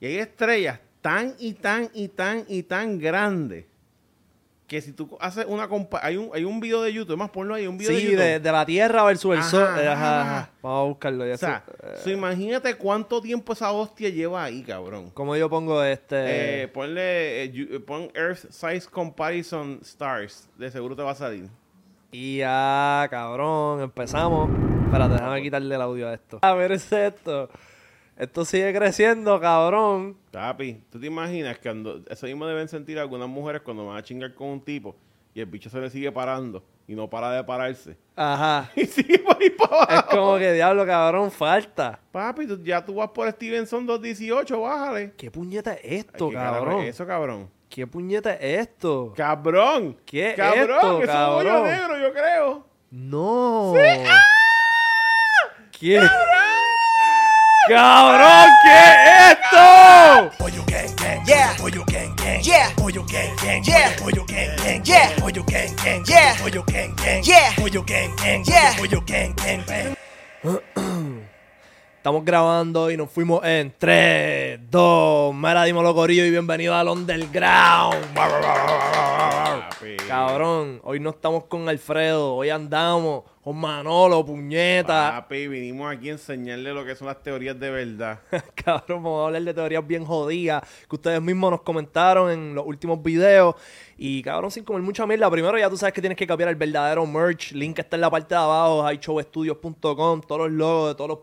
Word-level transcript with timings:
Y 0.00 0.06
hay 0.06 0.16
estrellas 0.18 0.80
tan 1.00 1.34
y 1.38 1.52
tan 1.54 1.90
y 1.94 2.08
tan 2.08 2.44
y 2.48 2.62
tan 2.62 2.98
grandes 2.98 3.64
que 4.66 4.80
si 4.80 4.92
tú 4.92 5.16
haces 5.20 5.46
una 5.48 5.68
compa 5.68 6.00
hay 6.02 6.16
un 6.16 6.30
hay 6.34 6.44
un 6.44 6.58
video 6.58 6.82
de 6.82 6.92
YouTube, 6.92 7.16
más 7.16 7.30
ponlo 7.30 7.54
ahí, 7.54 7.66
un 7.68 7.78
video 7.78 7.94
de 7.94 8.02
YouTube. 8.02 8.18
de, 8.18 8.40
de 8.40 8.52
la 8.52 8.66
Tierra 8.66 9.04
versus 9.04 9.32
el 9.34 9.38
Ajá, 9.38 9.50
Sol. 9.50 9.62
Ajá. 9.62 9.92
Ajá, 9.92 10.20
ajá. 10.22 10.50
Vamos 10.60 10.80
a 10.80 10.88
buscarlo. 10.88 11.26
ya 11.26 11.34
o 11.34 11.38
sea, 11.38 11.64
so 12.02 12.10
imagínate 12.10 12.74
cuánto 12.74 13.20
tiempo 13.20 13.52
esa 13.52 13.70
hostia 13.70 14.08
lleva 14.08 14.42
ahí, 14.42 14.62
cabrón. 14.62 15.10
¿Cómo 15.14 15.36
yo 15.36 15.48
pongo 15.48 15.82
este? 15.84 16.62
Eh, 16.62 16.68
ponle, 16.68 17.44
eh, 17.44 17.52
eh, 17.54 17.80
pon 17.80 18.10
Earth 18.14 18.50
Size 18.50 18.88
Comparison 18.90 19.78
Stars. 19.82 20.48
De 20.58 20.70
seguro 20.70 20.96
te 20.96 21.02
va 21.02 21.12
a 21.12 21.14
salir. 21.14 21.48
Y 22.10 22.38
ya, 22.38 23.06
cabrón, 23.08 23.82
empezamos. 23.82 24.50
Espérate, 24.84 25.14
déjame 25.14 25.42
quitarle 25.42 25.74
el 25.74 25.80
audio 25.80 26.08
a 26.08 26.14
esto. 26.14 26.38
A 26.42 26.54
ver, 26.54 26.72
es 26.72 26.90
esto. 26.90 27.48
Esto 28.16 28.44
sigue 28.46 28.72
creciendo, 28.72 29.38
cabrón. 29.40 30.16
Papi, 30.30 30.82
¿tú 30.90 30.98
te 30.98 31.06
imaginas 31.06 31.56
que 31.58 31.68
cuando, 31.68 32.00
eso 32.08 32.26
mismo 32.26 32.46
deben 32.46 32.66
sentir 32.68 32.98
algunas 32.98 33.28
mujeres 33.28 33.60
cuando 33.62 33.86
van 33.86 33.98
a 33.98 34.02
chingar 34.02 34.32
con 34.34 34.48
un 34.48 34.60
tipo 34.64 34.96
y 35.34 35.40
el 35.40 35.46
bicho 35.46 35.68
se 35.68 35.78
le 35.78 35.90
sigue 35.90 36.10
parando 36.10 36.64
y 36.88 36.94
no 36.94 37.10
para 37.10 37.30
de 37.32 37.44
pararse? 37.44 37.96
Ajá. 38.16 38.70
Y 38.76 38.86
sigue 38.86 39.18
por 39.18 39.36
ahí 39.38 39.50
para 39.50 39.82
Es 39.84 39.90
abajo. 39.90 40.08
como 40.16 40.38
que 40.38 40.52
diablo, 40.54 40.86
cabrón, 40.86 41.30
falta. 41.30 42.00
Papi, 42.10 42.46
tú- 42.46 42.62
ya 42.64 42.82
tú 42.82 42.94
vas 42.94 43.10
por 43.10 43.30
Stevenson 43.30 43.84
218, 43.86 44.60
bájale. 44.62 45.12
¿Qué 45.18 45.30
puñeta 45.30 45.74
es 45.74 46.06
esto, 46.06 46.24
Ay, 46.26 46.30
¿qué 46.30 46.36
cabrón? 46.36 46.80
es 46.84 46.88
eso, 46.94 47.06
cabrón? 47.06 47.50
¿Qué 47.68 47.86
puñeta 47.86 48.32
es 48.34 48.60
esto? 48.60 49.12
¡Cabrón! 49.14 49.98
¿Qué 50.06 50.30
es 50.30 50.36
¡Cabrón! 50.36 50.70
esto, 50.70 51.02
eso 51.02 51.12
es 51.12 51.28
bollo 51.34 51.48
cabrón? 51.50 51.64
negro, 51.70 51.98
yo 51.98 52.12
creo. 52.14 52.66
No. 52.92 53.74
¿Qué? 55.78 55.96
¡Cabrón! 55.96 56.35
¿Qué 57.66 57.74
es 57.74 59.32
esto? 59.32 60.30
Pollo 60.38 60.62
gang 60.68 60.94
gang, 60.96 61.24
Yeah. 61.26 61.56
pollo 61.58 61.84
gang 61.86 62.14
gang, 62.16 62.40
Yeah. 62.42 62.70
pollo 62.76 63.04
gang 63.04 63.34
gang, 63.42 63.62
Yeah. 63.64 63.96
pollo 63.98 64.24
gang 64.24 64.56
gang, 64.56 64.84
Yeah. 64.84 65.16
pollo 65.18 65.44
gang 65.44 65.74
gang, 65.76 66.04
Yeah. 66.06 66.36
pollo 66.40 66.64
gang 66.64 66.94
gang, 66.96 67.22
Yeah. 67.24 67.54
pollo 67.56 67.82
gang 67.84 68.14
gang, 68.16 68.44
Yeah. 68.44 68.76
pollo 68.78 69.02
gang 69.04 69.34
gang. 69.66 69.96
Estamos 71.96 72.24
grabando 72.24 72.88
y 72.92 72.96
nos 72.96 73.10
fuimos 73.10 73.44
en 73.44 73.74
3, 73.76 74.60
2, 74.70 75.34
Mira, 75.34 75.64
dímelo 75.64 75.92
corillo 75.92 76.24
y 76.24 76.30
bienvenido 76.30 76.72
al 76.76 76.88
Underground. 76.88 77.96
Cabrón, 80.06 80.80
hoy 80.84 81.00
no 81.00 81.10
estamos 81.10 81.44
con 81.46 81.68
Alfredo, 81.68 82.36
hoy 82.36 82.50
andamos 82.50 83.24
con 83.46 83.58
Manolo, 83.58 84.26
puñeta. 84.26 85.20
Papi, 85.20 85.46
vinimos 85.46 85.94
aquí 85.94 86.08
a 86.08 86.12
enseñarle 86.14 86.74
lo 86.74 86.84
que 86.84 86.96
son 86.96 87.06
las 87.06 87.22
teorías 87.22 87.56
de 87.56 87.70
verdad. 87.70 88.18
Cabrón, 88.56 89.04
vamos 89.04 89.22
a 89.22 89.26
hablar 89.26 89.42
de 89.42 89.54
teorías 89.54 89.86
bien 89.86 90.04
jodidas 90.04 90.64
que 90.90 90.96
ustedes 90.96 91.22
mismos 91.22 91.52
nos 91.52 91.62
comentaron 91.62 92.28
en 92.32 92.56
los 92.56 92.66
últimos 92.66 93.00
videos. 93.00 93.54
Y 93.96 94.20
cabrón, 94.24 94.50
sin 94.50 94.64
comer 94.64 94.82
mucha 94.82 95.06
mierda. 95.06 95.30
Primero 95.30 95.56
ya 95.56 95.70
tú 95.70 95.76
sabes 95.76 95.94
que 95.94 96.00
tienes 96.00 96.18
que 96.18 96.26
copiar 96.26 96.48
el 96.48 96.56
verdadero 96.56 97.06
merch. 97.06 97.52
Link 97.52 97.78
está 97.78 97.96
en 97.96 98.00
la 98.00 98.10
parte 98.10 98.34
de 98.34 98.40
abajo, 98.40 98.84
highshowstudios.com. 98.90 100.22
Todos 100.22 100.40
los 100.40 100.50
logos 100.50 100.88
de 100.88 100.94
todos 100.96 101.08
los 101.10 101.18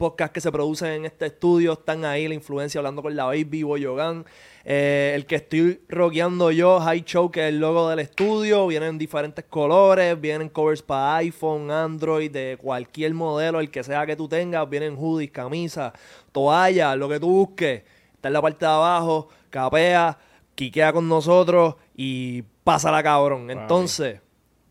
podcasts 0.00 0.32
que 0.32 0.40
se 0.40 0.50
producen 0.50 0.88
en 0.92 1.04
este 1.04 1.26
estudio 1.26 1.74
están 1.74 2.06
ahí. 2.06 2.26
La 2.26 2.32
influencia 2.32 2.78
hablando 2.78 3.02
con 3.02 3.14
la 3.14 3.26
baby, 3.26 3.62
Boyogan. 3.64 4.24
Eh, 4.64 5.12
el 5.14 5.26
que 5.26 5.36
estoy 5.36 5.82
rockeando 5.90 6.50
yo, 6.50 6.80
High 6.80 7.04
Show, 7.04 7.30
que 7.30 7.42
es 7.42 7.48
el 7.50 7.60
logo 7.60 7.86
del 7.90 7.98
estudio. 7.98 8.66
Vienen 8.66 8.88
en 8.88 8.98
diferentes 8.98 9.44
colores. 9.44 10.18
Vienen 10.18 10.48
covers 10.48 10.80
para 10.80 11.16
iPhone, 11.16 11.70
Android, 11.70 12.30
de 12.30 12.56
cualquier 12.58 13.12
modelo, 13.12 13.60
el 13.60 13.70
que 13.70 13.84
sea 13.84 14.06
que 14.06 14.16
tú 14.16 14.26
tengas. 14.26 14.68
Vienen 14.70 14.96
hoodies, 14.96 15.30
camisas, 15.30 15.92
toallas, 16.32 16.96
lo 16.96 17.06
que 17.06 17.20
tú 17.20 17.28
busques. 17.28 17.82
Está 18.14 18.28
en 18.28 18.32
la 18.32 18.40
parte 18.40 18.64
de 18.64 18.72
abajo. 18.72 19.28
Capea, 19.50 20.18
quiquea 20.54 20.94
con 20.94 21.10
nosotros 21.10 21.74
y 21.94 22.42
pásala, 22.64 23.02
cabrón. 23.02 23.50
Entonces, 23.50 24.20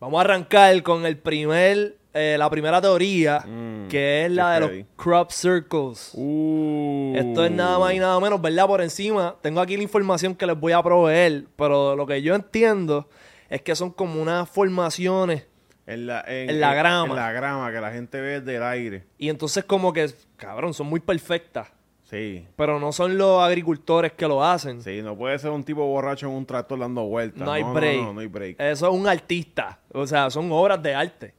vamos 0.00 0.18
a 0.18 0.22
arrancar 0.22 0.82
con 0.82 1.06
el 1.06 1.18
primer, 1.18 1.99
eh, 2.12 2.36
la 2.38 2.50
primera 2.50 2.80
teoría, 2.80 3.40
Mm, 3.46 3.88
que 3.88 4.24
es 4.26 4.30
la 4.32 4.54
de 4.60 4.66
heavy. 4.66 4.78
los 4.80 4.86
crop 4.96 5.30
circles. 5.30 6.10
Uh. 6.14 7.12
Esto 7.16 7.44
es 7.44 7.50
nada 7.50 7.78
más 7.78 7.92
y 7.94 7.98
nada 7.98 8.18
menos, 8.20 8.40
¿verdad? 8.40 8.66
Por 8.66 8.80
encima, 8.82 9.36
tengo 9.42 9.60
aquí 9.60 9.76
la 9.76 9.82
información 9.82 10.34
que 10.34 10.46
les 10.46 10.58
voy 10.58 10.72
a 10.72 10.82
proveer, 10.82 11.44
pero 11.56 11.94
lo 11.96 12.06
que 12.06 12.20
yo 12.22 12.34
entiendo 12.34 13.08
es 13.48 13.62
que 13.62 13.74
son 13.74 13.90
como 13.90 14.20
unas 14.20 14.48
formaciones 14.48 15.46
En 15.86 16.06
la, 16.06 16.24
En 16.26 16.60
la 16.60 16.74
grama. 16.74 17.08
En 17.10 17.16
la 17.16 17.32
grama, 17.32 17.72
que 17.72 17.80
la 17.80 17.90
gente 17.90 18.20
ve 18.20 18.40
del 18.40 18.62
aire. 18.62 19.04
y 19.18 19.28
entonces 19.28 19.64
como 19.64 19.92
que, 19.92 20.08
cabrón, 20.36 20.72
son 20.74 20.86
muy 20.88 21.00
perfectas, 21.00 21.68
Sí. 22.04 22.44
pero 22.56 22.80
no 22.80 22.90
son 22.92 23.16
los 23.18 23.40
agricultores 23.42 24.12
que 24.12 24.26
lo 24.26 24.44
hacen. 24.44 24.82
Sí, 24.82 25.00
no 25.02 25.16
puede 25.16 25.38
ser 25.38 25.50
un 25.50 25.62
tipo 25.64 25.84
borracho 25.86 26.26
en 26.26 26.32
un 26.32 26.44
tractor 26.46 26.78
dando 26.80 27.02
vueltas. 27.04 27.42
No 27.44 27.52
hay 27.52 27.62
no, 27.62 27.72
break. 27.72 27.96
No, 27.98 28.04
no, 28.06 28.12
no 28.14 28.20
hay 28.20 28.26
break. 28.26 28.60
Eso 28.60 28.88
es 28.88 28.92
un 28.94 29.06
artista, 29.06 29.78
o 29.92 30.04
sea, 30.06 30.28
son 30.30 30.50
obras 30.52 30.82
de 30.82 30.92
arte. 30.94 31.34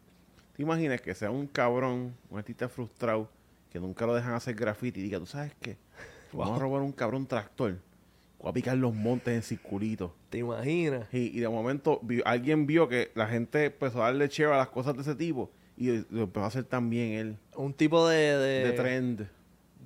¿Te 0.62 0.66
imaginas 0.66 1.02
que 1.02 1.16
sea 1.16 1.32
un 1.32 1.48
cabrón, 1.48 2.14
un 2.30 2.38
artista 2.38 2.70
frustrado, 2.70 3.28
que 3.72 3.80
nunca 3.80 4.06
lo 4.06 4.14
dejan 4.14 4.34
hacer 4.36 4.54
graffiti 4.54 5.00
y 5.00 5.04
diga, 5.06 5.18
¿tú 5.18 5.26
sabes 5.26 5.54
qué? 5.60 5.76
Vamos 6.34 6.56
a 6.56 6.62
robar 6.62 6.84
un 6.84 6.92
cabrón 6.92 7.26
tractor. 7.26 7.80
Voy 8.40 8.50
a 8.52 8.54
picar 8.54 8.78
los 8.78 8.94
montes 8.94 9.34
en 9.34 9.42
circulitos. 9.42 10.12
¿Te 10.30 10.38
imaginas? 10.38 11.12
Y, 11.12 11.36
y 11.36 11.40
de 11.40 11.50
momento 11.50 12.00
vi- 12.04 12.22
alguien 12.26 12.68
vio 12.68 12.88
que 12.88 13.10
la 13.16 13.26
gente 13.26 13.66
empezó 13.66 14.04
a 14.04 14.06
darle 14.12 14.30
chévere 14.30 14.54
a 14.54 14.60
las 14.60 14.68
cosas 14.70 14.94
de 14.96 15.02
ese 15.02 15.16
tipo 15.16 15.50
y 15.76 16.06
lo 16.12 16.22
empezó 16.26 16.44
a 16.44 16.48
hacer 16.50 16.64
también 16.66 17.14
él. 17.14 17.38
Un 17.56 17.74
tipo 17.74 18.08
de, 18.08 18.18
de, 18.38 18.68
De 18.68 18.72
trend. 18.74 19.28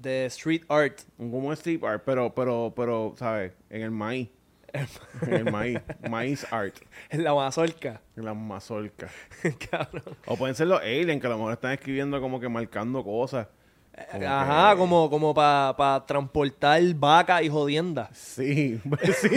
de 0.02 0.26
street 0.26 0.64
art. 0.68 1.00
Un 1.18 1.32
como 1.32 1.48
un 1.48 1.54
street 1.54 1.82
art, 1.86 2.04
pero, 2.06 2.36
pero, 2.36 2.74
pero, 2.76 3.14
¿sabes? 3.18 3.54
En 3.70 3.82
el 3.82 3.92
maíz. 3.92 4.28
El 5.28 5.52
maíz. 5.52 5.80
Maíz 6.10 6.46
art. 6.52 6.76
En 7.10 7.24
la 7.24 7.34
mazorca. 7.34 8.02
En 8.16 8.26
las 8.26 8.36
mazorcas. 8.36 9.12
Cabrón. 9.72 10.16
O 10.26 10.36
pueden 10.38 10.56
ser 10.56 10.68
los 10.68 10.80
aliens 10.82 11.22
que 11.22 11.28
a 11.28 11.30
lo 11.32 11.38
mejor 11.38 11.54
están 11.54 11.72
escribiendo 11.74 12.20
como 12.22 12.40
que 12.40 12.50
marcando 12.50 13.04
cosas. 13.04 13.48
Como 14.12 14.28
Ajá, 14.28 14.72
que- 14.74 14.78
como, 14.80 15.10
como 15.10 15.34
para 15.34 16.06
transportar 16.06 16.82
vaca 16.96 17.42
y 17.42 17.48
jodienda. 17.48 18.10
Sí, 18.14 18.80
sí, 19.22 19.30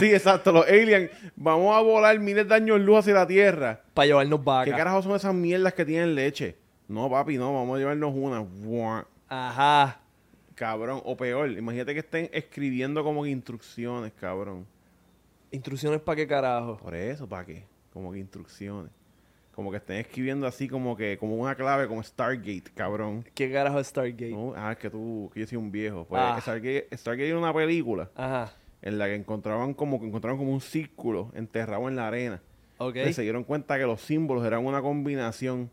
sí, 0.00 0.12
exacto. 0.12 0.50
Los 0.50 0.66
aliens, 0.66 1.10
vamos 1.36 1.76
a 1.76 1.80
volar 1.80 2.18
miles 2.18 2.48
de 2.48 2.54
años 2.56 2.80
luz 2.80 2.98
hacia 2.98 3.14
la 3.14 3.26
Tierra. 3.26 3.80
Para 3.94 4.06
llevarnos 4.06 4.40
¿Qué 4.40 4.44
vaca. 4.44 4.76
carajo 4.76 5.02
son 5.02 5.14
esas 5.14 5.32
mierdas 5.32 5.74
que 5.74 5.84
tienen 5.84 6.16
leche? 6.16 6.56
No, 6.88 7.08
papi, 7.08 7.36
no, 7.38 7.54
vamos 7.54 7.76
a 7.76 7.78
llevarnos 7.78 8.12
una. 8.14 9.06
Ajá. 9.28 10.00
Cabrón, 10.56 11.00
o 11.04 11.16
peor, 11.16 11.48
imagínate 11.52 11.94
que 11.94 12.00
estén 12.00 12.28
escribiendo 12.32 13.04
como 13.04 13.24
instrucciones, 13.24 14.12
cabrón. 14.20 14.66
Instrucciones 15.50 16.00
para 16.00 16.16
qué 16.16 16.26
carajo. 16.26 16.76
Por 16.78 16.94
eso, 16.94 17.28
¿para 17.28 17.44
qué? 17.44 17.64
Como 17.92 18.12
que 18.12 18.18
instrucciones. 18.18 18.92
Como 19.54 19.70
que 19.70 19.78
estén 19.78 19.96
escribiendo 19.96 20.46
así 20.46 20.68
como 20.68 20.96
que, 20.96 21.18
como 21.18 21.34
una 21.36 21.54
clave, 21.54 21.88
como 21.88 22.02
Stargate, 22.02 22.70
cabrón. 22.74 23.24
¿Qué 23.34 23.50
carajo 23.52 23.80
es 23.80 23.88
Stargate? 23.88 24.30
¿No? 24.30 24.54
Ah, 24.56 24.72
es 24.72 24.78
que 24.78 24.88
tú, 24.88 25.30
que 25.34 25.40
yo 25.40 25.46
soy 25.46 25.58
un 25.58 25.72
viejo. 25.72 26.04
Pues 26.08 26.22
Ah. 26.24 26.38
Stargate, 26.40 26.88
Stargate 26.96 27.28
era 27.28 27.38
una 27.38 27.52
película 27.52 28.08
Ajá. 28.14 28.52
en 28.80 28.96
la 28.98 29.06
que 29.06 29.16
encontraban 29.16 29.74
como 29.74 30.00
que 30.00 30.06
encontraron 30.06 30.38
como 30.38 30.52
un 30.52 30.60
círculo 30.60 31.30
enterrado 31.34 31.88
en 31.88 31.96
la 31.96 32.06
arena. 32.06 32.40
Ok. 32.78 32.90
Entonces 32.96 33.16
se 33.16 33.22
dieron 33.22 33.44
cuenta 33.44 33.76
que 33.76 33.84
los 33.84 34.00
símbolos 34.00 34.44
eran 34.46 34.64
una 34.64 34.80
combinación. 34.80 35.70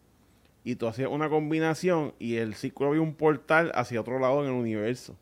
Y 0.63 0.75
tú 0.75 0.87
hacías 0.87 1.09
una 1.09 1.29
combinación 1.29 2.13
y 2.19 2.35
el 2.37 2.55
círculo 2.55 2.89
había 2.89 3.01
un 3.01 3.13
portal 3.13 3.71
hacia 3.75 4.01
otro 4.01 4.19
lado 4.19 4.41
en 4.43 4.47
el 4.49 4.59
universo. 4.59 5.15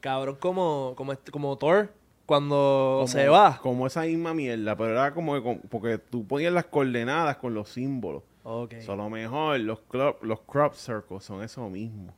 Cabrón, 0.00 0.36
como, 0.40 0.94
como, 0.96 1.12
como 1.30 1.58
Thor, 1.58 1.92
cuando 2.26 2.96
Como- 3.02 3.08
se 3.08 3.28
va. 3.28 3.58
Como 3.62 3.86
esa 3.86 4.02
misma 4.02 4.34
mierda, 4.34 4.76
pero 4.76 4.90
era 4.90 5.14
como 5.14 5.34
que 5.34 5.42
con- 5.42 5.60
porque 5.70 5.98
tú 5.98 6.26
ponías 6.26 6.52
las 6.52 6.66
coordenadas 6.66 7.36
con 7.36 7.54
los 7.54 7.68
símbolos. 7.70 8.22
Ok. 8.42 8.74
So, 8.84 8.92
a 8.92 8.96
lo 8.96 9.08
mejor 9.08 9.58
los, 9.60 9.80
club, 9.80 10.16
los 10.22 10.40
crop 10.42 10.74
circles 10.74 11.24
son 11.24 11.42
eso 11.42 11.68
mismo. 11.70 12.14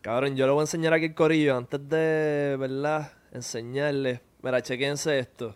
Cabrón, 0.00 0.34
yo 0.36 0.46
le 0.46 0.52
voy 0.52 0.60
a 0.60 0.62
enseñar 0.62 0.92
aquí 0.94 1.06
el 1.06 1.14
corillo 1.14 1.56
antes 1.56 1.80
de, 1.88 2.56
¿verdad? 2.58 3.12
Enseñarles. 3.32 4.20
Mira, 4.42 4.62
chequense 4.62 5.18
esto. 5.18 5.54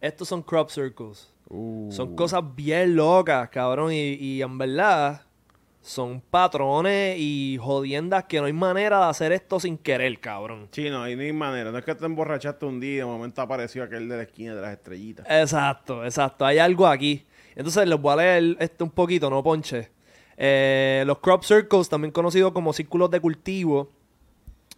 Estos 0.00 0.28
son 0.28 0.42
crop 0.42 0.70
circles. 0.70 1.30
Uh. 1.48 1.88
Son 1.92 2.16
cosas 2.16 2.42
bien 2.54 2.96
locas, 2.96 3.48
cabrón. 3.50 3.92
Y, 3.92 4.14
y 4.14 4.42
en 4.42 4.56
verdad 4.56 5.22
son 5.86 6.20
patrones 6.20 7.16
y 7.16 7.58
jodiendas 7.62 8.24
que 8.24 8.40
no 8.40 8.46
hay 8.46 8.52
manera 8.52 8.98
de 9.04 9.04
hacer 9.06 9.30
esto 9.30 9.60
sin 9.60 9.78
querer, 9.78 10.18
cabrón. 10.18 10.66
Sí, 10.72 10.90
no, 10.90 11.02
ahí 11.04 11.14
no 11.14 11.22
hay 11.22 11.32
manera. 11.32 11.70
No 11.70 11.78
es 11.78 11.84
que 11.84 11.94
te 11.94 12.04
emborrachaste 12.04 12.66
un 12.66 12.80
día 12.80 12.92
y 12.92 12.96
de 12.96 13.04
momento 13.04 13.40
apareció 13.40 13.84
aquel 13.84 14.08
de 14.08 14.16
la 14.16 14.22
esquina 14.24 14.54
de 14.56 14.62
las 14.62 14.72
estrellitas. 14.72 15.24
Exacto, 15.30 16.04
exacto. 16.04 16.44
Hay 16.44 16.58
algo 16.58 16.88
aquí. 16.88 17.24
Entonces 17.54 17.86
les 17.86 18.00
voy 18.00 18.12
a 18.14 18.16
leer 18.16 18.56
este 18.58 18.82
un 18.82 18.90
poquito, 18.90 19.30
no 19.30 19.42
ponche. 19.44 19.90
Eh, 20.36 21.04
los 21.06 21.18
crop 21.20 21.44
circles, 21.44 21.88
también 21.88 22.10
conocidos 22.10 22.52
como 22.52 22.72
círculos 22.72 23.08
de 23.12 23.20
cultivo, 23.20 23.88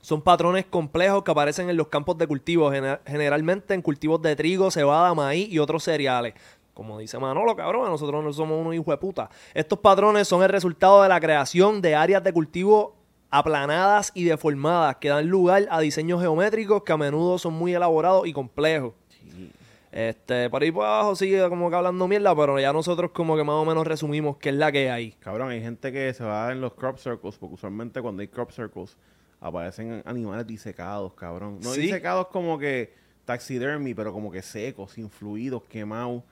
son 0.00 0.22
patrones 0.22 0.66
complejos 0.66 1.24
que 1.24 1.30
aparecen 1.30 1.70
en 1.70 1.76
los 1.76 1.88
campos 1.88 2.16
de 2.18 2.26
cultivo, 2.26 2.70
gener- 2.70 3.00
generalmente 3.06 3.74
en 3.74 3.82
cultivos 3.82 4.22
de 4.22 4.36
trigo, 4.36 4.70
cebada, 4.70 5.12
maíz 5.14 5.48
y 5.50 5.58
otros 5.58 5.82
cereales. 5.82 6.34
Como 6.78 6.96
dice 6.96 7.18
Manolo, 7.18 7.56
cabrón, 7.56 7.88
nosotros 7.90 8.22
no 8.22 8.32
somos 8.32 8.60
unos 8.60 8.72
hijos 8.72 8.86
de 8.86 8.98
puta. 8.98 9.28
Estos 9.52 9.80
patrones 9.80 10.28
son 10.28 10.44
el 10.44 10.48
resultado 10.48 11.02
de 11.02 11.08
la 11.08 11.18
creación 11.18 11.82
de 11.82 11.96
áreas 11.96 12.22
de 12.22 12.32
cultivo 12.32 12.94
aplanadas 13.30 14.12
y 14.14 14.22
deformadas 14.22 14.94
que 15.00 15.08
dan 15.08 15.26
lugar 15.26 15.66
a 15.72 15.80
diseños 15.80 16.20
geométricos 16.20 16.84
que 16.84 16.92
a 16.92 16.96
menudo 16.96 17.36
son 17.36 17.54
muy 17.54 17.74
elaborados 17.74 18.28
y 18.28 18.32
complejos. 18.32 18.92
Sí. 19.08 19.50
Este, 19.90 20.48
por 20.50 20.62
ahí 20.62 20.70
por 20.70 20.86
abajo 20.86 21.16
sigue 21.16 21.48
como 21.48 21.68
que 21.68 21.74
hablando 21.74 22.06
mierda, 22.06 22.36
pero 22.36 22.60
ya 22.60 22.72
nosotros 22.72 23.10
como 23.10 23.36
que 23.36 23.42
más 23.42 23.56
o 23.56 23.64
menos 23.64 23.84
resumimos 23.84 24.36
qué 24.36 24.50
es 24.50 24.54
la 24.54 24.70
que 24.70 24.88
hay. 24.88 25.10
Cabrón, 25.18 25.48
hay 25.48 25.60
gente 25.60 25.90
que 25.90 26.14
se 26.14 26.22
va 26.22 26.52
en 26.52 26.60
los 26.60 26.74
crop 26.74 26.96
circles, 26.98 27.36
porque 27.38 27.56
usualmente 27.56 28.00
cuando 28.00 28.20
hay 28.22 28.28
crop 28.28 28.52
circles 28.52 28.96
aparecen 29.40 30.00
animales 30.06 30.46
disecados, 30.46 31.12
cabrón. 31.14 31.58
No 31.60 31.72
Sí. 31.74 31.80
disecados 31.80 32.28
como 32.28 32.56
que 32.56 32.94
taxidermy, 33.24 33.94
pero 33.94 34.12
como 34.12 34.30
que 34.30 34.42
secos, 34.42 34.92
sin 34.92 35.10
fluidos, 35.10 35.64
quemados. 35.64 36.22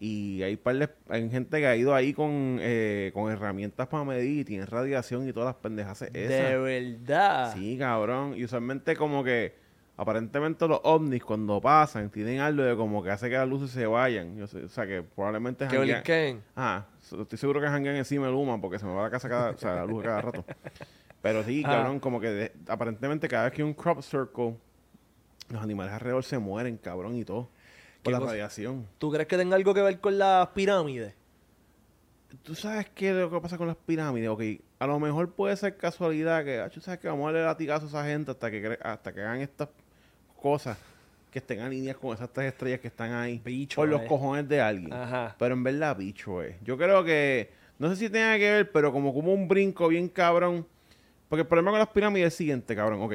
Y 0.00 0.42
hay, 0.42 0.56
par 0.56 0.76
de- 0.76 0.90
hay 1.08 1.30
gente 1.30 1.58
que 1.60 1.66
ha 1.66 1.76
ido 1.76 1.94
ahí 1.94 2.12
con, 2.12 2.58
eh, 2.60 3.10
con 3.14 3.30
herramientas 3.32 3.86
para 3.88 4.04
medir 4.04 4.40
y 4.40 4.44
tiene 4.44 4.66
radiación 4.66 5.28
y 5.28 5.32
todas 5.32 5.46
las 5.46 5.54
pendejas 5.56 6.02
esas. 6.02 6.12
De 6.12 6.58
verdad. 6.58 7.54
Sí, 7.54 7.76
cabrón. 7.78 8.34
Y 8.36 8.44
usualmente 8.44 8.96
como 8.96 9.22
que, 9.24 9.54
aparentemente 9.96 10.66
los 10.66 10.80
ovnis 10.82 11.22
cuando 11.22 11.60
pasan 11.60 12.10
tienen 12.10 12.40
algo 12.40 12.64
de 12.64 12.74
como 12.76 13.02
que 13.04 13.10
hace 13.12 13.30
que 13.30 13.36
las 13.36 13.48
luces 13.48 13.70
se 13.70 13.86
vayan. 13.86 14.36
Yo 14.36 14.46
sé, 14.48 14.64
o 14.64 14.68
sea 14.68 14.86
que 14.86 15.02
probablemente... 15.02 15.68
Que 15.68 15.78
blinquen. 15.78 16.42
Ah, 16.56 16.84
estoy 17.00 17.38
seguro 17.38 17.60
que 17.60 17.68
janguean 17.68 17.94
encima 17.96 18.26
del 18.26 18.34
Luma 18.34 18.60
porque 18.60 18.78
se 18.80 18.84
me 18.86 18.92
va 18.92 19.04
la 19.04 19.10
casa 19.10 19.28
cada, 19.28 19.50
o 19.50 19.56
sea, 19.58 19.76
la 19.76 19.86
luz 19.86 20.02
cada 20.02 20.20
rato. 20.22 20.44
Pero 21.22 21.42
sí, 21.44 21.62
Ah. 21.64 21.70
cabrón, 21.70 22.00
como 22.00 22.20
que 22.20 22.28
de- 22.28 22.52
aparentemente 22.68 23.28
cada 23.28 23.44
vez 23.44 23.52
que 23.52 23.62
hay 23.62 23.68
un 23.68 23.74
crop 23.74 24.02
circle, 24.02 24.56
los 25.48 25.62
animales 25.62 25.92
alrededor 25.94 26.24
se 26.24 26.38
mueren, 26.38 26.76
cabrón, 26.76 27.16
y 27.16 27.24
todo. 27.24 27.48
¿Qué 28.04 28.10
Por 28.10 28.12
la 28.12 28.18
cosa? 28.18 28.32
radiación. 28.32 28.86
¿Tú 28.98 29.10
crees 29.10 29.26
que 29.26 29.38
tenga 29.38 29.56
algo 29.56 29.72
que 29.72 29.80
ver 29.80 29.98
con 29.98 30.18
las 30.18 30.48
pirámides? 30.48 31.14
¿Tú 32.42 32.54
sabes 32.54 32.86
qué 32.94 33.08
es 33.08 33.16
lo 33.16 33.30
que 33.30 33.40
pasa 33.40 33.56
con 33.56 33.66
las 33.66 33.78
pirámides? 33.78 34.28
Ok, 34.28 34.42
a 34.78 34.86
lo 34.86 35.00
mejor 35.00 35.32
puede 35.32 35.56
ser 35.56 35.78
casualidad 35.78 36.44
que, 36.44 36.60
ah, 36.60 36.68
tú 36.68 36.82
sabes 36.82 37.00
que 37.00 37.08
vamos 37.08 37.30
a 37.30 37.32
darle 37.32 37.46
latigazo 37.46 37.86
a 37.86 37.88
esa 37.88 38.04
gente 38.04 38.30
hasta 38.30 38.50
que, 38.50 38.78
hasta 38.82 39.10
que 39.10 39.22
hagan 39.22 39.40
estas 39.40 39.70
cosas 40.38 40.76
que 41.30 41.38
estén 41.38 41.66
líneas 41.70 41.96
con 41.96 42.14
esas 42.14 42.30
tres 42.30 42.52
estrellas 42.52 42.80
que 42.80 42.88
están 42.88 43.12
ahí. 43.12 43.40
Bicho, 43.42 43.76
por 43.76 43.88
los 43.88 44.02
eh. 44.02 44.06
cojones 44.06 44.46
de 44.46 44.60
alguien. 44.60 44.92
Ajá. 44.92 45.34
Pero 45.38 45.54
en 45.54 45.64
verdad, 45.64 45.96
bicho, 45.96 46.42
es. 46.42 46.56
Yo 46.62 46.76
creo 46.76 47.02
que, 47.04 47.50
no 47.78 47.88
sé 47.88 47.96
si 47.96 48.10
tenga 48.10 48.36
que 48.36 48.50
ver, 48.50 48.70
pero 48.70 48.92
como 48.92 49.14
como 49.14 49.32
un 49.32 49.48
brinco 49.48 49.88
bien 49.88 50.10
cabrón. 50.10 50.66
Porque 51.30 51.40
el 51.40 51.48
problema 51.48 51.70
con 51.70 51.78
las 51.78 51.88
pirámides 51.88 52.26
es 52.26 52.34
el 52.34 52.36
siguiente, 52.36 52.76
cabrón. 52.76 53.00
Ok. 53.00 53.14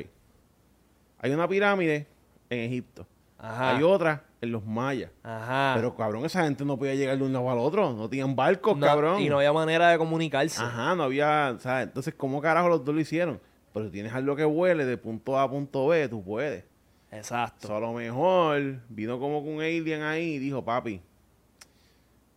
Hay 1.20 1.32
una 1.32 1.48
pirámide 1.48 2.08
en 2.50 2.60
Egipto. 2.62 3.06
Ajá. 3.38 3.78
Hay 3.78 3.84
otra 3.84 4.24
en 4.42 4.52
los 4.52 4.66
mayas. 4.66 5.12
Ajá. 5.24 5.74
Pero, 5.76 5.96
cabrón, 5.96 6.26
esa 6.26 6.44
gente 6.44 6.64
no 6.66 6.78
podía 6.78 6.96
llegar 6.96 7.18
de 7.18 7.24
un 7.24 7.34
lado 7.34 7.50
al 7.52 7.58
otro. 7.60 7.92
No 7.94 8.10
tenían 8.10 8.36
barcos, 8.36 8.78
No- 8.78 8.86
cabrón. 8.88 9.22
Y 9.22 9.30
no 9.30 9.38
había 9.38 9.52
manera 9.54 9.90
de 9.90 9.98
comunicarse. 9.98 10.62
Ajá, 10.62 10.96
no 10.96 11.04
había, 11.04 11.58
¿sabes? 11.60 11.88
Entonces, 11.88 12.14
¿cómo 12.16 12.42
carajo 12.42 12.70
los 12.70 12.84
dos 12.86 12.96
lo 12.96 13.02
hicieron? 13.02 13.40
Pero 13.74 13.86
si 13.86 13.92
tienes 13.92 14.14
algo 14.14 14.36
que 14.36 14.46
huele 14.46 14.86
de 14.86 14.98
punto 14.98 15.38
A 15.38 15.44
a 15.44 15.50
punto 15.50 15.88
B, 15.88 16.08
tú 16.10 16.24
puedes. 16.24 16.64
Exacto. 17.12 17.68
So, 17.68 17.76
a 17.76 17.80
lo 17.80 17.94
mejor 17.94 18.80
vino 18.90 19.20
como 19.20 19.44
que 19.44 19.50
un 19.50 19.62
alien 19.62 20.02
ahí 20.04 20.36
y 20.36 20.40
dijo, 20.40 20.64
papi, 20.64 21.02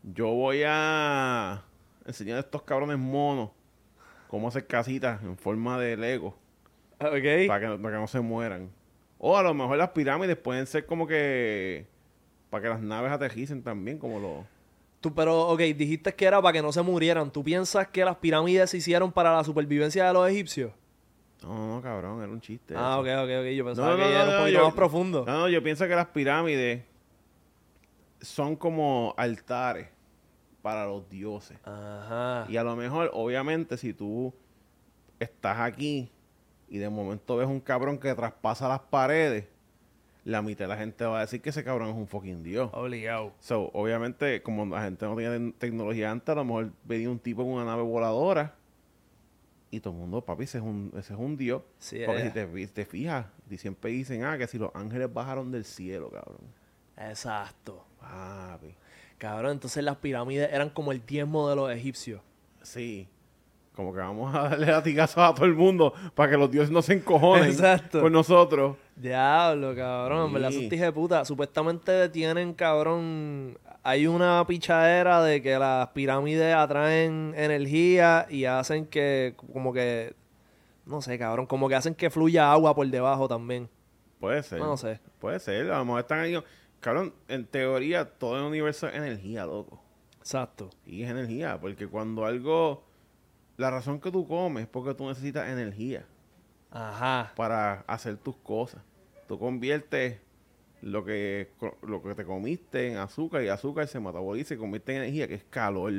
yo 0.02 0.28
voy 0.28 0.62
a 0.66 1.62
enseñar 2.06 2.38
a 2.38 2.40
estos 2.40 2.62
cabrones 2.62 2.98
monos 2.98 3.50
cómo 4.28 4.48
hacer 4.48 4.66
casitas 4.66 5.22
en 5.22 5.36
forma 5.36 5.78
de 5.78 5.96
Lego 5.96 6.28
Ok. 6.98 7.00
para 7.00 7.20
que, 7.20 7.46
para 7.48 7.60
que 7.60 8.00
no 8.00 8.06
se 8.06 8.20
mueran. 8.20 8.70
O 9.18 9.36
a 9.36 9.42
lo 9.42 9.54
mejor 9.54 9.76
las 9.76 9.90
pirámides 9.90 10.36
pueden 10.36 10.66
ser 10.66 10.86
como 10.86 11.06
que 11.06 11.86
para 12.52 12.64
que 12.64 12.68
las 12.68 12.82
naves 12.82 13.10
aterricen 13.10 13.62
también, 13.62 13.96
como 13.98 14.20
los... 14.20 14.44
Tú, 15.00 15.14
pero, 15.14 15.48
ok, 15.48 15.58
dijiste 15.74 16.14
que 16.14 16.26
era 16.26 16.42
para 16.42 16.52
que 16.52 16.60
no 16.60 16.70
se 16.70 16.82
murieran. 16.82 17.30
¿Tú 17.32 17.42
piensas 17.42 17.88
que 17.88 18.04
las 18.04 18.16
pirámides 18.18 18.68
se 18.68 18.76
hicieron 18.76 19.10
para 19.10 19.34
la 19.34 19.42
supervivencia 19.42 20.06
de 20.06 20.12
los 20.12 20.28
egipcios? 20.28 20.70
No, 21.42 21.76
no, 21.76 21.80
cabrón, 21.82 22.22
era 22.22 22.30
un 22.30 22.42
chiste. 22.42 22.74
Ah, 22.76 22.90
eso. 22.92 23.00
ok, 23.00 23.06
ok, 23.24 23.30
ok. 23.40 23.46
Yo 23.56 23.64
pensaba 23.64 23.90
No, 23.92 23.96
que 23.96 24.02
no, 24.02 24.10
ya 24.10 24.18
no, 24.18 24.22
era 24.24 24.30
un 24.36 24.42
poquito 24.42 24.58
yo- 24.58 24.64
más 24.66 24.74
profundo. 24.74 25.24
No, 25.26 25.38
no, 25.38 25.48
yo 25.48 25.62
pienso 25.62 25.88
que 25.88 25.94
las 25.96 26.08
pirámides 26.08 26.84
son 28.20 28.54
como 28.54 29.14
altares 29.16 29.88
para 30.60 30.84
los 30.86 31.08
dioses. 31.08 31.58
Ajá. 31.64 32.46
Y 32.50 32.58
a 32.58 32.62
lo 32.62 32.76
mejor, 32.76 33.10
obviamente, 33.14 33.76
si 33.78 33.94
tú 33.94 34.32
estás 35.18 35.58
aquí 35.58 36.12
y 36.68 36.76
de 36.78 36.88
momento 36.90 37.36
ves 37.38 37.48
un 37.48 37.60
cabrón 37.60 37.98
que 37.98 38.14
traspasa 38.14 38.68
las 38.68 38.80
paredes, 38.80 39.46
la 40.24 40.40
mitad 40.42 40.64
de 40.64 40.68
la 40.68 40.76
gente 40.76 41.04
va 41.04 41.18
a 41.18 41.20
decir 41.22 41.40
que 41.42 41.50
ese 41.50 41.64
cabrón 41.64 41.88
es 41.90 41.94
un 41.96 42.06
fucking 42.06 42.42
dios. 42.42 42.70
Obligado. 42.72 43.32
So, 43.40 43.70
obviamente, 43.72 44.42
como 44.42 44.64
la 44.66 44.82
gente 44.84 45.04
no 45.06 45.16
tenía 45.16 45.30
te- 45.36 45.52
tecnología 45.58 46.10
antes, 46.10 46.28
a 46.28 46.34
lo 46.36 46.44
mejor 46.44 46.70
venía 46.84 47.10
un 47.10 47.18
tipo 47.18 47.42
en 47.42 47.48
una 47.48 47.64
nave 47.64 47.82
voladora 47.82 48.54
y 49.70 49.80
todo 49.80 49.94
el 49.94 50.00
mundo, 50.00 50.20
papi, 50.24 50.44
ese 50.44 50.58
es 50.58 50.64
un, 50.64 50.92
ese 50.96 51.14
es 51.14 51.18
un 51.18 51.36
dios. 51.36 51.62
Sí, 51.78 52.00
Porque 52.06 52.22
eh. 52.22 52.26
si 52.26 52.30
te, 52.32 52.46
fi- 52.46 52.66
te 52.66 52.84
fijas, 52.84 53.26
y 53.50 53.56
siempre 53.58 53.90
dicen, 53.90 54.22
ah, 54.24 54.36
que 54.38 54.46
si 54.46 54.58
los 54.58 54.70
ángeles 54.74 55.12
bajaron 55.12 55.50
del 55.50 55.64
cielo, 55.64 56.10
cabrón. 56.10 56.40
Exacto. 56.98 57.84
Papi. 58.00 58.74
Cabrón, 59.18 59.52
entonces 59.52 59.82
las 59.82 59.96
pirámides 59.96 60.52
eran 60.52 60.70
como 60.70 60.92
el 60.92 61.04
diezmo 61.06 61.48
de 61.48 61.56
los 61.56 61.70
egipcios. 61.72 62.20
Sí. 62.62 63.08
Como 63.74 63.92
que 63.94 64.00
vamos 64.00 64.34
a 64.34 64.50
darle 64.50 64.66
latigazos 64.66 65.18
a 65.18 65.34
todo 65.34 65.46
el 65.46 65.54
mundo 65.54 65.94
para 66.14 66.30
que 66.30 66.36
los 66.36 66.50
dioses 66.50 66.70
no 66.70 66.82
se 66.82 66.92
encojonen 66.94 67.46
Exacto. 67.50 68.02
con 68.02 68.12
nosotros. 68.12 68.76
Diablo, 68.96 69.74
cabrón, 69.74 70.26
en 70.26 70.32
verdad, 70.34 70.50
Sí. 70.50 70.66
esos 70.66 70.78
de 70.80 70.92
puta. 70.92 71.24
Supuestamente 71.24 72.08
tienen, 72.10 72.52
cabrón. 72.52 73.58
Hay 73.82 74.06
una 74.06 74.44
pichadera 74.46 75.22
de 75.22 75.40
que 75.42 75.58
las 75.58 75.88
pirámides 75.88 76.54
atraen 76.54 77.32
energía 77.36 78.26
y 78.28 78.44
hacen 78.44 78.86
que, 78.86 79.34
como 79.52 79.72
que. 79.72 80.14
No 80.84 81.00
sé, 81.00 81.18
cabrón, 81.18 81.46
como 81.46 81.68
que 81.68 81.74
hacen 81.74 81.94
que 81.94 82.10
fluya 82.10 82.52
agua 82.52 82.74
por 82.74 82.86
debajo 82.86 83.26
también. 83.26 83.68
Puede 84.20 84.42
ser. 84.42 84.58
No 84.60 84.76
sé. 84.76 85.00
Puede 85.18 85.40
ser. 85.40 85.70
A 85.70 85.78
lo 85.78 85.84
mejor 85.86 86.00
están 86.00 86.20
ahí. 86.20 86.36
Cabrón, 86.80 87.14
en 87.28 87.46
teoría, 87.46 88.04
todo 88.04 88.36
el 88.36 88.44
universo 88.44 88.86
es 88.88 88.94
energía, 88.96 89.46
loco. 89.46 89.80
Exacto. 90.18 90.68
Y 90.84 91.02
es 91.04 91.10
energía, 91.10 91.58
porque 91.60 91.86
cuando 91.86 92.26
algo. 92.26 92.84
La 93.62 93.70
razón 93.70 94.00
que 94.00 94.10
tú 94.10 94.26
comes 94.26 94.64
es 94.64 94.68
porque 94.68 94.92
tú 94.92 95.06
necesitas 95.06 95.48
energía 95.48 96.04
Ajá. 96.72 97.32
para 97.36 97.84
hacer 97.86 98.16
tus 98.16 98.34
cosas. 98.36 98.82
Tú 99.28 99.38
conviertes 99.38 100.18
lo 100.80 101.04
que, 101.04 101.48
lo 101.82 102.02
que 102.02 102.14
te 102.16 102.24
comiste 102.24 102.90
en 102.90 102.96
azúcar 102.96 103.42
y 103.44 103.48
azúcar 103.48 103.86
se 103.86 104.00
metaboliza 104.00 104.54
y 104.54 104.56
convierte 104.56 104.92
en 104.96 105.02
energía, 105.02 105.28
que 105.28 105.34
es 105.34 105.44
calor. 105.44 105.92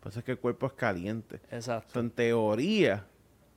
Por 0.00 0.10
eso 0.10 0.18
es 0.18 0.24
que 0.26 0.32
el 0.32 0.38
cuerpo 0.38 0.66
es 0.66 0.74
caliente. 0.74 1.40
Exacto. 1.50 1.94
So, 1.94 2.00
en 2.00 2.10
teoría, 2.10 3.06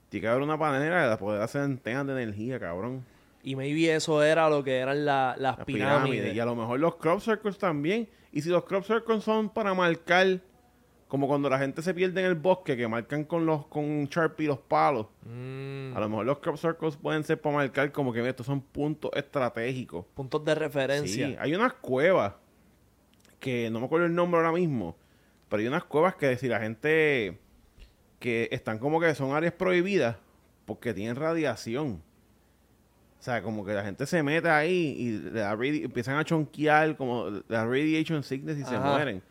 tiene 0.07 0.21
que 0.21 0.27
haber 0.29 0.41
una 0.41 0.55
manera 0.55 1.09
de 1.09 1.17
poder 1.17 1.41
hacer 1.41 1.61
antenas 1.63 2.07
de 2.07 2.13
energía, 2.23 2.59
cabrón. 2.61 3.03
Y 3.43 3.55
maybe 3.57 3.93
eso 3.93 4.23
era 4.23 4.49
lo 4.49 4.63
que 4.63 4.77
eran 4.77 5.03
la- 5.05 5.35
las 5.37 5.57
Las 5.57 5.65
pirámides. 5.65 6.01
pirámides. 6.11 6.33
Y 6.35 6.39
a 6.39 6.45
lo 6.45 6.55
mejor 6.55 6.79
los 6.79 6.95
crop 6.95 7.19
circles 7.19 7.57
también. 7.57 8.07
Y 8.31 8.41
si 8.41 8.49
los 8.49 8.63
crop 8.63 8.85
circles 8.85 9.21
son 9.23 9.49
para 9.49 9.73
marcar, 9.73 10.39
como 11.09 11.27
cuando 11.27 11.49
la 11.49 11.57
gente 11.59 11.81
se 11.81 11.93
pierde 11.93 12.21
en 12.21 12.27
el 12.27 12.35
bosque, 12.35 12.77
que 12.77 12.87
marcan 12.87 13.25
con 13.25 13.45
los 13.45 13.65
con 13.65 14.05
Sharpie 14.05 14.47
los 14.47 14.59
palos. 14.59 15.07
Mm, 15.25 15.93
A 15.97 15.99
lo 15.99 16.07
mejor 16.07 16.25
los 16.27 16.37
crop 16.39 16.55
circles 16.55 16.95
pueden 16.95 17.23
ser 17.23 17.41
para 17.41 17.55
marcar 17.55 17.91
como 17.91 18.13
que 18.13 18.25
estos 18.29 18.45
son 18.45 18.61
puntos 18.61 19.11
estratégicos. 19.15 20.05
puntos 20.13 20.45
de 20.45 20.55
referencia. 20.55 21.27
Sí, 21.27 21.35
hay 21.39 21.55
unas 21.55 21.73
cuevas 21.73 22.33
que 23.39 23.69
no 23.71 23.79
me 23.79 23.87
acuerdo 23.87 24.05
el 24.05 24.13
nombre 24.13 24.39
ahora 24.39 24.51
mismo, 24.53 24.95
pero 25.49 25.61
hay 25.61 25.67
unas 25.67 25.83
cuevas 25.83 26.15
que 26.15 26.37
si 26.37 26.47
la 26.47 26.59
gente 26.59 27.39
que 28.19 28.47
están 28.51 28.77
como 28.79 28.99
que 28.99 29.13
son 29.15 29.33
áreas 29.35 29.53
prohibidas 29.53 30.15
porque 30.65 30.93
tienen 30.93 31.15
radiación. 31.15 32.03
O 33.19 33.21
sea, 33.21 33.41
como 33.41 33.65
que 33.65 33.73
la 33.73 33.83
gente 33.83 34.05
se 34.05 34.21
mete 34.23 34.47
ahí 34.49 34.95
y 34.97 35.11
le 35.17 35.39
da 35.41 35.53
empiezan 35.53 36.17
a 36.17 36.23
chonquear, 36.23 36.95
como 36.95 37.29
le 37.29 37.41
da 37.49 37.65
radiation 37.65 38.23
sickness 38.23 38.57
y 38.59 38.63
se 38.63 38.77
mueren. 38.77 39.21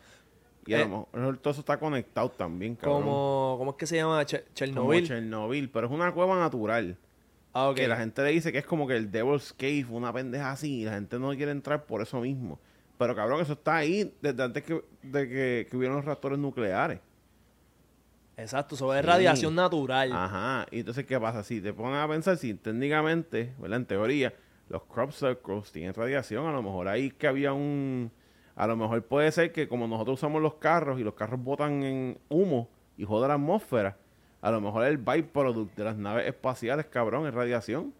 Y 0.69 0.73
a 0.75 0.81
Eh, 0.81 0.87
lo 0.87 1.07
mejor 1.11 1.37
todo 1.37 1.51
eso 1.51 1.61
está 1.61 1.77
conectado 1.79 2.29
también, 2.29 2.75
cabrón. 2.75 3.01
Como, 3.03 3.55
¿Cómo 3.57 3.71
es 3.71 3.77
que 3.77 3.87
se 3.87 3.95
llama? 3.95 4.21
Ch- 4.23 4.41
Como 4.43 4.53
Chernobyl. 4.53 5.07
Chernobyl, 5.07 5.69
pero 5.69 5.87
es 5.87 5.93
una 5.93 6.11
cueva 6.13 6.37
natural. 6.39 6.95
ah. 7.53 7.73
Que 7.75 7.87
la 7.87 7.97
gente 7.97 8.21
le 8.23 8.29
dice 8.31 8.51
que 8.51 8.59
es 8.59 8.65
como 8.65 8.87
que 8.87 8.95
el 8.95 9.09
Devil's 9.11 9.53
Cave, 9.53 9.85
una 9.89 10.13
pendeja 10.13 10.51
así, 10.51 10.81
y 10.81 10.85
la 10.85 10.93
gente 10.93 11.17
no 11.19 11.29
quiere 11.35 11.51
entrar 11.51 11.85
por 11.85 12.01
eso 12.01 12.21
mismo. 12.21 12.59
Pero 12.97 13.15
cabrón, 13.15 13.41
eso 13.41 13.53
está 13.53 13.77
ahí 13.77 14.13
desde 14.21 14.43
antes 14.43 14.61
que, 14.63 14.83
de 15.03 15.27
que, 15.27 15.67
que 15.69 15.77
hubieron 15.77 15.95
los 15.97 16.05
reactores 16.05 16.37
nucleares. 16.37 16.99
Exacto, 18.37 18.75
eso 18.75 18.93
es 18.93 19.01
Sí. 19.01 19.05
radiación 19.07 19.55
natural. 19.55 20.11
Ajá. 20.13 20.65
Y 20.71 20.79
entonces, 20.79 21.05
¿qué 21.05 21.19
pasa? 21.19 21.43
Si 21.43 21.59
te 21.61 21.73
ponen 21.73 21.95
a 21.95 22.07
pensar, 22.07 22.37
si 22.37 22.53
técnicamente, 22.53 23.53
¿verdad? 23.59 23.79
En 23.79 23.85
teoría, 23.85 24.33
los 24.69 24.83
crop 24.83 25.11
circles 25.11 25.71
tienen 25.71 25.93
radiación, 25.93 26.45
a 26.45 26.51
lo 26.51 26.61
mejor 26.63 26.87
ahí 26.87 27.11
que 27.11 27.27
había 27.27 27.51
un... 27.53 28.11
A 28.59 28.67
lo 28.67 28.75
mejor 28.75 29.01
puede 29.03 29.31
ser 29.31 29.53
que 29.53 29.69
como 29.69 29.87
nosotros 29.87 30.19
usamos 30.19 30.41
los 30.41 30.55
carros 30.55 30.99
y 30.99 31.03
los 31.05 31.13
carros 31.13 31.41
botan 31.41 31.81
en 31.81 32.19
humo 32.27 32.67
y 32.97 33.05
joda 33.05 33.29
la 33.29 33.35
atmósfera, 33.35 33.95
a 34.41 34.51
lo 34.51 34.59
mejor 34.59 34.83
el 34.83 34.97
byproduct 34.97 35.77
de 35.77 35.83
las 35.85 35.95
naves 35.95 36.27
espaciales, 36.27 36.85
cabrón, 36.87 37.25
es 37.25 37.33
radiación. 37.33 37.93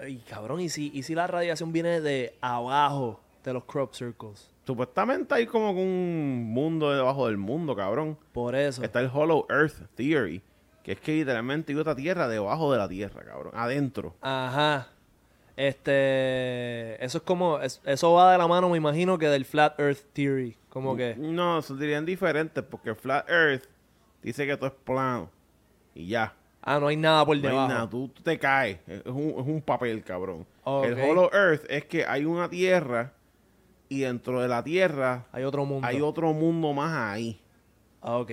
Ay, 0.00 0.24
cabrón, 0.26 0.60
¿y 0.60 0.70
si, 0.70 0.90
¿y 0.94 1.02
si 1.02 1.14
la 1.14 1.26
radiación 1.26 1.70
viene 1.70 2.00
de 2.00 2.34
abajo 2.40 3.20
de 3.44 3.52
los 3.52 3.64
crop 3.64 3.92
circles? 3.92 4.50
Supuestamente 4.66 5.34
hay 5.34 5.44
como 5.44 5.72
un 5.72 6.44
mundo 6.50 6.90
debajo 6.90 7.26
del 7.26 7.36
mundo, 7.36 7.76
cabrón. 7.76 8.16
Por 8.32 8.54
eso. 8.54 8.82
Está 8.82 9.00
el 9.00 9.10
Hollow 9.12 9.44
Earth 9.50 9.86
Theory, 9.96 10.42
Que 10.82 10.92
es 10.92 11.00
que 11.00 11.12
literalmente 11.12 11.74
hay 11.74 11.78
otra 11.78 11.94
tierra 11.94 12.26
debajo 12.26 12.72
de 12.72 12.78
la 12.78 12.88
tierra, 12.88 13.22
cabrón. 13.22 13.52
Adentro. 13.54 14.16
Ajá. 14.22 14.88
Este. 15.56 17.04
Eso 17.04 17.18
es 17.18 17.24
como. 17.24 17.58
es- 17.60 17.80
eso 17.84 18.12
va 18.12 18.32
de 18.32 18.38
la 18.38 18.46
mano, 18.46 18.68
me 18.68 18.76
imagino, 18.76 19.18
que 19.18 19.28
del 19.28 19.44
Flat 19.44 19.78
Earth 19.78 20.00
Theory. 20.12 20.56
Como 20.68 20.96
que. 20.96 21.14
No, 21.16 21.60
se 21.62 21.74
dirían 21.74 22.04
diferentes 22.06 22.62
porque 22.64 22.94
Flat 22.94 23.28
Earth 23.28 23.64
dice 24.22 24.46
que 24.46 24.56
todo 24.56 24.68
es 24.68 24.74
plano. 24.84 25.30
Y 25.94 26.06
ya. 26.08 26.34
Ah, 26.62 26.78
no 26.78 26.86
hay 26.86 26.96
nada 26.96 27.26
por 27.26 27.36
No 27.36 27.42
hay 27.42 27.48
debajo. 27.50 27.68
nada, 27.68 27.90
tú, 27.90 28.08
tú 28.08 28.22
te 28.22 28.38
caes. 28.38 28.78
Es 28.86 29.02
un, 29.06 29.30
es 29.30 29.46
un 29.46 29.60
papel, 29.60 30.02
cabrón. 30.04 30.46
El 30.64 30.94
Hollow 31.00 31.28
Earth 31.32 31.64
es 31.68 31.84
que 31.86 32.06
hay 32.06 32.24
una 32.24 32.48
tierra 32.48 33.12
y 33.88 34.00
dentro 34.00 34.40
de 34.40 34.46
la 34.48 34.62
tierra 34.62 35.26
Hay 35.32 35.42
otro 35.42 35.64
mundo. 35.64 35.86
hay 35.86 36.00
otro 36.00 36.32
mundo 36.32 36.72
más 36.72 36.92
ahí. 37.14 37.40
Ah, 38.00 38.18
Ok. 38.18 38.30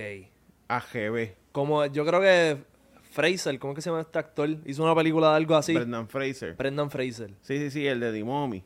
AGB. 0.68 1.34
Como 1.52 1.84
yo 1.86 2.06
creo 2.06 2.20
que 2.20 2.62
Fraser, 3.10 3.58
¿cómo 3.58 3.72
es 3.72 3.76
que 3.76 3.82
se 3.82 3.90
llama 3.90 4.00
este 4.02 4.18
actor? 4.18 4.48
Hizo 4.64 4.82
una 4.84 4.94
película 4.94 5.30
de 5.30 5.36
algo 5.36 5.54
así. 5.56 5.74
Brendan 5.74 6.08
Fraser. 6.08 6.54
Brendan 6.54 6.90
Fraser. 6.90 7.34
Sí, 7.42 7.58
sí, 7.58 7.70
sí, 7.70 7.86
el 7.86 8.00
de 8.00 8.24
Mommy. 8.24 8.62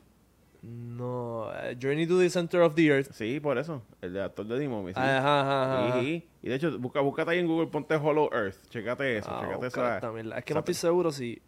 No. 0.63 1.51
eh, 1.55 1.77
Journey 1.81 2.07
to 2.07 2.19
the 2.19 2.31
Center 2.31 2.61
of 2.63 2.75
the 2.75 2.87
Earth. 2.87 3.13
Sí, 3.13 3.39
por 3.41 3.59
eso. 3.59 3.83
El 4.01 4.13
de 4.15 4.23
actor 4.23 4.47
de. 4.47 4.59
Sí. 4.59 4.67
Ajá, 4.97 5.41
ajá, 5.41 5.89
ajá. 5.89 6.01
Sí, 6.01 6.27
Y 6.43 6.49
de 6.49 6.55
hecho, 6.55 6.79
busca, 6.79 7.01
búscate 7.01 7.33
ahí 7.33 7.39
en 7.39 7.47
Google, 7.47 7.67
ponte 7.67 7.95
Hollow 7.97 8.31
Earth. 8.33 8.57
Checate 8.71 9.19
eso, 9.19 9.31
Ah, 9.31 9.43
checate 9.47 9.67
esa. 9.67 10.13
mierda. 10.13 10.39
Es 10.39 10.45
que 10.45 10.55
no 10.55 10.61
estoy 10.61 10.75
seguro 10.75 11.13
si, 11.13 11.41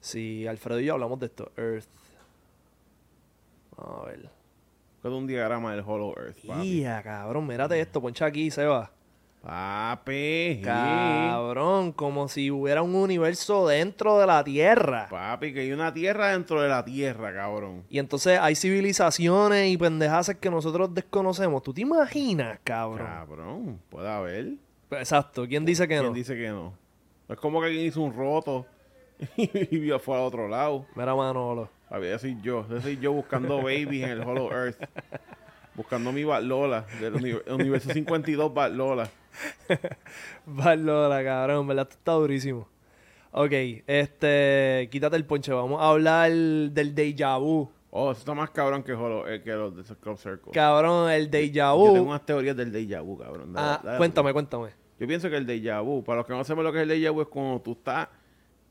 si 0.00 0.46
Alfredo 0.46 0.80
y 0.80 0.86
yo 0.86 0.94
hablamos 0.94 1.20
de 1.20 1.26
esto. 1.26 1.52
Earth. 1.56 1.86
A 3.76 4.04
ver. 4.06 4.30
Buscate 4.96 5.14
un 5.14 5.26
diagrama 5.26 5.72
del 5.72 5.84
Hollow 5.86 6.14
Earth, 6.18 6.38
papi. 6.46 6.80
Ya, 6.80 7.02
cabrón, 7.02 7.46
mírate 7.46 7.80
esto, 7.80 8.00
poncha 8.00 8.26
aquí, 8.26 8.50
Seba. 8.50 8.90
Papi. 9.42 10.60
Cabrón, 10.62 11.92
como 11.92 12.28
si 12.28 12.50
hubiera 12.50 12.82
un 12.82 12.94
universo 12.94 13.66
dentro 13.68 14.18
de 14.18 14.26
la 14.26 14.44
Tierra. 14.44 15.06
Papi, 15.10 15.54
que 15.54 15.60
hay 15.60 15.72
una 15.72 15.92
tierra 15.94 16.32
dentro 16.32 16.60
de 16.60 16.68
la 16.68 16.84
tierra, 16.84 17.32
cabrón. 17.34 17.82
Y 17.88 17.98
entonces 17.98 18.38
hay 18.38 18.54
civilizaciones 18.54 19.70
y 19.70 19.76
pendejaces 19.76 20.36
que 20.36 20.50
nosotros 20.50 20.94
desconocemos. 20.94 21.62
¿Tú 21.62 21.72
te 21.72 21.80
imaginas, 21.80 22.58
cabrón? 22.64 23.06
Cabrón, 23.06 23.80
puede 23.88 24.08
haber. 24.10 24.54
Exacto, 24.90 25.46
¿quién 25.48 25.64
dice 25.64 25.84
que 25.88 25.94
¿Quién 25.94 26.06
no? 26.06 26.12
dice 26.12 26.36
que 26.36 26.48
no? 26.48 26.74
Es 27.28 27.36
como 27.36 27.60
que 27.60 27.68
alguien 27.68 27.86
hizo 27.86 28.02
un 28.02 28.12
roto 28.14 28.66
y 29.36 29.78
vio 29.78 29.98
fue 29.98 30.16
al 30.16 30.22
otro 30.22 30.48
lado. 30.48 30.84
Mira, 30.94 31.14
Manolo. 31.14 31.70
Papi, 31.88 32.06
ese 32.06 32.18
soy 32.18 32.36
yo. 32.42 32.66
Ese 32.68 32.82
soy 32.82 32.98
yo 32.98 33.12
buscando 33.12 33.56
babies 33.58 34.04
en 34.04 34.10
el 34.10 34.20
Hollow 34.20 34.50
Earth. 34.52 34.76
Buscando 35.74 36.12
mi 36.12 36.24
Batlola 36.24 36.84
del 37.00 37.14
uni- 37.14 37.38
universo 37.52 37.90
52 37.92 38.52
Batlola. 38.52 39.08
Barlola, 40.46 41.22
cabrón, 41.24 41.66
¿verdad? 41.66 41.82
Esto 41.88 41.98
está 41.98 42.12
durísimo. 42.12 42.68
Ok, 43.32 43.52
este, 43.86 44.88
quítate 44.90 45.16
el 45.16 45.24
ponche, 45.24 45.52
vamos 45.52 45.80
a 45.80 45.88
hablar 45.90 46.30
del 46.32 46.94
déjà 46.94 47.38
vu. 47.40 47.70
Oh, 47.92 48.10
eso 48.12 48.20
está 48.20 48.34
más 48.34 48.50
cabrón 48.50 48.82
que, 48.82 48.92
Hollow, 48.92 49.26
eh, 49.26 49.42
que 49.42 49.52
los 49.52 49.74
de 49.76 49.82
Club 49.96 50.16
Circle. 50.18 50.52
Cabrón, 50.52 51.10
el 51.10 51.30
déjà 51.30 51.72
Yo 51.76 51.84
tengo 51.92 52.04
vu. 52.04 52.10
unas 52.10 52.24
teorías 52.26 52.56
del 52.56 52.72
déjà 52.72 53.02
vu, 53.04 53.18
cabrón. 53.18 53.52
Dale- 53.52 53.68
Ah, 53.68 53.80
dale. 53.82 53.98
cuéntame, 53.98 54.32
cuéntame. 54.32 54.70
Yo 54.98 55.06
pienso 55.06 55.30
que 55.30 55.36
el 55.36 55.46
déjà 55.46 55.82
vu, 55.82 56.02
para 56.04 56.18
los 56.18 56.26
que 56.26 56.32
no 56.32 56.44
saben 56.44 56.64
lo 56.64 56.72
que 56.72 56.82
es 56.82 56.88
el 56.88 56.90
déjà 56.90 57.12
vu, 57.12 57.22
es 57.22 57.28
cuando 57.28 57.60
tú 57.60 57.72
estás 57.72 58.08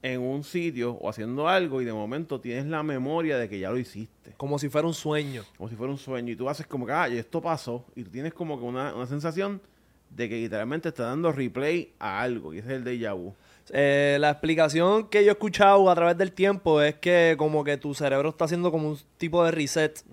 en 0.01 0.21
un 0.21 0.43
sitio 0.45 0.93
o 0.93 1.09
haciendo 1.09 1.47
algo 1.49 1.81
y 1.81 1.85
de 1.85 1.91
momento 1.91 2.39
tienes 2.39 2.65
la 2.65 2.83
memoria 2.83 3.37
de 3.37 3.49
que 3.49 3.59
ya 3.59 3.69
lo 3.71 3.77
hiciste. 3.77 4.33
Como 4.37 4.57
si 4.59 4.69
fuera 4.69 4.87
un 4.87 4.93
sueño. 4.93 5.43
Como 5.57 5.69
si 5.69 5.75
fuera 5.75 5.91
un 5.91 5.97
sueño. 5.97 6.31
Y 6.31 6.35
tú 6.37 6.47
haces 6.47 6.65
como 6.67 6.85
que, 6.85 6.93
ah, 6.93 7.07
esto 7.09 7.41
pasó. 7.41 7.85
Y 7.95 8.03
tú 8.03 8.11
tienes 8.11 8.33
como 8.33 8.57
que 8.57 8.63
una, 8.65 8.93
una 8.95 9.05
sensación 9.05 9.61
de 10.09 10.29
que 10.29 10.35
literalmente 10.35 10.89
está 10.89 11.03
dando 11.03 11.31
replay 11.31 11.93
a 11.99 12.21
algo. 12.21 12.53
Y 12.53 12.59
ese 12.59 12.69
es 12.69 12.73
el 12.75 12.83
déjà 12.83 13.15
vu. 13.15 13.33
Eh, 13.71 14.17
la 14.19 14.31
explicación 14.31 15.07
que 15.07 15.23
yo 15.23 15.29
he 15.29 15.33
escuchado 15.33 15.89
a 15.89 15.95
través 15.95 16.17
del 16.17 16.31
tiempo 16.31 16.81
es 16.81 16.95
que 16.95 17.35
como 17.37 17.63
que 17.63 17.77
tu 17.77 17.93
cerebro 17.93 18.29
está 18.29 18.45
haciendo 18.45 18.71
como 18.71 18.89
un 18.89 18.99
tipo 19.17 19.43
de 19.45 19.51
reset 19.51 20.03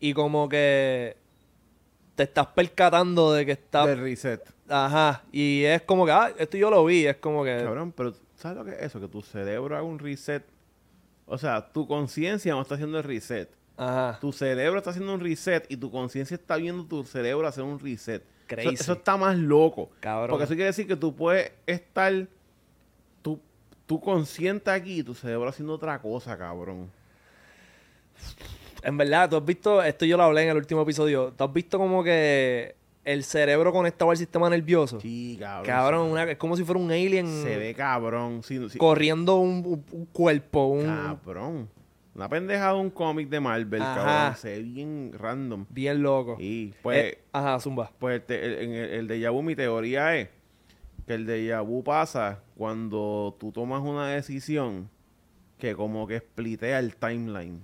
y 0.00 0.12
como 0.14 0.48
que 0.48 1.16
te 2.16 2.24
estás 2.24 2.48
percatando 2.48 3.32
de 3.32 3.46
que 3.46 3.52
está... 3.52 3.86
Del 3.86 4.00
reset. 4.00 4.42
Ajá, 4.68 5.22
y 5.30 5.62
es 5.62 5.82
como 5.82 6.04
que, 6.04 6.12
ah, 6.12 6.32
esto 6.36 6.56
yo 6.56 6.70
lo 6.70 6.84
vi, 6.84 7.06
es 7.06 7.16
como 7.16 7.44
que... 7.44 7.58
Cabrón, 7.62 7.92
pero 7.96 8.12
¿sabes 8.34 8.58
lo 8.58 8.64
que 8.64 8.72
es 8.72 8.82
eso? 8.82 9.00
Que 9.00 9.08
tu 9.08 9.22
cerebro 9.22 9.76
haga 9.76 9.84
un 9.84 10.00
reset. 10.00 10.44
O 11.26 11.38
sea, 11.38 11.70
tu 11.72 11.86
conciencia 11.86 12.52
no 12.52 12.62
está 12.62 12.74
haciendo 12.74 12.98
el 12.98 13.04
reset. 13.04 13.48
Ajá, 13.76 14.18
Tu 14.20 14.32
cerebro 14.32 14.78
está 14.78 14.90
haciendo 14.90 15.14
un 15.14 15.20
reset 15.20 15.64
y 15.68 15.76
tu 15.76 15.92
conciencia 15.92 16.34
está 16.34 16.56
viendo 16.56 16.84
tu 16.84 17.04
cerebro 17.04 17.46
hacer 17.46 17.62
un 17.62 17.78
reset. 17.78 18.24
Crazy. 18.48 18.68
Eso, 18.74 18.82
eso 18.82 18.92
está 18.94 19.16
más 19.16 19.36
loco. 19.36 19.90
Cabrón. 20.00 20.30
Porque 20.30 20.44
eso 20.44 20.54
quiere 20.54 20.66
decir 20.66 20.86
que 20.88 20.96
tú 20.96 21.14
puedes 21.14 21.52
estar 21.66 22.26
tú, 23.22 23.38
tú 23.86 24.00
consciente 24.00 24.70
aquí 24.72 24.98
y 25.00 25.02
tu 25.04 25.14
cerebro 25.14 25.48
haciendo 25.48 25.74
otra 25.74 26.00
cosa, 26.00 26.36
cabrón. 26.36 26.90
en 28.82 28.96
verdad, 28.96 29.28
tú 29.30 29.36
has 29.36 29.44
visto, 29.44 29.82
esto 29.82 30.04
yo 30.04 30.16
lo 30.16 30.22
hablé 30.24 30.42
en 30.44 30.48
el 30.50 30.56
último 30.56 30.82
episodio, 30.82 31.32
tú 31.36 31.44
has 31.44 31.52
visto 31.52 31.78
como 31.78 32.02
que 32.02 32.74
el 33.04 33.24
cerebro 33.24 33.72
conectado 33.72 34.10
al 34.10 34.16
sistema 34.16 34.50
nervioso. 34.50 35.00
Sí, 35.00 35.36
cabrón. 35.40 35.66
Cabrón, 35.66 36.10
una- 36.10 36.24
es 36.30 36.36
como 36.36 36.56
si 36.56 36.64
fuera 36.64 36.80
un 36.80 36.90
alien 36.90 37.26
Se 37.42 37.56
ve 37.56 37.74
cabrón. 37.74 38.42
Sí, 38.42 38.58
sí. 38.68 38.76
corriendo 38.78 39.36
un, 39.36 39.64
un- 39.66 39.84
un 39.92 40.04
cuerpo, 40.06 40.66
un... 40.66 40.84
Cabrón. 40.84 41.68
Una 42.18 42.28
pendeja 42.28 42.72
de 42.72 42.80
un 42.80 42.90
cómic 42.90 43.28
de 43.28 43.38
Marvel, 43.38 43.80
Ajá. 43.80 43.94
cabrón. 43.94 44.36
Se 44.38 44.48
ve 44.50 44.62
bien 44.64 45.12
random. 45.16 45.66
Bien 45.70 46.02
loco. 46.02 46.36
Y 46.40 46.74
pues, 46.82 47.04
Eh, 47.12 47.18
ajá, 47.32 47.60
zumba. 47.60 47.92
pues 47.96 48.16
el, 48.16 48.22
te- 48.22 48.44
el, 48.44 48.54
en 48.58 48.72
el, 48.74 48.90
el 48.90 49.08
déjà 49.08 49.30
vu, 49.32 49.40
mi 49.40 49.54
teoría 49.54 50.16
es 50.16 50.28
que 51.06 51.14
el 51.14 51.28
déjà 51.28 51.64
vu 51.64 51.84
pasa 51.84 52.40
cuando 52.56 53.36
tú 53.38 53.52
tomas 53.52 53.82
una 53.82 54.08
decisión 54.08 54.90
que 55.58 55.76
como 55.76 56.08
que 56.08 56.18
splitea 56.18 56.80
el 56.80 56.96
timeline. 56.96 57.60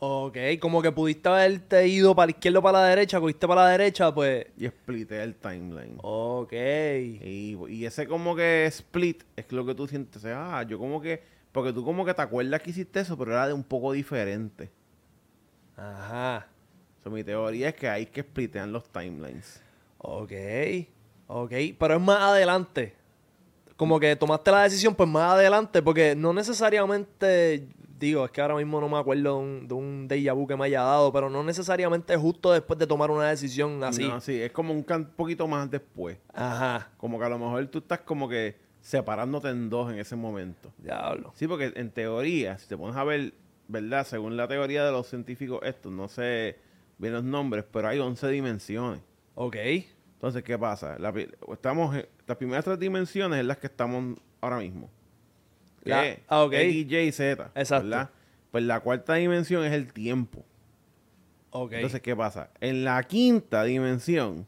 Ok, 0.00 0.36
como 0.60 0.82
que 0.82 0.90
pudiste 0.90 1.28
haberte 1.28 1.86
ido 1.86 2.12
para 2.14 2.26
la 2.26 2.30
izquierda 2.32 2.58
o 2.58 2.62
para 2.62 2.80
la 2.80 2.86
derecha, 2.88 3.20
cogiste 3.20 3.46
para 3.46 3.62
la 3.66 3.70
derecha, 3.70 4.12
pues... 4.12 4.46
Y 4.58 4.66
splitea 4.66 5.22
el 5.22 5.36
timeline. 5.36 5.96
Ok. 6.02 6.52
Y, 6.52 7.56
y 7.68 7.86
ese 7.86 8.06
como 8.08 8.34
que 8.34 8.66
split 8.66 9.22
es 9.36 9.50
lo 9.52 9.64
que 9.64 9.76
tú 9.76 9.86
sientes. 9.86 10.24
Ah, 10.26 10.64
yo 10.68 10.76
como 10.78 11.00
que... 11.00 11.22
Porque 11.54 11.72
tú 11.72 11.84
como 11.84 12.04
que 12.04 12.12
te 12.12 12.20
acuerdas 12.20 12.60
que 12.62 12.70
hiciste 12.70 12.98
eso, 12.98 13.16
pero 13.16 13.30
era 13.30 13.46
de 13.46 13.52
un 13.52 13.62
poco 13.62 13.92
diferente. 13.92 14.72
Ajá. 15.76 16.48
So, 17.00 17.10
mi 17.10 17.22
teoría 17.22 17.68
es 17.68 17.76
que 17.76 17.88
hay 17.88 18.06
que 18.06 18.22
splitean 18.22 18.72
los 18.72 18.88
timelines. 18.88 19.62
Ok. 19.98 20.32
Ok. 21.28 21.52
Pero 21.78 21.94
es 21.94 22.00
más 22.00 22.20
adelante. 22.20 22.96
Como 23.76 24.00
que 24.00 24.16
tomaste 24.16 24.50
la 24.50 24.64
decisión, 24.64 24.96
pues 24.96 25.08
más 25.08 25.34
adelante, 25.34 25.80
porque 25.80 26.16
no 26.16 26.32
necesariamente. 26.32 27.68
Digo, 28.00 28.24
es 28.24 28.32
que 28.32 28.40
ahora 28.40 28.56
mismo 28.56 28.80
no 28.80 28.88
me 28.88 28.98
acuerdo 28.98 29.22
de 29.22 29.44
un, 29.44 29.68
de 29.68 29.74
un 29.74 30.08
déjà 30.08 30.34
vu 30.34 30.48
que 30.48 30.56
me 30.56 30.64
haya 30.64 30.82
dado, 30.82 31.12
pero 31.12 31.30
no 31.30 31.44
necesariamente 31.44 32.16
justo 32.16 32.50
después 32.50 32.80
de 32.80 32.88
tomar 32.88 33.12
una 33.12 33.28
decisión 33.28 33.82
así. 33.84 34.08
No, 34.08 34.20
sí, 34.20 34.42
es 34.42 34.50
como 34.50 34.74
un 34.74 34.82
poquito 35.16 35.46
más 35.46 35.70
después. 35.70 36.18
Ajá. 36.32 36.90
Como 36.96 37.16
que 37.16 37.24
a 37.24 37.28
lo 37.28 37.38
mejor 37.38 37.64
tú 37.68 37.78
estás 37.78 38.00
como 38.00 38.28
que 38.28 38.63
separándote 38.84 39.48
en 39.48 39.70
dos 39.70 39.90
en 39.90 39.98
ese 39.98 40.14
momento. 40.14 40.70
Diablo. 40.76 41.32
Sí, 41.34 41.48
porque 41.48 41.72
en 41.74 41.90
teoría, 41.90 42.58
si 42.58 42.68
te 42.68 42.76
pones 42.76 42.94
a 42.96 43.02
ver, 43.02 43.32
¿verdad? 43.66 44.06
Según 44.06 44.36
la 44.36 44.46
teoría 44.46 44.84
de 44.84 44.92
los 44.92 45.08
científicos 45.08 45.60
estos, 45.62 45.90
no 45.90 46.06
sé 46.06 46.58
bien 46.98 47.14
los 47.14 47.24
nombres, 47.24 47.64
pero 47.72 47.88
hay 47.88 47.98
11 47.98 48.28
dimensiones. 48.28 49.00
Ok. 49.36 49.56
Entonces, 49.56 50.42
¿qué 50.44 50.58
pasa? 50.58 50.98
La 50.98 51.14
estamos 51.50 51.96
las 52.26 52.36
primeras 52.36 52.66
tres 52.66 52.78
dimensiones 52.78 53.40
en 53.40 53.48
las 53.48 53.56
que 53.56 53.68
estamos 53.68 54.18
ahora 54.42 54.58
mismo. 54.58 54.90
La- 55.82 56.06
es 56.06 56.20
ah, 56.28 56.44
ok. 56.44 56.52
X, 56.52 56.92
Y, 56.92 57.12
Z. 57.12 57.52
Exacto. 57.54 57.88
¿verdad? 57.88 58.10
Pues 58.50 58.64
la 58.64 58.80
cuarta 58.80 59.14
dimensión 59.14 59.64
es 59.64 59.72
el 59.72 59.94
tiempo. 59.94 60.44
Ok. 61.50 61.72
Entonces, 61.72 62.02
¿qué 62.02 62.14
pasa? 62.14 62.50
En 62.60 62.84
la 62.84 63.02
quinta 63.04 63.64
dimensión 63.64 64.46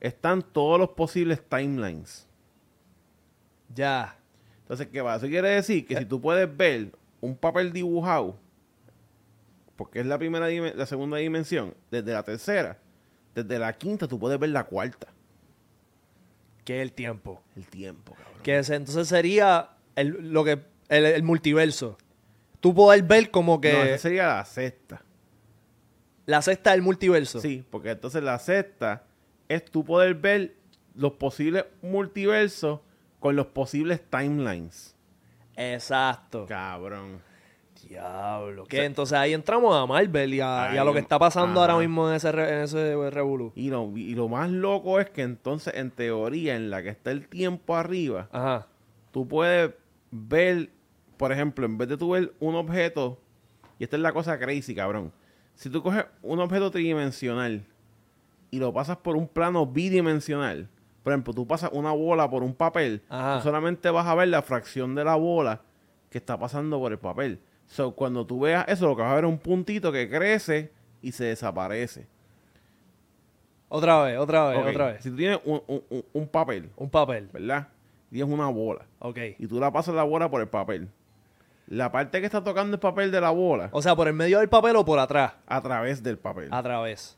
están 0.00 0.42
todos 0.42 0.80
los 0.80 0.88
posibles 0.90 1.40
timelines. 1.48 2.26
Ya. 3.74 4.16
Entonces, 4.62 4.88
¿qué 4.88 5.02
pasa? 5.02 5.16
Eso 5.18 5.28
quiere 5.28 5.48
decir 5.50 5.86
que 5.86 5.96
si 5.96 6.04
tú 6.04 6.20
puedes 6.20 6.54
ver 6.56 6.90
un 7.20 7.36
papel 7.36 7.72
dibujado, 7.72 8.36
porque 9.76 10.00
es 10.00 10.06
la 10.06 10.18
primera 10.18 10.48
la 10.48 10.86
segunda 10.86 11.18
dimensión, 11.18 11.74
desde 11.90 12.12
la 12.12 12.22
tercera, 12.22 12.78
desde 13.34 13.58
la 13.58 13.72
quinta 13.72 14.08
tú 14.08 14.18
puedes 14.18 14.38
ver 14.38 14.50
la 14.50 14.64
cuarta. 14.64 15.08
Que 16.64 16.78
es 16.78 16.82
el 16.82 16.92
tiempo. 16.92 17.42
El 17.54 17.66
tiempo, 17.68 18.14
cabrón. 18.14 18.42
Que 18.42 18.58
ese, 18.58 18.74
entonces 18.74 19.06
sería 19.06 19.70
el, 19.94 20.32
lo 20.32 20.42
que, 20.44 20.58
el, 20.88 21.04
el 21.06 21.22
multiverso. 21.22 21.96
Tú 22.58 22.74
poder 22.74 23.02
ver 23.04 23.30
como 23.30 23.60
que 23.60 23.72
No, 23.72 23.82
esa 23.84 23.98
sería 23.98 24.26
la 24.28 24.44
sexta. 24.44 25.02
la 26.24 26.42
sexta 26.42 26.72
del 26.72 26.82
multiverso. 26.82 27.40
Sí, 27.40 27.64
porque 27.70 27.90
entonces 27.90 28.22
la 28.22 28.38
sexta 28.40 29.04
es 29.48 29.64
tú 29.64 29.84
poder 29.84 30.14
ver 30.14 30.56
los 30.96 31.12
posibles 31.12 31.66
multiversos 31.82 32.80
con 33.20 33.36
los 33.36 33.46
posibles 33.46 34.00
timelines. 34.10 34.94
Exacto. 35.56 36.46
Cabrón. 36.46 37.20
Diablo. 37.88 38.64
¿Qué? 38.64 38.84
Entonces 38.84 39.16
ahí 39.16 39.32
entramos 39.32 39.74
a 39.76 39.86
Marvel 39.86 40.34
y 40.34 40.40
a, 40.40 40.70
y 40.72 40.76
a 40.76 40.80
Ahí 40.80 40.84
lo 40.86 40.92
que 40.92 40.98
está 40.98 41.18
pasando 41.18 41.60
ajá. 41.62 41.72
ahora 41.72 41.80
mismo 41.86 42.08
en 42.08 42.16
ese, 42.16 42.32
re- 42.32 42.48
en 42.56 42.62
ese 42.64 43.10
revolú. 43.10 43.52
Y 43.54 43.70
lo, 43.70 43.92
y 43.96 44.14
lo 44.14 44.28
más 44.28 44.50
loco 44.50 44.98
es 44.98 45.08
que 45.10 45.22
entonces, 45.22 45.74
en 45.76 45.90
teoría, 45.92 46.56
en 46.56 46.68
la 46.70 46.82
que 46.82 46.88
está 46.88 47.12
el 47.12 47.28
tiempo 47.28 47.76
arriba, 47.76 48.28
Ajá. 48.32 48.66
tú 49.12 49.28
puedes 49.28 49.72
ver, 50.10 50.70
por 51.16 51.30
ejemplo, 51.30 51.64
en 51.64 51.78
vez 51.78 51.88
de 51.88 51.96
tú 51.96 52.10
ver 52.10 52.32
un 52.40 52.56
objeto, 52.56 53.20
y 53.78 53.84
esta 53.84 53.96
es 53.96 54.02
la 54.02 54.12
cosa 54.12 54.36
crazy, 54.38 54.74
cabrón. 54.74 55.12
Si 55.54 55.70
tú 55.70 55.80
coges 55.82 56.06
un 56.22 56.40
objeto 56.40 56.70
tridimensional 56.72 57.64
y 58.50 58.58
lo 58.58 58.72
pasas 58.72 58.96
por 58.96 59.16
un 59.16 59.28
plano 59.28 59.64
bidimensional, 59.64 60.68
por 61.06 61.12
ejemplo, 61.12 61.32
tú 61.32 61.46
pasas 61.46 61.70
una 61.72 61.92
bola 61.92 62.28
por 62.28 62.42
un 62.42 62.52
papel, 62.52 63.00
Ajá. 63.08 63.36
tú 63.36 63.44
solamente 63.44 63.88
vas 63.90 64.08
a 64.08 64.16
ver 64.16 64.26
la 64.26 64.42
fracción 64.42 64.96
de 64.96 65.04
la 65.04 65.14
bola 65.14 65.60
que 66.10 66.18
está 66.18 66.36
pasando 66.36 66.80
por 66.80 66.90
el 66.90 66.98
papel. 66.98 67.38
So, 67.68 67.92
cuando 67.94 68.26
tú 68.26 68.40
veas 68.40 68.64
eso, 68.66 68.88
lo 68.88 68.96
que 68.96 69.02
vas 69.02 69.12
a 69.12 69.14
ver 69.14 69.24
es 69.24 69.30
un 69.30 69.38
puntito 69.38 69.92
que 69.92 70.10
crece 70.10 70.72
y 71.02 71.12
se 71.12 71.26
desaparece. 71.26 72.08
Otra 73.68 74.02
vez, 74.02 74.18
otra 74.18 74.48
vez, 74.48 74.58
otra 74.66 74.86
vez. 74.86 75.02
Si 75.04 75.10
tú 75.10 75.16
tienes 75.16 75.38
un, 75.44 75.62
un- 75.68 75.84
un- 75.90 76.04
un 76.12 76.26
papel, 76.26 76.70
Un 76.76 76.90
papel. 76.90 77.28
¿verdad? 77.32 77.68
Tienes 78.10 78.34
una 78.34 78.48
bola 78.48 78.84
Ok. 78.98 79.18
y 79.38 79.46
tú 79.46 79.60
la 79.60 79.70
pasas 79.72 79.94
la 79.94 80.02
bola 80.02 80.28
por 80.28 80.40
el 80.40 80.48
papel. 80.48 80.88
La 81.68 81.92
parte 81.92 82.18
que 82.18 82.26
está 82.26 82.42
tocando 82.42 82.74
el 82.74 82.80
papel 82.80 83.12
de 83.12 83.20
la 83.20 83.30
bola 83.30 83.68
O 83.70 83.80
sea, 83.80 83.94
por 83.94 84.08
el 84.08 84.14
medio 84.14 84.40
del 84.40 84.48
papel 84.48 84.74
o 84.74 84.84
por 84.84 84.98
atrás. 84.98 85.34
a 85.46 85.60
través 85.60 86.02
del 86.02 86.18
papel. 86.18 86.48
A 86.50 86.64
través. 86.64 87.15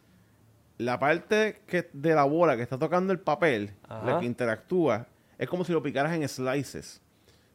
La 0.78 0.98
parte 0.98 1.60
que, 1.66 1.90
de 1.92 2.14
la 2.14 2.24
bola 2.24 2.56
que 2.56 2.62
está 2.62 2.78
tocando 2.78 3.12
el 3.12 3.18
papel, 3.18 3.74
Ajá. 3.88 4.04
la 4.06 4.20
que 4.20 4.26
interactúa, 4.26 5.08
es 5.36 5.48
como 5.48 5.64
si 5.64 5.72
lo 5.72 5.82
picaras 5.82 6.12
en 6.12 6.26
slices. 6.28 7.02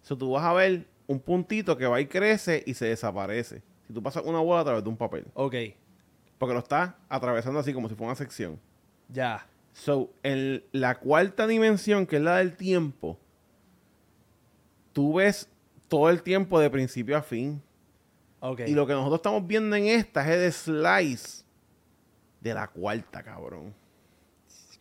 So, 0.02 0.18
tú 0.18 0.32
vas 0.32 0.44
a 0.44 0.54
ver 0.54 0.86
un 1.08 1.20
puntito 1.20 1.78
que 1.78 1.88
va 1.88 2.00
y 2.02 2.08
crece 2.08 2.64
y 2.66 2.74
se 2.74 2.88
desaparece. 2.88 3.64
Si 3.88 3.94
tú 3.94 4.04
pasas 4.04 4.24
una 4.26 4.40
bola 4.40 4.62
a 4.62 4.64
través 4.66 4.84
de 4.84 4.90
un 4.90 4.98
papel. 4.98 5.26
Ok. 5.34 5.56
Porque 6.38 6.54
lo 6.54 6.60
está 6.60 6.98
atravesando 7.08 7.60
así 7.60 7.74
como 7.74 7.88
si 7.90 7.96
fuera 7.96 8.12
una 8.12 8.16
sección. 8.16 8.60
Ya. 9.10 9.48
So, 9.74 10.12
en 10.24 10.64
la 10.72 11.00
cuarta 11.00 11.48
dimensión, 11.48 12.06
que 12.06 12.18
es 12.18 12.22
la 12.22 12.38
del 12.38 12.56
tiempo, 12.56 13.18
tú 14.92 15.16
ves 15.16 15.50
todo 15.88 16.10
el 16.10 16.22
tiempo 16.22 16.60
de 16.60 16.70
principio 16.70 17.18
a 17.18 17.22
fin. 17.22 17.62
Ok. 18.40 18.62
Y 18.68 18.74
lo 18.74 18.86
que 18.86 18.94
nosotros 18.94 19.20
estamos 19.20 19.48
viendo 19.48 19.76
en 19.76 19.86
esta 19.86 20.22
es 20.22 20.68
el 20.68 20.76
slice 20.76 21.43
de 22.44 22.54
la 22.54 22.68
cuarta, 22.68 23.24
cabrón. 23.24 23.74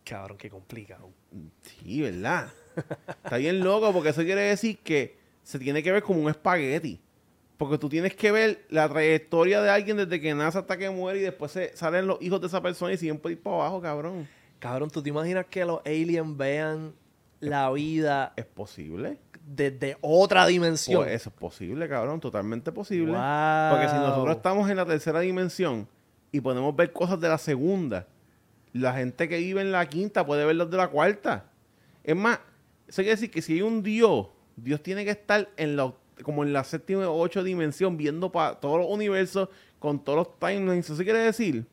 Cabrón, 0.05 0.37
qué 0.37 0.51
complicado. 0.51 1.11
Sí, 1.63 2.03
¿verdad? 2.03 2.49
Está 3.25 3.37
bien 3.37 3.61
loco 3.61 3.93
porque 3.93 4.09
eso 4.09 4.23
quiere 4.23 4.43
decir 4.43 4.79
que 4.81 5.17
se 5.45 5.61
tiene 5.61 5.81
que 5.83 5.93
ver 5.93 6.03
como 6.03 6.21
un 6.21 6.29
espagueti. 6.29 7.01
Porque 7.57 7.79
tú 7.79 7.89
tienes 7.89 8.17
que 8.17 8.33
ver 8.33 8.67
la 8.69 8.89
trayectoria 8.89 9.63
de 9.63 9.71
alguien 9.71 9.97
desde 9.97 10.21
que 10.21 10.35
nace 10.35 10.59
hasta 10.59 10.77
que 10.77 10.91
muere 10.91 11.21
y 11.21 11.23
después 11.23 11.53
se 11.53 11.77
salen 11.77 12.09
los 12.09 12.21
hijos 12.21 12.41
de 12.41 12.49
esa 12.49 12.61
persona 12.61 12.93
y 12.93 12.97
siguen 12.97 13.19
por 13.19 13.31
ir 13.31 13.41
para 13.41 13.57
abajo, 13.57 13.81
cabrón. 13.81 14.29
Cabrón, 14.59 14.91
¿tú 14.91 15.01
te 15.01 15.11
imaginas 15.11 15.47
que 15.47 15.65
los 15.65 15.81
aliens 15.87 16.37
vean 16.37 16.93
la 17.39 17.71
vida 17.71 18.33
¿Es 18.35 18.47
posible? 18.47 19.19
desde 19.47 19.97
otra 20.01 20.47
dimensión? 20.47 21.05
Pues 21.05 21.13
eso 21.15 21.31
es 21.31 21.37
posible, 21.37 21.89
cabrón, 21.89 22.19
totalmente 22.19 22.73
posible. 22.73 23.13
Wow. 23.13 23.71
Porque 23.71 23.89
si 23.89 23.95
nosotros 23.95 24.37
estamos 24.37 24.69
en 24.69 24.77
la 24.77 24.87
tercera 24.87 25.21
dimensión 25.21 25.87
y 26.33 26.41
podemos 26.41 26.75
ver 26.75 26.93
cosas 26.93 27.21
de 27.21 27.29
la 27.29 27.39
segunda, 27.39 28.09
la 28.73 28.95
gente 28.95 29.29
que 29.29 29.39
vive 29.39 29.61
en 29.61 29.71
la 29.71 29.87
quinta 29.87 30.25
puede 30.25 30.45
ver 30.47 30.57
las 30.57 30.71
de 30.71 30.79
la 30.79 30.89
cuarta. 30.89 31.45
Es 32.03 32.17
más, 32.17 32.41
eso 32.89 32.97
quiere 32.97 33.11
decir 33.11 33.31
que 33.31 33.43
si 33.43 33.53
hay 33.55 33.63
un 33.63 33.83
Dios, 33.83 34.27
Dios 34.57 34.83
tiene 34.83 35.05
que 35.05 35.11
estar 35.11 35.49
en 35.57 35.77
la, 35.77 35.93
como 36.23 36.43
en 36.43 36.53
la 36.53 36.65
séptima 36.65 37.09
o 37.09 37.21
ocho 37.21 37.45
dimensión, 37.45 37.97
viendo 37.97 38.33
para 38.33 38.55
todos 38.55 38.79
los 38.79 38.89
universos, 38.89 39.51
con 39.79 40.03
todos 40.03 40.19
los 40.19 40.39
timelines. 40.39 40.89
Eso 40.89 41.03
quiere 41.05 41.19
decir 41.19 41.67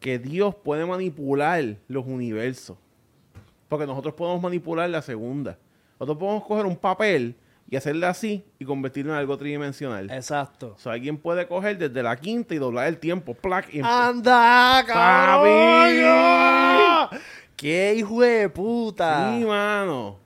que 0.00 0.18
Dios 0.18 0.54
puede 0.54 0.86
manipular 0.86 1.76
los 1.86 2.06
universos. 2.06 2.78
Porque 3.68 3.86
nosotros 3.86 4.14
podemos 4.14 4.40
manipular 4.42 4.88
la 4.88 5.02
segunda. 5.02 5.58
Nosotros 5.98 6.18
podemos 6.18 6.44
coger 6.44 6.66
un 6.66 6.76
papel 6.76 7.36
y 7.70 7.76
hacerle 7.76 8.06
así 8.06 8.44
y 8.58 8.64
convertirlo 8.64 9.12
en 9.12 9.18
algo 9.18 9.36
tridimensional. 9.38 10.10
Exacto. 10.10 10.74
O 10.76 10.78
sea, 10.78 10.92
alguien 10.92 11.16
puede 11.18 11.46
coger 11.46 11.78
desde 11.78 12.02
la 12.02 12.16
quinta 12.16 12.54
y 12.54 12.58
doblar 12.58 12.88
el 12.88 12.98
tiempo, 12.98 13.34
plac, 13.34 13.72
y 13.72 13.80
¡Anda, 13.82 14.84
cabrón! 14.86 15.90
¡Qué 17.56 17.94
hijo 17.94 18.20
de 18.22 18.48
puta! 18.48 19.36
Sí, 19.38 19.44
mano. 19.44 20.18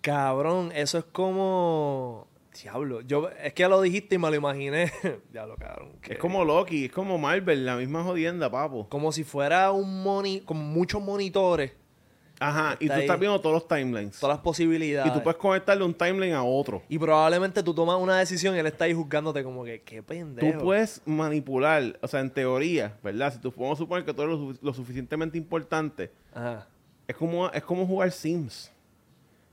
Cabrón, 0.00 0.70
eso 0.74 0.98
es 0.98 1.04
como... 1.04 2.28
Diablo, 2.62 3.00
yo... 3.00 3.30
Es 3.42 3.52
que 3.54 3.62
ya 3.62 3.68
lo 3.68 3.80
dijiste 3.80 4.14
y 4.14 4.18
me 4.18 4.28
lo 4.30 4.36
imaginé. 4.36 4.92
Diablo, 5.32 5.56
cabrón. 5.56 5.92
que- 6.02 6.12
Es 6.12 6.18
como 6.18 6.44
Loki, 6.44 6.84
es 6.84 6.92
como 6.92 7.18
Marvel, 7.18 7.64
la 7.66 7.76
misma 7.76 8.04
jodienda, 8.04 8.50
papo. 8.50 8.86
Como 8.88 9.10
si 9.12 9.24
fuera 9.24 9.72
un 9.72 10.02
moni... 10.02 10.40
Con 10.42 10.58
muchos 10.58 11.02
monitores. 11.02 11.72
Ajá, 12.46 12.76
y 12.80 12.88
tú 12.88 12.94
estás 12.94 13.18
viendo 13.18 13.40
todos 13.40 13.54
los 13.54 13.68
timelines. 13.68 14.18
Todas 14.18 14.36
las 14.36 14.42
posibilidades. 14.44 15.10
Y 15.10 15.14
tú 15.14 15.22
puedes 15.22 15.38
conectarle 15.38 15.84
un 15.84 15.94
timeline 15.94 16.34
a 16.34 16.42
otro. 16.42 16.82
Y 16.88 16.98
probablemente 16.98 17.62
tú 17.62 17.72
tomas 17.74 17.96
una 18.00 18.18
decisión 18.18 18.54
y 18.54 18.58
él 18.58 18.66
está 18.66 18.84
ahí 18.84 18.92
juzgándote 18.94 19.42
como 19.42 19.64
que... 19.64 19.80
¡Qué 19.82 20.02
pendejo! 20.02 20.58
Tú 20.58 20.64
puedes 20.64 21.00
manipular, 21.06 21.98
o 22.02 22.08
sea, 22.08 22.20
en 22.20 22.30
teoría, 22.30 22.96
¿verdad? 23.02 23.32
Si 23.32 23.38
tú 23.40 23.50
podemos 23.52 23.78
suponer 23.78 24.04
que 24.04 24.12
tú 24.12 24.22
eres 24.22 24.38
lo, 24.38 24.52
su- 24.52 24.58
lo 24.60 24.74
suficientemente 24.74 25.38
importante, 25.38 26.10
Ajá. 26.34 26.66
es 27.08 27.16
como, 27.16 27.48
es 27.50 27.62
como 27.62 27.86
jugar 27.86 28.10
Sims. 28.12 28.70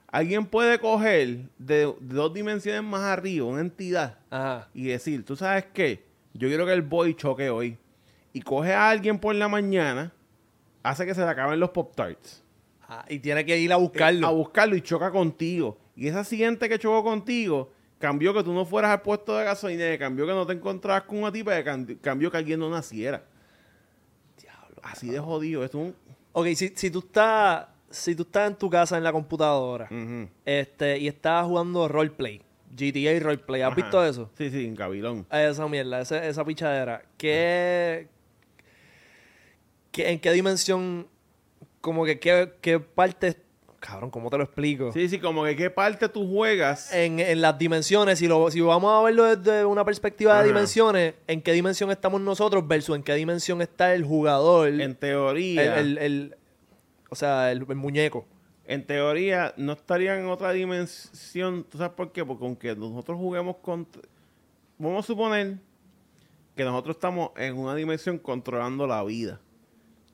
Alguien 0.08 0.46
puede 0.46 0.78
coger 0.80 1.44
de, 1.58 1.86
de 2.00 2.16
dos 2.16 2.34
dimensiones 2.34 2.84
más 2.84 3.02
arriba 3.04 3.46
una 3.48 3.62
entidad 3.62 4.18
Ajá. 4.30 4.68
y 4.74 4.86
decir, 4.88 5.24
¿tú 5.26 5.36
sabes 5.38 5.66
qué? 5.74 6.04
Yo 6.34 6.48
quiero 6.50 6.66
que 6.66 6.74
el 6.74 6.82
boy 6.82 7.14
choque 7.16 7.50
hoy. 7.50 7.78
Y 8.34 8.42
coge 8.42 8.74
a 8.74 8.90
alguien 8.90 9.20
por 9.20 9.36
la 9.36 9.48
mañana, 9.48 10.12
hace 10.84 11.06
que 11.06 11.14
se 11.14 11.22
le 11.22 11.28
acaben 11.28 11.60
los 11.60 11.70
Pop 11.72 11.94
Ah, 12.94 13.06
y 13.08 13.20
tiene 13.20 13.46
que 13.46 13.58
ir 13.58 13.72
a 13.72 13.78
buscarlo. 13.78 14.28
A 14.28 14.32
buscarlo 14.32 14.76
y 14.76 14.82
choca 14.82 15.12
contigo. 15.12 15.78
Y 15.96 16.08
esa 16.10 16.26
siguiente 16.26 16.68
que 16.68 16.78
chocó 16.78 17.02
contigo, 17.04 17.72
cambió 18.00 18.34
que 18.34 18.44
tú 18.44 18.52
no 18.54 18.66
fueras 18.66 18.92
al 18.92 19.02
puesto 19.02 19.38
de 19.38 19.46
gasolina, 19.46 19.98
cambió 19.98 20.26
que 20.28 20.34
no 20.34 20.46
te 20.46 20.52
encontrabas 20.54 21.04
con 21.04 21.20
una 21.20 21.32
tipa, 21.32 21.54
cam- 21.64 21.98
cambió 22.02 22.30
que 22.30 22.36
alguien 22.38 22.60
no 22.60 22.70
naciera. 22.70 23.24
Diablo. 24.42 24.76
Así 24.84 25.08
de 25.10 25.20
jodido. 25.20 25.64
Esto 25.64 25.78
es 25.80 25.86
un... 25.86 25.96
Ok, 26.34 26.48
si, 26.56 26.74
si 26.76 26.92
tú 26.92 27.00
estás... 27.00 27.68
Si 27.90 28.14
tú 28.16 28.24
estás 28.24 28.50
en 28.50 28.56
tu 28.58 28.70
casa 28.70 28.98
en 28.98 29.04
la 29.04 29.12
computadora 29.12 29.90
este, 30.46 30.98
y 30.98 31.08
estás 31.10 31.46
jugando 31.46 31.88
roleplay, 31.90 32.42
GTA 32.74 33.20
roleplay, 33.22 33.62
¿has 33.62 33.68
Ajá. 33.68 33.76
visto 33.76 34.06
eso? 34.06 34.30
Sí, 34.38 34.50
sí, 34.50 34.66
en 34.66 34.76
Gabilón. 34.76 35.26
Esa 35.30 35.68
mierda, 35.68 36.00
esa, 36.02 36.26
esa 36.26 36.44
pichadera. 36.46 37.04
¿Qué, 37.18 38.08
qué- 39.92 40.10
¿En 40.10 40.20
qué 40.22 40.32
dimensión, 40.32 41.06
como 41.82 42.06
que 42.06 42.20
qué, 42.20 42.54
qué 42.62 42.80
parte, 42.80 43.36
cabrón, 43.80 44.10
cómo 44.12 44.30
te 44.30 44.38
lo 44.38 44.44
explico? 44.44 44.92
Sí, 44.94 45.10
sí, 45.10 45.20
como 45.20 45.44
que 45.44 45.56
qué 45.56 45.70
parte 45.70 46.08
tú 46.08 46.28
juegas. 46.32 46.94
En, 46.94 47.20
en 47.20 47.42
las 47.42 47.58
dimensiones, 47.58 48.20
si, 48.20 48.28
lo, 48.28 48.50
si 48.52 48.62
vamos 48.62 48.94
a 48.94 49.04
verlo 49.04 49.36
desde 49.36 49.66
una 49.66 49.84
perspectiva 49.84 50.34
Ajá. 50.34 50.42
de 50.44 50.48
dimensiones, 50.50 51.14
¿en 51.28 51.42
qué 51.42 51.52
dimensión 51.54 51.90
estamos 51.92 52.22
nosotros 52.22 52.68
versus 52.68 52.96
en 52.96 53.04
qué 53.04 53.16
dimensión 53.16 53.62
está 53.62 53.94
el 53.96 54.04
jugador? 54.06 54.68
en 54.70 54.96
teoría, 54.96 55.80
el, 55.80 55.98
el- 55.98 55.98
el- 55.98 56.36
o 57.10 57.16
sea, 57.16 57.52
el, 57.52 57.66
el 57.68 57.76
muñeco. 57.76 58.26
en 58.66 58.86
teoría 58.86 59.54
no 59.58 59.74
estarían 59.74 60.20
en 60.20 60.28
otra 60.28 60.52
dimensión. 60.54 61.66
¿Tú 61.70 61.78
sabes 61.78 61.94
por 61.94 62.12
qué? 62.14 62.24
Porque 62.24 62.46
aunque 62.46 62.74
nosotros 62.76 63.18
juguemos 63.18 63.58
con... 63.58 63.86
Vamos 64.78 65.04
a 65.04 65.08
suponer 65.08 65.58
que 66.56 66.64
nosotros 66.64 66.96
estamos 66.96 67.32
en 67.36 67.58
una 67.58 67.76
dimensión 67.76 68.18
controlando 68.18 68.88
la 68.88 69.04
vida. 69.04 69.40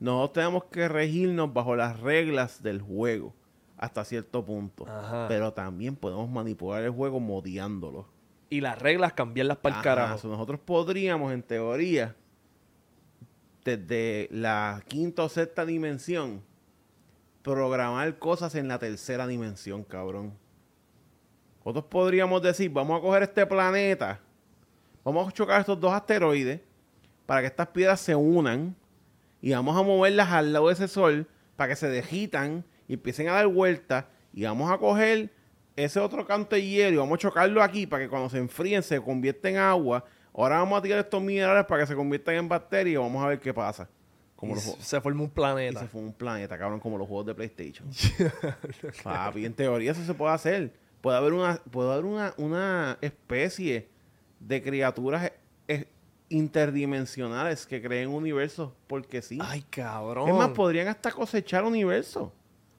Nosotros 0.00 0.32
tenemos 0.32 0.64
que 0.64 0.88
regirnos 0.88 1.52
bajo 1.52 1.74
las 1.74 2.00
reglas 2.00 2.62
del 2.62 2.80
juego 2.80 3.34
hasta 3.76 4.04
cierto 4.04 4.44
punto. 4.44 4.86
Ajá. 4.88 5.26
Pero 5.28 5.52
también 5.52 5.96
podemos 5.96 6.28
manipular 6.28 6.82
el 6.82 6.90
juego 6.90 7.20
modiándolo. 7.20 8.06
Y 8.50 8.60
las 8.60 8.78
reglas 8.78 9.12
cambiarlas 9.12 9.58
para 9.58 9.76
el 9.76 9.82
carajo. 9.82 10.18
so 10.18 10.28
nosotros 10.28 10.60
podríamos, 10.60 11.32
en 11.32 11.42
teoría, 11.42 12.16
desde 13.64 14.28
la 14.30 14.82
quinta 14.88 15.24
o 15.24 15.28
sexta 15.28 15.66
dimensión, 15.66 16.42
programar 17.42 18.18
cosas 18.18 18.54
en 18.54 18.68
la 18.68 18.78
tercera 18.78 19.26
dimensión, 19.26 19.84
cabrón. 19.84 20.32
Nosotros 21.58 21.84
podríamos 21.90 22.40
decir, 22.40 22.70
vamos 22.70 22.98
a 22.98 23.02
coger 23.02 23.24
este 23.24 23.44
planeta, 23.44 24.20
vamos 25.04 25.28
a 25.28 25.32
chocar 25.32 25.60
estos 25.60 25.78
dos 25.78 25.92
asteroides 25.92 26.60
para 27.26 27.42
que 27.42 27.48
estas 27.48 27.68
piedras 27.68 28.00
se 28.00 28.14
unan 28.14 28.74
y 29.40 29.52
vamos 29.52 29.76
a 29.76 29.82
moverlas 29.82 30.28
al 30.30 30.52
lado 30.52 30.68
de 30.68 30.74
ese 30.74 30.88
sol 30.88 31.26
para 31.56 31.70
que 31.70 31.76
se 31.76 31.88
degitan 31.88 32.64
y 32.88 32.94
empiecen 32.94 33.28
a 33.28 33.32
dar 33.34 33.46
vueltas 33.48 34.04
y 34.32 34.44
vamos 34.44 34.70
a 34.70 34.78
coger 34.78 35.30
ese 35.76 36.00
otro 36.00 36.26
canto 36.26 36.56
de 36.56 36.66
hielo 36.66 36.94
y 36.94 36.96
vamos 36.98 37.14
a 37.16 37.18
chocarlo 37.18 37.62
aquí 37.62 37.86
para 37.86 38.02
que 38.04 38.08
cuando 38.08 38.28
se 38.30 38.38
enfríen 38.38 38.82
se 38.82 39.00
convierta 39.00 39.48
en 39.48 39.56
agua. 39.58 40.04
Ahora 40.34 40.58
vamos 40.58 40.78
a 40.78 40.82
tirar 40.82 40.98
estos 41.00 41.22
minerales 41.22 41.64
para 41.66 41.82
que 41.82 41.86
se 41.88 41.94
conviertan 41.94 42.34
en 42.36 42.48
bacterias 42.48 42.94
y 42.94 42.96
vamos 42.96 43.24
a 43.24 43.28
ver 43.28 43.40
qué 43.40 43.52
pasa. 43.54 43.88
Como 44.36 44.52
Y 44.52 44.54
los 44.56 44.64
se- 44.64 45.00
forma 45.00 45.22
un 45.22 45.26
y 45.28 45.30
planeta. 45.30 45.80
se 45.80 45.88
fue 45.88 46.00
un 46.00 46.12
planeta, 46.12 46.56
cabrón, 46.56 46.78
como 46.78 46.96
los 46.96 47.08
juegos 47.08 47.26
de 47.26 47.34
PlayStation. 47.34 47.88
Papi, 49.02 49.44
en 49.44 49.54
teoría 49.54 49.92
eso 49.92 50.04
se 50.04 50.14
puede 50.14 50.32
hacer. 50.34 50.72
Puede 51.00 51.16
haber 51.18 51.32
una, 51.32 51.56
puede 51.70 51.92
haber 51.92 52.04
una, 52.04 52.34
una 52.36 52.98
especie 53.00 53.88
de 54.40 54.62
criaturas 54.62 55.32
interdimensionales 56.28 57.66
que 57.66 57.80
creen 57.82 58.08
universos 58.10 58.70
porque 58.86 59.22
sí. 59.22 59.38
Ay, 59.40 59.62
cabrón. 59.70 60.28
es 60.28 60.34
más, 60.34 60.50
podrían 60.50 60.88
hasta 60.88 61.10
cosechar 61.10 61.64
universos. 61.64 62.30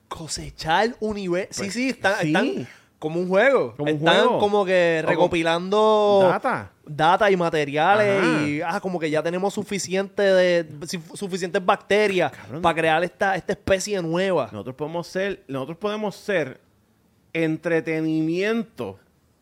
cosechar 0.08 0.96
universo. 1.00 1.54
Sí, 1.54 1.62
Pues, 1.64 1.74
sí, 1.74 1.90
están, 1.90 2.16
sí. 2.22 2.28
están 2.28 2.68
como 3.00 3.20
un 3.22 3.28
juego. 3.30 3.76
Como 3.78 3.92
un 3.92 3.98
están 3.98 4.16
juego. 4.16 4.40
como 4.40 4.66
que 4.66 5.04
recopilando 5.06 6.28
Data. 6.30 6.72
data 6.86 7.32
y 7.32 7.38
materiales 7.38 8.24
Ajá. 8.24 8.48
y 8.48 8.62
ah, 8.62 8.80
como 8.82 9.00
que 9.00 9.10
ya 9.10 9.24
tenemos 9.24 9.54
suficiente 9.54 10.22
de 10.22 10.68
suficientes 11.14 11.64
bacterias 11.66 12.32
Cabrón. 12.32 12.62
para 12.62 12.76
crear 12.76 13.04
esta, 13.04 13.36
esta 13.36 13.54
especie 13.54 14.02
nueva. 14.02 14.50
Nosotros 14.52 14.76
podemos 14.76 15.08
ser, 15.08 15.44
nosotros 15.48 15.78
podemos 15.78 16.16
ser 16.16 16.60
entretenimiento 17.34 19.00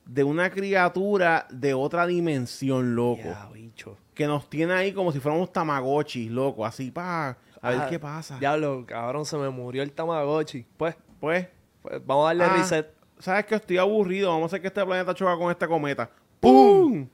de 0.08 0.24
una 0.24 0.50
criatura 0.50 1.48
de 1.50 1.74
otra 1.74 2.08
dimensión, 2.08 2.96
loco. 2.96 3.30
Bicho. 3.54 3.98
Que 4.14 4.26
nos 4.28 4.50
tiene 4.50 4.74
ahí 4.74 4.94
como 4.94 5.12
si 5.12 5.20
fuéramos 5.20 5.52
tamagotchis, 5.52 6.32
loco. 6.32 6.66
Así, 6.66 6.92
pa, 6.92 7.38
a 7.62 7.70
ver 7.70 7.82
Ah, 7.82 7.88
qué 7.90 8.00
pasa. 8.00 8.38
Diablo, 8.40 8.86
cabrón, 8.88 9.26
se 9.26 9.38
me 9.38 9.50
murió 9.50 9.84
el 9.84 9.92
Tamagotchi. 9.92 10.66
Pues, 10.78 10.96
Pues, 11.20 11.48
pues, 11.82 12.02
vamos 12.06 12.26
a 12.26 12.28
darle 12.28 12.44
Ah. 12.46 12.56
reset. 12.58 12.88
¿sabes 13.20 13.46
que 13.46 13.56
Estoy 13.56 13.78
aburrido. 13.78 14.30
Vamos 14.30 14.44
a 14.44 14.46
hacer 14.48 14.62
que 14.62 14.68
este 14.68 14.86
planeta 14.86 15.14
choca 15.14 15.36
con 15.38 15.50
esta 15.52 15.68
cometa. 15.68 16.10
¡Pum! 16.40 17.08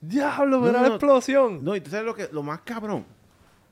Diablo, 0.00 0.58
No, 0.58 0.66
mira 0.66 0.72
no, 0.74 0.82
la 0.82 0.88
explosión. 0.88 1.64
No, 1.64 1.74
y 1.74 1.80
tú 1.80 1.90
sabes 1.90 2.04
lo, 2.06 2.14
que, 2.14 2.28
lo 2.32 2.42
más 2.42 2.60
cabrón. 2.60 3.04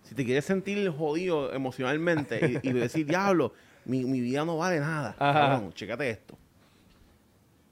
Si 0.03 0.15
te 0.15 0.25
quieres 0.25 0.45
sentir 0.45 0.89
jodido 0.91 1.53
emocionalmente 1.53 2.61
y, 2.63 2.69
y 2.69 2.73
decir, 2.73 3.07
diablo, 3.09 3.53
mi, 3.85 4.05
mi 4.05 4.21
vida 4.21 4.45
no 4.45 4.57
vale 4.57 4.81
nada. 4.81 5.15
Ajá. 5.19 5.33
Cabrón, 5.51 5.73
chécate 5.75 6.11
esto. 6.11 6.39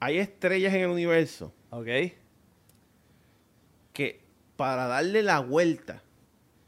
Hay 0.05 0.19
estrellas 0.19 0.75
en 0.75 0.81
el 0.81 0.89
universo 0.89 1.55
Ok. 1.71 1.87
que 3.93 4.21
para 4.57 4.89
darle 4.89 5.23
la 5.23 5.39
vuelta 5.39 6.03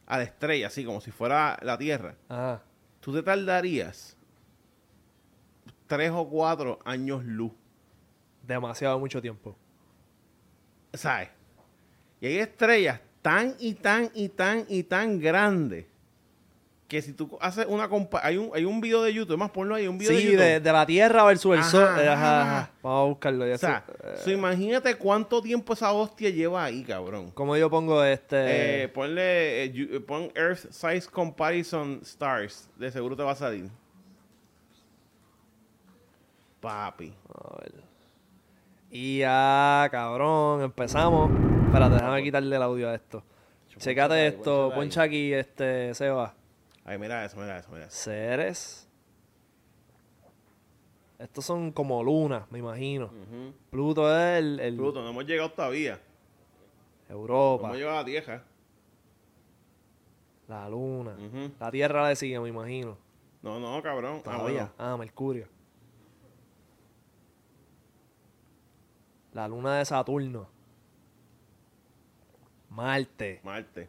a 0.06 0.18
la 0.18 0.22
estrella, 0.22 0.68
así 0.68 0.84
como 0.84 1.00
si 1.00 1.10
fuera 1.10 1.58
la 1.62 1.76
Tierra, 1.76 2.14
Ajá. 2.28 2.62
tú 3.00 3.12
te 3.12 3.24
tardarías 3.24 4.16
tres 5.88 6.12
o 6.12 6.28
cuatro 6.28 6.78
años 6.84 7.24
luz. 7.24 7.50
Demasiado 8.46 9.00
mucho 9.00 9.20
tiempo. 9.20 9.56
¿Sabes? 10.92 11.30
Y 12.20 12.26
hay 12.26 12.38
estrellas 12.38 13.00
tan 13.20 13.56
y 13.58 13.74
tan 13.74 14.10
y 14.14 14.28
tan 14.28 14.64
y 14.68 14.84
tan 14.84 15.18
grandes 15.18 15.86
que 16.88 17.00
si 17.00 17.12
tú 17.14 17.36
haces 17.40 17.64
una 17.66 17.88
compa 17.88 18.20
hay 18.22 18.36
un 18.36 18.50
hay 18.54 18.64
un 18.66 18.80
video 18.80 19.02
de 19.02 19.12
YouTube, 19.12 19.38
más 19.38 19.50
ponlo 19.50 19.74
ahí, 19.74 19.88
un 19.88 19.96
video 19.98 20.12
de 20.12 20.18
Sí, 20.18 20.24
YouTube. 20.26 20.38
de, 20.40 20.60
de 20.60 20.72
la 20.72 20.84
Tierra 20.84 21.24
versus 21.24 21.54
el 21.54 21.60
Ajá, 21.60 21.70
Sol. 21.70 21.82
Eh, 21.82 22.08
Ajá, 22.08 22.40
ajá. 22.42 22.58
ajá. 22.58 22.70
Vamos 22.82 23.00
a 23.00 23.08
buscarlo. 23.08 23.46
Ya 23.48 23.54
o 23.54 23.58
sea, 23.58 23.84
so 24.22 24.30
imagínate 24.30 24.94
cuánto 24.96 25.40
tiempo 25.40 25.72
esa 25.72 25.92
hostia 25.92 26.28
lleva 26.30 26.62
ahí, 26.64 26.82
cabrón. 26.84 27.30
Como 27.30 27.56
yo 27.56 27.70
pongo 27.70 28.04
este. 28.04 28.82
Eh, 28.84 28.88
ponle, 28.88 29.64
eh, 29.64 30.00
pon 30.06 30.30
Earth 30.34 30.70
Size 30.70 31.08
Comparison 31.10 32.00
Stars. 32.02 32.68
De 32.76 32.90
seguro 32.90 33.16
te 33.16 33.22
va 33.22 33.32
a 33.32 33.36
salir. 33.36 33.70
Papi. 36.60 37.12
A 37.34 37.56
ver. 37.60 37.72
Y 38.90 39.18
ya, 39.18 39.88
cabrón, 39.90 40.62
empezamos. 40.62 41.30
Espérate, 41.66 41.94
déjame 41.94 42.22
quitarle 42.22 42.56
el 42.56 42.62
audio 42.62 42.88
a 42.90 42.94
esto. 42.94 43.22
Checate 43.78 44.28
esto, 44.28 44.70
poncha 44.74 45.02
aquí, 45.02 45.32
este, 45.32 45.92
Seba. 45.94 46.32
Ay, 46.84 46.98
mira 46.98 47.24
eso, 47.24 47.36
mira 47.36 47.58
eso, 47.58 47.70
mira 47.72 47.86
eso. 47.86 47.96
Ceres. 47.96 48.88
Estos 51.18 51.44
son 51.44 51.72
como 51.72 52.02
lunas, 52.02 52.50
me 52.50 52.58
imagino. 52.58 53.06
Ujú. 53.06 53.54
Pluto 53.70 54.10
es 54.14 54.38
el, 54.38 54.60
el 54.60 54.76
Pluto, 54.76 55.00
no 55.02 55.08
hemos 55.10 55.24
llegado 55.24 55.50
todavía. 55.52 56.00
No 57.08 57.14
Europa, 57.14 57.66
hemos 57.66 57.76
llegado 57.78 57.96
a 57.96 58.00
la 58.00 58.04
Tierra. 58.06 58.44
la 60.48 60.68
luna. 60.68 61.16
La 61.58 61.70
Tierra 61.70 62.08
le 62.08 62.16
sigue, 62.16 62.38
me 62.40 62.48
imagino. 62.48 62.98
No, 63.42 63.58
no, 63.60 63.82
cabrón. 63.82 64.16
Ah, 64.20 64.22
Todavía. 64.24 64.42
bueno. 64.44 64.70
Ah, 64.78 64.96
Mercurio. 64.96 65.46
La 69.32 69.48
luna 69.48 69.78
de 69.78 69.84
Saturno. 69.84 70.48
Marte. 72.70 73.40
Marte. 73.44 73.88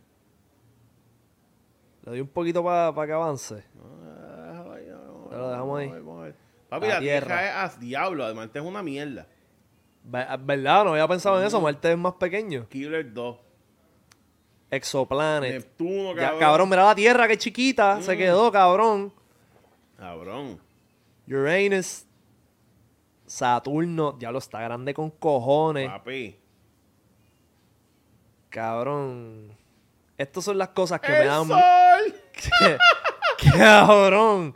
Le 2.05 2.11
doy 2.11 2.21
un 2.21 2.27
poquito 2.27 2.63
para 2.63 3.05
que 3.07 3.13
avance. 3.13 3.63
No, 3.73 4.73
Te 5.29 5.35
lo 5.37 5.49
dejamos 5.49 5.79
ahí. 5.79 5.89
Papi, 6.69 6.87
La 6.87 6.93
la, 6.95 6.99
tierra. 6.99 7.27
Tierra. 7.27 7.65
es 7.65 7.75
a 7.75 7.79
diablo. 7.79 8.25
Además, 8.25 8.49
es 8.53 8.61
una 8.61 8.81
mierda. 8.83 9.27
Ve- 10.03 10.25
¿Verdad? 10.39 10.83
No 10.85 10.91
había 10.91 11.07
pensado 11.07 11.39
en 11.39 11.47
eso. 11.47 11.59
Marte 11.61 11.91
es 11.91 11.97
más 11.97 12.13
pequeño. 12.13 12.67
Killer 12.69 13.11
2. 13.13 13.37
Exoplanet. 14.71 15.53
Neptuno, 15.53 16.13
Ya, 16.15 16.21
cabrón. 16.21 16.39
cabrón, 16.39 16.69
mira 16.69 16.83
la 16.85 16.95
Tierra, 16.95 17.27
que 17.27 17.37
chiquita. 17.37 18.01
Se 18.01 18.15
quedó, 18.17 18.51
cabrón. 18.51 19.11
Cabrón. 19.97 20.59
Uranus. 21.27 22.05
Saturno. 23.25 24.11
Diablo, 24.13 24.39
está 24.39 24.61
grande 24.61 24.93
con 24.93 25.09
cojones. 25.11 25.87
Papi. 25.89 26.35
Cabrón. 28.49 29.51
Estas 30.17 30.43
son 30.43 30.57
las 30.57 30.69
cosas 30.69 30.99
que 31.01 31.11
me 31.11 31.19
¡El 31.21 31.27
dan... 31.27 31.47
sol! 31.47 32.15
cabrón. 33.57 34.55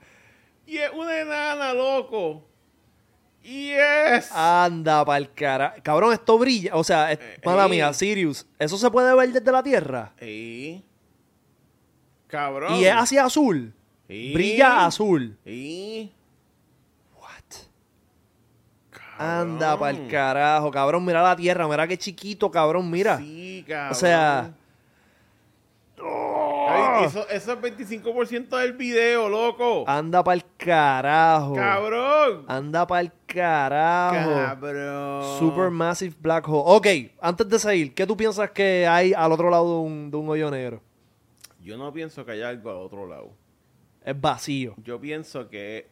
Y 0.65 0.77
es 0.77 0.91
una 0.93 1.19
enana, 1.19 1.73
loco. 1.73 2.45
Yes. 3.43 4.31
Anda 4.31 5.03
pa'l 5.03 5.33
cara. 5.33 5.75
Cabrón, 5.81 6.13
esto 6.13 6.37
brilla. 6.37 6.75
O 6.75 6.83
sea, 6.83 7.11
es- 7.11 7.19
Eh, 7.19 7.39
mala 7.43 7.65
eh. 7.65 7.69
mía, 7.69 7.91
Sirius. 7.93 8.45
¿Eso 8.59 8.77
se 8.77 8.89
puede 8.91 9.13
ver 9.15 9.31
desde 9.31 9.51
la 9.51 9.63
Tierra? 9.63 10.11
Sí. 10.19 10.85
Cabrón. 12.27 12.75
Y 12.75 12.85
es 12.85 12.93
hacia 12.93 13.25
azul. 13.25 13.73
Sí. 14.07 14.33
Brilla 14.33 14.85
azul. 14.85 15.37
Sí. 15.43 16.11
What? 17.19 17.29
Cabrón. 18.91 19.17
Anda 19.51 19.77
pa'l 19.79 20.07
carajo, 20.07 20.69
cabrón. 20.69 21.03
Mira 21.05 21.23
la 21.23 21.35
Tierra. 21.35 21.67
Mira 21.67 21.87
qué 21.87 21.97
chiquito, 21.97 22.51
cabrón. 22.51 22.89
Mira. 22.91 23.17
Sí, 23.17 23.65
cabrón. 23.67 23.91
o 23.91 23.95
sea... 23.95 24.53
Ay, 26.01 27.05
eso, 27.05 27.27
eso 27.29 27.53
es 27.53 27.59
25% 27.59 28.57
del 28.57 28.73
video, 28.73 29.27
loco. 29.27 29.83
Anda 29.87 30.23
pa'l 30.23 30.43
carajo. 30.57 31.53
Cabrón. 31.55 32.45
Anda 32.47 32.85
pa'l 32.85 33.11
carajo. 33.25 34.33
Cabrón. 34.33 35.39
Supermassive 35.39 36.15
Black 36.19 36.47
Hole. 36.47 36.63
Ok, 36.65 36.87
antes 37.21 37.49
de 37.49 37.59
seguir, 37.59 37.93
¿qué 37.93 38.05
tú 38.05 38.15
piensas 38.15 38.51
que 38.51 38.87
hay 38.87 39.13
al 39.13 39.31
otro 39.31 39.49
lado 39.49 39.75
de 39.75 39.81
un, 39.81 40.11
de 40.11 40.17
un 40.17 40.29
hoyo 40.29 40.51
negro? 40.51 40.81
Yo 41.61 41.77
no 41.77 41.91
pienso 41.91 42.25
que 42.25 42.31
haya 42.33 42.49
algo 42.49 42.69
al 42.69 42.77
otro 42.77 43.07
lado. 43.07 43.31
Es 44.03 44.19
vacío. 44.19 44.75
Yo 44.77 44.99
pienso 44.99 45.49
que. 45.49 45.89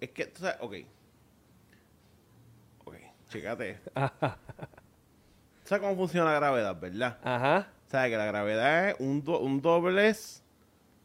Es 0.00 0.10
que, 0.10 0.26
tú 0.26 0.40
sabes, 0.40 0.56
ok. 0.60 0.74
Ok, 2.84 2.94
chécate. 3.28 3.80
¿Sabes 5.64 5.82
cómo 5.82 5.96
funciona 5.96 6.32
la 6.32 6.38
gravedad, 6.38 6.78
verdad? 6.80 7.18
Ajá. 7.22 7.68
¿Sabes 7.86 8.10
que 8.10 8.16
la 8.16 8.26
gravedad 8.26 8.90
es 8.90 8.96
un, 9.00 9.22
do- 9.22 9.40
un 9.40 9.60
doblez 9.62 10.42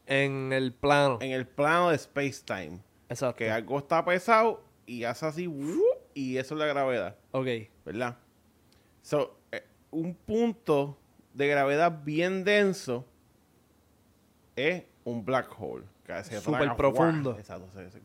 En 0.06 0.52
el 0.52 0.72
plano. 0.72 1.18
en 1.20 1.30
el 1.32 1.46
plano 1.46 1.90
de 1.90 1.96
space-time? 1.96 2.80
Exacto. 3.08 3.36
Que 3.36 3.50
algo 3.50 3.78
está 3.78 4.04
pesado 4.04 4.62
y 4.86 5.04
hace 5.04 5.26
así, 5.26 5.48
y 6.14 6.36
eso 6.38 6.54
es 6.54 6.58
la 6.58 6.66
gravedad, 6.66 7.16
Ok. 7.30 7.46
¿verdad? 7.84 8.16
So, 9.02 9.38
eh, 9.52 9.64
un 9.90 10.14
punto 10.14 10.98
de 11.34 11.46
gravedad 11.48 12.02
bien 12.04 12.42
denso 12.44 13.06
es 14.56 14.84
un 15.04 15.24
black 15.24 15.48
hole. 15.58 15.84
Que 16.04 16.22
se 16.24 16.40
Súper 16.40 16.74
profundo. 16.76 17.36
Exacto, 17.38 17.68
se- 17.74 17.90
se 17.90 17.98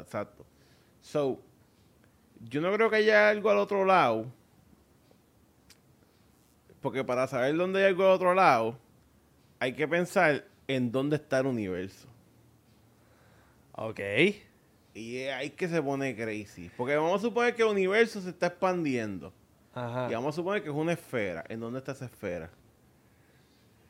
exacto. 0.00 0.46
So, 1.00 1.38
yo 2.40 2.60
no 2.60 2.72
creo 2.72 2.88
que 2.90 2.96
haya 2.96 3.28
algo 3.28 3.50
al 3.50 3.58
otro 3.58 3.84
lado. 3.84 4.26
Porque 6.86 7.02
para 7.02 7.26
saber 7.26 7.56
dónde 7.56 7.80
hay 7.80 7.86
algo 7.86 8.04
al 8.04 8.12
otro 8.12 8.32
lado, 8.32 8.78
hay 9.58 9.72
que 9.72 9.88
pensar 9.88 10.44
en 10.68 10.92
dónde 10.92 11.16
está 11.16 11.40
el 11.40 11.46
universo. 11.46 12.06
Ok. 13.72 13.98
Y 14.94 15.22
ahí 15.24 15.50
que 15.50 15.66
se 15.66 15.82
pone 15.82 16.14
crazy. 16.14 16.70
Porque 16.76 16.94
vamos 16.94 17.18
a 17.20 17.22
suponer 17.26 17.56
que 17.56 17.62
el 17.62 17.68
universo 17.70 18.20
se 18.20 18.28
está 18.30 18.46
expandiendo. 18.46 19.32
Ajá. 19.74 20.06
Y 20.08 20.14
vamos 20.14 20.32
a 20.32 20.36
suponer 20.36 20.62
que 20.62 20.68
es 20.68 20.74
una 20.76 20.92
esfera. 20.92 21.42
¿En 21.48 21.58
dónde 21.58 21.80
está 21.80 21.90
esa 21.90 22.04
esfera? 22.04 22.50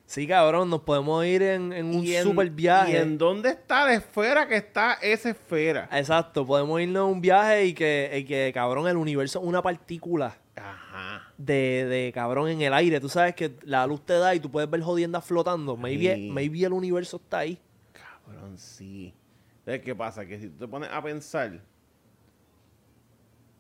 Sí, 0.06 0.26
cabrón, 0.26 0.70
nos 0.70 0.80
podemos 0.80 1.22
ir 1.26 1.42
en, 1.42 1.74
en 1.74 1.94
un 1.94 2.02
en- 2.06 2.22
super 2.22 2.48
viaje. 2.48 2.92
¿Y 2.92 2.96
en 2.96 3.18
dónde 3.18 3.50
está 3.50 3.85
la 3.85 3.92
esfera 3.92 4.48
que 4.48 4.56
está 4.56 4.94
esa 5.02 5.28
esfera? 5.28 5.87
Exacto, 5.92 6.46
podemos 6.46 6.80
irnos 6.80 7.02
a 7.02 7.04
un 7.04 7.20
viaje 7.20 7.66
y 7.66 7.74
que, 7.74 8.11
y 8.20 8.24
que, 8.24 8.52
cabrón, 8.54 8.88
el 8.88 8.96
universo 8.96 9.38
es 9.38 9.44
una 9.44 9.61
partícula 9.61 10.38
Ajá. 10.70 11.33
de, 11.38 11.85
de, 11.87 12.12
cabrón, 12.12 12.48
en 12.48 12.61
el 12.62 12.72
aire. 12.74 13.00
Tú 13.00 13.09
sabes 13.09 13.35
que 13.35 13.55
la 13.62 13.87
luz 13.87 14.05
te 14.05 14.14
da 14.14 14.35
y 14.35 14.40
tú 14.40 14.50
puedes 14.50 14.68
ver 14.70 14.81
jodiendas 14.83 15.24
flotando. 15.24 15.76
Maybe, 15.76 16.14
Sí. 16.14 16.31
maybe 16.33 16.64
el 16.64 16.72
universo 16.72 17.16
está 17.18 17.38
ahí. 17.38 17.59
Cabrón, 17.92 18.59
sí. 18.59 19.14
Entonces, 19.61 19.83
¿qué 19.85 19.94
pasa? 19.94 20.24
Que 20.26 20.38
si 20.38 20.48
tú 20.48 20.59
te 20.59 20.68
pones 20.68 20.88
a 20.90 21.02
pensar, 21.02 21.61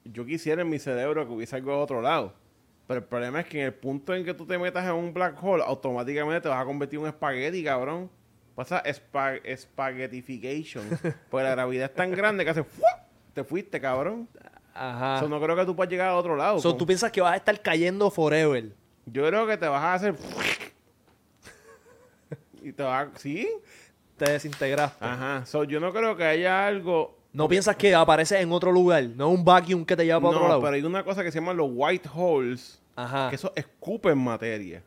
yo 0.04 0.24
quisiera 0.24 0.62
en 0.62 0.68
mi 0.68 0.78
cerebro 0.78 1.26
que 1.26 1.32
hubiese 1.32 1.56
algo 1.56 1.72
de 1.72 1.78
otro 1.78 2.00
lado. 2.02 2.32
Pero 2.86 3.00
el 3.00 3.04
problema 3.06 3.40
es 3.40 3.46
que 3.46 3.58
en 3.60 3.66
el 3.66 3.74
punto 3.74 4.14
en 4.14 4.24
que 4.24 4.32
tú 4.32 4.46
te 4.46 4.56
metas 4.58 4.84
en 4.84 4.92
un 4.92 5.12
black 5.12 5.42
hole, 5.42 5.62
automáticamente 5.66 6.40
te 6.42 6.48
vas 6.48 6.62
a 6.62 6.64
convertir 6.64 6.98
en 6.98 7.02
un 7.02 7.08
espagueti, 7.08 7.64
cabrón. 7.64 8.08
Pasa 8.54 8.78
espa 8.80 9.34
espaguetification. 9.36 10.84
Porque 11.30 11.44
la 11.44 11.50
gravedad 11.50 11.90
es 11.90 11.94
tan 11.94 12.12
grande 12.12 12.44
que 12.44 12.50
hace... 12.50 12.62
¡fua! 12.64 13.04
Te 13.34 13.42
fuiste, 13.44 13.80
cabrón. 13.80 14.28
Ajá. 14.78 15.20
So, 15.20 15.28
no 15.28 15.40
creo 15.40 15.56
que 15.56 15.64
tú 15.64 15.74
puedas 15.74 15.90
llegar 15.90 16.08
al 16.08 16.16
otro 16.16 16.36
lado. 16.36 16.58
So, 16.60 16.70
Con- 16.70 16.78
tú 16.78 16.86
piensas 16.86 17.10
que 17.10 17.20
vas 17.20 17.32
a 17.32 17.36
estar 17.36 17.60
cayendo 17.60 18.10
forever. 18.10 18.72
Yo 19.06 19.26
creo 19.26 19.46
que 19.46 19.56
te 19.56 19.66
vas 19.66 19.82
a 19.82 19.94
hacer... 19.94 20.14
y 22.62 22.72
te 22.72 22.82
vas 22.82 23.08
a... 23.08 23.18
¿Sí? 23.18 23.48
Te 24.16 24.30
desintegraste. 24.32 25.04
Ajá. 25.04 25.44
So, 25.46 25.64
yo 25.64 25.78
no 25.80 25.92
creo 25.92 26.16
que 26.16 26.24
haya 26.24 26.66
algo... 26.66 27.16
No 27.32 27.48
piensas 27.48 27.76
que 27.76 27.94
apareces 27.94 28.40
en 28.40 28.50
otro 28.50 28.72
lugar. 28.72 29.04
No 29.04 29.28
un 29.28 29.44
vacuum 29.44 29.84
que 29.84 29.94
te 29.94 30.04
lleva 30.06 30.18
para 30.20 30.30
otro 30.30 30.42
No, 30.42 30.48
lado. 30.48 30.60
pero 30.62 30.74
hay 30.74 30.82
una 30.82 31.04
cosa 31.04 31.22
que 31.22 31.30
se 31.30 31.38
llama 31.38 31.52
los 31.52 31.68
white 31.70 32.08
holes. 32.14 32.80
Ajá. 32.96 33.28
Que 33.28 33.36
eso 33.36 33.52
escupen 33.54 34.16
materia. 34.16 34.82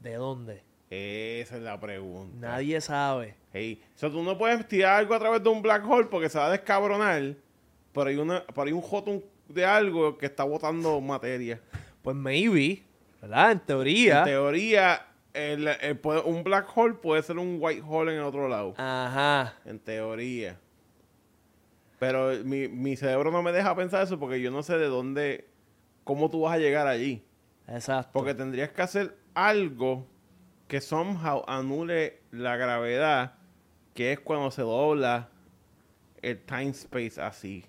¿De 0.00 0.14
dónde? 0.14 0.62
Esa 0.90 1.56
es 1.56 1.62
la 1.62 1.78
pregunta. 1.80 2.48
Nadie 2.48 2.80
sabe. 2.80 3.36
Hey, 3.52 3.80
o 3.94 3.98
sea, 3.98 4.10
tú 4.10 4.22
no 4.22 4.36
puedes 4.36 4.66
tirar 4.68 4.98
algo 4.98 5.14
a 5.14 5.18
través 5.18 5.42
de 5.42 5.48
un 5.48 5.62
black 5.62 5.88
hole 5.88 6.06
porque 6.10 6.28
se 6.28 6.38
va 6.38 6.46
a 6.46 6.50
descabronar, 6.50 7.34
pero 7.96 8.10
hay, 8.10 8.16
una, 8.16 8.44
pero 8.46 8.62
hay 8.62 8.72
un 8.72 8.80
jotón 8.82 9.24
de 9.48 9.64
algo 9.64 10.16
que 10.18 10.26
está 10.26 10.44
botando 10.44 11.00
materia. 11.00 11.60
Pues 12.02 12.14
maybe, 12.14 12.84
¿verdad? 13.20 13.50
En 13.52 13.60
teoría. 13.60 14.18
En 14.20 14.24
teoría, 14.24 15.06
el- 15.34 15.66
el 15.68 15.98
puede- 15.98 16.20
un 16.20 16.44
black 16.44 16.68
hole 16.76 16.94
puede 16.94 17.22
ser 17.22 17.38
un 17.38 17.56
white 17.60 17.82
hole 17.86 18.12
en 18.12 18.18
el 18.18 18.24
otro 18.24 18.48
lado. 18.48 18.74
Ajá. 18.76 19.54
En 19.64 19.78
teoría. 19.80 20.58
Pero 21.98 22.32
mi, 22.44 22.68
mi 22.68 22.94
cerebro 22.96 23.30
no 23.30 23.42
me 23.42 23.52
deja 23.52 23.74
pensar 23.74 24.02
eso 24.04 24.18
porque 24.18 24.40
yo 24.40 24.50
no 24.50 24.62
sé 24.62 24.76
de 24.78 24.86
dónde, 24.86 25.48
cómo 26.04 26.30
tú 26.30 26.42
vas 26.42 26.54
a 26.54 26.58
llegar 26.58 26.86
allí. 26.86 27.24
Exacto. 27.66 28.10
Porque 28.12 28.34
tendrías 28.34 28.70
que 28.70 28.82
hacer 28.82 29.16
algo 29.34 30.06
que 30.68 30.80
somehow 30.80 31.42
anule 31.48 32.20
la 32.32 32.56
gravedad, 32.56 33.34
que 33.94 34.12
es 34.12 34.20
cuando 34.20 34.50
se 34.50 34.62
dobla 34.62 35.30
el 36.22 36.38
time 36.42 36.70
space 36.70 37.20
así. 37.20 37.64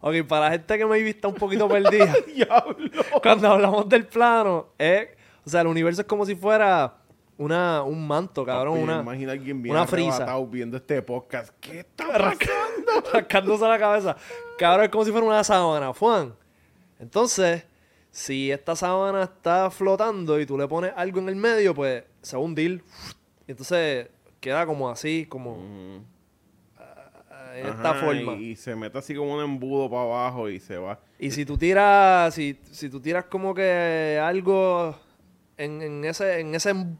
Ok, 0.00 0.14
para 0.28 0.46
la 0.46 0.50
gente 0.52 0.78
que 0.78 0.86
maybe 0.86 1.10
está 1.10 1.28
un 1.28 1.34
poquito 1.34 1.68
perdida, 1.68 2.14
¡Diablo! 2.34 2.90
cuando 3.22 3.48
hablamos 3.48 3.88
del 3.88 4.06
plano, 4.06 4.68
es, 4.78 5.08
o 5.44 5.50
sea, 5.50 5.62
el 5.62 5.66
universo 5.66 6.02
es 6.02 6.06
como 6.06 6.24
si 6.24 6.34
fuera 6.36 6.94
una, 7.36 7.82
un 7.82 8.06
manto, 8.06 8.44
cabrón, 8.44 8.74
Papi, 8.74 8.84
una, 8.84 9.00
Imagina 9.00 9.30
a 9.30 9.34
alguien 9.34 9.62
bien 9.62 9.74
una 9.74 9.86
frisa. 9.86 10.36
viendo 10.48 10.76
este 10.76 11.02
podcast. 11.02 11.54
¿Qué 11.60 11.80
está 11.80 12.04
Rasca- 12.18 12.46
pasando? 12.46 13.10
rascándose 13.12 13.64
la 13.68 13.78
cabeza. 13.78 14.16
Cabrón, 14.58 14.84
es 14.84 14.90
como 14.90 15.04
si 15.04 15.10
fuera 15.12 15.26
una 15.26 15.42
sábana, 15.44 15.92
Juan. 15.92 16.34
Entonces, 16.98 17.64
si 18.10 18.50
esta 18.50 18.74
sábana 18.74 19.22
está 19.24 19.70
flotando 19.70 20.40
y 20.40 20.46
tú 20.46 20.58
le 20.58 20.66
pones 20.66 20.92
algo 20.96 21.20
en 21.20 21.28
el 21.28 21.36
medio, 21.36 21.74
pues 21.74 22.04
se 22.22 22.36
va 22.36 22.42
a 22.42 22.44
hundir. 22.44 22.82
Y 23.46 23.52
entonces 23.52 24.08
queda 24.40 24.66
como 24.66 24.88
así, 24.90 25.26
como 25.28 25.56
Mm, 25.58 25.98
esta 27.66 27.94
forma. 27.94 28.34
Y, 28.34 28.50
y 28.50 28.56
se 28.56 28.74
mete 28.76 28.98
así 28.98 29.14
como 29.14 29.34
un 29.34 29.42
embudo 29.42 29.88
para 29.90 30.02
abajo 30.02 30.48
y 30.48 30.60
se 30.60 30.76
va. 30.78 30.98
Y 31.18 31.30
si 31.30 31.44
tú 31.44 31.56
tiras, 31.58 32.34
si, 32.34 32.58
si 32.70 32.88
tú 32.88 33.00
tiras 33.00 33.24
como 33.24 33.54
que 33.54 34.20
algo 34.22 34.94
en, 35.56 35.82
en 35.82 36.04
ese, 36.04 36.40
en 36.40 36.54
ese 36.54 36.70
em- 36.70 36.96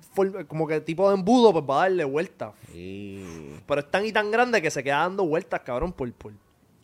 como 0.48 0.66
que 0.66 0.80
tipo 0.80 1.08
de 1.08 1.16
embudo, 1.16 1.52
pues 1.52 1.64
va 1.68 1.76
a 1.82 1.88
darle 1.88 2.04
vuelta. 2.04 2.52
Sí. 2.72 3.54
Pero 3.66 3.80
es 3.80 3.90
tan 3.90 4.04
y 4.04 4.12
tan 4.12 4.30
grande 4.30 4.60
que 4.60 4.70
se 4.70 4.82
queda 4.82 4.98
dando 4.98 5.24
vueltas, 5.26 5.60
cabrón, 5.60 5.92
por, 5.92 6.12
por 6.14 6.32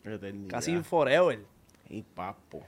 Eternidad. 0.03 0.49
casi 0.49 0.77
forever. 0.77 1.39
Y 1.89 2.01
papo. 2.03 2.63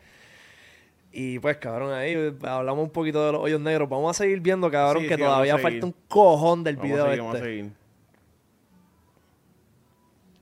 Y 1.12 1.40
pues, 1.40 1.58
cabrón, 1.58 1.94
ahí 1.94 2.12
eh, 2.14 2.34
hablamos 2.44 2.84
un 2.84 2.92
poquito 2.92 3.26
de 3.26 3.32
los 3.32 3.42
hoyos 3.42 3.60
negros. 3.62 3.90
Vamos 3.90 4.12
a 4.16 4.24
seguir 4.24 4.40
viendo, 4.42 4.70
cabrón, 4.70 5.04
Sí, 5.04 5.10
que 5.10 5.16
sí, 5.16 5.22
todavía 5.22 5.58
falta 5.58 5.86
un 5.86 5.96
cojón 6.08 6.64
del 6.64 6.76
Vamos 6.76 6.92
video 6.92 7.06
a 7.06 7.08
seguir, 7.08 7.20
vamos 7.22 7.34
a 7.34 7.38
este. 7.38 7.50
seguir. 7.50 7.72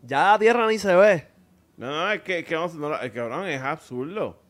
Ya 0.06 0.32
la 0.34 0.40
tierra 0.40 0.68
ni 0.68 0.78
se 0.78 0.94
ve. 0.96 1.28
No, 1.78 1.88
no, 1.88 2.12
es 2.12 2.22
que, 2.22 2.40
es 2.40 2.46
que 2.46 2.56
no, 2.56 2.68
no, 2.68 3.00
el 3.00 3.12
cabrón 3.12 3.48
es 3.48 3.62
absurdo. 3.62 4.42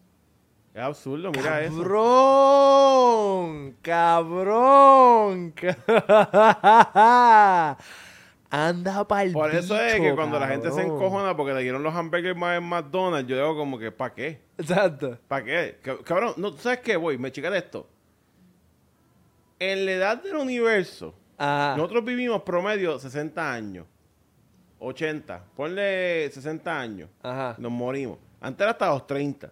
Es 0.73 0.81
absurdo, 0.81 1.31
mira 1.31 1.61
eso. 1.61 1.77
¡Cabrón! 1.81 3.77
¡Cabrón! 3.81 5.51
ca- 5.51 5.77
Anda 8.51 9.05
pa'l 9.07 9.31
Por 9.33 9.53
eso 9.53 9.77
es 9.79 9.99
que 9.99 10.15
cuando 10.15 10.39
la 10.39 10.47
gente 10.47 10.69
se 10.69 10.77
cabrón. 10.77 10.95
encojona 10.97 11.35
porque 11.35 11.53
le 11.53 11.61
dieron 11.61 11.83
los 11.83 11.93
hamburgers 11.95 12.37
más 12.37 12.57
en 12.57 12.63
McDonald's, 12.63 13.27
yo 13.29 13.35
digo 13.35 13.55
como 13.57 13.77
que, 13.79 13.91
¿para 13.91 14.13
qué? 14.13 14.41
Exacto. 14.57 15.17
¿Para 15.27 15.43
qué? 15.45 15.79
Cab- 15.83 16.03
Cabrón, 16.03 16.33
no, 16.37 16.51
¿tú 16.51 16.57
sabes 16.59 16.79
qué, 16.79 16.95
voy? 16.95 17.17
Me 17.17 17.31
chicate 17.31 17.57
esto. 17.57 17.89
En 19.59 19.85
la 19.85 19.91
edad 19.93 20.21
del 20.21 20.35
universo, 20.35 21.15
Ajá. 21.37 21.75
nosotros 21.77 22.03
vivimos 22.05 22.41
promedio 22.43 22.99
60 22.99 23.51
años. 23.53 23.85
80. 24.79 25.43
Ponle 25.55 26.29
60 26.31 26.79
años. 26.79 27.09
Ajá. 27.23 27.55
Nos 27.57 27.71
morimos. 27.71 28.17
Antes 28.41 28.61
era 28.61 28.71
hasta 28.71 28.89
los 28.89 29.07
30. 29.07 29.51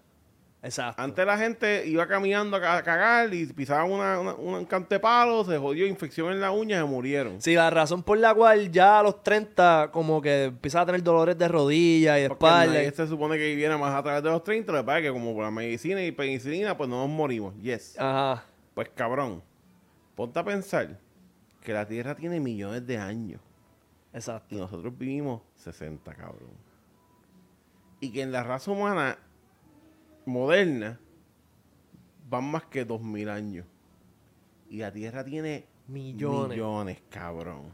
Exacto. 0.65 1.01
Antes 1.01 1.25
la 1.25 1.38
gente 1.38 1.86
iba 1.88 2.07
caminando 2.07 2.55
a 2.55 2.62
ca- 2.62 2.77
a 2.77 2.83
cagar 2.83 3.33
y 3.33 3.45
pisaban 3.47 3.91
una, 3.91 4.17
una- 4.19 4.36
un 4.36 4.63
canto 4.65 4.95
de 4.95 4.99
palo, 4.99 5.43
se 5.43 5.57
jodió, 5.57 5.86
infección 5.86 6.31
en 6.31 6.39
la 6.39 6.51
uña, 6.51 6.77
se 6.77 6.86
murieron. 6.86 7.41
Sí, 7.41 7.53
la 7.53 7.69
razón 7.69 8.01
por 8.01 8.17
la 8.17 8.33
cual 8.33 8.71
ya 8.71 8.99
a 8.99 9.03
los 9.03 9.21
30 9.23 9.89
como 9.91 10.21
que 10.21 10.45
empieza 10.45 10.79
a 10.79 10.86
tener 10.86 11.03
dolores 11.03 11.38
de 11.38 11.47
rodilla 11.49 12.17
y 12.17 12.21
de 12.23 12.29
Porque 12.29 12.45
espalda. 12.45 12.73
nadie 12.75 12.91
se 12.91 13.07
supone 13.07 13.38
que 13.38 13.45
viviera 13.45 13.77
más 13.77 13.93
a 13.93 14.01
través 14.03 14.23
de 14.23 14.29
los 14.29 14.41
30, 14.41 14.71
lo 14.71 14.77
que 14.79 14.83
pasa 14.86 14.99
es 14.99 15.03
que 15.03 15.12
como 15.12 15.33
por 15.33 15.43
la 15.43 15.51
medicina 15.51 16.01
y 16.01 16.13
penicilina, 16.13 16.77
pues 16.77 16.89
no 16.89 17.01
nos 17.05 17.09
morimos. 17.09 17.53
Yes. 17.62 17.99
Ajá. 17.99 18.45
Pues 18.73 18.88
cabrón, 18.95 19.43
ponte 20.15 20.39
a 20.39 20.45
pensar 20.45 20.97
que 21.62 21.73
la 21.73 21.86
Tierra 21.86 22.15
tiene 22.15 22.39
millones 22.39 22.88
de 22.88 22.97
años 22.97 23.41
Exacto. 24.13 24.56
y 24.56 24.58
nosotros 24.60 24.97
vivimos 24.97 25.41
60, 25.56 26.13
cabrón. 26.13 26.52
Y 27.99 28.12
que 28.12 28.21
en 28.21 28.32
la 28.32 28.43
raza 28.43 28.71
humana 28.71 29.17
moderna 30.26 30.99
van 32.30 32.45
más 32.52 32.65
que 32.65 32.86
2000 32.86 33.30
años. 33.30 33.65
Y 34.69 34.78
la 34.78 34.91
Tierra 34.91 35.23
tiene 35.23 35.65
Millones. 35.88 36.49
millones, 36.58 37.02
cabrón. 37.10 37.73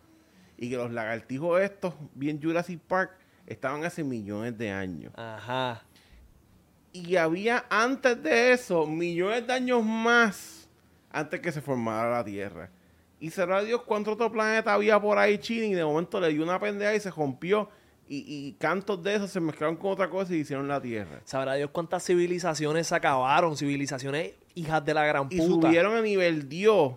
Y 0.57 0.69
que 0.69 0.75
los 0.77 0.91
lagartijos 0.91 1.61
estos, 1.61 1.93
bien 2.15 2.41
Jurassic 2.41 2.79
Park, 2.81 3.11
estaban 3.47 3.83
hace 3.85 4.03
millones 4.03 4.57
de 4.57 4.71
años. 4.71 5.13
Ajá. 5.15 5.83
Y 6.91 7.15
había 7.15 7.65
antes 7.69 8.21
de 8.21 8.51
eso 8.53 8.85
millones 8.85 9.45
de 9.45 9.53
años 9.53 9.83
más 9.85 10.67
antes 11.11 11.39
que 11.39 11.51
se 11.51 11.61
formara 11.61 12.11
la 12.11 12.23
Tierra. 12.23 12.69
Y 13.19 13.29
será 13.31 13.61
Dios 13.63 13.81
cuánto 13.83 14.13
otro 14.13 14.31
planeta 14.31 14.73
había 14.73 14.99
por 14.99 15.17
ahí 15.17 15.37
chino 15.39 15.65
y 15.65 15.73
de 15.73 15.83
momento 15.83 16.19
le 16.21 16.29
dio 16.29 16.41
una 16.43 16.59
pendeja 16.59 16.95
y 16.95 16.99
se 16.99 17.11
rompió. 17.11 17.69
Y, 18.07 18.23
y 18.27 18.53
cantos 18.53 19.03
de 19.03 19.15
esos 19.15 19.29
se 19.29 19.39
mezclaron 19.39 19.75
con 19.75 19.91
otra 19.91 20.09
cosa 20.09 20.33
y 20.33 20.37
hicieron 20.37 20.67
la 20.67 20.81
Tierra. 20.81 21.19
Sabrá 21.25 21.53
Dios 21.55 21.69
cuántas 21.71 22.03
civilizaciones 22.05 22.87
se 22.87 22.95
acabaron. 22.95 23.55
Civilizaciones 23.55 24.33
hijas 24.55 24.83
de 24.83 24.93
la 24.93 25.05
gran 25.05 25.27
Y 25.29 25.37
puta. 25.37 25.67
subieron 25.67 25.95
a 25.95 26.01
nivel 26.01 26.49
Dios, 26.49 26.93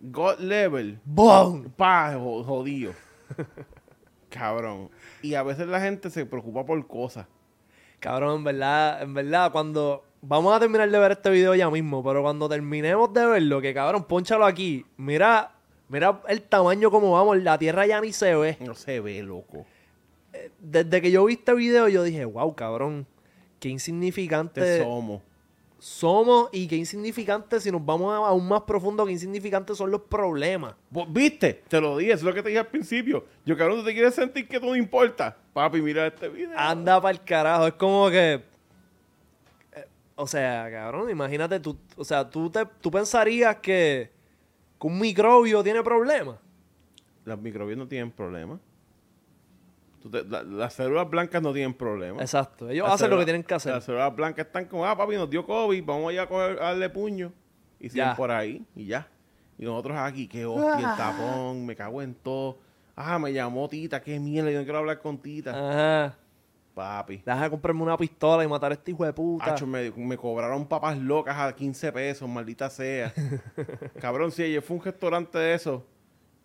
God 0.00 0.38
level, 0.38 0.98
¡Bum! 1.04 1.64
pa, 1.76 2.14
jo- 2.14 2.42
jodido. 2.44 2.94
Cabrón. 4.30 4.90
Y 5.20 5.34
a 5.34 5.42
veces 5.42 5.66
la 5.68 5.80
gente 5.80 6.08
se 6.10 6.24
preocupa 6.24 6.64
por 6.64 6.86
cosas. 6.86 7.26
Cabrón, 8.00 8.38
en 8.38 8.44
verdad, 8.44 9.02
en 9.02 9.14
verdad, 9.14 9.52
cuando... 9.52 10.04
Vamos 10.24 10.54
a 10.54 10.60
terminar 10.60 10.88
de 10.88 10.98
ver 10.98 11.12
este 11.12 11.30
video 11.30 11.52
ya 11.56 11.68
mismo, 11.68 12.02
pero 12.04 12.22
cuando 12.22 12.48
terminemos 12.48 13.12
de 13.12 13.26
verlo, 13.26 13.60
que 13.60 13.74
cabrón, 13.74 14.04
ponchalo 14.04 14.44
aquí. 14.44 14.86
Mira, 14.96 15.52
mira 15.88 16.20
el 16.28 16.42
tamaño 16.42 16.92
como 16.92 17.10
vamos, 17.12 17.38
la 17.42 17.58
tierra 17.58 17.86
ya 17.86 18.00
ni 18.00 18.12
se 18.12 18.34
ve. 18.36 18.56
No 18.60 18.74
se 18.74 19.00
ve, 19.00 19.20
loco. 19.22 19.66
Desde 20.60 21.02
que 21.02 21.10
yo 21.10 21.24
vi 21.24 21.34
este 21.34 21.52
video, 21.54 21.88
yo 21.88 22.04
dije, 22.04 22.24
wow, 22.24 22.54
cabrón, 22.54 23.04
qué 23.58 23.68
insignificante 23.68 24.60
Te 24.60 24.78
somos. 24.84 25.22
somos 25.80 26.48
y 26.52 26.68
qué 26.68 26.76
insignificante, 26.76 27.60
si 27.60 27.72
nos 27.72 27.84
vamos 27.84 28.14
a- 28.14 28.28
aún 28.28 28.46
más 28.46 28.62
profundo, 28.62 29.04
qué 29.04 29.10
insignificantes 29.12 29.76
son 29.76 29.90
los 29.90 30.02
problemas. 30.02 30.76
¿Viste? 31.08 31.64
Te 31.66 31.80
lo 31.80 31.96
dije, 31.96 32.12
es 32.12 32.22
lo 32.22 32.32
que 32.32 32.42
te 32.44 32.48
dije 32.50 32.60
al 32.60 32.68
principio. 32.68 33.24
Yo, 33.44 33.56
cabrón, 33.58 33.78
¿tú 33.80 33.84
te 33.86 33.92
quieres 33.92 34.14
sentir 34.14 34.46
que 34.46 34.60
tú 34.60 34.66
no 34.66 34.76
importa? 34.76 35.36
Papi, 35.52 35.82
mira 35.82 36.06
este 36.06 36.28
video. 36.28 36.56
Anda 36.56 37.00
para 37.00 37.10
el 37.12 37.24
carajo. 37.24 37.66
Es 37.66 37.74
como 37.74 38.08
que. 38.08 38.51
O 40.22 40.26
sea, 40.28 40.68
cabrón, 40.70 41.10
imagínate, 41.10 41.58
tú, 41.58 41.76
o 41.96 42.04
sea, 42.04 42.30
tú, 42.30 42.48
te, 42.48 42.64
tú 42.80 42.92
pensarías 42.92 43.56
que, 43.56 44.12
que 44.80 44.86
un 44.86 44.96
microbio 45.00 45.64
tiene 45.64 45.82
problemas. 45.82 46.36
Las 47.24 47.36
microbios 47.40 47.76
no 47.76 47.88
tienen 47.88 48.12
problema. 48.12 48.60
Tú 50.00 50.08
te- 50.10 50.22
la- 50.24 50.44
las 50.44 50.74
células 50.74 51.10
blancas 51.10 51.42
no 51.42 51.52
tienen 51.52 51.74
problema. 51.74 52.20
Exacto. 52.20 52.68
Ellos 52.70 52.84
Las 52.86 52.94
hacen 52.94 53.10
lo 53.10 53.18
que 53.18 53.24
tienen 53.24 53.42
que 53.42 53.54
hacer. 53.54 53.72
Las 53.74 53.82
células 53.84 54.14
blancas 54.14 54.46
están 54.46 54.66
como, 54.66 54.86
ah, 54.86 54.96
papi, 54.96 55.16
nos 55.16 55.28
dio 55.28 55.44
COVID, 55.44 55.84
vamos 55.84 56.10
a 56.10 56.12
ir 56.12 56.20
a, 56.20 56.28
coger, 56.28 56.52
a 56.60 56.66
darle 56.66 56.88
puño. 56.88 57.32
Y 57.80 57.88
siguen 57.88 58.06
Ya. 58.10 58.14
por 58.16 58.30
ahí, 58.30 58.64
y 58.76 58.86
ya. 58.86 59.08
Y 59.58 59.64
nosotros 59.64 59.96
aquí, 59.98 60.28
qué 60.28 60.46
hostia, 60.46 60.76
Ah. 60.88 60.90
el 60.92 60.96
tapón, 60.96 61.66
me 61.66 61.74
cago 61.74 62.00
en 62.00 62.14
todo. 62.14 62.58
Ah, 62.94 63.18
me 63.18 63.32
llamó 63.32 63.68
Tita, 63.68 64.00
qué 64.00 64.20
mierda, 64.20 64.52
yo 64.52 64.58
no 64.58 64.64
quiero 64.64 64.78
hablar 64.78 65.00
con 65.00 65.18
Tita. 65.18 65.50
Ajá. 65.50 66.16
Papi. 66.74 67.18
Deja 67.24 67.42
de 67.42 67.50
comprarme 67.50 67.82
una 67.82 67.96
pistola 67.96 68.44
y 68.44 68.48
matar 68.48 68.70
a 68.72 68.74
este 68.74 68.92
hijo 68.92 69.04
de 69.04 69.12
puta. 69.12 69.52
Hacho, 69.52 69.66
me, 69.66 69.90
me 69.90 70.16
cobraron 70.16 70.66
papas 70.66 70.96
locas 70.98 71.36
a 71.38 71.54
15 71.54 71.92
pesos, 71.92 72.28
maldita 72.28 72.70
sea. 72.70 73.12
Cabrón, 74.00 74.30
si 74.32 74.42
ayer 74.42 74.62
fue 74.62 74.78
un 74.78 74.82
restaurante 74.84 75.38
de 75.38 75.54
eso 75.54 75.86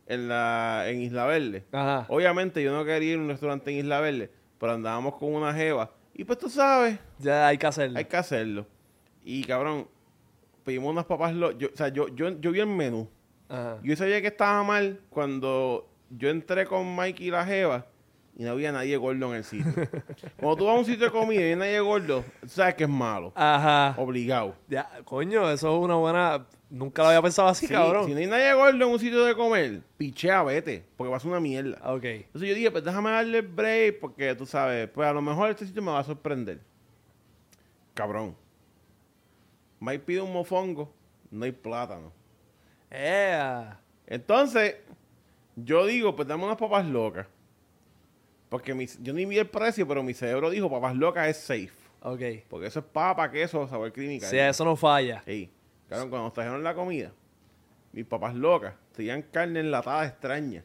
en, 0.06 0.28
la, 0.28 0.84
en 0.88 1.02
Isla 1.02 1.26
Verde. 1.26 1.66
Ajá. 1.72 2.06
Obviamente 2.10 2.62
yo 2.62 2.74
no 2.74 2.84
quería 2.84 3.14
ir 3.14 3.18
a 3.20 3.22
un 3.22 3.30
restaurante 3.30 3.72
en 3.72 3.78
Isla 3.78 4.02
Verde, 4.02 4.30
pero 4.60 4.74
andábamos 4.74 5.16
con 5.16 5.34
una 5.34 5.54
jeva. 5.54 5.92
Y 6.14 6.24
pues 6.24 6.40
tú 6.40 6.50
sabes, 6.50 7.00
Ya 7.20 7.48
hay 7.48 7.58
que 7.58 7.68
hacerlo. 7.68 7.98
hay 7.98 8.06
que 8.06 8.18
hacerlo. 8.18 8.66
Y 9.24 9.44
cabrón, 9.44 9.88
pedimos 10.66 10.92
unas 10.92 11.06
papas 11.06 11.34
locas. 11.34 11.70
O 11.74 11.78
sea, 11.78 11.88
yo, 11.90 12.08
yo, 12.10 12.30
yo 12.40 12.52
vi 12.52 12.60
el 12.60 12.68
menú. 12.68 13.08
Ajá. 13.50 13.78
Yo 13.82 13.96
sabía 13.96 14.20
que 14.22 14.28
estaba 14.28 14.62
mal 14.64 15.00
cuando 15.10 15.88
yo 16.10 16.30
entré 16.30 16.66
con 16.66 16.96
Mike 16.98 17.24
y 17.24 17.32
la 17.32 17.46
Jeva 17.46 17.86
y 18.40 18.44
no 18.44 18.52
había 18.52 18.72
nadie 18.72 18.96
gordo 18.98 19.32
en 19.32 19.38
el 19.38 19.44
sitio. 19.44 19.74
cuando 20.38 20.58
tú 20.58 20.66
vas 20.66 20.76
a 20.76 20.80
un 20.80 20.86
sitio 20.86 21.06
de 21.06 21.12
comida 21.12 21.42
y 21.42 21.44
hay 21.46 21.56
nadie 21.56 21.80
gordo, 21.80 22.24
tú 22.40 22.48
sabes 22.48 22.76
que 22.76 22.84
es 22.84 22.90
malo. 22.90 23.34
Ajá. 23.36 23.96
Obligado. 24.00 24.56
Ya, 24.68 24.88
coño, 25.06 25.50
eso 25.50 25.76
es 25.76 25.84
una 25.84 25.96
buena. 25.96 26.46
Nunca 26.70 27.02
lo 27.02 27.08
había 27.08 27.22
pensado 27.24 27.48
así, 27.48 27.66
Sí, 27.66 27.74
cabrón. 27.74 28.06
Si 28.06 28.14
no 28.14 28.20
hay 28.20 28.28
nadie 28.28 28.54
gordo 28.54 28.86
en 28.86 28.92
un 28.92 29.00
sitio 29.00 29.26
de 29.26 29.34
comer, 29.36 29.82
pichea, 29.98 30.44
vete, 30.44 30.86
porque 30.96 31.10
va 31.10 31.18
a 31.18 31.20
ser 31.20 31.32
una 31.32 31.40
mierda. 31.40 31.78
Ok. 31.92 32.04
Entonces 32.04 32.50
yo 32.50 32.54
dije, 32.54 32.70
pues 32.70 32.84
déjame 32.84 33.10
darle 33.10 33.42
break 33.42 34.00
porque 34.00 34.36
tú 34.36 34.46
sabes, 34.46 34.88
pues 34.90 35.08
a 35.08 35.14
lo 35.14 35.22
mejor 35.24 35.50
este 35.50 35.66
sitio 35.66 35.82
me 35.82 35.92
va 35.92 36.00
a 36.00 36.04
sorprender. 36.04 36.62
Cabrón. 37.96 38.36
Mike 39.80 40.04
pide 40.06 40.22
un 40.22 40.32
mofongo, 40.32 40.94
no 41.32 41.44
hay 41.44 41.52
plátano. 41.52 42.12
Ea. 42.92 43.80
Entonces, 44.06 44.76
yo 45.56 45.88
digo, 45.88 46.16
pues 46.16 46.28
dame 46.28 46.44
unas 46.44 46.58
papas 46.58 46.86
locas. 46.86 47.26
Porque 48.50 48.74
mi- 48.74 48.88
yo 49.02 49.14
ni 49.14 49.26
vi 49.26 49.38
el 49.38 49.48
precio, 49.48 49.88
pero 49.88 50.04
mi 50.04 50.14
cerebro 50.14 50.50
dijo, 50.50 50.70
papas 50.70 50.96
locas 50.96 51.28
es 51.28 51.38
safe. 51.38 51.72
Ok. 52.02 52.22
Porque 52.50 52.68
eso 52.68 52.80
es 52.80 52.86
papa, 52.86 53.30
queso, 53.32 53.68
sabor 53.68 53.92
clínica. 53.92 54.28
Sí, 54.28 54.38
eso 54.38 54.64
no 54.64 54.76
falla. 54.76 55.22
Sí. 55.26 55.50
Claro, 55.88 56.10
cuando 56.10 56.26
nos 56.26 56.34
trajeron 56.34 56.64
la 56.64 56.74
comida, 56.74 57.12
mis 57.92 58.06
papas 58.06 58.36
locas 58.36 58.74
tenían 58.96 59.22
carne 59.22 59.60
enlatada 59.62 60.06
extraña. 60.06 60.64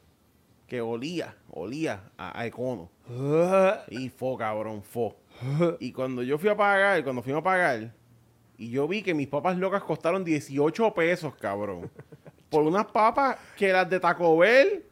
Que 0.67 0.81
olía, 0.81 1.37
olía 1.51 2.11
a, 2.17 2.39
a 2.41 2.47
econo. 2.47 2.91
Y 3.89 4.09
fo, 4.09 4.37
cabrón, 4.37 4.83
fo. 4.83 5.17
Y 5.81 5.93
cuando 5.93 6.23
yo 6.23 6.39
fui 6.39 6.49
a 6.49 6.57
pagar, 6.57 7.03
cuando 7.03 7.23
fuimos 7.23 7.41
a 7.41 7.45
pagar, 7.45 7.93
y 8.59 8.71
yo 8.71 8.87
vi 8.87 9.03
que 9.03 9.13
mis 9.15 9.29
papas 9.29 9.57
locas 9.59 9.83
costaron 9.83 10.25
18 10.25 10.95
pesos, 10.95 11.35
cabrón. 11.37 11.91
Por 12.51 12.63
unas 12.65 12.87
papas 12.87 13.37
que 13.57 13.73
las 13.73 13.89
de 13.89 13.99
Taco 13.99 14.37
Bell 14.37 14.85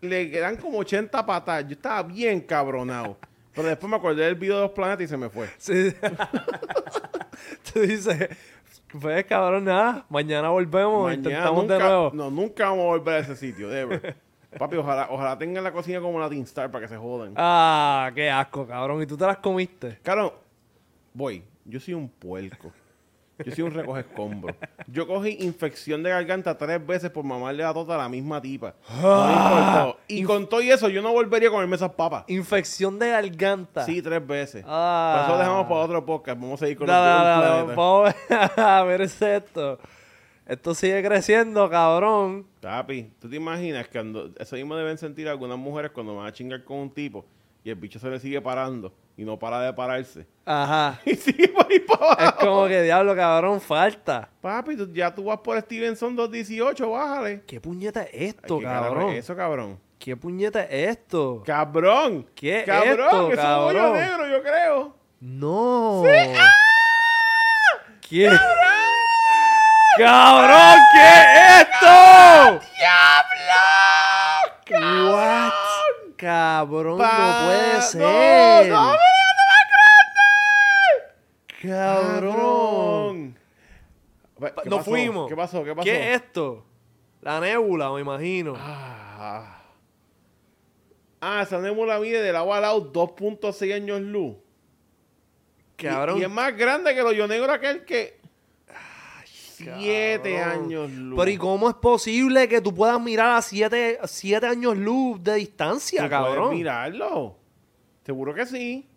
le 0.00 0.30
quedan 0.30 0.56
como 0.56 0.78
80 0.78 1.24
patas. 1.26 1.64
Yo 1.66 1.72
estaba 1.72 2.02
bien 2.02 2.40
cabronado. 2.40 3.16
Pero 3.54 3.68
después 3.68 3.90
me 3.90 3.96
acordé 3.96 4.24
del 4.24 4.36
video 4.36 4.56
de 4.56 4.62
los 4.62 4.70
planetas 4.70 5.04
y 5.04 5.08
se 5.08 5.16
me 5.16 5.28
fue. 5.28 5.48
Sí. 5.58 5.92
Tú 7.72 7.80
dices, 7.80 8.28
pues 9.00 9.24
cabrón, 9.26 9.64
nada. 9.64 10.06
Mañana 10.08 10.48
volvemos, 10.50 11.04
Mañana 11.04 11.14
intentamos 11.14 11.62
nunca, 11.62 11.74
de 11.74 11.80
nuevo. 11.80 12.10
No, 12.14 12.30
nunca 12.30 12.64
vamos 12.68 12.84
a 12.84 12.86
volver 12.86 13.14
a 13.14 13.18
ese 13.18 13.36
sitio, 13.36 13.72
ever. 13.74 14.16
Papi, 14.58 14.76
ojalá, 14.76 15.08
ojalá 15.10 15.36
tengan 15.36 15.62
la 15.62 15.72
cocina 15.72 16.00
como 16.00 16.18
la 16.18 16.28
Team 16.28 16.42
Star 16.42 16.70
para 16.70 16.86
que 16.86 16.88
se 16.88 16.96
jodan. 16.96 17.34
Ah, 17.36 18.10
qué 18.14 18.30
asco, 18.30 18.66
cabrón. 18.66 19.02
¿Y 19.02 19.06
tú 19.06 19.16
te 19.16 19.26
las 19.26 19.38
comiste? 19.38 19.98
Claro, 20.02 20.40
voy. 21.12 21.44
Yo 21.64 21.78
soy 21.80 21.94
un 21.94 22.08
puerco. 22.08 22.72
Yo 23.44 23.52
soy 23.52 23.64
un 23.64 23.72
recoge 23.72 24.00
escombros. 24.00 24.56
Yo 24.86 25.06
cogí 25.06 25.36
infección 25.40 26.02
de 26.02 26.10
garganta 26.10 26.56
tres 26.56 26.84
veces 26.84 27.10
por 27.10 27.24
mamarle 27.24 27.62
la 27.62 27.72
tota 27.72 27.94
a 27.94 27.98
la 27.98 28.08
misma 28.08 28.40
tipa. 28.40 28.74
No 29.00 29.26
me 29.26 29.32
importó. 29.32 29.98
Y 30.08 30.22
con 30.24 30.48
todo 30.48 30.60
y 30.62 30.70
eso, 30.70 30.88
yo 30.88 31.02
no 31.02 31.12
volvería 31.12 31.48
a 31.48 31.52
comerme 31.52 31.76
esas 31.76 31.92
papas. 31.92 32.24
Infección 32.28 32.98
de 32.98 33.10
garganta. 33.10 33.84
Sí, 33.84 34.02
tres 34.02 34.26
veces. 34.26 34.64
Ah. 34.66 35.24
Por 35.26 35.34
eso 35.34 35.38
dejamos 35.38 35.66
para 35.66 35.80
otro 35.80 36.04
podcast. 36.04 36.40
Vamos 36.40 36.60
a 36.60 36.64
seguir 36.64 36.78
con 36.78 36.86
los 36.86 36.96
dale, 36.96 37.28
dale, 37.28 37.74
planeta. 37.74 37.74
Vamos 37.76 38.14
a 38.56 38.82
ver 38.84 39.00
esto. 39.02 39.78
Esto 40.46 40.74
sigue 40.74 41.02
creciendo, 41.02 41.68
cabrón. 41.68 42.46
Papi, 42.60 43.12
¿tú 43.20 43.28
te 43.28 43.36
imaginas 43.36 43.86
que 43.88 44.32
eso 44.38 44.56
mismo 44.56 44.76
deben 44.76 44.96
sentir 44.96 45.28
algunas 45.28 45.58
mujeres 45.58 45.90
cuando 45.90 46.16
van 46.16 46.26
a 46.26 46.32
chingar 46.32 46.64
con 46.64 46.78
un 46.78 46.90
tipo 46.90 47.26
y 47.68 47.70
el 47.70 47.76
bicho 47.76 47.98
se 47.98 48.08
le 48.08 48.18
sigue 48.18 48.40
parando 48.40 48.90
y 49.16 49.24
no 49.24 49.38
para 49.38 49.60
de 49.60 49.72
pararse? 49.74 50.26
Ajá. 50.46 50.98
Y 51.04 51.14
sigue 51.16 51.48
por 51.48 51.66
ahí 51.70 51.78
para 51.80 52.12
Es 52.14 52.18
abajo. 52.20 52.38
como 52.46 52.66
que 52.66 52.82
diablo, 52.82 53.14
cabrón, 53.14 53.60
falta. 53.60 54.30
Papi, 54.40 54.74
tú- 54.76 54.90
ya 54.92 55.14
tú 55.14 55.24
vas 55.24 55.38
por 55.40 55.60
Stevenson 55.60 56.16
218, 56.16 56.90
bájale. 56.90 57.42
¿Qué 57.46 57.60
puñeta 57.60 58.04
es 58.04 58.34
esto, 58.34 58.54
Ay, 58.54 58.60
¿qué 58.60 58.64
carajo 58.66 58.84
cabrón? 58.94 59.10
es 59.12 59.18
Eso, 59.24 59.36
cabrón. 59.36 59.78
¿Qué 59.98 60.16
puñeta 60.16 60.62
es 60.64 60.88
esto? 60.90 61.42
¡Cabrón! 61.44 62.26
¿Qué 62.34 62.60
es 62.60 62.64
¡Cabrón! 62.64 63.00
esto, 63.00 63.32
Eso 63.32 63.40
es 63.42 63.48
un 63.48 63.54
hoyo 63.64 63.78
cabrón? 63.78 64.00
negro, 64.00 64.28
yo 64.28 64.42
creo. 64.42 64.96
No. 65.20 66.02
¿Qué? 68.08 68.30
¡Cabrón! 69.98 70.78
¿Qué 70.94 71.02
es 71.02 71.60
esto? 71.60 72.60
¡Diablo! 74.70 75.12
What? 75.12 75.52
Cabrón, 76.18 76.98
no 76.98 77.44
puede 77.46 77.74
no, 77.74 77.82
ser. 77.82 78.68
no, 78.68 78.96
Cabrón. 81.62 83.38
Pa- 84.38 84.54
¿Qué 84.62 84.68
Nos 84.68 84.78
pasó? 84.80 84.90
fuimos. 84.90 85.28
¿Qué 85.28 85.36
pasó? 85.36 85.62
¿Qué 85.64 85.74
pasó? 85.74 85.84
¿Qué 85.84 86.14
es 86.14 86.22
esto? 86.22 86.64
La 87.20 87.40
nébula, 87.40 87.90
me 87.92 88.00
imagino. 88.00 88.54
Ah, 88.56 89.62
ah 91.20 91.42
esa 91.42 91.60
nébula 91.60 92.00
mide 92.00 92.20
del 92.20 92.34
agua 92.34 92.56
al 92.56 92.62
lado 92.62 92.92
2.6 92.92 93.74
años 93.74 94.00
luz. 94.00 94.36
Y- 95.78 95.82
Cabrón. 95.84 96.18
Y, 96.18 96.24
es 96.24 96.30
más 96.30 96.56
grande 96.56 96.94
que 96.94 97.00
el 97.00 97.06
hoyo 97.06 97.28
negro 97.28 97.52
aquel 97.52 97.84
que... 97.84 98.17
Siete 99.64 100.36
cabrón. 100.36 100.64
años 100.64 100.90
luz. 100.92 101.18
Pero 101.18 101.30
¿y 101.30 101.36
cómo 101.36 101.68
es 101.68 101.74
posible 101.76 102.48
que 102.48 102.60
tú 102.60 102.74
puedas 102.74 103.00
mirar 103.00 103.36
a 103.36 103.42
siete, 103.42 103.98
siete 104.04 104.46
años 104.46 104.76
luz 104.76 105.22
de 105.22 105.34
distancia, 105.34 106.02
¿Tú 106.02 106.08
puedes 106.08 106.24
cabrón? 106.26 106.54
mirarlo. 106.54 107.36
Seguro 108.04 108.34
que 108.34 108.46
sí. 108.46 108.88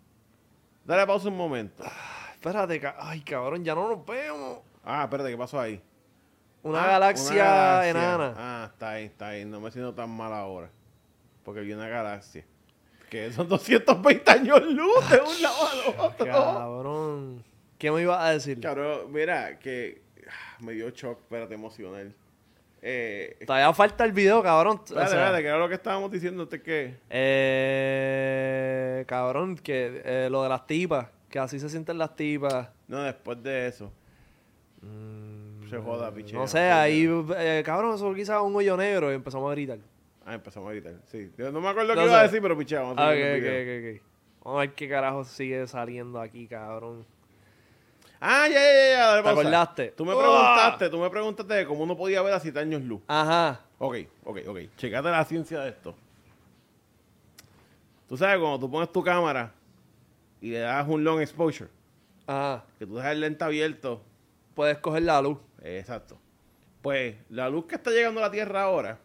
Dale 0.84 1.06
pausa 1.06 1.28
un 1.28 1.36
momento. 1.36 1.84
Espérate, 2.32 2.80
ca- 2.80 2.96
ay, 2.98 3.20
cabrón, 3.20 3.64
ya 3.64 3.74
no 3.74 3.88
nos 3.88 4.04
vemos. 4.06 4.58
Ah, 4.84 5.04
espérate, 5.04 5.30
¿qué 5.30 5.36
pasó 5.36 5.60
ahí? 5.60 5.80
Una, 6.64 6.82
Ah, 6.84 6.86
galaxia, 6.88 7.32
una 7.32 7.44
galaxia. 7.44 7.90
enana. 7.90 8.34
Ah, 8.36 8.68
está 8.72 8.90
ahí, 8.90 9.04
está 9.04 9.28
ahí. 9.28 9.44
No 9.44 9.60
me 9.60 9.70
siento 9.70 9.94
tan 9.94 10.10
mal 10.10 10.32
ahora. 10.32 10.70
Porque 11.44 11.60
vi 11.60 11.72
una 11.72 11.88
galaxia. 11.88 12.44
Que 13.10 13.32
son 13.32 13.48
220 13.48 14.30
años 14.30 14.62
luz 14.62 15.10
de 15.10 15.20
un 15.20 15.42
lado 15.42 15.66
al 15.68 16.06
otro. 16.06 16.26
Cabrón. 16.26 17.44
¿Qué 17.78 17.90
me 17.90 18.02
ibas 18.02 18.20
a 18.22 18.30
decir? 18.30 18.60
Cabrón, 18.60 19.12
mira, 19.12 19.58
que 19.58 20.02
ah, 20.02 20.11
me 20.62 20.72
dio 20.72 20.88
shock, 20.90 21.18
espérate, 21.20 21.54
emocional. 21.54 22.14
Eh, 22.84 23.36
Todavía 23.46 23.72
falta 23.72 24.04
el 24.04 24.12
video, 24.12 24.42
cabrón. 24.42 24.78
O 24.78 24.82
espérate, 24.84 25.10
sea, 25.10 25.18
espérate, 25.20 25.42
que 25.42 25.48
era 25.48 25.58
lo 25.58 25.68
que 25.68 25.74
estábamos 25.74 26.10
diciendo, 26.10 26.42
¿este 26.44 26.60
qué? 26.62 26.96
eh, 27.10 29.04
cabrón, 29.06 29.56
que 29.56 30.02
eh, 30.04 30.28
lo 30.30 30.42
de 30.42 30.48
las 30.48 30.66
tipas, 30.66 31.06
que 31.28 31.38
así 31.38 31.58
se 31.58 31.68
sienten 31.68 31.98
las 31.98 32.14
tipas. 32.16 32.68
No, 32.88 33.02
después 33.02 33.42
de 33.42 33.66
eso. 33.68 33.92
Se 35.70 35.78
joda, 35.78 36.12
piche. 36.12 36.34
Mm, 36.34 36.38
No 36.38 36.46
sé, 36.46 36.58
ahí, 36.58 37.08
eh, 37.36 37.62
cabrón, 37.64 37.94
eso 37.94 38.12
quizás 38.14 38.40
un 38.42 38.54
hoyo 38.56 38.76
negro 38.76 39.10
y 39.10 39.14
empezamos 39.14 39.48
a 39.50 39.54
gritar. 39.54 39.78
Ah, 40.26 40.34
empezamos 40.34 40.68
a 40.68 40.72
gritar. 40.72 40.94
Sí. 41.06 41.30
Yo 41.38 41.50
no 41.52 41.60
me 41.60 41.68
acuerdo 41.68 41.94
No 41.94 42.00
qué 42.02 42.06
iba 42.06 42.16
a 42.16 42.20
sé. 42.20 42.26
decir, 42.26 42.42
pero 42.42 42.56
piche, 42.58 42.76
vamos 42.76 42.94
Ah, 42.98 43.08
a 43.08 43.10
ok, 43.10 43.14
seguir 43.14 43.42
con 43.42 43.52
el 43.52 43.60
ok, 43.62 43.66
video. 43.66 43.92
ok, 43.94 43.96
ok. 44.00 44.44
Vamos 44.44 44.58
a 44.58 44.60
ver 44.60 44.72
qué 44.74 44.88
carajo 44.88 45.24
sigue 45.24 45.66
saliendo 45.68 46.20
aquí, 46.20 46.46
cabrón. 46.48 47.06
Ah, 48.24 48.46
ya, 48.48 48.54
ya, 48.54 48.90
ya, 48.92 49.06
dale 49.08 49.18
¿Te 49.18 49.24
pausa. 49.24 49.40
acordaste? 49.40 49.88
Tú 49.96 50.04
me 50.04 50.14
¡Uah! 50.14 50.20
preguntaste, 50.22 50.88
tú 50.90 50.98
me 50.98 51.10
preguntaste 51.10 51.54
de 51.54 51.66
cómo 51.66 51.82
uno 51.82 51.96
podía 51.96 52.22
ver 52.22 52.32
a 52.34 52.38
7 52.40 52.56
años 52.60 52.80
luz. 52.82 53.00
Ajá. 53.08 53.60
Ok, 53.78 53.96
ok, 54.24 54.38
ok. 54.46 54.58
Checate 54.76 55.10
la 55.10 55.24
ciencia 55.24 55.58
de 55.60 55.70
esto. 55.70 55.94
Tú 58.08 58.16
sabes, 58.16 58.38
cuando 58.38 58.58
tú 58.60 58.70
pones 58.70 58.92
tu 58.92 59.02
cámara 59.02 59.52
y 60.40 60.50
le 60.50 60.58
das 60.60 60.86
un 60.88 61.02
long 61.02 61.20
exposure, 61.20 61.68
Ajá. 62.26 62.64
que 62.78 62.86
tú 62.86 62.96
dejas 62.96 63.12
el 63.12 63.20
lente 63.20 63.42
abierto, 63.44 64.02
Puedes 64.54 64.78
coger 64.78 65.02
la 65.04 65.20
luz. 65.22 65.38
exacto. 65.62 66.18
Pues 66.82 67.16
la 67.30 67.48
luz 67.48 67.64
que 67.66 67.76
está 67.76 67.90
llegando 67.90 68.20
a 68.20 68.24
la 68.24 68.30
Tierra 68.30 68.62
ahora 68.64 68.98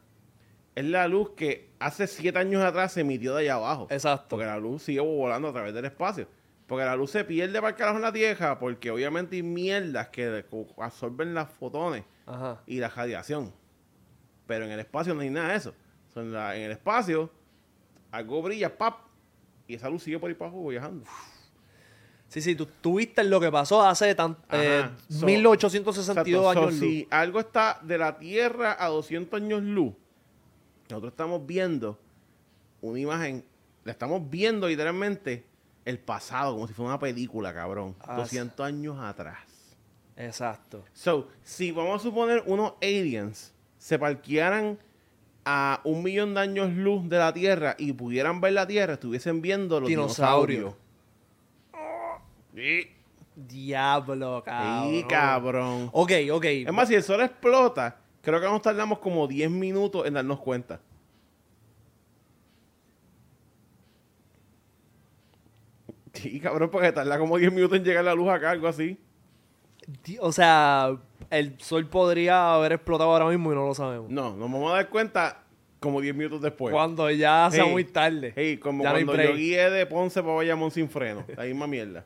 es 0.75 0.83
la 0.85 1.07
luz 1.07 1.29
que 1.37 1.69
hace 1.79 2.05
7 2.07 2.37
años 2.37 2.63
atrás 2.63 2.91
se 2.91 3.01
emitió 3.01 3.33
de 3.35 3.41
allá 3.43 3.53
abajo. 3.55 3.87
Exacto. 3.89 4.25
Porque 4.29 4.45
la 4.45 4.57
luz 4.57 4.83
sigue 4.83 4.99
volando 4.99 5.47
a 5.47 5.53
través 5.53 5.73
del 5.73 5.85
espacio. 5.85 6.27
Porque 6.67 6.83
la 6.85 6.95
luz 6.95 7.11
se 7.11 7.23
pierde 7.23 7.53
para 7.59 7.69
el 7.69 7.75
carajo 7.75 7.95
en 7.97 8.01
la 8.03 8.11
Tierra 8.11 8.59
porque 8.59 8.91
obviamente 8.91 9.37
hay 9.37 9.43
mierdas 9.43 10.09
que 10.09 10.43
absorben 10.77 11.33
las 11.33 11.49
fotones 11.49 12.03
Ajá. 12.25 12.61
y 12.65 12.79
la 12.79 12.89
radiación. 12.89 13.53
Pero 14.45 14.65
en 14.65 14.71
el 14.71 14.79
espacio 14.81 15.13
no 15.13 15.21
hay 15.21 15.29
nada 15.29 15.49
de 15.49 15.55
eso. 15.55 15.73
En, 16.15 16.33
la- 16.33 16.55
en 16.57 16.63
el 16.63 16.71
espacio, 16.71 17.29
algo 18.11 18.41
brilla, 18.41 18.77
pap, 18.77 18.99
y 19.67 19.75
esa 19.75 19.89
luz 19.89 20.03
sigue 20.03 20.19
por 20.19 20.29
ahí 20.29 20.35
para 20.35 20.49
abajo 20.51 20.67
viajando. 20.67 21.05
Sí, 22.27 22.41
sí, 22.41 22.55
tú, 22.55 22.65
tú 22.81 22.97
viste 22.97 23.23
lo 23.23 23.39
que 23.39 23.49
pasó 23.49 23.81
hace 23.85 24.13
tan, 24.13 24.35
eh, 24.51 24.89
So- 25.09 25.25
1862 25.25 26.07
Exacto. 26.07 26.31
So, 26.41 26.49
años 26.49 26.71
luz. 26.73 26.79
si 26.81 27.07
algo 27.09 27.39
está 27.39 27.79
de 27.83 27.97
la 27.97 28.17
Tierra 28.19 28.75
a 28.77 28.87
200 28.87 29.39
años 29.41 29.61
luz, 29.63 29.93
nosotros 30.89 31.13
estamos 31.13 31.45
viendo 31.45 31.97
una 32.81 32.99
imagen, 32.99 33.45
la 33.85 33.91
estamos 33.93 34.29
viendo 34.29 34.67
literalmente 34.67 35.45
el 35.87 35.99
pasado, 35.99 36.53
como 36.53 36.67
si 36.67 36.73
fuera 36.73 36.89
una 36.89 36.99
película, 36.99 37.53
cabrón. 37.53 37.95
Ah, 38.01 38.17
200 38.17 38.65
años 38.65 38.99
atrás. 38.99 39.39
Exacto. 40.17 40.83
So, 40.91 41.29
si 41.43 41.71
vamos 41.71 42.01
a 42.01 42.03
suponer 42.03 42.43
unos 42.45 42.73
aliens 42.81 43.53
se 43.77 43.97
parquearan 43.97 44.77
a 45.45 45.79
un 45.85 46.03
millón 46.03 46.33
de 46.33 46.41
años 46.41 46.73
luz 46.73 47.07
de 47.07 47.17
la 47.17 47.31
Tierra 47.31 47.75
y 47.77 47.93
pudieran 47.93 48.41
ver 48.41 48.51
la 48.51 48.67
Tierra, 48.67 48.93
estuviesen 48.93 49.41
viendo 49.41 49.79
los 49.79 49.87
Dinosaurios. 49.87 50.73
Diablo, 53.33 54.43
cabrón. 54.43 54.91
sí, 54.91 55.03
cabrón. 55.07 55.89
Ok, 55.93 56.11
ok. 56.33 56.45
Es 56.45 56.73
más, 56.73 56.89
si 56.89 56.95
el 56.95 57.03
sol 57.03 57.21
explota, 57.21 57.97
creo 58.21 58.41
que 58.41 58.47
nos 58.47 58.61
tardamos 58.61 58.99
como 58.99 59.25
10 59.25 59.49
minutos 59.51 60.05
en 60.05 60.15
darnos 60.15 60.39
cuenta. 60.39 60.81
Sí, 66.17 66.39
cabrón, 66.39 66.69
porque 66.71 66.91
tarda 66.91 67.17
como 67.19 67.37
10 67.37 67.51
minutos 67.53 67.77
en 67.77 67.83
llegar 67.83 68.03
la 68.03 68.13
luz 68.15 68.29
acá, 68.29 68.51
algo 68.51 68.67
así. 68.67 68.97
O 70.19 70.31
sea, 70.31 70.97
el 71.29 71.59
sol 71.59 71.87
podría 71.87 72.53
haber 72.55 72.73
explotado 72.73 73.11
ahora 73.11 73.27
mismo 73.27 73.51
y 73.51 73.55
no 73.55 73.67
lo 73.67 73.73
sabemos. 73.73 74.09
No, 74.09 74.31
nos 74.31 74.51
vamos 74.51 74.71
a 74.71 74.75
dar 74.75 74.89
cuenta 74.89 75.43
como 75.79 76.01
10 76.01 76.15
minutos 76.15 76.41
después. 76.41 76.73
Cuando 76.73 77.09
ya 77.11 77.49
sea 77.51 77.63
Hey, 77.65 77.71
muy 77.71 77.83
tarde. 77.85 78.33
Hey, 78.35 78.57
como 78.57 78.83
Ya 78.83 78.93
no 78.93 79.05
cuando 79.05 79.23
yo 79.23 79.35
guié 79.35 79.69
de 79.69 79.85
Ponce 79.85 80.21
para 80.21 80.35
Bayamón 80.35 80.71
sin 80.71 80.89
freno. 80.89 81.23
La 81.35 81.43
misma 81.43 81.67
mierda. 81.67 82.05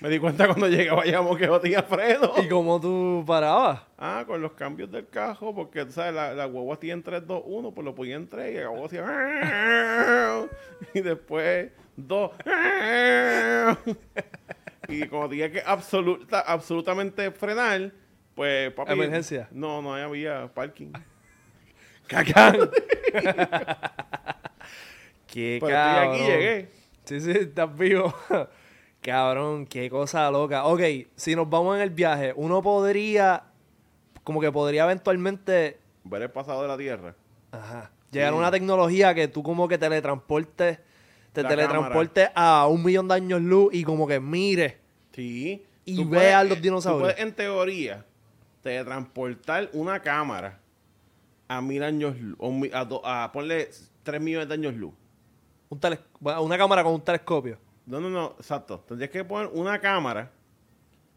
Me 0.00 0.10
di 0.10 0.18
cuenta 0.18 0.46
cuando 0.46 0.68
llegué 0.68 0.90
a 0.90 0.94
Bayamón 0.94 1.38
que 1.38 1.46
no 1.46 1.58
tenía 1.58 1.82
freno. 1.82 2.32
¿Y 2.42 2.48
cómo 2.48 2.78
tú 2.80 3.24
parabas? 3.26 3.80
Ah, 3.96 4.24
con 4.26 4.42
los 4.42 4.52
cambios 4.52 4.90
del 4.90 5.08
cajo, 5.08 5.54
porque, 5.54 5.86
tú 5.86 5.92
¿sabes? 5.92 6.14
La, 6.14 6.34
la 6.34 6.44
guagua 6.44 6.78
tiene 6.78 7.00
3, 7.02 7.26
2, 7.26 7.42
1, 7.46 7.70
pues 7.72 7.84
lo 7.84 7.94
ponía 7.94 8.16
en 8.16 8.28
3 8.28 8.54
y 8.54 8.58
la 8.58 8.68
guagua 8.68 8.86
hacía... 8.86 10.48
Y 10.94 11.00
después 11.00 11.70
2... 11.96 12.30
Y 14.88 15.08
como 15.08 15.28
tenía 15.28 15.50
que 15.50 15.60
absoluta, 15.64 16.40
absolutamente 16.40 17.30
frenar, 17.32 17.90
pues, 18.34 18.72
papi... 18.72 18.92
Emergencia. 18.92 19.48
No, 19.50 19.82
no 19.82 19.94
había 19.94 20.46
parking. 20.54 20.92
¡Cacán! 22.06 22.70
¡Qué 25.26 25.58
Pero 25.60 25.72
cabrón! 25.72 26.14
aquí, 26.14 26.24
llegué. 26.24 26.68
Sí, 27.04 27.20
sí, 27.20 27.30
estás 27.32 27.76
vivo. 27.76 28.14
Cabrón, 29.06 29.66
qué 29.66 29.88
cosa 29.88 30.30
loca. 30.30 30.64
Ok, 30.66 30.80
si 31.14 31.34
nos 31.36 31.48
vamos 31.48 31.76
en 31.76 31.82
el 31.82 31.90
viaje, 31.90 32.32
uno 32.36 32.60
podría, 32.62 33.44
como 34.24 34.40
que 34.40 34.50
podría 34.52 34.84
eventualmente, 34.84 35.78
Ver 36.04 36.22
el 36.22 36.30
pasado 36.30 36.62
de 36.62 36.68
la 36.68 36.76
Tierra. 36.76 37.14
ajá, 37.52 37.90
llegar 38.10 38.32
a 38.32 38.36
una 38.36 38.50
tecnología 38.50 39.14
que 39.14 39.28
tú 39.28 39.42
como 39.42 39.68
que 39.68 39.78
teletransportes, 39.78 40.78
te 41.32 41.42
La 41.42 41.48
teletransportes 41.48 42.30
a 42.34 42.66
un 42.66 42.82
millón 42.84 43.08
de 43.08 43.14
años 43.14 43.40
luz 43.40 43.72
y 43.74 43.84
como 43.84 44.06
que 44.06 44.18
mire. 44.20 44.78
Sí. 45.12 45.64
Y 45.84 45.96
Tú 45.96 46.08
ve 46.08 46.32
a 46.34 46.38
puedes- 46.40 46.48
los 46.50 46.62
dinosaurios. 46.62 47.08
Tú 47.10 47.14
puedes, 47.14 47.20
en 47.28 47.34
teoría, 47.34 48.04
teletransportar 48.62 49.70
una 49.72 50.00
cámara 50.00 50.58
a 51.48 51.60
mil 51.60 51.82
años 51.82 52.18
luz. 52.20 52.36
O 52.40 52.52
a, 52.72 52.84
do- 52.84 53.06
a 53.06 53.30
ponle 53.32 53.70
tres 54.02 54.20
millones 54.20 54.48
de 54.48 54.54
años 54.54 54.74
luz. 54.74 54.92
Un 55.68 55.80
una 56.42 56.58
cámara 56.58 56.82
con 56.82 56.94
un 56.94 57.00
telescopio. 57.00 57.58
No, 57.86 58.00
no, 58.00 58.10
no, 58.10 58.34
exacto. 58.38 58.80
Tendrías 58.80 59.10
que 59.10 59.24
poner 59.24 59.48
una 59.52 59.78
cámara. 59.78 60.30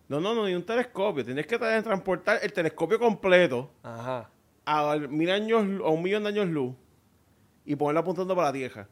No, 0.08 0.20
no, 0.20 0.34
no, 0.34 0.46
ni 0.46 0.54
un 0.56 0.64
telescopio. 0.64 1.24
Tendrías 1.26 1.48
que 1.48 1.58
teletransportar 1.58 2.40
el 2.42 2.54
telescopio 2.54 3.00
completo 3.00 3.70
Ajá. 3.84 4.30
a 4.66 4.96
mil 4.98 5.30
años 5.30 5.62
a 5.84 5.90
un 5.90 6.02
millón 6.02 6.24
de 6.24 6.30
años 6.30 6.48
luz 6.48 6.76
y 7.66 7.76
ponerlo 7.76 8.00
apuntando 8.02 8.36
para 8.36 8.48
la 8.50 8.54
Tierra. 8.54 8.88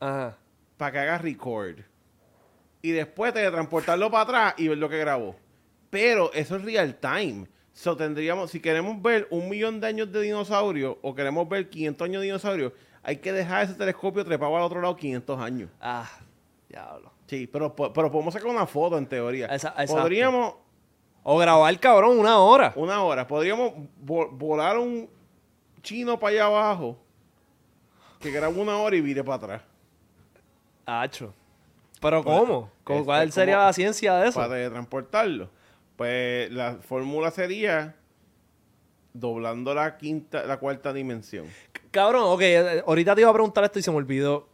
Ajá. 0.00 0.36
para 0.76 0.92
que 0.92 0.98
haga 0.98 1.18
record. 1.18 1.78
Y 2.80 2.90
después 2.90 3.32
teletransportarlo 3.32 4.10
para 4.10 4.22
atrás 4.24 4.54
y 4.58 4.68
ver 4.68 4.78
lo 4.78 4.88
que 4.88 4.98
grabó. 4.98 5.36
Pero 5.90 6.32
eso 6.32 6.56
es 6.56 6.62
real 6.64 6.96
time. 6.96 7.46
So 7.72 7.96
tendríamos, 7.96 8.50
si 8.50 8.60
queremos 8.60 9.00
ver 9.00 9.28
un 9.30 9.48
millón 9.48 9.80
de 9.80 9.86
años 9.86 10.10
de 10.12 10.20
dinosaurio 10.20 10.98
o 11.02 11.14
queremos 11.14 11.48
ver 11.48 11.70
500 11.70 12.04
años 12.06 12.20
de 12.20 12.26
dinosaurio, 12.26 12.72
hay 13.02 13.16
que 13.18 13.32
dejar 13.32 13.64
ese 13.64 13.74
telescopio 13.74 14.24
trepado 14.24 14.56
al 14.56 14.62
otro 14.62 14.80
lado 14.80 14.96
500 14.96 15.40
años. 15.40 15.70
Ah, 15.80 16.10
diablo. 16.68 17.12
Sí, 17.26 17.46
pero, 17.46 17.74
pero 17.74 18.10
podemos 18.10 18.34
sacar 18.34 18.48
una 18.48 18.66
foto 18.66 18.98
en 18.98 19.06
teoría. 19.06 19.46
Esa-. 19.46 19.74
Podríamos, 19.86 20.54
O 21.22 21.38
grabar, 21.38 21.78
cabrón, 21.80 22.18
una 22.18 22.38
hora. 22.38 22.72
una 22.76 23.02
hora, 23.02 23.26
podríamos 23.26 23.72
vo- 24.04 24.28
volar 24.32 24.76
un 24.78 25.08
chino 25.82 26.18
para 26.18 26.32
allá 26.34 26.44
abajo 26.46 26.98
que 28.20 28.30
grabe 28.30 28.60
una 28.60 28.76
hora 28.78 28.94
y 28.96 29.00
vire 29.00 29.22
para 29.24 29.36
atrás. 29.36 29.62
Hacho. 30.86 31.32
¿Pero 32.00 32.22
cómo? 32.24 32.70
¿Cómo- 32.84 33.04
¿Cuál 33.04 33.30
sería 33.32 33.58
la 33.58 33.72
ciencia 33.72 34.14
de 34.16 34.28
eso? 34.28 34.38
para 34.40 34.52
teletransportarlo. 34.54 35.48
Pues 35.96 36.50
la 36.50 36.76
fórmula 36.80 37.30
sería 37.30 37.94
doblando 39.12 39.74
la 39.74 39.96
quinta, 39.98 40.44
la 40.44 40.58
cuarta 40.58 40.92
dimensión. 40.92 41.46
Cabrón, 41.90 42.22
ok, 42.26 42.40
eh, 42.40 42.82
ahorita 42.86 43.14
te 43.14 43.20
iba 43.20 43.30
a 43.30 43.32
preguntar 43.34 43.62
esto 43.64 43.78
y 43.78 43.82
se 43.82 43.90
me 43.90 43.98
olvidó. 43.98 44.48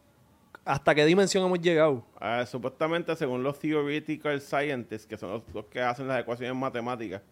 ¿Hasta 0.69 0.93
qué 0.93 1.03
dimensión 1.03 1.43
hemos 1.43 1.59
llegado? 1.59 2.05
Ah, 2.19 2.45
supuestamente, 2.45 3.15
según 3.15 3.41
los 3.41 3.57
theoretical 3.57 4.39
scientists, 4.39 5.07
que 5.07 5.17
son 5.17 5.31
los, 5.31 5.41
los 5.51 5.65
que 5.65 5.81
hacen 5.81 6.07
las 6.07 6.21
ecuaciones 6.21 6.55
matemáticas, 6.55 7.23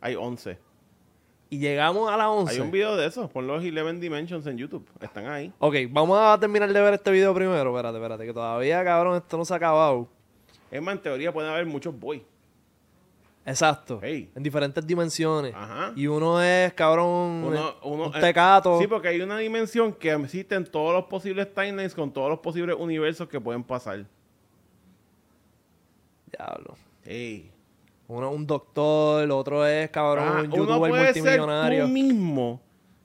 hay 0.00 0.14
11. 0.14 0.56
Y 1.50 1.58
llegamos 1.58 2.08
a 2.08 2.16
la 2.16 2.30
11. 2.30 2.54
Hay 2.54 2.60
un 2.60 2.70
video 2.70 2.96
de 2.96 3.08
eso, 3.08 3.28
pon 3.28 3.48
los 3.48 3.64
11 3.64 3.98
Dimensions 3.98 4.46
en 4.46 4.58
YouTube, 4.58 4.88
están 5.00 5.26
ahí. 5.26 5.52
Ok, 5.58 5.74
vamos 5.90 6.16
a 6.20 6.38
terminar 6.38 6.72
de 6.72 6.80
ver 6.80 6.94
este 6.94 7.10
video 7.10 7.34
primero. 7.34 7.70
Espérate, 7.70 7.98
espérate, 7.98 8.26
que 8.26 8.32
todavía, 8.32 8.84
cabrón, 8.84 9.16
esto 9.16 9.36
no 9.38 9.44
se 9.44 9.54
ha 9.54 9.56
acabado. 9.56 10.08
Es 10.70 10.80
más, 10.80 10.94
en 10.94 11.02
teoría 11.02 11.32
pueden 11.32 11.50
haber 11.50 11.66
muchos 11.66 11.98
boys. 11.98 12.22
Exacto. 13.46 14.00
Hey. 14.02 14.30
En 14.34 14.42
diferentes 14.42 14.86
dimensiones. 14.86 15.54
Ajá. 15.54 15.92
Y 15.94 16.06
uno 16.06 16.42
es, 16.42 16.72
cabrón, 16.72 17.44
Uno- 17.44 17.74
uno- 17.82 18.06
un 18.08 18.16
eh, 18.16 18.20
tecato. 18.20 18.78
Sí, 18.80 18.86
porque 18.86 19.08
hay 19.08 19.20
una 19.20 19.36
dimensión 19.38 19.92
que 19.92 20.12
existen 20.12 20.64
todos 20.64 20.94
los 20.94 21.04
posibles 21.04 21.52
timelines 21.52 21.94
con 21.94 22.10
todos 22.10 22.30
los 22.30 22.38
posibles 22.38 22.74
universos 22.78 23.28
que 23.28 23.38
pueden 23.40 23.62
pasar. 23.62 24.06
Diablo. 26.30 26.76
Ey. 27.04 27.50
Uno 28.08 28.30
es 28.30 28.36
un 28.36 28.46
doctor, 28.46 29.22
el 29.24 29.30
otro 29.30 29.66
es, 29.66 29.90
cabrón, 29.90 30.28
un 30.28 30.46
uno 30.46 30.56
youtuber 30.56 30.90
puede 30.90 31.12
ser 31.14 31.22
multimillonario. 31.22 31.84
tú 31.84 31.90
mismo 31.90 32.60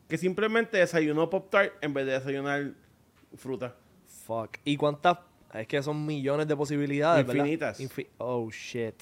que 0.08 0.18
simplemente 0.18 0.78
desayunó 0.78 1.30
Pop 1.30 1.50
Tart 1.50 1.74
en 1.82 1.94
vez 1.94 2.06
de 2.06 2.14
desayunar 2.14 2.72
fruta. 3.38 3.76
Fuck. 4.26 4.58
¿Y 4.66 4.76
cuántas? 4.76 5.20
Es 5.54 5.68
que 5.68 5.82
son 5.84 6.06
millones 6.06 6.48
de 6.48 6.56
posibilidades, 6.56 7.26
¿verdad? 7.26 7.44
Infinitas. 7.46 7.80
Infi- 7.80 8.08
oh, 8.18 8.50
shit. 8.52 8.96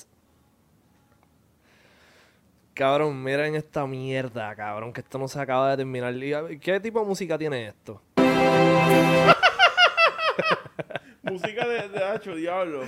Cabrón, 2.78 3.24
miren 3.24 3.56
esta 3.56 3.88
mierda, 3.88 4.56
cabrón, 4.56 4.94
que 4.94 5.02
esto 5.02 5.18
no 5.18 5.28
se 5.28 5.42
acaba 5.42 5.72
de 5.72 5.78
terminar. 5.78 6.14
¿Qué 6.60 6.80
tipo 6.80 7.00
de 7.00 7.08
música 7.08 7.36
tiene 7.36 7.70
esto? 7.70 8.00
Música 11.24 11.68
de, 11.68 11.90
de 11.90 12.04
Hacho, 12.04 12.36
diablo. 12.36 12.84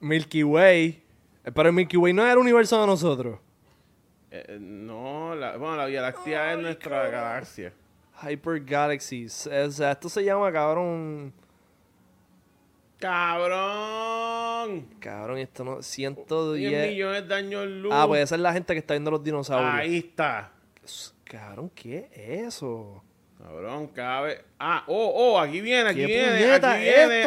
Milky 0.00 0.42
Way. 0.42 1.02
Eh, 1.42 1.52
Pero 1.54 1.70
el 1.70 1.74
Milky 1.74 1.96
Way 1.96 2.12
no 2.12 2.26
es 2.26 2.32
el 2.32 2.38
universo 2.38 2.78
de 2.78 2.86
nosotros. 2.86 3.38
Eh, 4.30 4.58
no, 4.60 5.34
la, 5.34 5.56
bueno, 5.56 5.76
la 5.76 5.86
Vía 5.86 6.02
Láctea 6.02 6.52
es 6.52 6.58
nuestra 6.58 7.08
galaxia. 7.08 7.72
Hyper 8.22 8.62
Galaxies. 8.62 9.46
O 9.46 9.70
sea, 9.70 9.92
esto 9.92 10.10
se 10.10 10.22
llama, 10.22 10.52
cabrón. 10.52 11.32
¡Cabrón! 12.98 14.88
Cabrón, 15.00 15.38
esto 15.38 15.64
no. 15.64 15.74
10 15.76 15.86
110. 15.86 16.90
millones 16.90 17.28
de 17.28 17.34
años 17.34 17.66
luz. 17.66 17.92
Ah, 17.94 18.06
pues 18.06 18.22
esa 18.24 18.34
es 18.34 18.40
la 18.40 18.52
gente 18.52 18.72
que 18.74 18.78
está 18.80 18.94
viendo 18.94 19.10
los 19.10 19.22
dinosaurios. 19.22 19.72
Ahí 19.74 19.98
está. 19.98 20.52
Cabrón, 21.24 21.70
¿qué 21.74 22.08
es 22.12 22.54
eso? 22.54 23.02
Cabrón, 23.38 23.88
cada 23.88 24.22
vez. 24.22 24.44
Ah, 24.58 24.84
oh, 24.88 25.12
oh, 25.14 25.38
aquí 25.38 25.60
viene, 25.60 25.90
aquí 25.90 26.00
¿Qué 26.00 26.06
viene, 26.06 26.26
aquí 26.26 26.34
viene, 26.34 26.54
esto, 26.56 26.66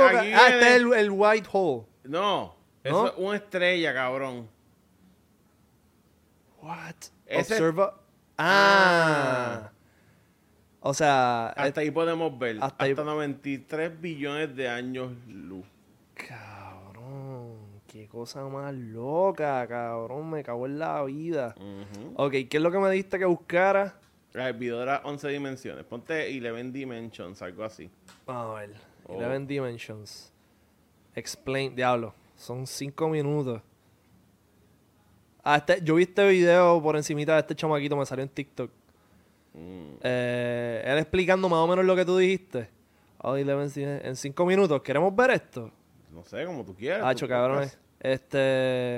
aquí 0.05 0.15
ca- 0.15 0.21
viene. 0.23 0.35
Ah, 0.35 0.47
este 0.49 0.67
es 0.69 0.75
el, 0.75 0.93
el 0.93 1.11
White 1.11 1.49
Hole. 1.51 1.83
No, 2.03 2.55
eso 2.83 3.03
¿No? 3.03 3.07
es 3.07 3.13
una 3.17 3.37
estrella, 3.37 3.93
cabrón. 3.93 4.49
What? 6.61 6.95
Ese- 7.25 7.53
Observa. 7.53 7.97
Ah. 8.37 9.71
O 10.83 10.93
sea, 10.93 11.47
Hasta 11.49 11.81
ahí 11.81 11.91
podemos 11.91 12.37
ver. 12.39 12.55
hasta 12.55 12.65
Hasta, 12.65 12.83
ahí- 12.85 12.93
93 12.95 14.01
billones 14.01 14.55
de 14.55 14.67
años 14.67 15.11
luz. 15.27 15.63
eh, 16.15 16.25
cabrón, 16.27 17.53
qué 17.87 18.07
cosa 18.07 18.43
más 18.47 18.73
loca, 18.73 19.67
cabrón, 19.67 20.29
me 20.31 20.43
cago 20.43 20.65
en 20.65 20.79
la 20.79 21.03
vida. 21.03 21.53
Ujú. 21.57 22.13
Ok, 22.15 22.31
¿qué 22.49 22.57
es 22.57 22.61
lo 22.61 22.71
que 22.71 22.79
me 22.79 22.89
dijiste 22.89 23.19
que 23.19 23.25
buscara? 23.25 23.95
Ah, 24.33 24.47
El 24.49 24.53
video 24.57 24.79
de 24.79 24.85
las 24.87 25.01
11 25.03 25.27
dimensiones. 25.27 25.83
Ponte 25.85 26.27
11 26.49 26.71
Dimensions, 26.71 27.41
algo 27.41 27.63
así. 27.63 27.89
Vamos 28.25 28.55
a 28.57 28.59
ver. 28.61 28.73
Oh. 29.07 29.17
11 29.17 29.45
Dimensions. 29.45 30.33
Explain, 31.13 31.75
diablo. 31.75 32.13
Son 32.37 32.65
5 32.65 33.09
minutos. 33.09 33.61
Ah, 35.43 35.57
este, 35.57 35.81
yo 35.83 35.95
vi 35.95 36.03
este 36.03 36.27
video 36.27 36.81
por 36.81 36.95
encimita 36.95 37.33
de 37.33 37.39
este 37.41 37.55
chamaquito, 37.55 37.95
me 37.97 38.05
salió 38.05 38.23
en 38.23 38.29
TikTok. 38.29 38.71
Mm. 39.53 39.95
Eh, 40.01 40.81
él 40.85 40.97
explicando 40.97 41.49
más 41.49 41.59
o 41.59 41.67
menos 41.67 41.85
lo 41.85 41.95
que 41.95 42.05
tú 42.05 42.17
dijiste. 42.17 42.69
11 43.23 44.01
en 44.07 44.15
cinco 44.15 44.45
minutos. 44.45 44.81
¿Queremos 44.81 45.15
ver 45.15 45.31
esto? 45.31 45.71
No 46.11 46.23
sé, 46.23 46.45
como 46.45 46.65
tú 46.65 46.75
quieras. 46.75 47.03
Hacho, 47.05 47.27
cabrón. 47.27 47.69
Este. 47.99 48.97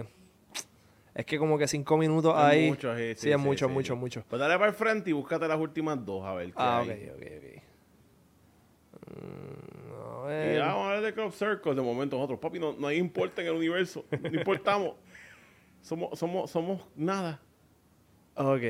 Es 1.16 1.26
que 1.26 1.38
como 1.38 1.58
que 1.58 1.68
cinco 1.68 1.98
minutos 1.98 2.34
ahí. 2.36 2.70
mucho, 2.70 2.96
sí, 2.96 3.10
sí, 3.16 3.22
sí, 3.22 3.32
es 3.32 3.38
mucho, 3.38 3.68
sí. 3.68 3.74
mucho, 3.74 3.96
mucho. 3.96 4.24
Pues 4.28 4.40
dale 4.40 4.56
para 4.56 4.70
el 4.70 4.74
frente 4.76 5.10
y 5.12 5.14
búscate 5.14 5.48
las 5.48 5.60
últimas 5.60 6.04
dos, 6.04 6.26
a 6.26 6.34
ver 6.34 6.48
qué 6.48 6.54
Ah, 6.56 6.82
ok, 6.84 6.90
hay. 6.90 7.10
ok, 7.10 7.22
ok. 7.38 7.64
Mm, 9.16 10.26
a 10.26 10.26
Y 10.26 10.28
ver. 10.28 10.58
ya 10.58 10.66
vamos 10.68 10.82
a 10.82 10.86
hablar 10.88 11.02
de 11.04 11.14
Club 11.14 11.32
Circle. 11.34 11.76
De 11.76 11.82
momento 11.82 12.16
nosotros, 12.16 12.40
papi, 12.40 12.60
no, 12.60 12.74
no 12.74 12.88
hay 12.88 12.98
importa 12.98 13.42
en 13.42 13.48
el 13.48 13.54
universo. 13.54 14.06
No 14.10 14.30
importamos. 14.40 14.96
somos, 15.82 16.18
somos, 16.18 16.50
somos 16.50 16.82
nada. 16.96 17.40
Ok. 18.36 18.62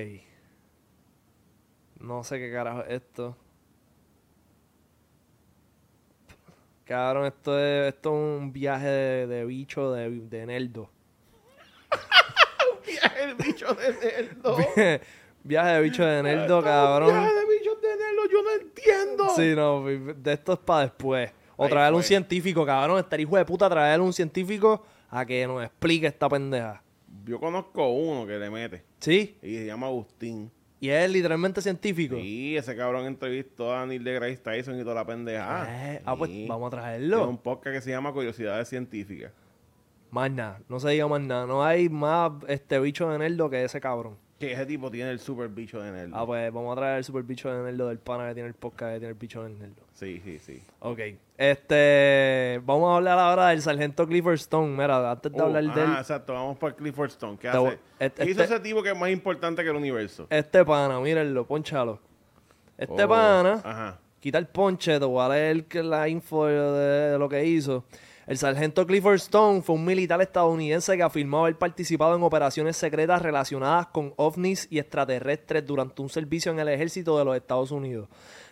No 2.03 2.21
sé 2.25 2.37
qué 2.37 2.51
carajo 2.51 2.81
es 2.81 3.01
esto. 3.01 3.37
Cabrón, 6.83 7.27
esto 7.27 7.57
es, 7.57 7.93
esto 7.93 8.09
es 8.09 8.41
un 8.41 8.51
viaje 8.51 8.87
de, 8.87 9.27
de 9.27 9.45
bicho 9.45 9.93
de, 9.93 10.09
de 10.09 10.45
Neldo. 10.45 10.89
Viaje 12.85 13.27
de 13.27 13.33
bichos 13.35 13.77
de 13.77 13.93
Nerdo. 13.93 14.57
viaje 15.43 15.69
de 15.71 15.81
bicho 15.81 16.05
de 16.05 16.33
Estos 16.41 16.63
cabrón. 16.65 17.07
Viaje 17.07 17.33
de 17.35 17.45
bichos 17.57 17.81
de 17.81 17.87
Nerdo, 17.87 18.29
yo 18.29 18.43
no 18.43 18.51
entiendo. 18.51 19.29
Sí, 19.29 19.53
no, 19.55 20.13
de 20.13 20.33
esto 20.33 20.53
es 20.53 20.59
para 20.59 20.81
después. 20.81 21.31
O 21.55 21.63
Ahí 21.63 21.69
traer 21.69 21.93
un 21.93 22.03
científico, 22.03 22.65
cabrón. 22.65 22.99
Este 22.99 23.21
hijo 23.21 23.37
de 23.37 23.45
puta 23.45 23.69
traer 23.69 24.01
un 24.01 24.11
científico 24.11 24.85
a 25.09 25.25
que 25.25 25.47
nos 25.47 25.63
explique 25.63 26.07
esta 26.07 26.27
pendeja. 26.27 26.83
Yo 27.23 27.39
conozco 27.39 27.87
uno 27.87 28.27
que 28.27 28.37
le 28.37 28.49
mete. 28.49 28.83
¿Sí? 28.99 29.37
Y 29.41 29.55
se 29.59 29.65
llama 29.67 29.87
Agustín. 29.87 30.51
Y 30.83 30.89
es 30.89 31.09
literalmente 31.09 31.61
científico. 31.61 32.17
Sí, 32.17 32.57
ese 32.57 32.75
cabrón 32.75 33.05
entrevistó 33.05 33.73
a 33.73 33.85
Neil 33.85 34.03
deGrasse 34.03 34.35
Tyson 34.35 34.77
y 34.77 34.83
toda 34.83 34.95
la 34.95 35.05
pendeja. 35.05 35.65
Eh, 35.93 36.01
ah, 36.03 36.13
pues 36.17 36.29
Sí. 36.29 36.45
vamos 36.45 36.67
a 36.67 36.69
Tiene 36.71 36.83
traerlo. 36.83 37.29
un 37.29 37.37
podcast 37.37 37.75
que 37.77 37.81
se 37.81 37.91
llama 37.91 38.11
Curiosidades 38.11 38.67
Científicas. 38.67 39.31
Más 40.11 40.29
nada, 40.29 40.59
no 40.67 40.81
se 40.81 40.89
diga 40.89 41.07
más 41.07 41.21
nada. 41.21 41.45
No 41.45 41.63
hay 41.63 41.87
más 41.87 42.33
este 42.49 42.79
bicho 42.81 43.09
de 43.09 43.17
Nerdo 43.17 43.49
que 43.49 43.63
ese 43.63 43.79
cabrón. 43.79 44.17
Que 44.47 44.53
ese 44.53 44.65
tipo 44.65 44.91
tiene 44.91 45.11
el 45.11 45.19
super 45.19 45.47
bicho 45.49 45.79
de 45.81 45.91
Nerdo. 45.91 46.15
Ah, 46.17 46.25
pues 46.25 46.51
vamos 46.51 46.73
a 46.75 46.79
traer 46.79 46.97
el 46.97 47.03
super 47.03 47.23
bicho 47.23 47.49
de 47.53 47.63
Nerdo 47.71 47.87
del 47.87 47.99
pana 47.99 48.27
que 48.27 48.33
tiene 48.33 48.49
el 48.49 48.55
podcast 48.55 48.93
que 48.93 48.99
tiene 48.99 49.11
el 49.13 49.17
bicho 49.17 49.43
de 49.43 49.49
Nerdo. 49.51 49.83
Sí, 49.93 50.21
sí, 50.23 50.39
sí. 50.39 50.63
Ok. 50.79 50.99
Este. 51.37 52.61
Vamos 52.65 52.91
a 52.91 52.95
hablar 52.97 53.19
ahora 53.19 53.47
del 53.49 53.61
sargento 53.61 54.07
Clifford 54.07 54.35
Stone. 54.35 54.67
Mira, 54.75 55.11
antes 55.11 55.31
de 55.31 55.39
Oh, 55.41 55.45
hablar 55.45 55.63
de 55.73 55.81
él, 55.83 55.89
ah, 55.95 55.99
exacto. 55.99 56.33
Vamos 56.33 56.57
por 56.57 56.75
Clifford 56.75 57.09
Stone. 57.09 57.37
¿Qué 57.37 57.49
Te 57.49 57.57
hace? 57.57 57.79
este- 57.99 58.23
¿Qué 58.25 58.31
hizo 58.31 58.43
este- 58.43 58.55
ese 58.55 58.63
tipo 58.63 58.83
que 58.83 58.89
es 58.91 58.97
más 58.97 59.09
importante 59.09 59.63
que 59.63 59.69
el 59.69 59.75
universo? 59.75 60.27
este 60.29 60.65
pana, 60.65 60.99
mírenlo, 60.99 61.45
ponchalo. 61.45 61.99
Este 62.77 63.03
Oh, 63.03 63.07
pana. 63.07 63.61
Ajá. 63.63 63.99
quita 64.19 64.37
el 64.37 64.47
ponche, 64.47 64.99
te 64.99 65.05
voy 65.05 65.23
a 65.23 65.29
leer 65.29 65.65
la 65.85 66.07
info 66.09 66.45
de, 66.47 66.53
de 67.11 67.19
lo 67.19 67.27
que 67.29 67.43
hizo. 67.45 67.83
El 68.25 68.37
sargento 68.37 68.87
Clifford 68.87 69.15
Stone 69.15 69.61
fue 69.61 69.75
un 69.75 69.83
militar 69.83 70.21
estadounidense 70.21 70.95
que 70.95 71.03
afirmó 71.03 71.41
haber 71.41 71.57
participado 71.57 72.15
en 72.15 72.23
operaciones 72.23 72.77
secretas 72.77 73.21
relacionadas 73.21 73.87
con 73.87 74.13
ovnis 74.15 74.67
y 74.69 74.79
extraterrestres 74.79 75.65
durante 75.65 76.01
un 76.01 76.09
servicio 76.09 76.51
en 76.51 76.59
el 76.59 76.69
ejército 76.69 77.17
de 77.17 77.25
los 77.25 77.35
Estados 77.35 77.71
Unidos. 77.71 78.07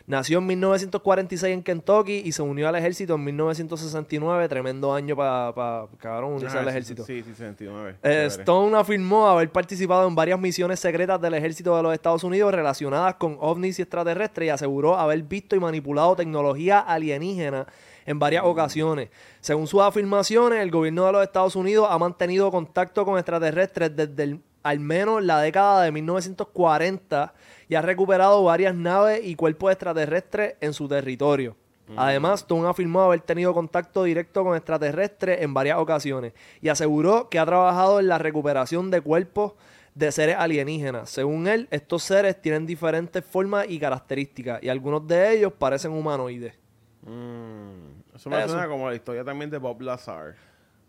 Nació 0.08 0.40
en 0.40 0.48
1946 0.48 1.54
en 1.54 1.64
Kentucky 1.64 2.24
y 2.26 2.34
se 2.34 2.42
unió 2.42 2.68
al 2.68 2.76
ejército 2.76 3.16
en 3.16 3.24
1969. 3.24 4.50
Tremendo 4.50 4.94
año 4.94 5.16
para, 5.16 5.88
cabrón, 6.00 6.34
unirse 6.34 6.58
Ah, 6.58 6.62
al 6.62 6.66
sí, 6.66 6.70
ejército. 6.72 7.06
Sí, 7.06 7.22
sí, 7.24 7.30
69. 7.30 7.96
Eh. 8.04 8.26
Stone 8.28 8.76
afirmó 8.76 9.28
haber 9.28 9.50
participado 9.52 10.06
en 10.08 10.16
varias 10.16 10.40
misiones 10.40 10.82
secretas 10.82 11.22
del 11.22 11.36
ejército 11.36 11.78
de 11.78 11.84
los 11.84 11.94
Estados 11.94 12.24
Unidos 12.26 12.54
relacionadas 12.54 13.16
con 13.16 13.38
ovnis 13.40 13.80
y 13.80 13.84
extraterrestres 13.84 14.48
y 14.48 14.50
aseguró 14.50 14.98
haber 14.98 15.22
visto 15.24 15.56
y 15.56 15.60
manipulado 15.60 16.16
tecnología 16.16 16.80
alienígena 16.80 17.68
en 18.06 18.20
varias 18.20 18.44
ocasiones. 18.46 19.10
Según 19.40 19.68
sus 19.68 19.82
afirmaciones, 19.82 20.60
el 20.62 20.72
gobierno 20.72 21.06
de 21.06 21.12
los 21.12 21.24
Estados 21.24 21.56
Unidos 21.56 21.88
ha 21.90 21.98
mantenido 21.98 22.52
contacto 22.52 23.06
con 23.06 23.18
extraterrestres 23.18 23.96
desde 23.96 24.24
el- 24.24 24.42
al 24.64 24.80
menos 24.80 25.24
la 25.24 25.42
década 25.42 25.84
de 25.84 25.92
1940 25.92 27.34
y 27.68 27.76
ha 27.76 27.82
recuperado 27.82 28.44
varias 28.44 28.76
naves 28.76 29.22
y 29.24 29.36
cuerpos 29.36 29.72
extraterrestres 29.72 30.56
en 30.62 30.74
su 30.74 30.88
territorio. 30.88 31.56
Además, 31.98 32.42
Stone 32.42 32.70
afirmó 32.70 33.02
haber 33.02 33.20
tenido 33.20 33.54
contacto 33.54 34.04
directo 34.04 34.46
con 34.46 34.56
extraterrestres 34.56 35.42
en 35.42 35.54
varias 35.54 35.78
ocasiones 35.78 36.32
y 36.62 36.70
aseguró 36.70 37.28
que 37.28 37.38
ha 37.38 37.46
trabajado 37.46 38.00
en 38.00 38.08
la 38.08 38.18
recuperación 38.18 38.90
de 38.92 39.02
cuerpos 39.02 39.54
de 39.94 40.10
seres 40.14 40.38
alienígenas. 40.40 41.10
Según 41.10 41.48
él, 41.48 41.68
estos 41.70 42.04
seres 42.04 42.42
tienen 42.42 42.66
diferentes 42.66 43.26
formas 43.26 43.66
y 43.68 43.78
características 43.78 44.64
y 44.64 44.70
algunos 44.70 45.06
de 45.06 45.34
ellos 45.34 45.52
parecen 45.52 45.92
humanoides. 45.92 46.54
Mm, 47.02 47.91
eso 48.22 48.30
me 48.30 48.48
suena 48.48 48.68
como 48.68 48.90
la 48.90 48.96
historia 48.96 49.24
también 49.24 49.50
de 49.50 49.58
Bob 49.58 49.82
Lazar. 49.82 50.36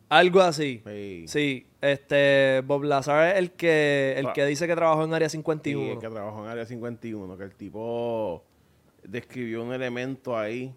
Algo 0.08 0.40
así. 0.42 0.82
Sí. 0.86 1.24
Sí, 1.26 1.66
este 1.80 2.60
Bob 2.66 2.82
Lazar 2.84 3.28
es 3.30 3.38
el 3.38 3.52
que 3.52 4.14
el 4.18 4.30
que 4.32 4.44
dice 4.44 4.66
que 4.66 4.74
trabajó 4.76 5.04
en 5.04 5.14
Área 5.14 5.28
Sí, 5.28 5.38
51. 5.38 5.92
el 5.94 5.98
que 5.98 6.08
trabajó 6.08 6.44
en 6.44 6.50
Área 6.50 6.66
51, 6.66 7.36
que 7.38 7.44
el 7.44 7.54
tipo 7.54 8.44
describió 9.02 9.62
un 9.62 9.72
elemento 9.72 10.36
ahí. 10.38 10.74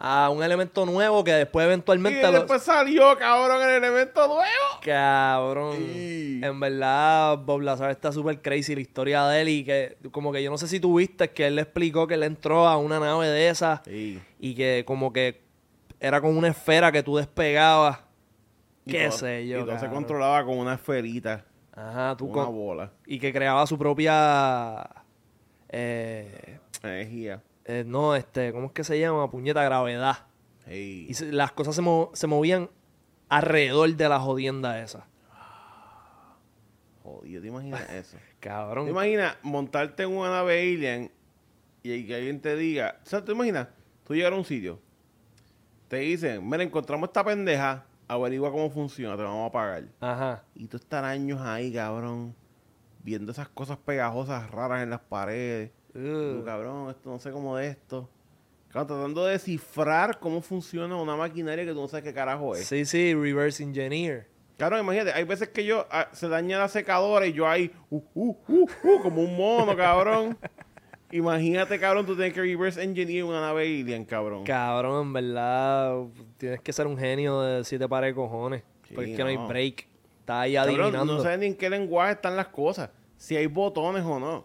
Ah, 0.00 0.30
un 0.32 0.44
elemento 0.44 0.86
nuevo 0.86 1.24
que 1.24 1.32
después 1.32 1.64
Y 1.64 1.66
eventualmente 1.66 2.22
lo- 2.22 2.30
después 2.32 2.62
salió, 2.62 3.16
cabrón, 3.18 3.60
el 3.62 3.82
elemento 3.82 4.28
nuevo. 4.28 4.80
Cabrón. 4.80 5.76
Sí. 5.76 6.40
En 6.44 6.60
verdad, 6.60 7.38
Bob 7.38 7.62
Lazar 7.62 7.90
está 7.90 8.12
súper 8.12 8.40
crazy 8.40 8.74
la 8.76 8.80
historia 8.80 9.26
de 9.26 9.40
él 9.40 9.48
y 9.48 9.64
que 9.64 9.96
como 10.12 10.30
que 10.30 10.40
yo 10.42 10.50
no 10.50 10.58
sé 10.58 10.68
si 10.68 10.78
tú 10.78 10.98
viste 10.98 11.30
que 11.30 11.48
él 11.48 11.56
le 11.56 11.62
explicó 11.62 12.06
que 12.06 12.14
él 12.14 12.22
entró 12.22 12.68
a 12.68 12.76
una 12.76 13.00
nave 13.00 13.26
de 13.26 13.48
esas 13.48 13.80
Sí. 13.86 14.20
y 14.38 14.54
que 14.54 14.84
como 14.86 15.12
que 15.12 15.40
era 16.00 16.20
como 16.20 16.38
una 16.38 16.48
esfera 16.48 16.90
que 16.92 17.02
tú 17.02 17.16
despegabas. 17.16 18.00
Y 18.84 18.92
Qué 18.92 19.08
todo- 19.08 19.18
sé 19.18 19.46
yo. 19.46 19.60
Y 19.60 19.64
todo 19.66 19.78
se 19.78 19.88
controlaba 19.88 20.44
con 20.44 20.58
una 20.58 20.74
esferita, 20.74 21.44
Ajá, 21.72 22.16
tú 22.16 22.26
una 22.26 22.44
con- 22.46 22.54
bola, 22.54 22.92
y 23.06 23.18
que 23.18 23.32
creaba 23.32 23.66
su 23.66 23.76
propia 23.78 24.88
eh, 25.68 26.58
energía. 26.82 27.42
eh, 27.64 27.84
no, 27.86 28.14
este, 28.16 28.52
¿cómo 28.52 28.66
es 28.68 28.72
que 28.72 28.84
se 28.84 28.98
llama? 28.98 29.30
Puñeta 29.30 29.62
gravedad. 29.62 30.26
Sí. 30.66 31.06
Y 31.08 31.14
se- 31.14 31.32
las 31.32 31.52
cosas 31.52 31.74
se, 31.74 31.82
mo- 31.82 32.10
se 32.14 32.26
movían 32.26 32.70
alrededor 33.28 33.94
de 33.94 34.08
la 34.08 34.18
jodienda 34.20 34.80
esa. 34.82 35.06
Jodido, 37.02 37.40
¿te 37.42 37.48
imaginas 37.48 37.80
eso? 37.90 38.16
¿Te 38.16 38.22
Cabrón. 38.48 38.88
imaginas 38.88 39.36
montarte 39.42 40.02
en 40.04 40.10
una 40.16 40.30
nave 40.30 40.60
alien 40.60 41.10
y 41.82 42.06
que 42.06 42.14
alguien 42.14 42.40
te 42.40 42.56
diga, 42.56 42.98
o 43.02 43.06
sea, 43.06 43.24
¿te 43.24 43.32
imaginas? 43.32 43.68
Tú 44.04 44.14
llegar 44.14 44.32
a 44.32 44.36
un 44.36 44.44
sitio, 44.44 44.80
te 45.88 45.96
dicen, 45.96 46.48
mira, 46.48 46.62
encontramos 46.62 47.08
esta 47.08 47.24
pendeja, 47.24 47.84
averigua 48.06 48.52
cómo 48.52 48.70
funciona, 48.70 49.16
te 49.16 49.22
vamos 49.22 49.48
a 49.48 49.52
pagar. 49.52 49.84
Ajá. 50.00 50.44
Y 50.54 50.66
tú 50.66 50.76
estar 50.76 51.04
años 51.04 51.40
ahí, 51.40 51.72
cabrón, 51.72 52.34
viendo 53.02 53.32
esas 53.32 53.48
cosas 53.48 53.78
pegajosas 53.78 54.50
raras 54.50 54.82
en 54.82 54.90
las 54.90 55.00
paredes. 55.00 55.72
Tú, 55.92 55.98
Ugh. 55.98 56.44
cabrón, 56.44 56.90
esto 56.90 57.10
no 57.10 57.18
sé 57.18 57.30
cómo 57.32 57.56
de 57.56 57.68
esto. 57.68 58.08
Cabrón, 58.68 58.86
tratando 58.86 59.24
de 59.24 59.32
descifrar 59.32 60.18
cómo 60.20 60.42
funciona 60.42 60.94
una 60.96 61.16
maquinaria 61.16 61.64
que 61.64 61.72
tú 61.72 61.80
no 61.80 61.88
sabes 61.88 62.04
qué 62.04 62.12
carajo 62.12 62.54
es. 62.54 62.66
Sí, 62.66 62.84
sí, 62.84 63.14
reverse 63.14 63.62
engineer. 63.62 64.28
Cabrón, 64.58 64.80
imagínate, 64.80 65.12
hay 65.12 65.24
veces 65.24 65.48
que 65.48 65.64
yo 65.64 65.86
ah, 65.90 66.08
se 66.12 66.28
daña 66.28 66.58
la 66.58 66.68
secadora 66.68 67.26
y 67.26 67.32
yo 67.32 67.48
ahí, 67.48 67.70
uh, 67.90 68.02
uh, 68.14 68.36
uh, 68.48 68.68
uh, 68.82 69.02
como 69.02 69.22
un 69.22 69.36
mono, 69.36 69.74
cabrón. 69.76 70.36
Imagínate, 71.10 71.78
cabrón, 71.80 72.04
tú 72.04 72.14
tienes 72.14 72.34
que 72.34 72.40
reverse 72.42 72.82
engineer 72.82 73.24
una 73.24 73.40
nave 73.40 73.62
alien, 73.62 74.04
cabrón. 74.04 74.44
Cabrón, 74.44 75.06
en 75.06 75.12
verdad, 75.14 76.02
tienes 76.36 76.60
que 76.60 76.72
ser 76.72 76.86
un 76.86 76.98
genio 76.98 77.40
de 77.40 77.64
siete 77.64 77.88
pares 77.88 78.10
de 78.10 78.14
cojones. 78.14 78.62
Sí, 78.86 78.94
porque 78.94 79.14
que 79.14 79.22
no. 79.22 79.28
hay 79.28 79.36
no. 79.36 79.48
break. 79.48 79.86
Está 80.20 80.42
ahí 80.42 80.54
Cabrón, 80.54 80.80
adivinando. 80.80 81.14
no 81.16 81.22
sabes 81.22 81.38
ni 81.38 81.46
en 81.46 81.54
qué 81.56 81.70
lenguaje 81.70 82.12
están 82.12 82.36
las 82.36 82.48
cosas. 82.48 82.90
Si 83.16 83.36
hay 83.36 83.46
botones 83.46 84.04
o 84.04 84.20
no. 84.20 84.36
O 84.36 84.44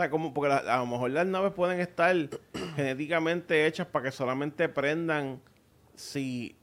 sea, 0.00 0.10
como, 0.10 0.34
porque 0.34 0.48
la- 0.48 0.74
a 0.74 0.78
lo 0.78 0.86
mejor 0.86 1.10
las 1.12 1.26
naves 1.26 1.52
pueden 1.52 1.78
estar 1.80 2.14
genéticamente 2.76 3.66
hechas 3.66 3.86
para 3.86 4.06
que 4.06 4.12
solamente 4.12 4.68
prendan 4.68 5.40
si 5.94 6.56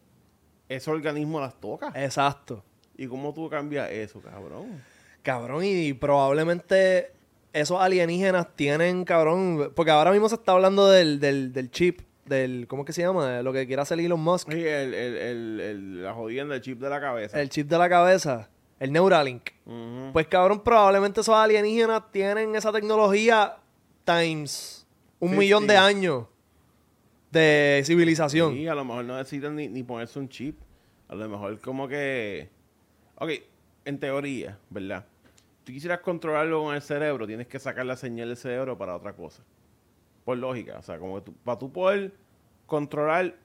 ese 0.68 0.92
organismo 0.92 1.40
las 1.40 1.60
toca. 1.60 1.92
Exacto. 1.96 2.64
¿Y 2.98 3.08
cómo 3.08 3.34
tú 3.34 3.50
cambias 3.50 3.90
eso, 3.92 4.20
cabrón? 4.22 4.82
Cabrón, 5.22 5.64
y 5.66 5.94
probablemente 5.94 7.12
esos 7.56 7.80
alienígenas 7.82 8.56
tienen, 8.56 9.06
cabrón, 9.06 9.72
porque 9.76 9.92
ahora 9.92 10.12
mismo 10.12 10.30
se 10.30 10.36
está 10.36 10.52
hablando 10.52 10.88
del, 10.90 11.20
del, 11.20 11.54
del 11.54 11.72
chip, 11.72 12.02
del, 12.26 12.66
¿cómo 12.68 12.84
es 12.84 12.88
que 12.88 12.94
se 12.94 13.02
llama? 13.02 13.30
De 13.38 13.44
lo 13.44 13.54
que 13.54 13.66
quiere 13.66 13.82
hacer 13.82 14.00
Elon 14.00 14.20
Musk. 14.20 14.52
Sí, 14.52 14.60
el, 14.60 14.94
el, 14.94 15.18
el, 15.18 15.60
el- 15.62 16.04
la 16.04 16.14
jodienda, 16.14 16.56
el 16.56 16.62
chip 16.62 16.80
de 16.80 16.90
la 16.90 17.00
cabeza. 17.00 17.40
El 17.42 17.50
chip 17.50 17.68
de 17.68 17.78
la 17.78 17.88
cabeza, 17.90 18.50
el 18.80 18.92
Neuralink. 18.92 19.50
Pues 20.14 20.28
cabrón, 20.28 20.62
probablemente 20.64 21.22
esos 21.22 21.36
alienígenas 21.36 22.12
tienen 22.12 22.56
esa 22.56 22.72
tecnología 22.72 23.56
times 24.04 24.86
un 25.20 25.30
50. 25.30 25.40
millón 25.40 25.68
de 25.68 25.78
años 25.78 26.26
de 27.32 27.82
civilización. 27.86 28.54
Sí, 28.54 28.68
a 28.68 28.76
lo 28.76 28.86
mejor 28.86 29.06
no 29.06 29.18
necesitan 29.18 29.56
ni, 29.56 29.68
ni 29.68 29.84
ponerse 29.84 30.20
un 30.20 30.30
chip. 30.30 30.58
A 31.08 31.16
lo 31.16 31.28
mejor 31.30 31.60
como 31.60 31.88
que... 31.88 32.50
Ok, 33.16 33.30
en 33.86 34.00
teoría, 34.00 34.58
¿verdad? 34.70 35.06
Tú 35.66 35.74
quisieras 35.74 36.00
controlarlo 36.00 36.62
con 36.64 36.76
el 36.76 36.82
cerebro, 36.82 37.26
tienes 37.28 37.48
que 37.48 37.60
sacar 37.60 37.86
la 37.86 37.98
señal 37.98 38.28
del 38.30 38.38
cerebro 38.38 38.78
para 38.78 38.96
otra 38.96 39.14
cosa. 39.14 39.44
Por 40.24 40.38
lógica. 40.38 40.78
O 40.78 40.82
sea, 40.82 40.98
como 41.00 41.16
que 41.16 41.22
tú- 41.32 41.34
para 41.44 41.58
tú 41.60 41.72
poder 41.74 42.14
controlar 42.66 43.36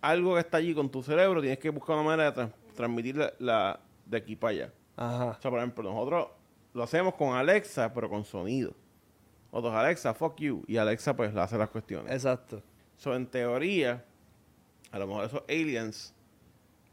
algo 0.00 0.34
que 0.34 0.40
está 0.40 0.58
allí 0.58 0.74
con 0.74 0.88
tu 0.90 1.02
cerebro, 1.02 1.40
tienes 1.40 1.58
que 1.58 1.70
buscar 1.70 1.96
una 1.96 2.04
manera 2.04 2.30
de 2.30 2.42
tra- 2.42 2.52
transmitir 2.74 3.16
la, 3.16 3.32
la- 3.38 3.80
de 4.06 4.16
aquí 4.16 4.36
para 4.36 4.50
allá. 4.52 4.72
Ajá. 4.96 5.36
O 5.38 5.40
sea, 5.42 5.50
por 5.50 5.58
ejemplo, 5.60 5.82
nosotros 5.92 6.28
lo 6.72 6.82
hacemos 6.82 7.14
con 7.14 7.34
Alexa, 7.36 7.92
pero 7.92 8.08
con 8.08 8.24
sonido. 8.24 8.72
Otros, 9.50 9.72
Alexa, 9.74 10.14
fuck 10.14 10.36
you. 10.40 10.64
Y 10.66 10.76
Alexa, 10.76 11.14
pues, 11.16 11.32
le 11.34 11.40
hace 11.40 11.56
las 11.58 11.68
cuestiones. 11.70 12.12
Exacto. 12.12 12.62
So, 12.96 13.14
en 13.14 13.26
teoría, 13.26 14.04
a 14.92 14.98
lo 14.98 15.06
mejor 15.06 15.24
esos 15.24 15.42
aliens, 15.48 16.14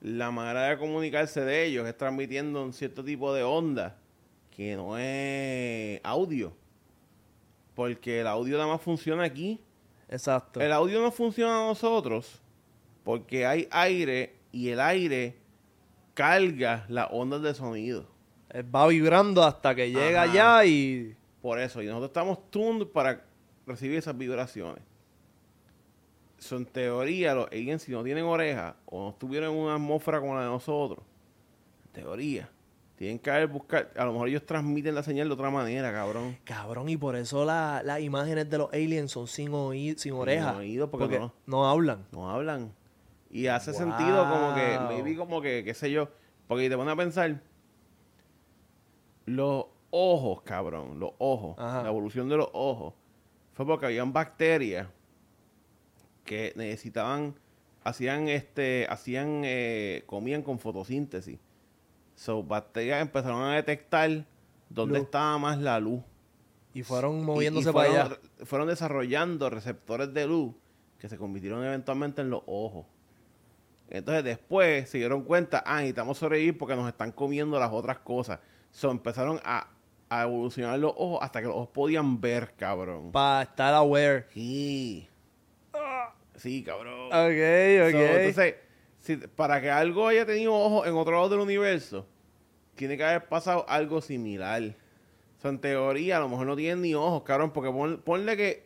la 0.01 0.31
manera 0.31 0.69
de 0.69 0.77
comunicarse 0.79 1.41
de 1.41 1.65
ellos 1.65 1.87
es 1.87 1.95
transmitiendo 1.97 2.63
un 2.63 2.73
cierto 2.73 3.03
tipo 3.03 3.33
de 3.33 3.43
onda 3.43 3.97
que 4.61 4.75
no 4.75 4.95
es 4.95 5.99
audio. 6.03 6.53
Porque 7.73 8.19
el 8.19 8.27
audio 8.27 8.57
nada 8.57 8.69
más 8.69 8.81
funciona 8.81 9.23
aquí. 9.23 9.59
Exacto. 10.07 10.61
El 10.61 10.71
audio 10.71 11.01
no 11.01 11.11
funciona 11.11 11.63
a 11.63 11.67
nosotros 11.67 12.39
porque 13.03 13.47
hay 13.47 13.67
aire 13.71 14.35
y 14.51 14.69
el 14.69 14.79
aire 14.79 15.37
carga 16.13 16.85
las 16.89 17.07
ondas 17.11 17.41
de 17.41 17.55
sonido. 17.55 18.05
Va 18.53 18.85
vibrando 18.85 19.43
hasta 19.43 19.73
que 19.73 19.89
llega 19.89 20.23
Ajá. 20.23 20.31
allá 20.31 20.65
y. 20.65 21.15
Por 21.41 21.59
eso, 21.59 21.81
y 21.81 21.87
nosotros 21.87 22.09
estamos 22.09 22.51
tuned 22.51 22.85
para 22.85 23.25
recibir 23.65 23.97
esas 23.97 24.15
vibraciones. 24.15 24.83
So, 26.37 26.57
en 26.57 26.67
teoría, 26.67 27.33
los 27.33 27.47
aliens, 27.47 27.81
si 27.81 27.91
no 27.91 28.03
tienen 28.03 28.25
orejas 28.25 28.75
o 28.85 29.05
no 29.05 29.09
estuvieron 29.09 29.55
en 29.55 29.59
una 29.59 29.75
atmósfera 29.75 30.19
como 30.19 30.35
la 30.35 30.41
de 30.41 30.49
nosotros, 30.49 31.03
en 31.85 32.03
teoría, 32.03 32.49
tienen 33.01 33.17
que 33.17 33.31
haber 33.31 33.47
buscar. 33.47 33.91
A 33.97 34.05
lo 34.05 34.13
mejor 34.13 34.27
ellos 34.29 34.45
transmiten 34.45 34.93
la 34.93 35.01
señal 35.01 35.27
de 35.27 35.33
otra 35.33 35.49
manera, 35.49 35.91
cabrón. 35.91 36.37
Cabrón, 36.43 36.87
y 36.87 36.97
por 36.97 37.15
eso 37.15 37.43
la- 37.43 37.81
las 37.83 37.99
imágenes 37.99 38.47
de 38.47 38.59
los 38.59 38.71
aliens 38.71 39.09
son 39.09 39.25
sin 39.25 39.51
oído, 39.55 39.97
sin 39.97 40.13
orejas. 40.13 40.55
oído, 40.55 40.91
porque 40.91 41.05
porque 41.05 41.19
no. 41.19 41.33
no 41.47 41.67
hablan. 41.67 42.05
No 42.11 42.29
hablan. 42.29 42.71
Y 43.31 43.47
hace 43.47 43.73
sentido 43.73 44.29
como 44.29 44.53
que, 44.53 44.77
maybe 44.87 45.15
como 45.15 45.41
que, 45.41 45.63
qué 45.63 45.73
sé 45.73 45.89
yo, 45.89 46.09
porque 46.47 46.69
te 46.69 46.77
pones 46.77 46.93
a 46.93 46.95
pensar, 46.95 47.41
los 49.25 49.65
ojos, 49.89 50.41
cabrón, 50.43 50.99
los 50.99 51.11
ojos, 51.17 51.55
Ajá. 51.57 51.81
la 51.81 51.89
evolución 51.89 52.29
de 52.29 52.37
los 52.37 52.49
ojos, 52.53 52.93
fue 53.53 53.65
porque 53.65 53.87
habían 53.87 54.13
bacterias 54.13 54.87
que 56.23 56.53
necesitaban, 56.55 57.33
hacían 57.83 58.27
este, 58.27 58.85
hacían, 58.89 59.41
eh, 59.43 60.03
comían 60.05 60.43
con 60.43 60.59
fotosíntesis. 60.59 61.39
So, 62.21 62.43
bacterias 62.43 63.01
empezaron 63.01 63.41
a 63.41 63.55
detectar 63.55 64.25
dónde 64.69 64.99
Luz. 64.99 65.05
estaba 65.05 65.39
más 65.39 65.57
la 65.57 65.79
luz. 65.79 66.03
Y 66.71 66.83
fueron 66.83 67.25
moviéndose 67.25 67.71
y 67.71 67.73
para 67.73 67.87
fueron, 67.89 68.05
allá. 68.11 68.17
Fueron 68.45 68.67
desarrollando 68.67 69.49
receptores 69.49 70.13
de 70.13 70.27
luz 70.27 70.53
que 70.99 71.09
se 71.09 71.17
convirtieron 71.17 71.65
eventualmente 71.65 72.21
en 72.21 72.29
los 72.29 72.43
ojos. 72.45 72.85
Entonces 73.89 74.23
después 74.23 74.87
se 74.87 74.99
dieron 74.99 75.23
cuenta, 75.23 75.63
ah, 75.65 75.77
necesitamos 75.77 76.19
sobrevivir 76.19 76.55
porque 76.59 76.75
nos 76.75 76.87
están 76.87 77.11
comiendo 77.11 77.59
las 77.59 77.71
otras 77.71 77.97
cosas. 77.97 78.39
So, 78.69 78.91
empezaron 78.91 79.39
a, 79.43 79.67
a 80.07 80.21
evolucionar 80.21 80.77
los 80.77 80.93
ojos 80.95 81.19
hasta 81.23 81.41
que 81.41 81.47
los 81.47 81.55
ojos 81.55 81.69
podían 81.69 82.21
ver, 82.21 82.53
cabrón. 82.55 83.11
Para 83.11 83.41
estar 83.41 83.73
aware. 83.73 84.27
Sí. 84.31 85.09
Sí, 86.35 86.63
cabrón. 86.63 87.07
Ok, 87.07 87.11
So, 87.11 87.87
ok. 87.87 87.93
entonces, 87.95 88.55
si- 89.01 89.17
para 89.17 89.59
que 89.61 89.69
algo 89.69 90.07
haya 90.07 90.25
tenido 90.25 90.53
ojos 90.55 90.87
en 90.87 90.95
otro 90.95 91.13
lado 91.13 91.27
del 91.29 91.39
universo, 91.41 92.07
tiene 92.75 92.95
que 92.97 93.03
haber 93.03 93.27
pasado 93.27 93.65
algo 93.67 94.01
similar. 94.01 94.63
O 95.37 95.41
sea, 95.41 95.51
en 95.51 95.59
teoría, 95.59 96.17
a 96.17 96.19
lo 96.21 96.29
mejor 96.29 96.47
no 96.47 96.55
tienen 96.55 96.81
ni 96.81 96.95
ojos, 96.95 97.23
cabrón, 97.23 97.51
porque 97.51 97.69
pon- 97.71 98.01
ponle 98.03 98.37
que 98.37 98.63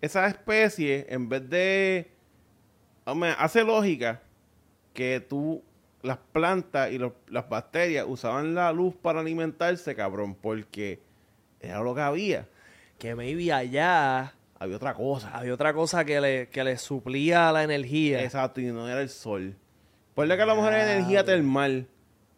esa 0.00 0.26
especie, 0.28 1.06
en 1.08 1.28
vez 1.28 1.48
de... 1.50 2.10
Hombre, 3.04 3.34
hace 3.38 3.64
lógica 3.64 4.22
que 4.92 5.20
tú, 5.26 5.62
las 6.02 6.18
plantas 6.32 6.92
y 6.92 6.98
los- 6.98 7.14
las 7.28 7.48
bacterias 7.48 8.04
usaban 8.08 8.54
la 8.54 8.70
luz 8.72 8.94
para 8.94 9.20
alimentarse, 9.20 9.94
cabrón, 9.96 10.34
porque 10.34 11.00
era 11.60 11.80
lo 11.80 11.94
que 11.94 12.00
había. 12.02 12.46
que 12.98 13.14
maybe 13.14 13.52
allá 13.52 14.34
Había 14.58 14.76
otra 14.76 14.92
cosa. 14.92 15.30
había 15.30 15.54
otra 15.54 15.72
cosa 15.72 16.04
que 16.04 16.20
le, 16.20 16.48
que 16.48 16.62
le 16.64 16.76
suplía 16.78 17.50
la 17.52 17.62
energía. 17.64 18.22
Exacto, 18.22 18.60
y 18.60 18.66
no 18.66 18.88
era 18.88 19.00
el 19.00 19.08
sol. 19.08 19.54
Ponle 20.18 20.34
que 20.36 20.42
a 20.42 20.46
lo 20.46 20.56
mejor 20.56 20.72
era 20.72 20.92
energía 20.94 21.22
termal, 21.24 21.86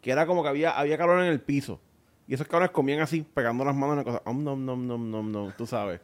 que 0.03 0.11
era 0.11 0.27
como 0.27 0.43
que 0.43 0.51
había, 0.51 0.79
había 0.79 0.99
calor 0.99 1.23
en 1.23 1.29
el 1.29 1.41
piso. 1.41 1.81
Y 2.29 2.35
esos 2.35 2.47
cabrones 2.47 2.73
comían 2.73 3.01
así, 3.01 3.23
pegando 3.23 3.65
las 3.65 3.75
manos 3.75 3.95
en 3.95 3.97
la 4.01 4.05
cosa. 4.05 4.23
Om, 4.27 4.45
nom, 4.45 4.63
nom, 4.63 4.87
nom, 4.87 5.11
nom, 5.11 5.33
nom, 5.33 5.53
tú 5.57 5.67
sabes. 5.67 5.99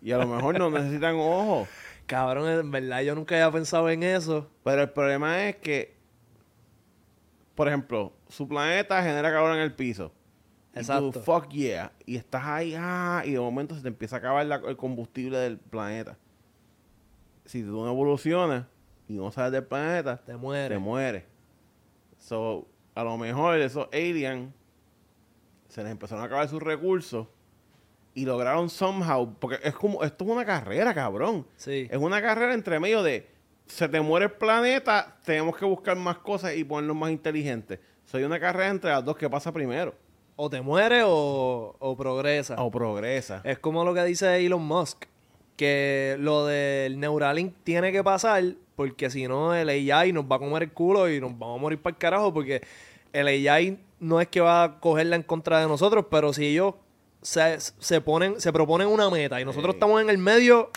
Y 0.00 0.12
a 0.12 0.18
lo 0.18 0.28
mejor 0.28 0.56
no 0.56 0.70
necesitan 0.70 1.16
ojos. 1.18 1.68
Cabrón, 2.06 2.48
en 2.48 2.70
verdad 2.70 3.00
yo 3.02 3.16
nunca 3.16 3.34
había 3.34 3.50
pensado 3.50 3.90
en 3.90 4.04
eso. 4.04 4.48
Pero 4.62 4.82
el 4.82 4.90
problema 4.90 5.48
es 5.48 5.56
que, 5.56 5.96
por 7.56 7.66
ejemplo, 7.66 8.12
su 8.28 8.46
planeta 8.46 9.02
genera 9.02 9.32
calor 9.32 9.56
en 9.56 9.62
el 9.62 9.74
piso. 9.74 10.12
Y 10.72 10.78
Exacto. 10.78 11.10
tú, 11.10 11.20
fuck 11.20 11.48
yeah. 11.48 11.90
Y 12.06 12.14
estás 12.14 12.44
ahí, 12.46 12.76
ah, 12.78 13.24
y 13.26 13.32
de 13.32 13.40
momento 13.40 13.74
se 13.74 13.82
te 13.82 13.88
empieza 13.88 14.14
a 14.14 14.18
acabar 14.20 14.46
la- 14.46 14.62
el 14.68 14.76
combustible 14.76 15.36
del 15.38 15.58
planeta. 15.58 16.16
Si 17.44 17.64
tú 17.64 17.84
no 17.84 17.88
evolucionas 17.90 18.66
y 19.12 19.16
no 19.18 19.30
sales 19.30 19.52
del 19.52 19.64
planeta, 19.64 20.16
Te 20.16 20.36
mueres. 20.36 20.70
te 20.70 20.78
mueres. 20.78 21.24
So, 22.18 22.66
a 22.94 23.04
lo 23.04 23.16
mejor 23.18 23.58
esos 23.60 23.88
aliens 23.92 24.52
se 25.68 25.82
les 25.82 25.92
empezaron 25.92 26.22
a 26.22 26.26
acabar 26.26 26.48
sus 26.48 26.62
recursos 26.62 27.26
y 28.14 28.24
lograron 28.24 28.68
somehow, 28.70 29.34
porque 29.38 29.58
es 29.62 29.74
como, 29.74 30.02
esto 30.02 30.24
es 30.24 30.30
una 30.30 30.44
carrera, 30.44 30.94
cabrón. 30.94 31.46
Sí. 31.56 31.88
Es 31.90 31.98
una 31.98 32.20
carrera 32.22 32.54
entre 32.54 32.78
medio 32.80 33.02
de 33.02 33.26
se 33.66 33.88
te 33.88 34.00
muere 34.00 34.26
el 34.26 34.32
planeta, 34.32 35.16
tenemos 35.24 35.56
que 35.56 35.64
buscar 35.64 35.96
más 35.96 36.18
cosas 36.18 36.54
y 36.56 36.64
ponerlos 36.64 36.96
más 36.96 37.10
inteligentes. 37.10 37.78
Soy 38.04 38.22
una 38.24 38.38
carrera 38.38 38.68
entre 38.68 38.90
las 38.90 39.04
dos 39.04 39.16
que 39.16 39.28
pasa 39.30 39.52
primero. 39.52 39.94
O 40.36 40.48
te 40.50 40.60
mueres 40.60 41.04
o, 41.06 41.76
o 41.78 41.96
progresa. 41.96 42.56
O 42.62 42.70
progresa. 42.70 43.40
Es 43.44 43.58
como 43.58 43.84
lo 43.84 43.94
que 43.94 44.04
dice 44.04 44.44
Elon 44.44 44.62
Musk, 44.62 45.04
que 45.56 46.16
lo 46.18 46.46
del 46.46 46.98
Neuralink 46.98 47.54
tiene 47.64 47.92
que 47.92 48.02
pasar 48.02 48.42
porque 48.76 49.10
si 49.10 49.28
no 49.28 49.54
el 49.54 49.68
AI 49.68 50.12
nos 50.12 50.24
va 50.24 50.36
a 50.36 50.38
comer 50.38 50.64
el 50.64 50.72
culo 50.72 51.10
y 51.10 51.20
nos 51.20 51.30
vamos 51.38 51.58
a 51.58 51.60
morir 51.60 51.78
para 51.80 51.94
el 51.94 51.98
carajo 51.98 52.32
porque 52.32 52.62
el 53.12 53.26
AI 53.28 53.78
no 54.00 54.20
es 54.20 54.28
que 54.28 54.40
va 54.40 54.64
a 54.64 54.80
cogerla 54.80 55.16
en 55.16 55.22
contra 55.22 55.60
de 55.60 55.68
nosotros, 55.68 56.06
pero 56.10 56.32
si 56.32 56.46
ellos 56.46 56.74
se, 57.20 57.58
se 57.60 58.00
ponen, 58.00 58.40
se 58.40 58.52
proponen 58.52 58.88
una 58.88 59.10
meta 59.10 59.40
y 59.40 59.44
nosotros 59.44 59.74
estamos 59.74 60.00
en 60.00 60.10
el 60.10 60.18
medio, 60.18 60.70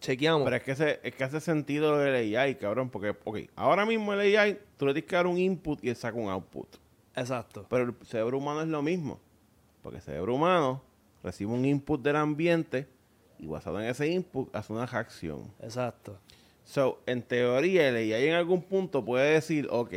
chequeamos. 0.00 0.44
Pero 0.44 0.56
es 0.56 0.62
que, 0.62 0.74
se- 0.74 1.00
es 1.04 1.14
que 1.14 1.22
hace 1.24 1.40
sentido 1.40 1.92
lo 1.92 1.98
del 1.98 2.34
AI, 2.36 2.56
cabrón, 2.56 2.88
porque, 2.90 3.14
ok, 3.24 3.38
ahora 3.54 3.86
mismo 3.86 4.12
el 4.14 4.36
AI, 4.36 4.58
tú 4.76 4.86
le 4.86 4.92
tienes 4.94 5.08
que 5.08 5.14
dar 5.16 5.26
un 5.26 5.38
input 5.38 5.78
y 5.84 5.90
él 5.90 5.96
saca 5.96 6.16
un 6.18 6.28
output. 6.30 6.66
Exacto. 7.14 7.66
Pero 7.70 7.84
el 7.84 7.94
cerebro 8.06 8.38
humano 8.38 8.62
es 8.62 8.68
lo 8.68 8.82
mismo. 8.82 9.20
Porque 9.82 9.98
el 9.98 10.02
cerebro 10.02 10.34
humano 10.34 10.82
recibe 11.22 11.52
un 11.52 11.64
input 11.64 12.02
del 12.02 12.16
ambiente 12.16 12.88
y 13.44 13.46
basado 13.46 13.80
en 13.80 13.86
ese 13.88 14.08
input 14.08 14.54
hace 14.56 14.72
una 14.72 14.86
reacción. 14.86 15.52
Exacto. 15.60 16.18
So, 16.64 17.02
en 17.06 17.22
teoría, 17.22 17.88
el 17.88 17.96
AI 17.96 18.28
en 18.28 18.34
algún 18.34 18.62
punto 18.62 19.04
puede 19.04 19.34
decir, 19.34 19.68
ok, 19.70 19.92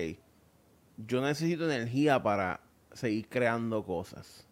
yo 0.98 1.22
necesito 1.22 1.72
energía 1.72 2.22
para 2.22 2.60
seguir 2.92 3.30
creando 3.30 3.84
cosas. 3.86 4.46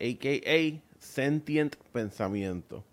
AKA 0.00 0.80
sentient 0.98 1.74
pensamiento. 1.92 2.84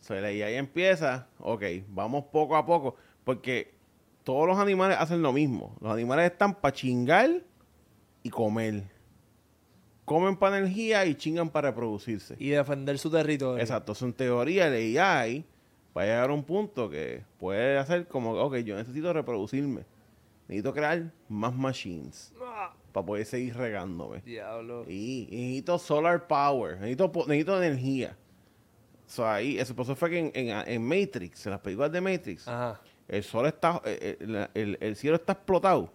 So, 0.00 0.14
el 0.14 0.24
AI 0.24 0.54
empieza, 0.54 1.26
ok, 1.40 1.64
vamos 1.88 2.24
poco 2.30 2.56
a 2.56 2.64
poco, 2.64 2.94
porque 3.24 3.74
todos 4.22 4.46
los 4.46 4.58
animales 4.58 4.98
hacen 5.00 5.20
lo 5.20 5.32
mismo. 5.32 5.76
Los 5.80 5.92
animales 5.92 6.30
están 6.30 6.54
para 6.54 6.72
chingar 6.72 7.42
y 8.22 8.30
comer. 8.30 8.84
Comen 10.04 10.36
para 10.36 10.58
energía 10.58 11.06
y 11.06 11.14
chingan 11.14 11.48
para 11.48 11.70
reproducirse. 11.70 12.34
Y 12.38 12.50
defender 12.50 12.98
su 12.98 13.10
territorio. 13.10 13.60
Exacto, 13.60 13.94
so, 13.94 14.04
en 14.06 14.12
teoría 14.12 14.66
el 14.66 14.98
AI 14.98 15.44
va 15.96 16.02
a 16.02 16.04
llegar 16.04 16.30
a 16.30 16.32
un 16.32 16.42
punto 16.44 16.90
que 16.90 17.22
puede 17.38 17.78
hacer 17.78 18.08
como, 18.08 18.32
ok, 18.32 18.56
yo 18.58 18.76
necesito 18.76 19.12
reproducirme. 19.12 19.84
Necesito 20.48 20.72
crear 20.74 21.10
más 21.28 21.54
machines 21.54 22.32
Ah, 22.42 22.74
para 22.92 23.06
poder 23.06 23.24
seguir 23.24 23.56
regándome. 23.56 24.20
diablo. 24.22 24.84
Y, 24.88 25.28
y 25.30 25.36
necesito 25.36 25.78
solar 25.78 26.26
power, 26.26 26.78
necesito, 26.80 27.10
necesito 27.28 27.62
energía. 27.62 28.16
So, 29.06 29.26
ahí, 29.28 29.58
eso, 29.58 29.74
fue 29.94 30.10
que 30.10 30.18
en, 30.18 30.32
en- 30.34 30.68
en 30.68 30.82
Matrix, 30.86 31.46
en 31.46 31.52
las 31.52 31.60
películas 31.60 31.92
de 31.92 32.00
Matrix, 32.00 32.48
Ajá. 32.48 32.80
el 33.08 33.22
sol 33.22 33.46
está, 33.46 33.80
eh, 33.84 34.16
eh, 34.20 34.48
el, 34.54 34.78
el 34.80 34.96
cielo 34.96 35.16
está 35.16 35.32
explotado 35.34 35.92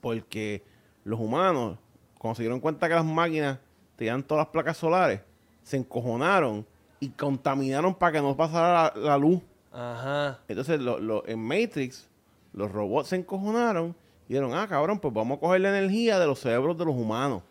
porque 0.00 0.62
los 1.04 1.20
humanos, 1.20 1.78
cuando 2.22 2.36
se 2.36 2.42
dieron 2.44 2.60
cuenta 2.60 2.88
que 2.88 2.94
las 2.94 3.04
máquinas 3.04 3.58
tenían 3.96 4.22
todas 4.22 4.44
las 4.46 4.52
placas 4.52 4.76
solares, 4.76 5.20
se 5.64 5.76
encojonaron 5.76 6.64
y 7.00 7.08
contaminaron 7.10 7.94
para 7.96 8.12
que 8.12 8.20
no 8.22 8.36
pasara 8.36 8.92
la, 8.94 9.00
la 9.00 9.18
luz. 9.18 9.40
Ajá. 9.72 10.38
Entonces, 10.46 10.80
lo- 10.80 11.00
lo- 11.00 11.26
en 11.26 11.40
Matrix, 11.40 12.08
los 12.52 12.70
robots 12.70 13.08
se 13.08 13.16
encojonaron 13.16 13.96
y 14.28 14.34
dijeron, 14.34 14.54
ah, 14.54 14.66
cabrón, 14.68 15.00
pues 15.00 15.12
vamos 15.12 15.38
a 15.38 15.40
coger 15.40 15.62
la 15.62 15.76
energía 15.76 16.18
de 16.20 16.26
los 16.26 16.38
cerebros 16.38 16.78
de 16.78 16.84
los 16.84 16.94
humanos. 16.94 17.42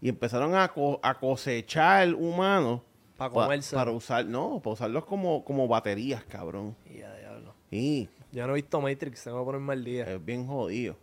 Y 0.00 0.08
empezaron 0.08 0.54
a, 0.56 0.66
co- 0.68 0.98
a 1.02 1.14
cosechar 1.14 2.12
humanos 2.14 2.80
Pa' 3.16 3.28
pa- 3.30 3.44
comerse. 3.44 3.74
para 3.76 3.90
usar, 3.92 4.24
no, 4.26 4.58
para 4.60 4.74
usarlos 4.74 5.04
como, 5.04 5.44
como 5.44 5.68
baterías, 5.68 6.24
cabrón. 6.24 6.74
Ya, 6.86 7.14
diablo. 7.16 7.54
Y 7.70 8.08
Yo 8.32 8.46
no 8.46 8.52
he 8.52 8.56
visto 8.56 8.80
Matrix, 8.80 9.22
tengo 9.24 9.38
que 9.40 9.44
ponerme 9.44 9.72
al 9.74 9.84
día. 9.84 10.04
es 10.12 10.24
bien 10.24 10.46
jodido. 10.46 10.96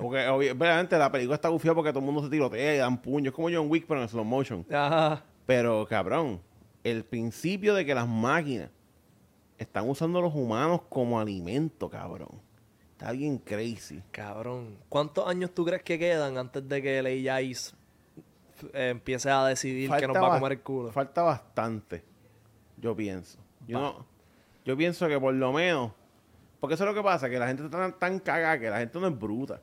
Porque 0.00 0.26
obviamente 0.28 0.96
la 0.98 1.10
película 1.12 1.34
está 1.34 1.48
bufiada 1.48 1.74
porque 1.74 1.90
todo 1.90 2.00
el 2.00 2.06
mundo 2.06 2.22
se 2.22 2.30
tirotea 2.30 2.74
y 2.74 2.78
dan 2.78 3.00
puños. 3.00 3.34
Como 3.34 3.48
John 3.50 3.66
Wick, 3.70 3.86
pero 3.86 4.00
en 4.02 4.08
slow 4.08 4.24
motion. 4.24 4.64
Ajá. 4.72 5.22
Pero, 5.46 5.86
cabrón, 5.86 6.40
el 6.84 7.04
principio 7.04 7.74
de 7.74 7.84
que 7.84 7.94
las 7.94 8.08
máquinas 8.08 8.70
están 9.58 9.88
usando 9.88 10.18
a 10.20 10.22
los 10.22 10.34
humanos 10.34 10.82
como 10.88 11.20
alimento, 11.20 11.90
cabrón. 11.90 12.40
Está 12.92 13.12
bien 13.12 13.38
crazy. 13.38 14.02
Cabrón. 14.10 14.76
¿Cuántos 14.88 15.26
años 15.26 15.50
tú 15.54 15.64
crees 15.64 15.82
que 15.82 15.98
quedan 15.98 16.36
antes 16.38 16.66
de 16.68 16.82
que 16.82 16.98
el 16.98 17.06
AI 17.06 17.56
eh, 18.74 18.90
empiece 18.90 19.30
a 19.30 19.44
decidir 19.46 19.90
que 19.90 20.06
nos 20.06 20.16
va 20.16 20.36
a 20.36 20.38
comer 20.38 20.52
el 20.52 20.60
culo? 20.60 20.92
Falta 20.92 21.22
bastante, 21.22 22.04
yo 22.76 22.94
pienso. 22.94 23.38
Yo, 23.66 23.80
no- 23.80 24.06
yo 24.64 24.76
pienso 24.76 25.08
que 25.08 25.18
por 25.18 25.32
lo 25.34 25.52
menos, 25.52 25.92
porque 26.60 26.74
eso 26.74 26.84
es 26.84 26.88
lo 26.90 26.94
que 26.94 27.02
pasa, 27.02 27.28
que 27.30 27.38
la 27.38 27.46
gente 27.46 27.64
está 27.64 27.78
tan, 27.78 27.98
tan 27.98 28.18
cagada 28.20 28.58
que 28.58 28.68
la 28.70 28.78
gente 28.78 28.98
no 29.00 29.06
es 29.08 29.18
bruta. 29.18 29.62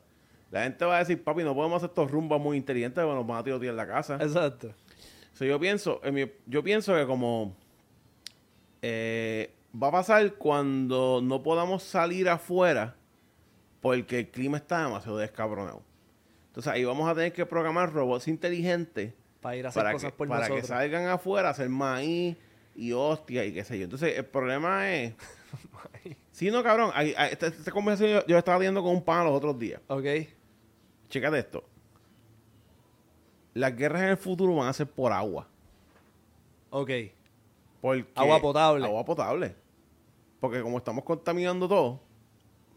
La 0.50 0.62
gente 0.62 0.84
va 0.84 0.96
a 0.96 0.98
decir, 1.00 1.22
papi, 1.22 1.42
no 1.42 1.54
podemos 1.54 1.76
hacer 1.78 1.90
estos 1.90 2.10
rumbos 2.10 2.40
muy 2.40 2.56
inteligentes 2.56 3.02
porque 3.04 3.16
nos 3.16 3.26
van 3.26 3.38
a 3.38 3.44
tirotear 3.44 3.70
en 3.72 3.76
la 3.76 3.86
casa. 3.86 4.14
Exacto. 4.20 4.72
So, 5.34 5.44
yo 5.44 5.60
pienso, 5.60 6.00
en 6.02 6.14
mi- 6.14 6.32
yo 6.46 6.62
pienso 6.62 6.94
que 6.96 7.06
como 7.06 7.54
eh, 8.82 9.54
va 9.80 9.88
a 9.88 9.92
pasar 9.92 10.34
cuando 10.34 11.20
no 11.22 11.42
podamos 11.42 11.82
salir 11.82 12.28
afuera 12.28 12.96
porque 13.80 14.20
el 14.20 14.30
clima 14.30 14.56
está 14.56 14.84
demasiado 14.84 15.18
descabronado. 15.18 15.82
Entonces 16.48 16.72
ahí 16.72 16.84
vamos 16.84 17.08
a 17.08 17.14
tener 17.14 17.32
que 17.32 17.46
programar 17.46 17.92
robots 17.92 18.26
inteligentes 18.26 19.12
Para 19.40 19.56
ir 19.56 19.66
a 19.66 19.68
hacer 19.68 19.82
para, 19.82 19.92
cosas 19.92 20.12
que, 20.12 20.16
por 20.16 20.28
para 20.28 20.48
que 20.48 20.62
salgan 20.62 21.06
afuera 21.06 21.48
a 21.48 21.50
hacer 21.52 21.68
maíz 21.68 22.36
y 22.74 22.92
hostia 22.92 23.44
y 23.44 23.52
qué 23.52 23.64
sé 23.64 23.78
yo. 23.78 23.84
Entonces 23.84 24.16
el 24.16 24.24
problema 24.24 24.92
es... 24.92 25.14
sí, 26.32 26.50
no, 26.50 26.62
cabrón. 26.62 26.90
esta, 26.96 27.46
esta 27.48 27.70
conversación 27.70 28.20
yo, 28.20 28.26
yo 28.26 28.38
estaba 28.38 28.58
viendo 28.58 28.82
con 28.82 28.92
un 28.92 29.04
pan 29.04 29.24
los 29.24 29.34
otros 29.34 29.58
días. 29.58 29.80
Ok. 29.88 30.04
Chécate 31.08 31.38
esto. 31.38 31.64
Las 33.54 33.74
guerras 33.76 34.02
en 34.02 34.08
el 34.10 34.16
futuro 34.16 34.54
van 34.56 34.68
a 34.68 34.72
ser 34.72 34.86
por 34.86 35.12
agua. 35.12 35.48
Ok. 36.70 36.90
Porque 37.80 38.06
Agua 38.14 38.40
potable. 38.40 38.84
Agua 38.84 39.04
potable. 39.04 39.56
Porque 40.40 40.62
como 40.62 40.78
estamos 40.78 41.04
contaminando 41.04 41.68
todo, 41.68 42.00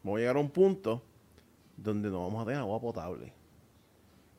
vamos 0.03 0.17
a 0.17 0.19
llegar 0.19 0.35
a 0.37 0.39
un 0.39 0.49
punto 0.49 1.03
donde 1.77 2.09
no 2.09 2.23
vamos 2.23 2.41
a 2.41 2.45
tener 2.45 2.59
agua 2.59 2.79
potable. 2.79 3.33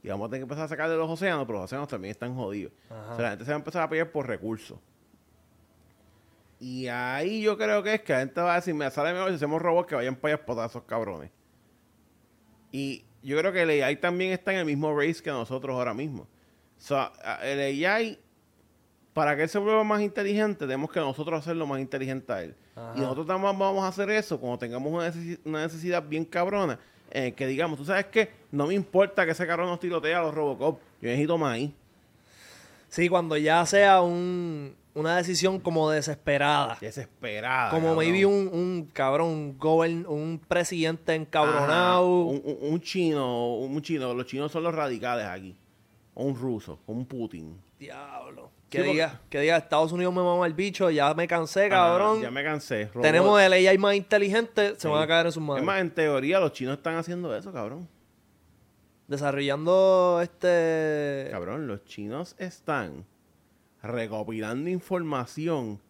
Y 0.02 0.08
vamos 0.08 0.26
a 0.26 0.30
tener 0.30 0.40
que 0.40 0.44
empezar 0.44 0.64
a 0.64 0.68
sacar 0.68 0.90
de 0.90 0.96
los 0.96 1.08
océanos, 1.08 1.46
pero 1.46 1.58
los 1.58 1.66
océanos 1.66 1.88
también 1.88 2.10
están 2.10 2.34
jodidos. 2.34 2.72
Ajá. 2.90 3.12
O 3.12 3.16
sea, 3.16 3.22
la 3.22 3.30
gente 3.30 3.44
se 3.44 3.50
va 3.50 3.56
a 3.56 3.58
empezar 3.58 3.82
a 3.82 3.88
pelear 3.88 4.10
por 4.10 4.26
recursos. 4.26 4.78
Y 6.58 6.86
ahí 6.88 7.42
yo 7.42 7.56
creo 7.56 7.82
que 7.82 7.94
es 7.94 8.02
que 8.02 8.12
la 8.12 8.20
gente 8.20 8.40
va 8.40 8.52
a 8.52 8.56
decir, 8.56 8.74
me 8.74 8.88
sale 8.90 9.12
mejor 9.12 9.30
si 9.30 9.36
hacemos 9.36 9.60
robots 9.60 9.88
que 9.88 9.94
vayan 9.94 10.16
para 10.16 10.34
allá 10.34 10.62
a 10.62 10.66
esos 10.66 10.82
cabrones. 10.84 11.30
Y 12.70 13.04
yo 13.22 13.38
creo 13.38 13.52
que 13.52 13.62
el 13.62 13.82
AI 13.82 13.96
también 13.96 14.32
está 14.32 14.52
en 14.52 14.58
el 14.58 14.64
mismo 14.64 14.94
race 14.98 15.22
que 15.22 15.30
nosotros 15.30 15.74
ahora 15.74 15.94
mismo. 15.94 16.22
O 16.22 16.80
sea, 16.84 17.12
el 17.42 17.60
AI, 17.88 18.18
para 19.12 19.36
que 19.36 19.42
él 19.44 19.48
se 19.48 19.58
vuelva 19.58 19.84
más 19.84 20.00
inteligente, 20.02 20.60
tenemos 20.66 20.90
que 20.90 21.00
nosotros 21.00 21.38
hacerlo 21.40 21.66
más 21.66 21.80
inteligente 21.80 22.32
a 22.32 22.42
él. 22.42 22.54
Ajá. 22.74 22.92
Y 22.96 23.00
nosotros 23.00 23.26
también 23.26 23.56
vamos 23.58 23.84
a 23.84 23.88
hacer 23.88 24.10
eso 24.10 24.40
cuando 24.40 24.58
tengamos 24.58 24.92
una, 24.92 25.08
necesi- 25.08 25.38
una 25.44 25.62
necesidad 25.62 26.02
bien 26.02 26.24
cabrona. 26.24 26.78
eh, 27.14 27.32
que 27.32 27.46
digamos, 27.46 27.78
tú 27.78 27.84
sabes 27.84 28.06
que 28.06 28.30
no 28.50 28.66
me 28.66 28.74
importa 28.74 29.26
que 29.26 29.32
ese 29.32 29.46
cabrón 29.46 29.68
nos 29.68 29.78
tirotee 29.78 30.14
a 30.14 30.22
los 30.22 30.34
Robocop. 30.34 30.80
Yo 31.00 31.08
necesito 31.10 31.36
maíz. 31.36 31.70
Sí, 32.88 33.08
cuando 33.08 33.36
ya 33.36 33.64
sea 33.66 34.00
un, 34.02 34.74
una 34.94 35.16
decisión 35.16 35.58
como 35.60 35.90
desesperada. 35.90 36.76
Desesperada. 36.80 37.70
Como 37.70 37.88
cabrón. 37.88 38.04
maybe 38.04 38.26
un, 38.26 38.48
un 38.52 38.90
cabrón, 38.92 39.28
un, 39.28 39.58
govern- 39.58 40.06
un 40.06 40.38
presidente 40.46 41.14
encabronado. 41.14 42.06
Un, 42.26 42.42
un- 42.44 42.58
un 42.72 42.80
chino, 42.80 43.54
un 43.56 43.80
chino. 43.82 44.12
Los 44.14 44.26
chinos 44.26 44.52
son 44.52 44.62
los 44.64 44.74
radicales 44.74 45.26
aquí. 45.26 45.56
O 46.14 46.24
un 46.24 46.34
ruso, 46.36 46.78
o 46.86 46.92
un 46.92 47.06
Putin. 47.06 47.58
Diablo. 47.78 48.50
Sí, 48.64 48.68
Que 48.70 48.78
porque- 48.78 48.92
diga, 48.92 49.20
que 49.30 49.40
diga, 49.40 49.56
Estados 49.56 49.92
Unidos 49.92 50.14
me 50.14 50.22
mama 50.22 50.46
el 50.46 50.54
bicho, 50.54 50.88
ya 50.90 51.12
me 51.14 51.26
cansé, 51.26 51.68
cabrón. 51.68 52.20
ya 52.22 52.30
me 52.30 52.42
cansé. 52.44 52.86
Robot. 52.86 53.02
Tenemos 53.02 53.40
el 53.40 53.52
AI 53.52 53.76
más 53.78 53.94
inteligente, 53.94 54.74
se 54.74 54.80
Sí. 54.82 54.88
van 54.88 55.02
a 55.02 55.06
caer 55.06 55.26
en 55.26 55.32
sus 55.32 55.42
Es 55.42 55.46
manos. 55.46 55.64
más, 55.64 55.80
en 55.80 55.90
teoría, 55.90 56.38
los 56.40 56.52
chinos 56.52 56.76
están 56.78 56.96
haciendo 56.96 57.34
eso, 57.36 57.52
cabrón. 57.52 57.88
Desarrollando 59.08 60.20
este. 60.22 61.28
Cabrón, 61.30 61.66
los 61.66 61.84
chinos 61.84 62.34
están 62.38 63.04
recopilando 63.82 64.70
información 64.70 65.80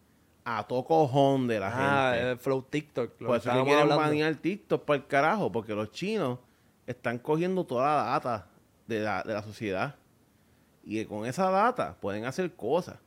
a 0.45 0.65
to 0.67 0.83
cojón 0.83 1.47
de 1.47 1.59
la 1.59 1.67
Ah, 1.73 2.13
gente. 2.13 2.31
el 2.31 2.37
Flow 2.37 2.61
TikTok. 2.63 3.11
Por 3.13 3.37
eso 3.37 3.51
que 3.51 3.63
quieren 3.63 3.87
banear 3.89 4.35
TikTok 4.35 4.83
para 4.83 4.97
el 4.97 5.07
carajo, 5.07 5.51
porque 5.51 5.73
los 5.73 5.91
chinos 5.91 6.39
están 6.85 7.17
cogiendo 7.19 7.63
toda 7.65 7.95
la 7.95 8.03
data 8.11 8.47
de 8.87 8.99
la, 8.99 9.23
de 9.23 9.33
la 9.33 9.41
sociedad. 9.43 9.95
Y 10.83 11.05
con 11.05 11.25
esa 11.25 11.49
data 11.49 11.95
pueden 12.01 12.25
hacer 12.25 12.51
cosas. 12.55 12.97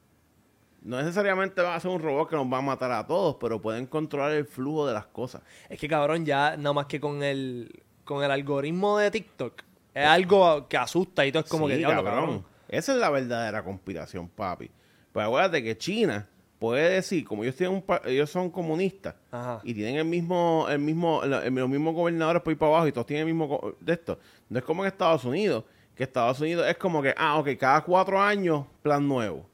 No 0.81 0.97
necesariamente 0.99 1.61
van 1.61 1.75
a 1.75 1.81
ser 1.81 1.91
un 1.91 2.01
robot 2.01 2.31
que 2.31 2.37
nos 2.37 2.47
va 2.51 2.59
a 2.59 2.63
matar 2.63 2.91
a 2.93 3.07
todos, 3.07 3.37
pero 3.41 3.61
pueden 3.61 3.87
controlar 3.87 4.33
el 4.33 4.47
flujo 4.47 4.87
de 4.87 4.95
las 4.95 5.05
cosas. 5.07 5.43
Es 5.69 5.79
que 5.81 5.89
cabrón, 5.89 6.25
ya 6.25 6.57
nada 6.57 6.73
más 6.73 6.87
que 6.87 7.01
con 7.01 7.23
el 7.23 7.83
con 8.05 8.23
el 8.23 8.31
algoritmo 8.31 8.97
de 8.99 9.11
TikTok 9.11 9.63
es 9.93 10.07
algo 10.07 10.69
que 10.69 10.77
asusta 10.77 11.27
y 11.27 11.33
todo 11.33 11.43
es 11.43 11.51
como 11.51 11.67
Sí, 11.67 11.73
que 11.73 11.79
diablo, 11.79 12.05
cabrón. 12.05 12.45
Esa 12.69 12.93
es 12.93 12.99
la 12.99 13.11
verdadera 13.11 13.63
conspiración, 13.63 14.29
papi. 14.29 14.71
Pues 15.13 15.25
acuérdate 15.27 15.63
que 15.63 15.77
China 15.79 16.29
puede 16.59 16.91
decir, 16.91 17.25
como 17.25 17.43
ellos 17.45 17.57
tienen 17.57 17.77
un 17.77 17.83
pa- 17.83 18.01
ellos 18.07 18.31
son 18.31 18.51
comunistas 18.51 19.15
Ajá. 19.31 19.61
y 19.63 19.75
tienen 19.75 19.97
el 19.97 20.05
mismo, 20.05 20.67
el 20.69 20.79
mismo, 20.79 21.23
el- 21.23 21.55
los 21.55 21.69
mismos 21.69 21.95
gobernadores 21.95 22.43
por 22.43 22.53
ir 22.53 22.59
para 22.59 22.73
abajo 22.73 22.87
y 22.89 22.93
todos 22.93 23.07
tienen 23.07 23.29
el 23.29 23.35
mismo 23.35 23.75
de 23.81 23.93
esto. 23.93 24.19
No 24.49 24.59
es 24.59 24.65
como 24.65 24.83
en 24.83 24.89
Estados 24.89 25.25
Unidos, 25.25 25.65
que 25.95 26.03
Estados 26.05 26.41
Unidos 26.41 26.67
es 26.69 26.77
como 26.77 27.03
que, 27.03 27.15
ah, 27.17 27.39
ok, 27.39 27.49
cada 27.59 27.83
cuatro 27.83 28.21
años, 28.21 28.67
plan 28.83 29.07
nuevo. 29.07 29.47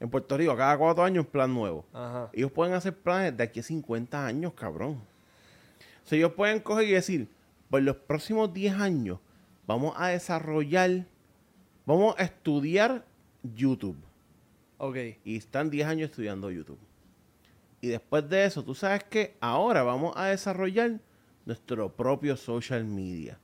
En 0.00 0.08
Puerto 0.10 0.36
Rico, 0.36 0.56
cada 0.56 0.78
cuatro 0.78 1.02
años, 1.04 1.26
plan 1.26 1.52
nuevo. 1.52 1.84
Ajá. 1.92 2.30
Ellos 2.32 2.52
pueden 2.52 2.72
hacer 2.74 2.96
planes 2.96 3.36
de 3.36 3.42
aquí 3.44 3.60
a 3.60 3.62
50 3.64 4.24
años, 4.24 4.52
cabrón. 4.54 5.00
O 6.04 6.08
sea, 6.08 6.16
ellos 6.18 6.32
pueden 6.34 6.60
coger 6.60 6.88
y 6.88 6.92
decir, 6.92 7.28
por 7.68 7.82
los 7.82 7.96
próximos 7.96 8.52
10 8.54 8.74
años 8.74 9.18
vamos 9.66 9.94
a 9.96 10.08
desarrollar, 10.08 11.04
vamos 11.88 12.14
a 12.18 12.24
estudiar 12.24 13.02
YouTube. 13.42 13.96
Ok. 14.76 14.96
Y 15.24 15.36
están 15.36 15.70
10 15.70 15.86
años 15.86 16.10
estudiando 16.10 16.50
YouTube. 16.50 16.78
Y 17.80 17.88
después 17.88 18.28
de 18.28 18.44
eso, 18.44 18.62
tú 18.62 18.74
sabes 18.74 19.04
que 19.04 19.36
ahora 19.40 19.82
vamos 19.82 20.14
a 20.16 20.26
desarrollar 20.26 21.00
nuestro 21.46 21.90
propio 21.90 22.36
social 22.36 22.84
media. 22.84 23.38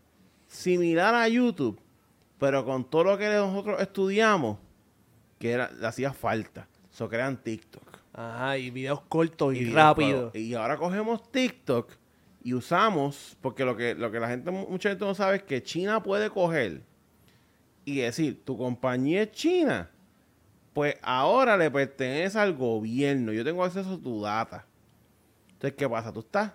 Similar 0.47 1.15
a 1.15 1.27
YouTube, 1.27 1.81
pero 2.39 2.67
con 2.67 2.85
todo 2.85 3.05
lo 3.05 3.19
que 3.19 3.29
nosotros 3.31 3.81
estudiamos, 3.81 4.59
que 5.39 5.53
era, 5.53 5.71
le 5.73 5.87
hacía 5.87 6.13
falta. 6.13 6.69
Eso 6.93 7.09
crean 7.09 7.43
TikTok. 7.43 7.99
Ajá, 8.13 8.59
y 8.59 8.71
videos 8.71 9.01
cortos 9.09 9.55
y, 9.55 9.61
videos 9.61 9.75
rápidos. 9.75 10.35
Y 10.35 10.53
ahora 10.53 10.77
cogemos 10.77 11.33
TikTok 11.33 11.91
y 12.43 12.53
usamos, 12.53 13.39
porque 13.41 13.65
lo 13.65 13.75
que, 13.75 13.95
lo 13.95 14.13
que 14.13 14.21
la 14.21 14.29
gente, 14.29 14.51
mucha 14.51 14.91
gente 14.91 15.05
no 15.05 15.15
sabe 15.15 15.37
es 15.37 15.43
que 15.45 15.63
China 15.63 16.03
puede 16.03 16.29
coger 16.29 16.83
y 17.85 17.99
decir, 17.99 18.45
tu 18.45 18.57
compañía 18.57 19.23
es 19.23 19.33
china, 19.33 19.91
pues 20.73 20.97
ahora 21.03 21.57
le 21.57 21.71
pertenece 21.71 22.39
al 22.39 22.55
gobierno, 22.55 23.33
yo 23.33 23.45
tengo 23.45 23.65
acceso 23.65 23.95
a 23.95 23.99
tu 24.01 24.21
data. 24.23 24.67
Entonces, 25.53 25.75
¿qué 25.77 25.89
pasa? 25.89 26.13
Tú 26.13 26.21
estás 26.21 26.53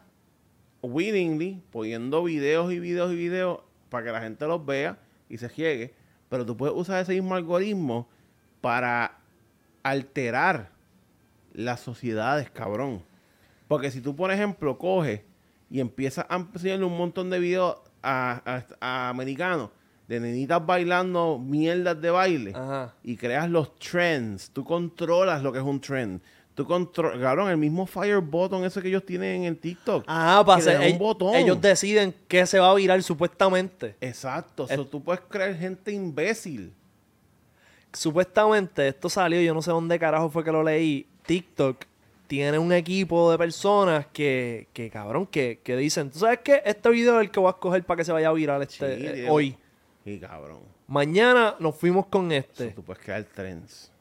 willingly 0.81 1.61
poniendo 1.71 2.23
videos 2.23 2.71
y 2.71 2.79
videos 2.79 3.11
y 3.11 3.15
videos 3.15 3.59
para 3.89 4.05
que 4.05 4.11
la 4.11 4.21
gente 4.21 4.45
los 4.47 4.65
vea 4.65 4.97
y 5.29 5.37
se 5.37 5.49
llegue, 5.49 5.93
pero 6.29 6.45
tú 6.45 6.55
puedes 6.57 6.75
usar 6.75 7.01
ese 7.01 7.13
mismo 7.13 7.35
algoritmo 7.35 8.07
para 8.61 9.17
alterar 9.83 10.71
las 11.53 11.79
sociedades, 11.79 12.49
cabrón. 12.49 13.03
Porque 13.67 13.91
si 13.91 14.01
tú, 14.01 14.15
por 14.15 14.31
ejemplo, 14.31 14.77
coges 14.77 15.21
y 15.69 15.79
empiezas 15.79 16.25
a 16.29 16.37
enseñarle 16.37 16.85
un 16.85 16.97
montón 16.97 17.29
de 17.29 17.39
videos 17.39 17.77
a, 18.01 18.41
a- 18.45 18.65
a 18.79 19.09
americanos 19.09 19.69
de 20.09 20.19
nenitas 20.19 20.65
bailando 20.65 21.37
mierdas 21.39 22.01
de 22.01 22.09
baile 22.09 22.51
Ajá. 22.55 22.93
y 23.03 23.15
creas 23.15 23.47
los 23.49 23.75
trends, 23.77 24.49
tú 24.49 24.63
controlas 24.65 25.43
lo 25.43 25.51
que 25.53 25.59
es 25.59 25.63
un 25.63 25.79
trend. 25.79 26.19
Tú 26.55 26.65
controlas, 26.65 27.17
cabrón, 27.19 27.49
el 27.51 27.57
mismo 27.57 27.85
fire 27.85 28.19
button 28.19 28.65
ese 28.65 28.81
que 28.81 28.89
ellos 28.89 29.05
tienen 29.05 29.43
en 29.45 29.55
TikTok. 29.55 30.03
Ajá, 30.07 30.43
para 30.43 30.57
hacer- 30.57 30.91
un 30.91 30.97
botón. 30.99 31.35
ellos 31.35 31.61
deciden 31.61 32.13
qué 32.27 32.45
se 32.47 32.59
va 32.59 32.71
a 32.71 32.73
virar 32.73 33.01
supuestamente. 33.03 33.95
Exacto, 34.01 34.65
Es- 34.67 34.75
so, 34.75 34.85
tú 34.85 35.01
puedes 35.01 35.21
crear 35.29 35.55
gente 35.55 35.91
imbécil. 35.93 36.73
Supuestamente, 37.93 38.87
esto 38.87 39.09
salió, 39.09 39.39
yo 39.41 39.53
no 39.53 39.61
sé 39.61 39.71
dónde 39.71 39.97
carajo 39.97 40.29
fue 40.29 40.43
que 40.43 40.51
lo 40.51 40.63
leí. 40.63 41.07
TikTok 41.25 41.85
tiene 42.27 42.57
un 42.59 42.71
equipo 42.73 43.31
de 43.31 43.37
personas 43.37 44.05
que, 44.11 44.67
que 44.73 44.89
cabrón, 44.89 45.25
que, 45.27 45.61
que 45.63 45.75
dicen, 45.77 46.09
¿tú 46.11 46.19
sabes 46.19 46.39
qué? 46.43 46.61
Este 46.65 46.89
video 46.89 47.19
es 47.19 47.25
el 47.25 47.31
que 47.31 47.39
voy 47.39 47.47
a 47.47 47.51
escoger 47.51 47.83
para 47.83 47.97
que 47.99 48.03
se 48.05 48.11
vaya 48.11 48.29
a 48.29 48.33
virar 48.33 48.61
este, 48.61 48.97
Sí, 48.97 49.05
eh, 49.05 49.27
hoy. 49.29 49.55
Cabrón, 50.17 50.61
Mañana 50.87 51.55
nos 51.59 51.75
fuimos 51.75 52.07
con 52.07 52.31
este. 52.31 52.71
tú 52.71 52.83
puedes 52.83 53.03
crear 53.03 53.23
trends. 53.23 53.91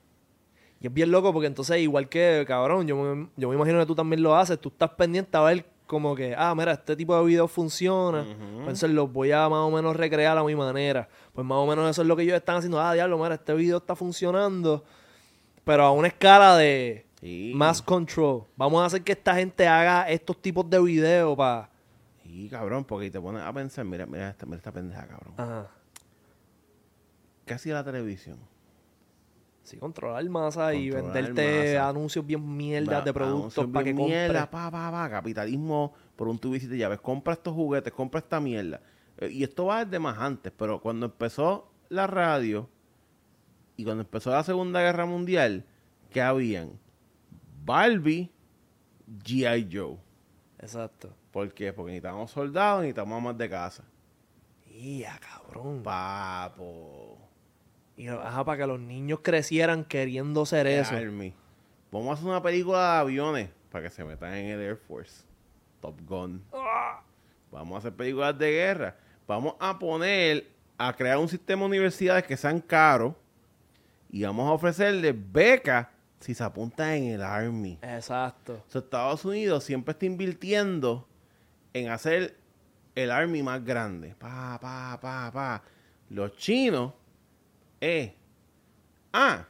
Y 0.80 0.86
es 0.86 0.92
bien 0.94 1.10
loco 1.10 1.32
porque 1.32 1.48
entonces, 1.48 1.78
igual 1.80 2.08
que, 2.08 2.44
cabrón, 2.46 2.86
yo 2.86 2.96
me, 2.96 3.28
yo 3.36 3.48
me 3.48 3.56
imagino 3.56 3.80
que 3.80 3.86
tú 3.86 3.94
también 3.96 4.22
lo 4.22 4.36
haces, 4.36 4.60
tú 4.60 4.68
estás 4.68 4.90
pendiente 4.90 5.36
a 5.36 5.40
ver 5.40 5.66
como 5.88 6.14
que, 6.14 6.34
ah, 6.36 6.54
mira, 6.54 6.72
este 6.72 6.94
tipo 6.94 7.18
de 7.18 7.24
video 7.24 7.48
funciona, 7.48 8.22
pues 8.22 8.58
entonces 8.60 8.90
los 8.90 9.10
voy 9.12 9.32
a 9.32 9.48
más 9.48 9.60
o 9.60 9.70
menos 9.70 9.96
recrear 9.96 10.38
a 10.38 10.44
mi 10.44 10.54
manera. 10.54 11.08
Pues 11.32 11.44
más 11.46 11.56
o 11.58 11.66
menos 11.66 11.90
eso 11.90 12.02
es 12.02 12.08
lo 12.08 12.14
que 12.14 12.22
ellos 12.22 12.36
están 12.36 12.56
haciendo. 12.56 12.80
Ah, 12.80 12.94
diablo, 12.94 13.18
mira, 13.18 13.34
este 13.34 13.54
video 13.54 13.78
está 13.78 13.96
funcionando, 13.96 14.84
pero 15.64 15.82
a 15.84 15.90
una 15.92 16.08
escala 16.08 16.56
de 16.56 17.04
Sí. 17.20 17.52
más 17.56 17.82
control. 17.82 18.44
Vamos 18.56 18.80
a 18.82 18.86
hacer 18.86 19.02
que 19.02 19.12
esta 19.12 19.34
gente 19.34 19.66
haga 19.66 20.08
estos 20.08 20.40
tipos 20.40 20.68
de 20.70 20.80
videos 20.80 21.36
para... 21.36 21.68
Y 22.24 22.48
cabrón, 22.48 22.84
porque 22.84 23.10
te 23.10 23.20
pones 23.20 23.42
a 23.42 23.52
pensar, 23.52 23.84
mira, 23.84 24.06
mira 24.06 24.28
esta, 24.30 24.46
mira 24.46 24.58
esta 24.58 24.70
pendeja, 24.70 25.06
cabrón. 25.08 25.34
Ajá. 25.36 25.68
¿Qué 27.48 27.54
hacía 27.54 27.74
la 27.74 27.84
televisión? 27.84 28.38
Sí, 29.62 29.76
controlar 29.76 30.24
masa 30.30 30.72
y 30.74 30.90
Controlar 30.90 31.12
venderte 31.12 31.74
masa. 31.74 31.88
anuncios 31.88 32.24
bien 32.26 32.56
mierdas 32.56 33.04
de 33.04 33.12
productos 33.12 33.66
para 33.66 33.84
que 33.84 33.92
mierda, 33.92 34.48
pa, 34.50 34.70
pa, 34.70 34.90
pa, 34.90 35.10
capitalismo 35.10 35.92
por 36.16 36.28
un 36.28 36.38
tubo 36.38 36.54
y 36.56 36.60
llaves. 36.60 37.00
Compra 37.00 37.34
estos 37.34 37.54
juguetes, 37.54 37.92
compra 37.92 38.20
esta 38.20 38.40
mierda. 38.40 38.80
Eh, 39.18 39.30
Y 39.30 39.42
esto 39.42 39.66
va 39.66 39.84
desde 39.84 39.98
más 39.98 40.18
antes, 40.18 40.52
pero 40.56 40.80
cuando 40.80 41.06
empezó 41.06 41.70
la 41.90 42.06
radio 42.06 42.68
y 43.76 43.84
cuando 43.84 44.02
empezó 44.02 44.30
la 44.30 44.42
Segunda 44.42 44.80
Guerra 44.80 45.06
Mundial, 45.06 45.64
¿qué 46.10 46.20
habían? 46.22 46.78
Barbie, 47.64 48.30
G.I. 49.24 49.68
Joe. 49.70 49.96
Exacto. 50.58 51.14
¿Por 51.30 51.52
qué? 51.52 51.72
Porque 51.72 51.92
necesitábamos 51.92 52.30
soldados, 52.30 52.80
necesitábamos 52.80 53.22
más 53.22 53.38
de 53.38 53.48
casa. 53.50 53.84
Ya, 54.80 55.18
cabrón. 55.18 55.82
Papo. 55.82 57.07
Y, 57.98 58.06
ajá, 58.06 58.44
para 58.44 58.58
que 58.58 58.66
los 58.66 58.78
niños 58.78 59.20
crecieran 59.22 59.84
queriendo 59.84 60.46
ser 60.46 60.68
eso. 60.68 60.94
Army. 60.94 61.34
Vamos 61.90 62.10
a 62.10 62.12
hacer 62.12 62.26
una 62.26 62.40
película 62.40 62.78
de 62.78 62.98
aviones 63.00 63.50
para 63.70 63.84
que 63.84 63.90
se 63.90 64.04
metan 64.04 64.34
en 64.34 64.46
el 64.46 64.60
Air 64.60 64.76
Force. 64.76 65.24
Top 65.80 66.00
Gun. 66.06 66.42
Vamos 67.50 67.74
a 67.74 67.78
hacer 67.78 67.94
películas 67.94 68.38
de 68.38 68.52
guerra. 68.52 68.96
Vamos 69.26 69.56
a 69.58 69.78
poner 69.78 70.46
a 70.78 70.94
crear 70.94 71.18
un 71.18 71.28
sistema 71.28 71.62
de 71.62 71.66
universidades 71.66 72.24
que 72.24 72.36
sean 72.36 72.60
caros 72.60 73.14
y 74.10 74.22
vamos 74.22 74.48
a 74.48 74.52
ofrecerles 74.52 75.14
becas 75.32 75.88
si 76.20 76.34
se 76.34 76.44
apuntan 76.44 76.90
en 76.90 77.04
el 77.14 77.22
Army. 77.22 77.78
Exacto. 77.82 78.62
O 78.66 78.70
sea, 78.70 78.80
Estados 78.80 79.24
Unidos 79.24 79.64
siempre 79.64 79.92
está 79.92 80.06
invirtiendo 80.06 81.08
en 81.72 81.88
hacer 81.90 82.36
el 82.94 83.10
Army 83.10 83.42
más 83.42 83.64
grande. 83.64 84.14
Pa, 84.18 84.56
pa, 84.60 84.98
pa, 85.00 85.30
pa. 85.32 85.62
Los 86.10 86.36
chinos, 86.36 86.92
eh. 87.80 88.14
Ah, 89.12 89.46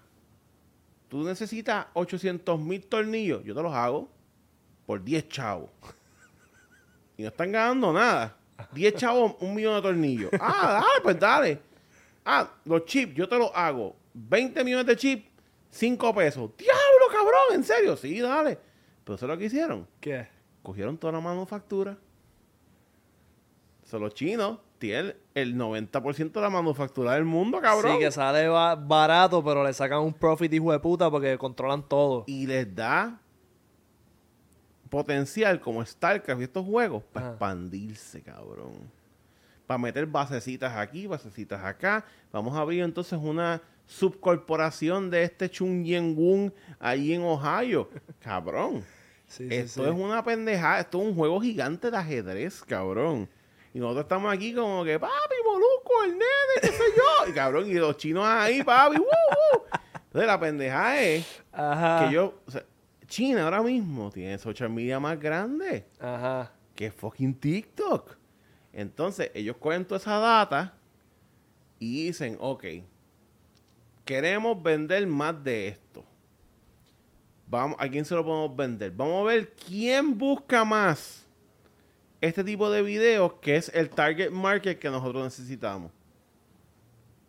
tú 1.08 1.24
necesitas 1.24 1.86
800 1.94 2.60
mil 2.60 2.84
tornillos. 2.86 3.42
Yo 3.44 3.54
te 3.54 3.62
los 3.62 3.72
hago 3.72 4.08
por 4.86 5.02
10 5.02 5.28
chavos. 5.28 5.70
Y 7.16 7.22
no 7.22 7.28
están 7.28 7.52
ganando 7.52 7.92
nada. 7.92 8.36
10 8.72 8.94
chavos, 8.94 9.36
un 9.40 9.54
millón 9.54 9.74
de 9.76 9.82
tornillos. 9.82 10.30
Ah, 10.40 10.80
dale, 10.80 11.00
pues 11.02 11.18
dale. 11.18 11.60
Ah, 12.24 12.48
los 12.64 12.84
chips, 12.84 13.14
yo 13.14 13.28
te 13.28 13.38
los 13.38 13.50
hago. 13.54 13.96
20 14.14 14.64
millones 14.64 14.86
de 14.86 14.96
chips, 14.96 15.28
5 15.70 16.14
pesos. 16.14 16.50
¡Diablo, 16.56 17.06
cabrón! 17.10 17.54
¿En 17.54 17.64
serio? 17.64 17.96
Sí, 17.96 18.20
dale. 18.20 18.58
Pero 19.04 19.16
eso 19.16 19.26
es 19.26 19.30
lo 19.30 19.38
que 19.38 19.46
hicieron. 19.46 19.86
¿Qué? 20.00 20.28
Cogieron 20.62 20.98
toda 20.98 21.14
la 21.14 21.20
manufactura. 21.20 21.96
Son 23.84 24.02
los 24.02 24.12
chinos. 24.14 24.58
Tienen 24.78 25.16
el 25.34 25.56
90% 25.56 26.32
de 26.32 26.40
la 26.40 26.50
manufactura 26.50 27.14
del 27.14 27.24
mundo, 27.24 27.60
cabrón. 27.60 27.94
Sí, 27.94 27.98
que 27.98 28.10
sale 28.12 28.46
ba- 28.48 28.76
barato, 28.76 29.42
pero 29.44 29.64
le 29.64 29.72
sacan 29.72 30.00
un 30.00 30.12
profit 30.14 30.52
hijo 30.54 30.70
de 30.70 30.78
puta 30.78 31.10
porque 31.10 31.36
controlan 31.36 31.82
todo. 31.88 32.24
Y 32.28 32.46
les 32.46 32.72
da 32.74 33.20
potencial 34.88 35.60
como 35.60 35.84
StarCraft 35.84 36.40
y 36.40 36.44
estos 36.44 36.64
juegos 36.64 37.02
para 37.12 37.30
expandirse, 37.30 38.22
cabrón. 38.22 38.72
Para 39.66 39.78
meter 39.78 40.06
basecitas 40.06 40.74
aquí, 40.76 41.06
basecitas 41.06 41.62
acá. 41.62 42.04
Vamos 42.32 42.56
a 42.56 42.60
abrir 42.60 42.82
entonces 42.82 43.18
una 43.20 43.60
subcorporación 43.86 45.10
de 45.10 45.24
este 45.24 45.50
Chung 45.50 45.82
Yen 45.84 46.14
Wun 46.16 46.52
ahí 46.78 47.12
en 47.12 47.22
Ohio. 47.22 47.88
Cabrón. 48.20 48.82
Sí, 49.26 49.46
sí, 49.48 49.54
Esto 49.54 49.82
sí. 49.84 49.90
es 49.90 49.94
una 49.94 50.22
pendejada. 50.24 50.80
Esto 50.80 51.02
es 51.02 51.08
un 51.08 51.14
juego 51.14 51.38
gigante 51.40 51.90
de 51.90 51.96
ajedrez, 51.98 52.62
cabrón. 52.64 53.28
Y 53.74 53.78
nosotros 53.80 54.04
estamos 54.04 54.32
aquí 54.32 54.54
como 54.54 54.82
que, 54.84 54.98
papi, 54.98 55.34
Moluco, 55.44 56.04
el 56.04 56.10
nene, 56.12 56.24
qué 56.60 56.68
sé 56.68 56.82
yo. 56.96 57.30
Y 57.30 57.32
cabrón, 57.34 57.68
y 57.68 57.74
los 57.74 57.96
chinos 57.96 58.24
ahí, 58.26 58.62
papi, 58.62 58.96
¡woo, 58.98 59.04
woo! 59.06 59.64
Entonces 60.06 60.26
la 60.26 60.40
pendejada 60.40 61.02
es 61.02 61.42
Ajá. 61.52 62.06
que 62.08 62.14
yo, 62.14 62.40
o 62.46 62.50
sea, 62.50 62.64
China 63.06 63.44
ahora 63.44 63.62
mismo 63.62 64.10
tiene 64.10 64.38
social 64.38 64.70
media 64.70 64.98
más 64.98 65.18
grande 65.20 65.86
Ajá. 66.00 66.50
que 66.74 66.90
fucking 66.90 67.34
TikTok. 67.34 68.16
Entonces, 68.72 69.30
ellos 69.34 69.56
cogen 69.58 69.84
toda 69.84 69.98
esa 69.98 70.18
data 70.18 70.74
y 71.78 72.06
dicen, 72.06 72.36
ok, 72.40 72.64
queremos 74.04 74.62
vender 74.62 75.06
más 75.06 75.42
de 75.42 75.68
esto. 75.68 76.04
Vamos, 77.46 77.76
¿A 77.80 77.88
quién 77.88 78.04
se 78.04 78.14
lo 78.14 78.24
podemos 78.24 78.54
vender? 78.54 78.90
Vamos 78.92 79.22
a 79.22 79.24
ver 79.32 79.52
quién 79.54 80.16
busca 80.16 80.64
más 80.64 81.17
este 82.20 82.44
tipo 82.44 82.70
de 82.70 82.82
videos 82.82 83.34
que 83.34 83.56
es 83.56 83.70
el 83.74 83.90
target 83.90 84.30
market 84.30 84.78
que 84.78 84.90
nosotros 84.90 85.24
necesitamos. 85.24 85.92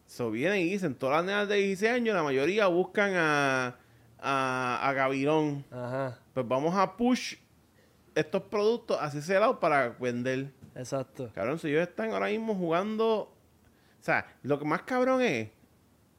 So 0.07 0.31
vienen 0.31 0.61
y 0.61 0.69
dicen, 0.71 0.95
todas 0.95 1.17
las 1.17 1.25
nenas 1.25 1.47
de 1.47 1.55
16 1.57 1.91
años, 1.93 2.15
la 2.15 2.23
mayoría 2.23 2.65
buscan 2.67 3.13
a, 3.15 3.75
a, 4.19 4.89
a 4.89 4.93
Gavirón. 4.93 5.63
Ajá. 5.69 6.17
Pues 6.33 6.47
vamos 6.47 6.75
a 6.75 6.97
push 6.97 7.35
estos 8.15 8.41
productos 8.43 8.97
hacia 8.99 9.19
ese 9.19 9.39
lado 9.39 9.59
para 9.59 9.89
vender. 9.89 10.51
Exacto. 10.75 11.29
Cabrón, 11.35 11.59
si 11.59 11.67
ellos 11.69 11.87
están 11.87 12.11
ahora 12.11 12.27
mismo 12.27 12.55
jugando. 12.55 13.31
O 13.99 14.01
sea, 14.03 14.25
lo 14.43 14.57
que 14.57 14.65
más 14.65 14.81
cabrón 14.83 15.21
es 15.21 15.49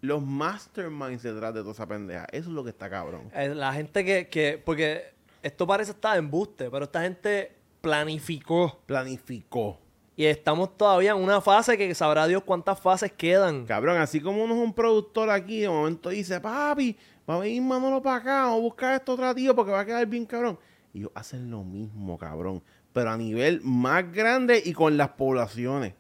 los 0.02 0.22
masterminds 0.22 1.22
detrás 1.22 1.52
de 1.54 1.60
toda 1.60 1.72
esa 1.72 1.86
pendeja. 1.86 2.26
Eso 2.30 2.48
es 2.48 2.54
lo 2.54 2.62
que 2.62 2.70
está 2.70 2.88
cabrón. 2.88 3.30
Eh, 3.34 3.48
La 3.54 3.72
gente 3.72 4.04
que, 4.04 4.28
que, 4.28 4.62
porque 4.64 5.12
esto 5.42 5.66
parece 5.66 5.92
estar 5.92 6.16
en 6.16 6.24
embuste, 6.24 6.70
pero 6.70 6.84
esta 6.84 7.02
gente 7.02 7.56
planificó. 7.81 8.81
Planificó. 8.87 9.78
Y 10.16 10.26
estamos 10.26 10.76
todavía 10.76 11.12
en 11.12 11.18
una 11.18 11.41
fase 11.41 11.78
que 11.78 11.95
sabrá 11.95 12.26
Dios 12.26 12.43
cuántas 12.45 12.78
fases 12.78 13.11
quedan. 13.12 13.64
Cabrón, 13.64 13.97
así 13.99 14.20
como 14.20 14.45
uno 14.45 14.55
es 14.55 14.61
un 14.61 14.74
productor 14.74 15.31
aquí, 15.31 15.61
de 15.61 15.68
momento 15.68 16.11
dice, 16.11 16.41
papi, 16.41 16.97
va 17.28 17.37
a 17.37 17.39
venir 17.39 17.62
Manolo 17.62 18.03
para 18.03 18.16
acá, 18.16 18.43
vamos 18.43 18.59
a 18.59 18.61
buscar 18.61 18.95
esto 18.95 19.14
otra 19.14 19.35
tío 19.35 19.55
porque 19.57 19.72
va 19.72 19.81
a 19.81 19.87
quedar 19.87 20.07
bien 20.07 20.26
cabrón. 20.26 20.59
Y 20.93 20.99
ellos 20.99 21.12
hacen 21.14 21.51
lo 21.51 21.64
mismo, 21.64 22.18
cabrón. 22.18 22.62
Pero 22.93 23.11
a 23.11 23.16
nivel 23.16 23.61
más 23.62 24.12
grande 24.12 24.61
y 24.62 24.72
con 24.72 24.97
las 24.97 25.11
poblaciones. 25.11 25.95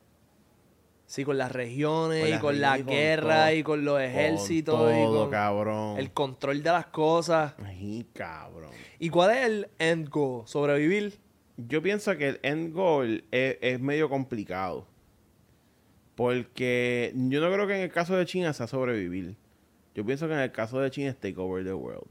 Sí, 1.06 1.24
con 1.24 1.38
las 1.38 1.50
regiones 1.50 2.24
Con 2.28 2.34
y 2.34 2.38
con 2.40 2.60
la 2.60 2.76
regiones 2.76 2.80
y 2.80 2.84
con 2.84 2.94
guerra 2.94 3.46
todo. 3.46 3.54
y 3.56 3.62
con 3.64 3.84
los 3.84 4.00
ejércitos 4.00 4.74
Con 4.78 4.94
y 4.94 5.02
todo, 5.04 5.20
con 5.22 5.30
cabrón. 5.30 5.98
el 5.98 6.12
control 6.12 6.62
de 6.62 6.70
las 6.70 6.86
cosas. 6.86 7.54
Ay, 7.64 8.06
cabrón. 8.12 8.70
¿Y 8.98 9.08
cuál 9.08 9.30
es 9.30 9.46
el 9.46 9.70
end 9.78 10.08
goal? 10.08 10.46
¿Sobrevivir? 10.46 11.18
Yo 11.68 11.82
pienso 11.82 12.16
que 12.16 12.28
el 12.28 12.40
end 12.42 12.72
goal 12.72 13.24
es, 13.30 13.58
es 13.60 13.80
medio 13.80 14.08
complicado. 14.08 14.86
Porque 16.14 17.12
yo 17.14 17.40
no 17.40 17.50
creo 17.52 17.66
que 17.66 17.76
en 17.76 17.82
el 17.82 17.90
caso 17.90 18.14
de 18.14 18.26
China 18.26 18.52
sea 18.52 18.66
sobrevivir. 18.66 19.36
Yo 19.94 20.04
pienso 20.04 20.28
que 20.28 20.34
en 20.34 20.40
el 20.40 20.52
caso 20.52 20.78
de 20.80 20.90
China 20.90 21.10
es 21.10 21.18
take 21.18 21.38
over 21.38 21.64
the 21.64 21.72
world. 21.72 22.10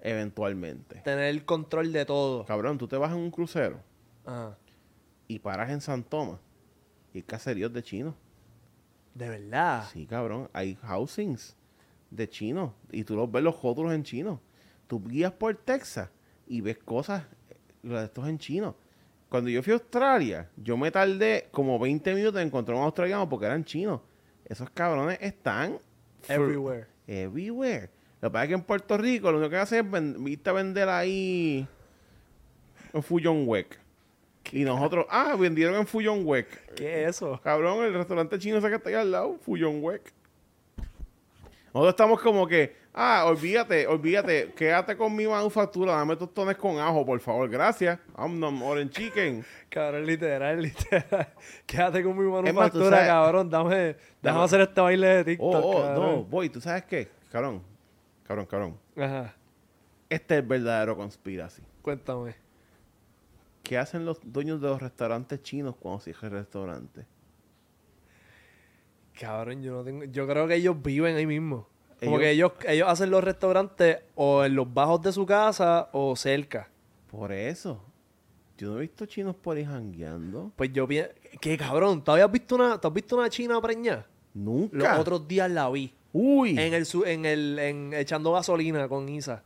Eventualmente. 0.00 1.00
Tener 1.00 1.24
el 1.24 1.44
control 1.44 1.92
de 1.92 2.04
todo. 2.04 2.44
Cabrón, 2.44 2.78
tú 2.78 2.88
te 2.88 2.96
vas 2.96 3.12
en 3.12 3.18
un 3.18 3.30
crucero 3.30 3.80
Ajá. 4.24 4.56
y 5.28 5.38
paras 5.40 5.70
en 5.70 5.80
San 5.80 6.02
Tomás. 6.02 6.38
Y 7.12 7.18
hay 7.18 7.22
caseríos 7.22 7.72
de 7.72 7.82
chinos. 7.82 8.14
De 9.14 9.28
verdad. 9.28 9.84
Sí, 9.92 10.06
cabrón. 10.06 10.48
Hay 10.52 10.76
housings 10.76 11.56
de 12.10 12.28
chinos. 12.28 12.72
Y 12.92 13.04
tú 13.04 13.16
los 13.16 13.30
ves 13.30 13.42
los 13.42 13.60
rótulos 13.60 13.92
en 13.92 14.04
chino. 14.04 14.40
Tú 14.86 15.02
guías 15.04 15.32
por 15.32 15.54
Texas 15.56 16.10
y 16.46 16.60
ves 16.60 16.78
cosas 16.78 17.24
eh, 17.84 17.88
de 17.88 18.04
estos 18.04 18.26
en 18.28 18.38
chino. 18.38 18.74
Cuando 19.28 19.48
yo 19.50 19.62
fui 19.62 19.72
a 19.72 19.76
Australia, 19.76 20.48
yo 20.56 20.76
me 20.76 20.90
tardé 20.90 21.48
como 21.52 21.78
20 21.78 22.14
minutos 22.14 22.40
en 22.40 22.48
encontrar 22.48 22.76
un 22.76 22.82
australiano 22.84 23.28
porque 23.28 23.46
eran 23.46 23.64
chinos. 23.64 24.00
Esos 24.44 24.68
cabrones 24.70 25.18
están 25.20 25.78
Everywhere. 26.28 26.86
Everywhere. 27.06 27.90
Lo 28.20 28.28
que 28.28 28.32
pasa 28.32 28.44
es 28.44 28.48
que 28.48 28.54
en 28.54 28.62
Puerto 28.62 28.98
Rico 28.98 29.30
lo 29.30 29.38
único 29.38 29.50
que 29.50 29.56
hacen 29.56 29.84
es 29.86 29.90
ven- 29.90 30.26
irte 30.28 30.50
a 30.50 30.52
vender 30.52 30.88
ahí 30.88 31.66
en 32.92 33.02
Fuyon 33.02 33.44
Wek. 33.46 33.78
Y 34.52 34.64
nosotros, 34.64 35.06
ah, 35.08 35.36
vendieron 35.38 35.76
en 35.76 35.86
Fuyon 35.86 36.22
Wek. 36.26 36.74
¿Qué 36.74 37.04
es 37.04 37.10
eso? 37.10 37.40
Cabrón, 37.42 37.84
el 37.84 37.94
restaurante 37.94 38.38
chino 38.38 38.56
ese 38.58 38.68
que 38.68 38.74
está 38.74 38.88
ahí 38.88 38.96
al 38.96 39.10
lado, 39.12 39.38
Fuyon 39.42 39.78
Wek. 39.82 40.12
Nosotros 41.72 41.90
estamos 41.90 42.20
como 42.20 42.46
que, 42.48 42.74
ah, 42.94 43.24
olvídate, 43.26 43.86
olvídate, 43.86 44.52
quédate 44.56 44.96
con 44.96 45.14
mi 45.14 45.26
manufactura, 45.26 45.92
dame 45.94 46.16
tostones 46.16 46.56
con 46.56 46.78
ajo, 46.78 47.04
por 47.06 47.20
favor, 47.20 47.48
gracias. 47.48 47.98
I'm 48.16 48.38
nom 48.38 48.62
orange 48.62 48.92
chicken. 48.94 49.44
Cabrón, 49.68 50.06
literal, 50.06 50.60
literal. 50.60 51.32
Quédate 51.66 52.02
con 52.02 52.16
mi 52.18 52.24
más, 52.24 52.42
manufactura, 52.42 52.90
sabes- 52.98 53.06
cabrón. 53.08 53.50
Dame, 53.50 53.96
déjame 54.22 54.44
hacer 54.44 54.60
este 54.62 54.80
baile 54.80 55.06
de 55.06 55.20
Oh, 55.20 55.24
TikTok, 55.24 55.64
oh, 55.64 55.82
cabrón. 55.82 56.02
no, 56.16 56.24
voy, 56.24 56.48
¿tú 56.50 56.60
sabes 56.60 56.84
qué? 56.84 57.08
Cabrón, 57.30 57.62
cabrón, 58.24 58.46
cabrón. 58.46 58.78
Ajá. 58.96 59.34
Este 60.08 60.34
es 60.34 60.40
el 60.42 60.46
verdadero 60.46 60.96
conspiracy. 60.96 61.62
Cuéntame. 61.82 62.34
¿Qué 63.62 63.78
hacen 63.78 64.04
los 64.04 64.18
dueños 64.24 64.60
de 64.60 64.66
los 64.68 64.82
restaurantes 64.82 65.40
chinos 65.42 65.76
cuando 65.78 66.00
cierran 66.00 66.32
el 66.32 66.38
restaurante? 66.38 67.06
Cabrón, 69.18 69.62
yo 69.62 69.72
no 69.74 69.84
tengo... 69.84 70.04
Yo 70.04 70.26
creo 70.26 70.48
que 70.48 70.54
ellos 70.56 70.80
viven 70.82 71.14
ahí 71.16 71.26
mismo. 71.26 71.68
Como 72.02 72.18
Ellos- 72.20 72.20
que 72.20 72.30
ellos, 72.30 72.52
ellos 72.76 72.88
hacen 72.88 73.10
los 73.10 73.22
restaurantes 73.22 73.98
o 74.14 74.44
en 74.44 74.54
los 74.54 74.72
bajos 74.72 75.02
de 75.02 75.12
su 75.12 75.26
casa 75.26 75.88
o 75.92 76.16
cerca. 76.16 76.68
Por 77.10 77.32
eso. 77.32 77.82
Yo 78.56 78.70
no 78.72 78.78
he 78.78 78.80
visto 78.82 79.06
chinos 79.06 79.34
por 79.36 79.56
ahí 79.56 79.64
jangueando. 79.64 80.52
Pues 80.56 80.72
yo 80.72 80.86
pienso... 80.86 81.10
¿Qué 81.40 81.56
cabrón? 81.56 82.02
¿Tú 82.04 82.12
habías 82.12 82.30
visto 82.30 82.54
una, 82.56 82.78
¿tú 82.80 82.88
has 82.88 82.94
visto 82.94 83.16
una 83.16 83.28
china 83.30 83.60
preñada? 83.60 84.06
Los 84.34 84.44
Nunca. 84.44 84.98
otros 85.00 85.26
días 85.26 85.50
la 85.50 85.68
vi. 85.70 85.92
Uy. 86.12 86.50
En 86.58 86.74
el, 86.74 86.86
en 87.06 87.24
el, 87.24 87.58
en 87.58 87.94
echando 87.94 88.32
gasolina 88.32 88.86
con 88.88 89.08
Isa. 89.08 89.42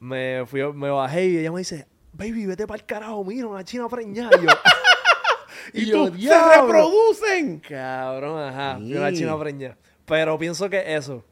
Me 0.00 0.44
fui, 0.46 0.60
me 0.72 0.90
bajé 0.90 1.26
y 1.26 1.38
ella 1.38 1.52
me 1.52 1.58
dice, 1.58 1.86
baby, 2.12 2.46
vete 2.46 2.66
para 2.66 2.80
el 2.80 2.86
carajo, 2.86 3.24
mira, 3.24 3.46
una 3.46 3.64
china 3.64 3.88
preñada. 3.88 4.30
Y 4.36 4.42
yo, 4.44 4.48
y 5.72 5.86
yo, 5.86 6.10
tú, 6.10 6.18
se 6.18 6.60
reproducen. 6.60 7.60
Cabrón, 7.60 8.38
ajá. 8.42 8.78
Sí. 8.78 8.94
Una 8.94 9.12
china 9.12 9.38
preñada. 9.38 9.76
Pero 10.04 10.38
pienso 10.38 10.68
que 10.68 10.94
eso. 10.94 11.24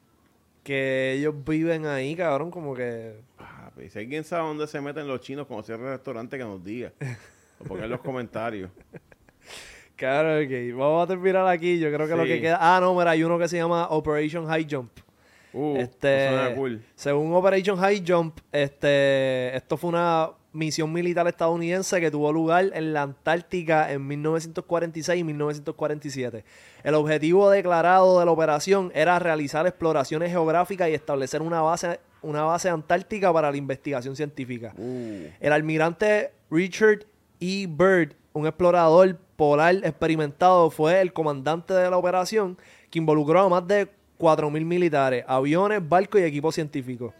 Que 0.62 1.14
ellos 1.14 1.34
viven 1.44 1.86
ahí, 1.86 2.14
cabrón, 2.14 2.50
como 2.50 2.74
que. 2.74 3.14
Papi, 3.36 3.90
si 3.90 3.98
alguien 3.98 4.24
sabe 4.24 4.46
dónde 4.46 4.66
se 4.66 4.80
meten 4.80 5.08
los 5.08 5.20
chinos 5.20 5.46
cuando 5.46 5.64
cierran 5.64 5.86
el 5.86 5.92
restaurante, 5.92 6.38
que 6.38 6.44
nos 6.44 6.62
diga. 6.62 6.92
O 7.60 7.64
ponga 7.64 7.84
en 7.84 7.90
los 7.90 8.00
comentarios. 8.00 8.70
Claro, 9.94 10.40
ok. 10.40 10.76
Vamos 10.76 11.04
a 11.04 11.06
terminar 11.06 11.46
aquí. 11.46 11.78
Yo 11.78 11.92
creo 11.92 12.08
que 12.08 12.16
lo 12.16 12.24
que 12.24 12.40
queda. 12.40 12.58
Ah, 12.60 12.80
no, 12.80 12.92
mira, 12.92 13.12
hay 13.12 13.22
uno 13.22 13.38
que 13.38 13.46
se 13.46 13.56
llama 13.56 13.86
Operation 13.90 14.46
High 14.48 14.66
Jump. 14.68 14.90
Uh, 15.52 15.76
este, 15.76 16.26
eso 16.26 16.56
cool. 16.56 16.82
Según 16.96 17.32
Operation 17.34 17.78
High 17.78 18.02
Jump, 18.04 18.40
este, 18.50 19.54
esto 19.54 19.76
fue 19.76 19.90
una 19.90 20.30
misión 20.52 20.92
militar 20.92 21.26
estadounidense 21.26 22.00
que 22.00 22.10
tuvo 22.10 22.32
lugar 22.32 22.70
en 22.74 22.92
la 22.92 23.02
Antártica 23.02 23.90
en 23.90 24.06
1946 24.06 25.20
y 25.20 25.24
1947. 25.24 26.44
El 26.84 26.94
objetivo 26.94 27.50
declarado 27.50 28.18
de 28.18 28.24
la 28.26 28.30
operación 28.30 28.92
era 28.94 29.18
realizar 29.18 29.66
exploraciones 29.66 30.30
geográficas 30.30 30.88
y 30.88 30.94
establecer 30.94 31.42
una 31.42 31.62
base, 31.62 32.00
una 32.20 32.42
base 32.42 32.68
antártica 32.68 33.32
para 33.32 33.50
la 33.50 33.56
investigación 33.56 34.14
científica. 34.14 34.74
Uh, 34.76 35.26
El 35.40 35.52
almirante 35.52 36.32
Richard 36.50 37.06
E. 37.40 37.66
Byrd, 37.66 38.14
un 38.32 38.46
explorador 38.46 39.18
polar 39.36 39.76
experimentado, 39.76 40.70
fue 40.70 41.00
el 41.00 41.12
comandante 41.12 41.74
de 41.74 41.90
la 41.90 41.96
operación 41.96 42.58
que 42.90 42.98
involucró 42.98 43.40
a 43.40 43.48
más 43.48 43.66
de 43.66 43.88
4.000 44.18 44.64
militares, 44.64 45.24
aviones, 45.26 45.86
barcos 45.86 46.20
y 46.20 46.24
equipos 46.24 46.54
científicos. 46.54 47.12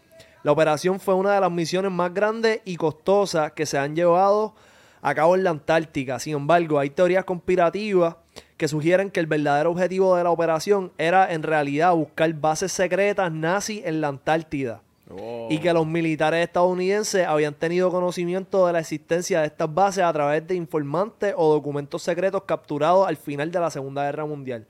La 0.43 0.51
operación 0.51 0.99
fue 0.99 1.13
una 1.13 1.33
de 1.33 1.39
las 1.39 1.51
misiones 1.51 1.89
más 1.89 2.13
grandes 2.13 2.59
y 2.65 2.75
costosas 2.75 3.53
que 3.53 3.65
se 3.65 3.77
han 3.77 3.95
llevado 3.95 4.53
a 5.01 5.15
cabo 5.15 5.35
en 5.35 5.45
la 5.45 5.51
Antártica. 5.51 6.19
Sin 6.19 6.35
embargo, 6.35 6.79
hay 6.79 6.89
teorías 6.89 7.23
conspirativas 7.23 8.17
que 8.57 8.67
sugieren 8.67 9.09
que 9.09 9.21
el 9.21 9.25
verdadero 9.25 9.71
objetivo 9.71 10.17
de 10.17 10.23
la 10.25 10.31
operación 10.31 10.91
era 10.97 11.33
en 11.33 11.43
realidad 11.43 11.93
buscar 11.93 12.33
bases 12.33 12.73
secretas 12.73 13.31
nazis 13.31 13.83
en 13.85 14.01
la 14.01 14.09
Antártida 14.09 14.81
oh. 15.09 15.47
y 15.49 15.59
que 15.59 15.71
los 15.71 15.87
militares 15.87 16.45
estadounidenses 16.45 17.25
habían 17.25 17.53
tenido 17.53 17.89
conocimiento 17.89 18.67
de 18.67 18.73
la 18.73 18.79
existencia 18.79 19.39
de 19.39 19.47
estas 19.47 19.73
bases 19.73 20.03
a 20.03 20.11
través 20.11 20.45
de 20.45 20.55
informantes 20.55 21.33
o 21.37 21.53
documentos 21.53 22.03
secretos 22.03 22.43
capturados 22.43 23.07
al 23.07 23.15
final 23.15 23.49
de 23.49 23.59
la 23.61 23.71
Segunda 23.71 24.03
Guerra 24.03 24.25
Mundial. 24.25 24.67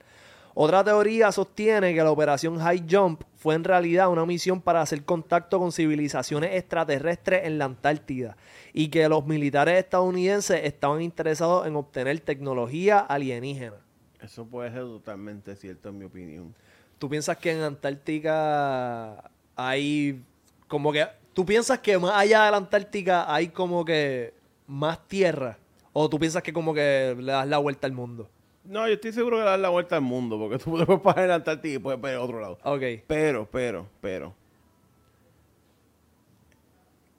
Otra 0.56 0.84
teoría 0.84 1.32
sostiene 1.32 1.94
que 1.94 2.02
la 2.02 2.12
operación 2.12 2.60
High 2.60 2.86
Jump 2.88 3.22
fue 3.36 3.56
en 3.56 3.64
realidad 3.64 4.08
una 4.08 4.24
misión 4.24 4.60
para 4.60 4.82
hacer 4.82 5.04
contacto 5.04 5.58
con 5.58 5.72
civilizaciones 5.72 6.54
extraterrestres 6.54 7.44
en 7.44 7.58
la 7.58 7.64
Antártida 7.64 8.36
y 8.72 8.86
que 8.86 9.08
los 9.08 9.26
militares 9.26 9.76
estadounidenses 9.76 10.60
estaban 10.62 11.02
interesados 11.02 11.66
en 11.66 11.74
obtener 11.74 12.20
tecnología 12.20 13.00
alienígena. 13.00 13.78
Eso 14.22 14.46
puede 14.46 14.70
ser 14.70 14.82
totalmente 14.82 15.56
cierto 15.56 15.88
en 15.88 15.98
mi 15.98 16.04
opinión. 16.04 16.54
¿Tú 17.00 17.08
piensas 17.08 17.36
que 17.36 17.50
en 17.50 17.62
Antártica 17.62 19.28
hay 19.56 20.22
como 20.68 20.92
que... 20.92 21.04
¿Tú 21.32 21.44
piensas 21.44 21.80
que 21.80 21.98
más 21.98 22.14
allá 22.14 22.44
de 22.44 22.50
la 22.52 22.58
Antártica 22.58 23.34
hay 23.34 23.48
como 23.48 23.84
que 23.84 24.32
más 24.68 25.04
tierra? 25.08 25.58
¿O 25.92 26.08
tú 26.08 26.16
piensas 26.20 26.44
que 26.44 26.52
como 26.52 26.72
que 26.72 27.16
le 27.18 27.32
das 27.32 27.48
la 27.48 27.58
vuelta 27.58 27.88
al 27.88 27.92
mundo? 27.92 28.30
No, 28.64 28.86
yo 28.88 28.94
estoy 28.94 29.12
seguro 29.12 29.36
que 29.36 29.42
le 29.44 29.50
das 29.50 29.60
la 29.60 29.68
vuelta 29.68 29.96
al 29.96 30.02
mundo, 30.02 30.38
porque 30.38 30.58
tú 30.58 30.70
puedes 30.86 31.00
pasar 31.00 31.24
en 31.24 31.28
la 31.28 31.34
Antártida 31.36 31.74
y 31.74 31.78
puedes 31.78 32.00
ver 32.00 32.16
otro 32.16 32.40
lado. 32.40 32.58
Ok. 32.64 32.82
Pero, 33.06 33.46
pero, 33.50 33.86
pero. 34.00 34.34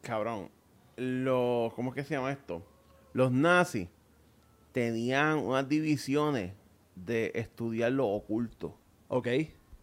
Cabrón. 0.01 0.49
Los, 0.97 1.73
¿Cómo 1.73 1.89
es 1.89 1.95
que 1.95 2.03
se 2.05 2.15
llama 2.15 2.31
esto? 2.31 2.63
Los 3.13 3.31
nazis 3.31 3.89
tenían 4.71 5.39
unas 5.39 5.67
divisiones 5.67 6.53
de 6.95 7.31
estudiar 7.35 7.91
lo 7.91 8.07
oculto, 8.07 8.77
Ok. 9.09 9.27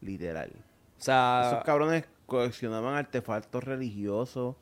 literal. 0.01 0.51
O 0.99 1.03
sea... 1.03 1.43
Esos 1.51 1.65
cabrones 1.65 2.07
coleccionaban 2.27 2.95
artefactos 2.95 3.63
religiosos 3.65 4.57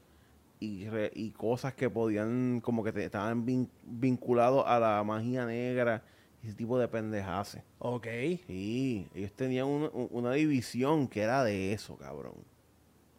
y, 0.59 0.89
re- 0.89 1.13
y 1.15 1.31
cosas 1.31 1.75
que 1.75 1.89
podían, 1.89 2.61
como 2.61 2.83
que 2.83 2.91
te- 2.93 3.05
estaban 3.05 3.47
vin- 3.47 3.69
vinculados 3.85 4.65
a 4.67 4.81
la 4.81 5.05
magia 5.05 5.47
negra 5.47 6.03
ese 6.43 6.55
tipo 6.55 6.78
de 6.78 6.88
pendejaces. 6.88 7.62
Ok. 7.78 8.07
Sí, 8.47 9.09
ellos 9.14 9.32
tenían 9.32 9.66
un- 9.66 9.91
un- 9.93 10.09
una 10.11 10.32
división 10.32 11.07
que 11.09 11.22
era 11.22 11.45
de 11.45 11.72
eso, 11.72 11.97
cabrón. 11.97 12.34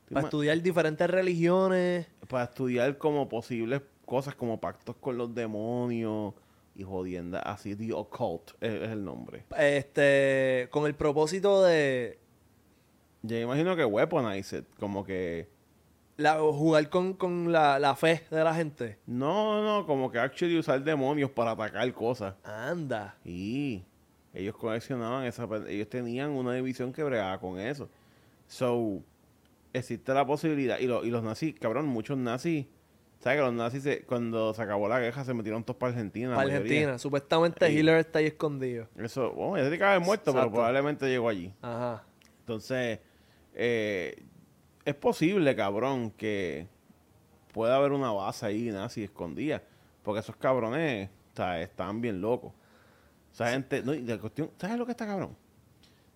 ¿Te 0.08 0.16
Para 0.16 0.26
estudiar 0.28 0.62
diferentes 0.62 1.10
religiones. 1.10 2.08
para 2.28 2.46
estudiar 2.46 2.98
como 2.98 3.30
posibles 3.30 3.82
cosas 4.06 4.36
como 4.36 4.60
pactos 4.60 4.96
con 4.98 5.18
los 5.18 5.34
demonios 5.34 6.34
y 6.76 6.84
jodiendas 6.84 7.44
así, 7.46 7.76
The 7.76 7.94
Occult 7.94 8.52
es, 8.62 8.72
es 8.82 8.90
el 8.90 9.04
nombre. 9.06 9.44
Este... 9.58 10.68
Con 10.72 10.86
el 10.86 10.96
propósito 10.96 11.64
de... 11.64 12.20
Yo 13.24 13.38
imagino 13.38 13.76
que 13.76 13.86
Weaponized, 13.86 14.64
como 14.80 15.04
que... 15.04 15.48
la- 16.22 16.40
jugar 16.40 16.90
con, 16.90 17.14
con 17.14 17.52
la, 17.52 17.78
la 17.80 17.96
fe 17.96 18.24
de 18.30 18.44
la 18.44 18.54
gente. 18.54 18.98
No, 19.06 19.64
no, 19.64 19.86
como 19.86 20.12
que 20.12 20.20
actually 20.20 20.58
usar 20.58 20.84
demonios 20.84 21.30
para 21.32 21.52
atacar 21.52 21.92
cosas. 21.94 22.36
Anda. 22.44 23.16
Y 23.26 23.84
ellos 24.34 24.56
coleccionaban 24.56 25.26
esa... 25.26 25.48
Ellos 25.68 25.90
tenían 25.90 26.30
una 26.32 26.54
división 26.54 26.94
que 26.94 27.04
bregaba 27.04 27.40
con 27.40 27.60
eso. 27.60 27.90
So, 28.48 29.02
existe 29.74 30.14
la 30.14 30.26
posibilidad. 30.26 30.80
Y, 30.80 30.88
lo- 30.88 31.04
y 31.04 31.10
los 31.10 31.24
nazis, 31.24 31.56
cabrón, 31.60 31.88
muchos 31.88 32.18
nazis... 32.18 32.66
¿Sabes 33.20 33.38
que 33.38 33.44
los 33.44 33.54
nazis, 33.54 33.84
se- 33.84 34.02
cuando 34.04 34.52
se 34.56 34.64
acabó 34.64 34.88
la 34.90 35.00
guerra, 35.00 35.24
se 35.24 35.34
metieron 35.36 35.64
todos 35.64 35.78
para 35.78 35.92
Argentina? 35.92 36.30
Para 36.34 36.48
mayoría? 36.48 36.58
Argentina. 36.60 36.98
Supuestamente 36.98 37.68
Sí. 37.68 37.78
Hitler 37.78 37.98
está 37.98 38.18
ahí 38.18 38.26
escondido. 38.26 38.88
Eso, 38.98 39.32
bueno, 39.34 39.58
ya 39.58 39.64
tiene 39.64 39.78
que 39.78 39.84
haber 39.84 40.00
muerto, 40.00 40.34
pero 40.34 40.50
probablemente 40.52 41.06
llegó 41.08 41.30
allí. 41.30 41.54
Ajá. 41.62 42.04
Entonces, 42.40 42.98
eh, 43.54 44.24
es 44.86 44.96
posible, 44.96 45.56
cabrón, 45.56 46.12
que 46.12 46.68
pueda 47.54 47.76
haber 47.76 47.92
una 47.92 48.12
base 48.12 48.46
ahí 48.46 48.72
nazi 48.72 49.04
escondida. 49.04 49.62
Porque 50.04 50.20
esos 50.20 50.36
cabrones 50.36 51.10
o 51.34 51.36
sea, 51.36 51.62
están 51.62 52.02
bien 52.02 52.22
locos. 52.22 52.52
O 53.32 53.36
sea, 53.36 53.52
gente, 53.52 53.84
no, 53.84 53.94
y 53.94 54.02
la 54.02 54.18
cuestión, 54.18 54.52
¿sabes 54.58 54.78
lo 54.78 54.86
que 54.86 54.92
está 54.92 55.06
cabrón? 55.06 55.36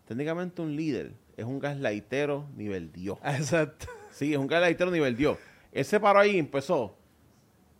Técnicamente 0.05 0.61
un 0.61 0.75
líder 0.75 1.13
es 1.37 1.45
un 1.45 1.59
gaslightero 1.59 2.47
nivel 2.55 2.91
Dios. 2.91 3.17
Exacto. 3.23 3.87
Sí, 4.11 4.33
es 4.33 4.39
un 4.39 4.47
gaslightero 4.47 4.91
nivel 4.91 5.15
Dios. 5.15 5.37
Él 5.71 5.85
se 5.85 5.99
paró 5.99 6.19
ahí 6.19 6.35
y 6.35 6.39
empezó. 6.39 6.95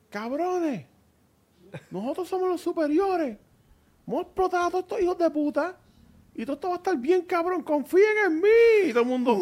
Cabrones, 0.10 0.86
nosotros 1.92 2.28
somos 2.28 2.50
los 2.50 2.62
superiores. 2.62 3.38
Vamos 4.06 4.24
a 4.24 4.28
explotar 4.28 4.68
a 4.68 4.70
todos 4.70 4.84
estos 4.84 5.02
hijos 5.02 5.18
de 5.18 5.30
puta. 5.30 5.78
Y 6.34 6.44
todo 6.46 6.56
esto 6.56 6.68
va 6.68 6.76
a 6.76 6.78
estar 6.78 6.98
bien, 6.98 7.22
cabrón. 7.24 7.64
Confíen 7.64 8.18
en 8.28 8.42
mí. 8.42 8.90
Y 8.90 8.90
todo 8.90 9.04
el 9.04 9.10
mundo. 9.10 9.38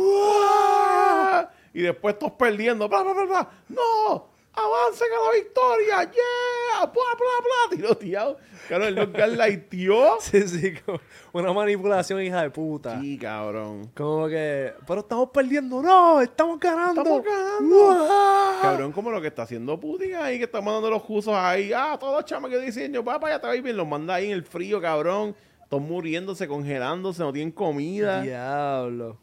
Y 1.73 1.81
después 1.81 2.17
todos 2.19 2.33
perdiendo. 2.33 2.87
Bla, 2.87 3.01
bla, 3.03 3.13
bla, 3.13 3.25
bla. 3.25 3.49
¡No! 3.69 4.33
¡Avancen 4.55 5.07
a 5.11 5.25
la 5.25 5.33
victoria! 5.33 6.03
¡Yeah! 6.03 6.85
¡Bla, 6.85 6.91
bla, 6.91 7.15
bla! 7.41 7.75
Tiroteado. 7.75 8.37
Claro, 8.67 8.85
él 8.85 8.95
nos 8.95 9.11
gaslighteó. 9.11 10.17
Sí, 10.21 10.47
sí, 10.47 10.73
como 10.85 10.99
una 11.33 11.51
manipulación 11.53 12.21
hija 12.21 12.43
de 12.43 12.51
puta. 12.51 12.99
Sí, 13.01 13.17
cabrón. 13.17 13.91
Como 13.95 14.27
que, 14.27 14.73
pero 14.85 14.99
estamos 14.99 15.29
perdiendo, 15.31 15.81
no, 15.81 16.21
estamos 16.21 16.59
ganando. 16.59 17.01
Estamos 17.01 17.23
ganando. 17.23 17.75
¡Uah! 17.75 18.59
Cabrón, 18.61 18.91
como 18.91 19.09
lo 19.09 19.19
que 19.19 19.27
está 19.27 19.41
haciendo 19.41 19.79
Putin 19.79 20.15
ahí, 20.15 20.37
que 20.37 20.43
está 20.43 20.61
mandando 20.61 20.91
los 20.91 21.07
rusos 21.07 21.33
ahí. 21.33 21.73
Ah, 21.73 21.97
todos 21.99 22.13
los 22.13 22.25
chamas 22.25 22.51
que 22.51 22.59
dicen, 22.59 22.93
yo, 22.93 23.03
papá, 23.03 23.29
ya 23.29 23.39
te 23.39 23.47
va 23.47 23.53
bien. 23.53 23.75
Los 23.75 23.87
manda 23.87 24.13
ahí 24.13 24.27
en 24.27 24.33
el 24.33 24.43
frío, 24.43 24.79
cabrón. 24.79 25.35
Todos 25.67 25.81
muriéndose, 25.81 26.47
congelándose, 26.47 27.23
no 27.23 27.33
tienen 27.33 27.51
comida. 27.51 28.21
Diablo. 28.21 29.17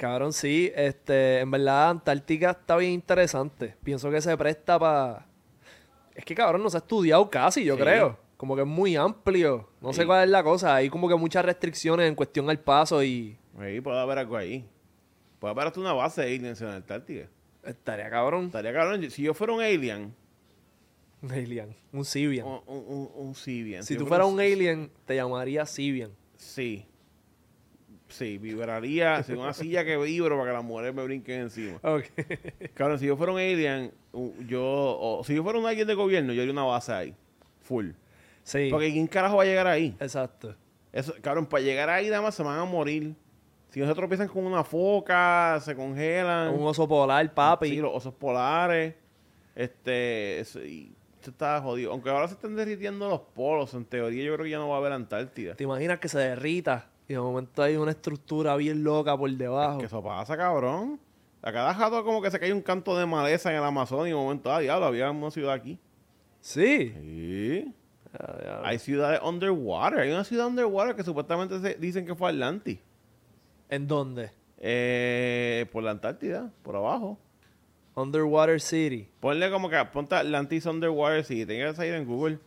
Cabrón, 0.00 0.32
sí, 0.32 0.72
este, 0.74 1.40
en 1.40 1.50
verdad 1.50 1.90
Antártica 1.90 2.52
está 2.52 2.78
bien 2.78 2.92
interesante. 2.92 3.76
Pienso 3.84 4.10
que 4.10 4.22
se 4.22 4.34
presta 4.38 4.78
para... 4.78 5.26
Es 6.14 6.24
que 6.24 6.34
cabrón, 6.34 6.62
no 6.62 6.70
se 6.70 6.78
ha 6.78 6.80
estudiado 6.80 7.28
casi, 7.28 7.64
yo 7.64 7.76
Sí. 7.76 7.82
creo. 7.82 8.18
Como 8.38 8.56
que 8.56 8.62
es 8.62 8.66
muy 8.66 8.96
amplio. 8.96 9.68
No 9.82 9.92
sé 9.92 10.00
Sí. 10.00 10.06
cuál 10.06 10.24
es 10.24 10.30
la 10.30 10.42
cosa. 10.42 10.74
Hay 10.74 10.88
como 10.88 11.06
que 11.06 11.16
muchas 11.16 11.44
restricciones 11.44 12.08
en 12.08 12.14
cuestión 12.14 12.48
al 12.48 12.58
paso 12.58 13.02
y... 13.04 13.36
Ahí 13.58 13.82
puede 13.82 14.00
haber 14.00 14.16
algo 14.16 14.38
ahí. 14.38 14.66
Puede 15.38 15.52
haber 15.52 15.66
hasta 15.66 15.80
una 15.80 15.92
base 15.92 16.22
de 16.22 16.34
aliens 16.34 16.62
en 16.62 16.68
Antártica. 16.68 17.28
Estaría 17.62 18.08
cabrón. 18.08 18.46
Estaría 18.46 18.72
cabrón. 18.72 19.10
Si 19.10 19.22
yo 19.22 19.34
fuera 19.34 19.52
un 19.52 19.60
alien, 19.60 20.14
Un 21.22 21.30
alien. 21.32 21.76
Un 21.92 22.06
Sibian. 22.06 22.46
Un, 22.46 22.60
un, 22.66 22.84
un, 22.88 23.10
un 23.14 23.34
Sibian. 23.34 23.82
si 23.84 23.92
yo 23.92 24.00
tú 24.00 24.06
fuera 24.06 24.24
fueras 24.24 24.32
un 24.32 24.40
alien, 24.54 24.90
te 25.04 25.14
llamaría 25.16 25.66
Sibian. 25.66 26.12
Sí. 26.36 26.86
Sí, 28.10 28.38
vibraría. 28.38 29.22
Si 29.22 29.32
una 29.32 29.52
silla 29.54 29.84
que 29.84 29.96
vibro 29.96 30.36
para 30.36 30.50
que 30.50 30.54
las 30.56 30.64
mujeres 30.64 30.94
me 30.94 31.02
brinquen 31.04 31.40
encima. 31.42 31.78
Ok. 31.82 32.04
Cabrón, 32.74 32.98
si 32.98 33.06
yo 33.06 33.16
fuera 33.16 33.32
un 33.32 33.38
alien, 33.38 33.92
yo. 34.46 34.62
O, 34.62 35.22
si 35.24 35.34
yo 35.34 35.42
fuera 35.42 35.58
un 35.58 35.66
alguien 35.66 35.86
de 35.86 35.94
gobierno, 35.94 36.32
yo 36.32 36.42
haría 36.42 36.52
una 36.52 36.64
base 36.64 36.92
ahí. 36.92 37.14
Full. 37.62 37.90
sí. 38.42 38.68
Porque 38.70 38.92
¿quién 38.92 39.06
carajo 39.06 39.36
va 39.36 39.44
a 39.44 39.46
llegar 39.46 39.66
ahí? 39.66 39.96
Exacto. 40.00 40.54
Eso, 40.92 41.14
cabrón, 41.22 41.46
para 41.46 41.62
llegar 41.62 41.88
ahí 41.88 42.08
nada 42.08 42.20
más 42.20 42.34
se 42.34 42.42
van 42.42 42.58
a 42.58 42.64
morir. 42.64 43.14
Si 43.68 43.78
no 43.78 43.86
se 43.86 43.94
tropiezan 43.94 44.26
con 44.26 44.44
una 44.44 44.64
foca, 44.64 45.60
se 45.64 45.76
congelan. 45.76 46.52
Un 46.52 46.66
oso 46.66 46.88
polar, 46.88 47.32
papi. 47.32 47.68
Sí, 47.68 47.76
los 47.76 47.92
osos 47.94 48.12
polares. 48.14 48.94
Este. 49.54 50.40
eso- 50.40 50.64
y 50.64 50.92
esto 51.14 51.30
está 51.30 51.60
jodido. 51.62 51.92
Aunque 51.92 52.10
ahora 52.10 52.26
se 52.26 52.34
están 52.34 52.56
derritiendo 52.56 53.08
los 53.08 53.20
polos, 53.20 53.72
en 53.74 53.84
teoría 53.84 54.24
yo 54.24 54.34
creo 54.34 54.44
que 54.44 54.50
ya 54.50 54.58
no 54.58 54.68
va 54.68 54.74
a 54.76 54.78
haber 54.78 54.92
Antártida. 54.92 55.54
¿Te 55.54 55.62
imaginas 55.62 56.00
que 56.00 56.08
se 56.08 56.18
derrita 56.18 56.89
y 57.10 57.14
de 57.14 57.18
momento 57.20 57.60
hay 57.62 57.74
una 57.76 57.90
estructura 57.90 58.54
bien 58.56 58.84
loca 58.84 59.16
por 59.18 59.28
debajo? 59.30 59.78
Que 59.78 59.86
eso 59.86 60.00
pasa, 60.02 60.36
cabrón. 60.36 61.00
A 61.42 61.52
cada 61.52 61.74
jato 61.74 62.04
como 62.04 62.22
que 62.22 62.30
se 62.30 62.38
cae 62.38 62.52
un 62.52 62.62
canto 62.62 62.96
de 62.96 63.04
maleza 63.04 63.50
en 63.50 63.56
el 63.56 63.64
Amazonas 63.64 64.06
y 64.06 64.10
de 64.10 64.14
momento, 64.16 64.52
ah, 64.52 64.60
diablo, 64.60 64.86
había 64.86 65.10
una 65.10 65.30
ciudad 65.30 65.54
aquí. 65.54 65.78
Sí. 66.40 66.92
Sí. 67.00 67.74
Hay 68.62 68.78
ciudades 68.78 69.20
underwater. 69.24 70.00
Hay 70.00 70.10
una 70.12 70.22
ciudad 70.24 70.46
underwater 70.46 70.94
que 70.94 71.02
supuestamente 71.02 71.60
se- 71.60 71.74
dicen 71.74 72.06
que 72.06 72.14
fue 72.14 72.28
Atlantis. 72.30 72.78
¿En 73.68 73.86
dónde? 73.88 74.30
Eh, 74.58 75.66
por 75.72 75.82
la 75.82 75.90
Antártida, 75.92 76.50
por 76.62 76.76
abajo. 76.76 77.18
Underwater 77.96 78.60
City. 78.60 79.08
Ponle 79.20 79.50
como 79.50 79.68
que 79.68 79.76
ponte 79.92 80.14
Atlantis 80.14 80.64
Underwater 80.66 81.24
si 81.24 81.44
tengas 81.46 81.70
que 81.70 81.76
salir 81.76 81.94
en 81.94 82.04
Google. 82.06 82.38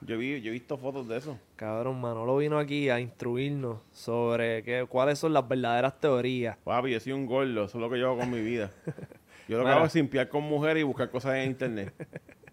Yo 0.00 0.18
vi, 0.18 0.40
yo 0.40 0.48
he 0.50 0.52
visto 0.52 0.76
fotos 0.76 1.06
de 1.08 1.18
eso. 1.18 1.38
Cabrón, 1.56 1.98
Manolo 2.02 2.36
vino 2.36 2.58
aquí 2.58 2.90
a 2.90 3.00
instruirnos 3.00 3.78
sobre 3.90 4.62
qué, 4.62 4.84
cuáles 4.86 5.18
son 5.18 5.32
las 5.32 5.48
verdaderas 5.48 5.98
teorías. 5.98 6.58
Papi, 6.58 6.90
yo 6.90 7.00
soy 7.00 7.12
un 7.12 7.26
gordo, 7.26 7.64
eso 7.64 7.78
es 7.78 7.82
lo 7.82 7.88
que 7.88 7.98
yo 7.98 8.08
hago 8.08 8.18
con 8.18 8.30
mi 8.30 8.40
vida. 8.40 8.70
Yo 9.48 9.58
lo 9.58 9.64
que 9.64 9.70
hago 9.70 9.84
es 9.84 9.92
simpiar 9.92 10.28
con 10.28 10.42
mujeres 10.42 10.80
y 10.80 10.82
buscar 10.82 11.08
cosas 11.08 11.36
en 11.36 11.50
internet. 11.50 11.94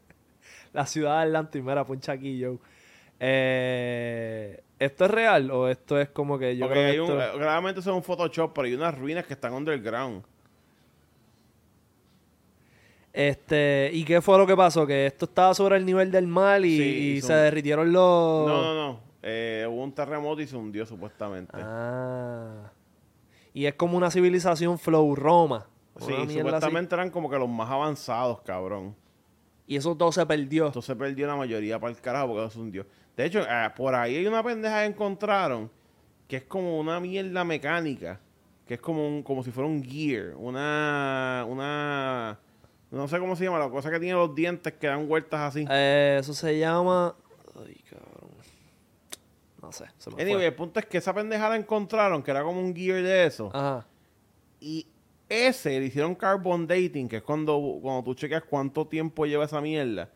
La 0.73 0.85
ciudad 0.85 1.17
de 1.17 1.23
Atlantis, 1.23 1.63
mira, 1.63 1.83
puncha 1.83 2.11
aquí, 2.11 2.39
Joe. 2.43 2.59
Eh, 3.19 4.61
¿Esto 4.77 5.05
es 5.05 5.11
real 5.11 5.49
o 5.49 5.67
esto 5.69 5.99
es 5.99 6.09
como 6.09 6.37
que 6.37 6.55
yo 6.55 6.67
Porque 6.67 6.91
creo 6.91 7.07
que 7.07 7.11
hay 7.11 7.17
un, 7.17 7.21
eh, 7.21 7.37
claramente 7.39 7.79
es 7.79 7.87
un 7.87 8.03
Photoshop, 8.03 8.53
pero 8.53 8.67
hay 8.67 8.75
unas 8.75 8.95
ruinas 8.95 9.25
que 9.25 9.33
están 9.33 9.53
underground. 9.53 10.23
Este, 13.13 13.91
¿y 13.93 14.03
qué 14.05 14.21
fue 14.21 14.37
lo 14.39 14.47
que 14.47 14.55
pasó? 14.57 14.87
Que 14.87 15.05
esto 15.05 15.25
estaba 15.25 15.53
sobre 15.53 15.77
el 15.77 15.85
nivel 15.85 16.11
del 16.11 16.25
mar 16.27 16.65
y, 16.65 16.77
Sí, 16.77 16.83
y 17.17 17.21
son- 17.21 17.27
se 17.27 17.33
derritieron 17.35 17.93
los... 17.93 18.47
No, 18.47 18.63
no, 18.63 18.73
no. 18.73 18.99
Eh, 19.21 19.65
hubo 19.69 19.83
un 19.83 19.93
terremoto 19.93 20.41
y 20.41 20.47
se 20.47 20.57
hundió 20.57 20.85
supuestamente. 20.85 21.55
Ah. 21.55 22.71
Y 23.53 23.65
es 23.67 23.75
como 23.75 23.95
una 23.97 24.09
civilización 24.11 24.77
flow 24.79 25.15
Roma. 25.15 25.67
sí, 25.99 26.11
así. 26.11 26.33
supuestamente 26.39 26.95
eran 26.95 27.11
como 27.11 27.29
que 27.29 27.37
los 27.37 27.47
más 27.47 27.69
avanzados, 27.69 28.41
cabrón. 28.41 28.95
Y 29.67 29.77
eso 29.77 29.95
todo 29.95 30.11
se 30.11 30.25
perdió. 30.25 30.65
Entonces 30.67 30.95
perdió 30.95 31.27
la 31.27 31.35
mayoría 31.35 31.79
para 31.79 31.93
el 31.93 32.01
carajo 32.01 32.33
porque 32.33 32.49
se 32.51 32.59
hundió. 32.59 32.85
De 33.15 33.25
hecho, 33.25 33.41
eh, 33.43 33.69
por 33.77 33.93
ahí 33.95 34.17
hay 34.17 34.25
una 34.25 34.43
pendeja 34.43 34.79
que 34.81 34.85
encontraron 34.87 35.69
que 36.27 36.37
es 36.37 36.43
como 36.43 36.79
una 36.79 36.99
mierda 36.99 37.43
mecánica. 37.43 38.19
Que 38.67 38.73
es 38.75 38.79
como 38.81 39.07
un, 39.07 39.21
como 39.23 39.43
si 39.43 39.51
fuera 39.51 39.69
un 39.69 39.83
gear. 39.83 40.33
Una. 40.35 41.45
Una. 41.47 42.39
No 42.93 43.07
sé 43.07 43.17
cómo 43.17 43.35
se 43.35 43.45
llama, 43.45 43.57
la 43.57 43.69
cosa 43.71 43.89
que 43.89 43.99
tiene 43.99 44.13
los 44.13 44.35
dientes 44.35 44.71
que 44.73 44.85
dan 44.85 45.07
vueltas 45.07 45.39
así. 45.41 45.65
Eh, 45.67 46.17
eso 46.19 46.31
se 46.31 46.59
llama... 46.59 47.15
Ay, 47.55 47.75
cabrón. 47.89 48.29
No 49.59 49.71
sé, 49.71 49.85
se 49.97 50.11
me 50.11 50.21
Anyway, 50.21 50.35
fue. 50.35 50.45
el 50.45 50.53
punto 50.53 50.79
es 50.79 50.85
que 50.85 50.99
esa 50.99 51.11
pendeja 51.11 51.49
la 51.49 51.55
encontraron, 51.55 52.21
que 52.21 52.29
era 52.29 52.43
como 52.43 52.61
un 52.61 52.75
gear 52.75 53.01
de 53.01 53.25
eso. 53.25 53.49
Ajá. 53.51 53.87
Y 54.59 54.85
ese 55.27 55.79
le 55.79 55.87
hicieron 55.87 56.13
carbon 56.13 56.67
dating, 56.67 57.09
que 57.09 57.17
es 57.17 57.23
cuando, 57.23 57.79
cuando 57.81 58.03
tú 58.03 58.13
chequeas 58.13 58.43
cuánto 58.43 58.85
tiempo 58.85 59.25
lleva 59.25 59.45
esa 59.45 59.59
mierda. 59.59 60.09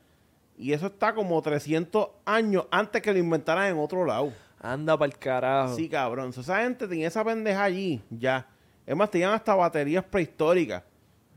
Y 0.55 0.71
eso 0.71 0.85
está 0.85 1.15
como 1.15 1.41
300 1.41 2.09
años 2.25 2.67
antes 2.69 3.01
que 3.01 3.11
lo 3.11 3.17
inventaran 3.17 3.71
en 3.71 3.79
otro 3.79 4.05
lado. 4.05 4.31
Anda 4.59 4.95
para 4.95 5.11
el 5.11 5.17
carajo. 5.17 5.75
Sí, 5.75 5.89
cabrón. 5.89 6.29
Esa 6.29 6.61
gente 6.61 6.87
tenía 6.87 7.07
esa 7.07 7.25
pendeja 7.25 7.63
allí, 7.63 8.03
ya. 8.11 8.47
Es 8.85 8.95
más, 8.95 9.09
tenían 9.09 9.33
hasta 9.33 9.55
baterías 9.55 10.03
prehistóricas 10.03 10.83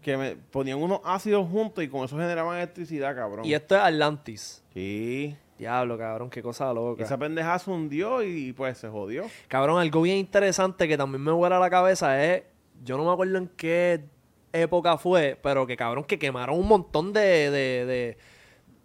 que 0.03 0.17
me 0.17 0.37
ponían 0.37 0.79
unos 0.83 1.01
ácidos 1.05 1.49
juntos 1.49 1.85
y 1.85 1.89
con 1.89 2.05
eso 2.05 2.17
generaban 2.17 2.57
electricidad, 2.57 3.15
cabrón. 3.15 3.45
Y 3.45 3.55
esto 3.55 3.77
es 3.77 3.83
Atlantis. 3.83 4.63
Sí. 4.73 5.37
Diablo, 5.59 5.99
cabrón, 5.99 6.31
qué 6.31 6.43
cosa 6.43 6.73
loca. 6.73 7.05
Esa 7.05 7.19
pendeja 7.19 7.59
se 7.59 7.71
hundió 7.71 8.23
y 8.23 8.53
pues 8.55 8.79
se 8.79 8.89
jodió. 8.89 9.25
Cabrón, 9.49 9.79
algo 9.79 10.01
bien 10.03 10.17
interesante 10.17 10.89
que 10.89 10.97
también 10.97 11.23
me 11.23 11.33
vuela 11.33 11.59
la 11.59 11.69
cabeza 11.69 12.23
es, 12.25 12.45
yo 12.83 12.97
no 12.97 13.05
me 13.05 13.13
acuerdo 13.13 13.37
en 13.37 13.49
qué 13.57 14.05
época 14.55 14.97
fue, 14.97 15.39
pero 15.43 15.67
que 15.67 15.77
cabrón, 15.77 16.05
que 16.05 16.19
quemaron 16.19 16.59
un 16.59 16.67
montón 16.67 17.13
de, 17.13 17.51
de, 17.51 17.85
de 17.85 18.19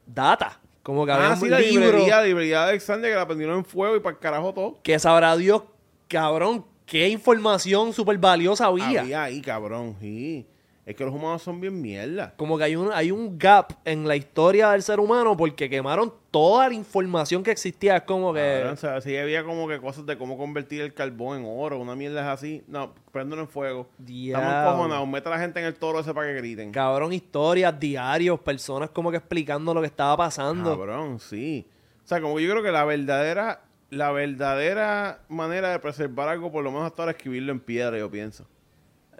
data. 0.05 0.59
Como 0.83 1.05
que 1.05 1.13
había 1.13 1.29
Ah, 1.29 1.33
un 1.33 1.39
sí, 1.39 1.47
la 1.47 1.59
libro 1.59 1.85
librería, 1.85 2.17
la 2.17 2.23
librería 2.23 2.63
de 2.65 2.69
Alexandria 2.71 3.09
que 3.11 3.15
la 3.17 3.25
prendieron 3.25 3.57
en 3.59 3.65
fuego 3.65 3.95
y 3.95 3.99
para 4.01 4.15
el 4.15 4.19
carajo 4.19 4.53
todo. 4.53 4.79
que 4.83 4.99
sabrá 4.99 5.35
Dios, 5.37 5.63
cabrón, 6.09 6.65
qué 6.85 7.07
información 7.07 7.93
súper 7.93 8.17
valiosa 8.17 8.65
había. 8.65 8.99
Había 9.01 9.23
ahí, 9.23 9.41
cabrón. 9.41 9.95
Sí. 10.01 10.45
Es 10.85 10.95
que 10.95 11.03
los 11.03 11.15
humanos 11.15 11.41
son 11.41 11.59
bien 11.59 11.81
mierda. 11.81 12.35
Como 12.37 12.59
que 12.59 12.63
hay 12.65 12.75
un, 12.75 12.91
hay 12.93 13.09
un 13.09 13.39
gap 13.39 13.73
en 13.85 14.07
la 14.07 14.15
historia 14.15 14.69
del 14.69 14.83
ser 14.83 14.99
humano 14.99 15.35
porque 15.35 15.67
quemaron 15.67 16.13
toda 16.29 16.67
la 16.67 16.75
información 16.75 17.41
que 17.41 17.49
existía. 17.49 17.95
Es 17.97 18.03
como 18.03 18.31
que... 18.31 18.63
O 18.71 18.75
sea, 18.75 19.01
sí 19.01 19.17
había 19.17 19.43
como 19.43 19.67
que 19.67 19.79
cosas 19.79 20.05
de 20.05 20.15
cómo 20.15 20.37
convertir 20.37 20.81
el 20.81 20.93
carbón 20.93 21.39
en 21.39 21.45
oro, 21.47 21.79
una 21.79 21.95
mierda 21.95 22.21
es 22.21 22.27
así. 22.27 22.63
No, 22.67 22.93
préndelo 23.11 23.41
en 23.41 23.47
fuego. 23.47 23.87
Estamos 23.97 24.07
Diablo. 24.07 24.69
encojonados. 24.69 25.07
Mete 25.07 25.27
a 25.27 25.31
la 25.31 25.39
gente 25.39 25.59
en 25.59 25.65
el 25.65 25.73
toro 25.73 26.01
ese 26.01 26.13
para 26.13 26.27
que 26.27 26.35
griten. 26.35 26.71
Cabrón, 26.71 27.13
historias, 27.13 27.79
diarios, 27.79 28.39
personas 28.41 28.91
como 28.91 29.09
que 29.09 29.17
explicando 29.17 29.73
lo 29.73 29.81
que 29.81 29.87
estaba 29.87 30.15
pasando. 30.15 30.77
Cabrón, 30.77 31.19
sí. 31.19 31.65
O 32.03 32.07
sea, 32.07 32.21
como 32.21 32.39
yo 32.39 32.51
creo 32.51 32.61
que 32.61 32.71
la 32.71 32.85
verdadera, 32.85 33.63
la 33.89 34.11
verdadera 34.11 35.21
manera 35.29 35.71
de 35.71 35.79
preservar 35.79 36.29
algo, 36.29 36.51
por 36.51 36.63
lo 36.63 36.69
menos 36.69 36.85
hasta 36.85 37.01
ahora, 37.01 37.11
es 37.13 37.17
escribirlo 37.17 37.51
en 37.53 37.59
piedra, 37.59 37.97
yo 37.97 38.11
pienso. 38.11 38.45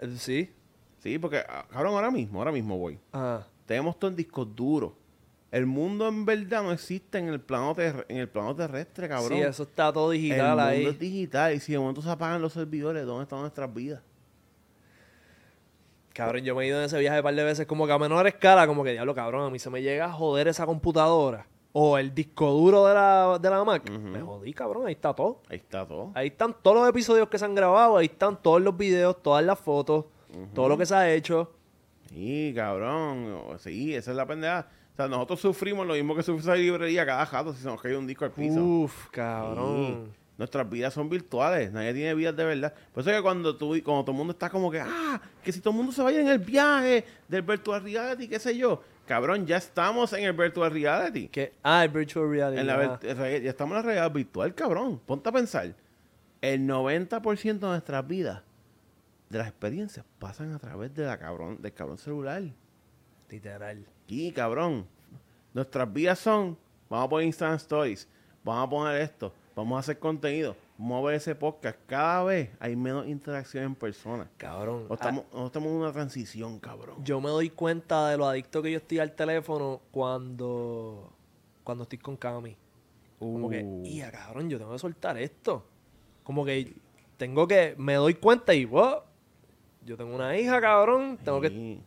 Eh, 0.00 0.14
Sí. 0.16 0.52
Sí, 1.06 1.18
porque, 1.18 1.38
ah, 1.48 1.64
cabrón, 1.70 1.94
ahora 1.94 2.10
mismo, 2.10 2.38
ahora 2.40 2.50
mismo 2.52 2.76
voy. 2.78 2.98
Ajá. 3.12 3.46
Tenemos 3.64 3.98
todo 3.98 4.10
en 4.10 4.16
discos 4.16 4.54
duros. 4.56 4.92
El 5.52 5.64
mundo 5.66 6.08
en 6.08 6.24
verdad 6.24 6.62
no 6.64 6.72
existe 6.72 7.18
en 7.18 7.28
el 7.28 7.40
plano, 7.40 7.74
ter- 7.74 8.04
en 8.08 8.16
el 8.18 8.28
plano 8.28 8.54
terrestre, 8.54 9.08
cabrón. 9.08 9.38
Sí, 9.38 9.44
eso 9.44 9.62
está 9.62 9.92
todo 9.92 10.12
el 10.12 10.20
digital 10.20 10.48
mundo 10.48 10.62
ahí. 10.64 10.84
es 10.86 10.98
digital. 10.98 11.54
Y 11.54 11.60
si 11.60 11.72
de 11.72 11.78
momento 11.78 12.02
se 12.02 12.10
apagan 12.10 12.42
los 12.42 12.52
servidores, 12.52 13.06
¿dónde 13.06 13.22
están 13.22 13.40
nuestras 13.40 13.72
vidas? 13.72 14.02
Cabrón, 16.12 16.42
yo 16.44 16.54
me 16.54 16.64
he 16.64 16.68
ido 16.68 16.78
en 16.78 16.84
ese 16.86 16.98
viaje 16.98 17.18
un 17.18 17.22
par 17.24 17.34
de 17.34 17.44
veces 17.44 17.66
como 17.66 17.86
que 17.86 17.92
a 17.92 17.98
menor 17.98 18.26
escala, 18.26 18.66
como 18.66 18.82
que 18.82 18.92
diablo, 18.92 19.14
cabrón, 19.14 19.46
a 19.46 19.50
mí 19.50 19.58
se 19.58 19.68
me 19.70 19.82
llega 19.82 20.06
a 20.06 20.12
joder 20.12 20.48
esa 20.48 20.64
computadora. 20.66 21.46
O 21.72 21.98
el 21.98 22.14
disco 22.14 22.50
duro 22.52 22.86
de 22.86 22.94
la, 22.94 23.38
de 23.38 23.50
la 23.50 23.62
Mac. 23.62 23.90
Me 23.90 24.20
jodí, 24.22 24.54
cabrón, 24.54 24.86
ahí 24.86 24.94
está 24.94 25.12
todo. 25.14 25.42
Ahí 25.50 25.58
está 25.58 25.86
todo. 25.86 26.10
Ahí 26.14 26.28
están 26.28 26.56
todos 26.62 26.78
los 26.78 26.88
episodios 26.88 27.28
que 27.28 27.38
se 27.38 27.44
han 27.44 27.54
grabado, 27.54 27.98
ahí 27.98 28.06
están 28.06 28.40
todos 28.40 28.62
los 28.62 28.74
videos, 28.76 29.22
todas 29.22 29.44
las 29.44 29.58
fotos, 29.58 30.06
todo 30.54 30.68
lo 30.68 30.78
que 30.78 30.86
se 30.86 30.94
ha 30.94 31.12
hecho. 31.12 31.52
Sí, 32.08 32.52
cabrón. 32.54 33.42
Sí, 33.58 33.94
esa 33.94 34.10
es 34.10 34.16
la 34.16 34.26
pendeja. 34.26 34.68
O 34.92 34.96
sea, 34.96 35.08
nosotros 35.08 35.40
sufrimos 35.40 35.86
lo 35.86 35.94
mismo 35.94 36.14
que 36.14 36.22
sufre 36.22 36.40
esa 36.40 36.54
librería 36.54 37.04
cada 37.04 37.26
jato 37.26 37.52
si 37.52 37.60
se 37.60 37.68
nos 37.68 37.80
cae 37.80 37.96
un 37.96 38.06
disco 38.06 38.24
al 38.24 38.30
piso. 38.30 38.62
Uf, 38.62 39.08
cabrón. 39.10 40.06
Sí. 40.06 40.16
Nuestras 40.38 40.68
vidas 40.68 40.92
son 40.92 41.08
virtuales, 41.08 41.72
nadie 41.72 41.94
tiene 41.94 42.14
vidas 42.14 42.36
de 42.36 42.44
verdad. 42.44 42.74
Por 42.92 43.00
eso 43.00 43.10
es 43.10 43.16
que 43.16 43.22
cuando, 43.22 43.56
tú, 43.56 43.68
cuando 43.82 44.04
todo 44.04 44.12
el 44.12 44.18
mundo 44.18 44.32
está 44.32 44.50
como 44.50 44.70
que, 44.70 44.80
ah, 44.80 45.20
que 45.42 45.50
si 45.50 45.60
todo 45.60 45.70
el 45.70 45.78
mundo 45.78 45.92
se 45.92 46.02
vaya 46.02 46.20
en 46.20 46.28
el 46.28 46.38
viaje 46.38 47.04
del 47.26 47.40
virtual 47.40 47.82
reality, 47.82 48.28
qué 48.28 48.38
sé 48.38 48.54
yo, 48.54 48.82
cabrón, 49.06 49.46
ya 49.46 49.56
estamos 49.56 50.12
en 50.12 50.24
el 50.24 50.34
virtual 50.34 50.70
reality. 50.70 51.28
Que, 51.28 51.54
ah, 51.62 51.84
el 51.84 51.90
virtual 51.90 52.28
reality. 52.28 52.60
En 52.60 52.66
la 52.66 53.00
ya 53.00 53.50
estamos 53.50 53.72
en 53.72 53.76
la 53.76 53.82
realidad 53.82 54.12
virtual, 54.12 54.54
cabrón. 54.54 55.00
Ponte 55.06 55.26
a 55.26 55.32
pensar, 55.32 55.74
el 56.42 56.66
90% 56.66 57.42
de 57.42 57.66
nuestras 57.66 58.06
vidas, 58.06 58.42
de 59.28 59.38
las 59.38 59.48
experiencias, 59.48 60.04
pasan 60.18 60.52
a 60.52 60.58
través 60.58 60.94
de 60.94 61.04
la 61.04 61.18
cabrón, 61.18 61.60
del 61.60 61.72
cabrón 61.72 61.98
celular. 61.98 62.42
Literal. 63.28 63.84
Y 64.06 64.30
cabrón, 64.32 64.86
nuestras 65.52 65.92
vidas 65.92 66.18
son, 66.18 66.56
vamos 66.88 67.06
a 67.06 67.08
poner 67.10 67.26
Instagram 67.26 67.56
Stories, 67.56 68.08
vamos 68.44 68.66
a 68.66 68.70
poner 68.70 69.00
esto, 69.02 69.32
vamos 69.56 69.76
a 69.76 69.80
hacer 69.80 69.98
contenido, 69.98 70.54
vamos 70.78 71.02
a 71.02 71.06
ver 71.06 71.16
ese 71.16 71.34
podcast. 71.34 71.76
Cada 71.86 72.22
vez 72.22 72.50
hay 72.60 72.76
menos 72.76 73.06
interacción 73.08 73.64
en 73.64 73.74
persona. 73.74 74.30
Cabrón. 74.36 74.86
O 74.88 74.94
estamos, 74.94 75.24
o 75.32 75.46
estamos 75.46 75.70
en 75.70 75.74
una 75.76 75.92
transición, 75.92 76.60
cabrón. 76.60 77.02
Yo 77.04 77.20
me 77.20 77.30
doy 77.30 77.50
cuenta 77.50 78.08
de 78.10 78.16
lo 78.16 78.26
adicto 78.26 78.62
que 78.62 78.70
yo 78.70 78.78
estoy 78.78 79.00
al 79.00 79.12
teléfono 79.16 79.80
cuando, 79.90 81.12
cuando 81.64 81.82
estoy 81.82 81.98
con 81.98 82.16
Cami. 82.16 82.56
Como 83.18 83.48
que, 83.48 83.64
Uh. 83.64 83.82
ya 83.84 84.12
cabrón, 84.12 84.48
yo 84.50 84.58
tengo 84.58 84.72
que 84.72 84.78
soltar 84.78 85.16
esto. 85.16 85.64
Como 86.22 86.44
que 86.44 86.74
tengo 87.16 87.48
que, 87.48 87.74
me 87.78 87.94
doy 87.94 88.14
cuenta 88.14 88.52
y, 88.54 88.66
wow, 88.66 89.00
yo 89.86 89.96
tengo 89.96 90.14
una 90.14 90.36
hija, 90.36 90.60
cabrón, 90.60 91.18
tengo 91.24 91.40
que. 91.40 91.78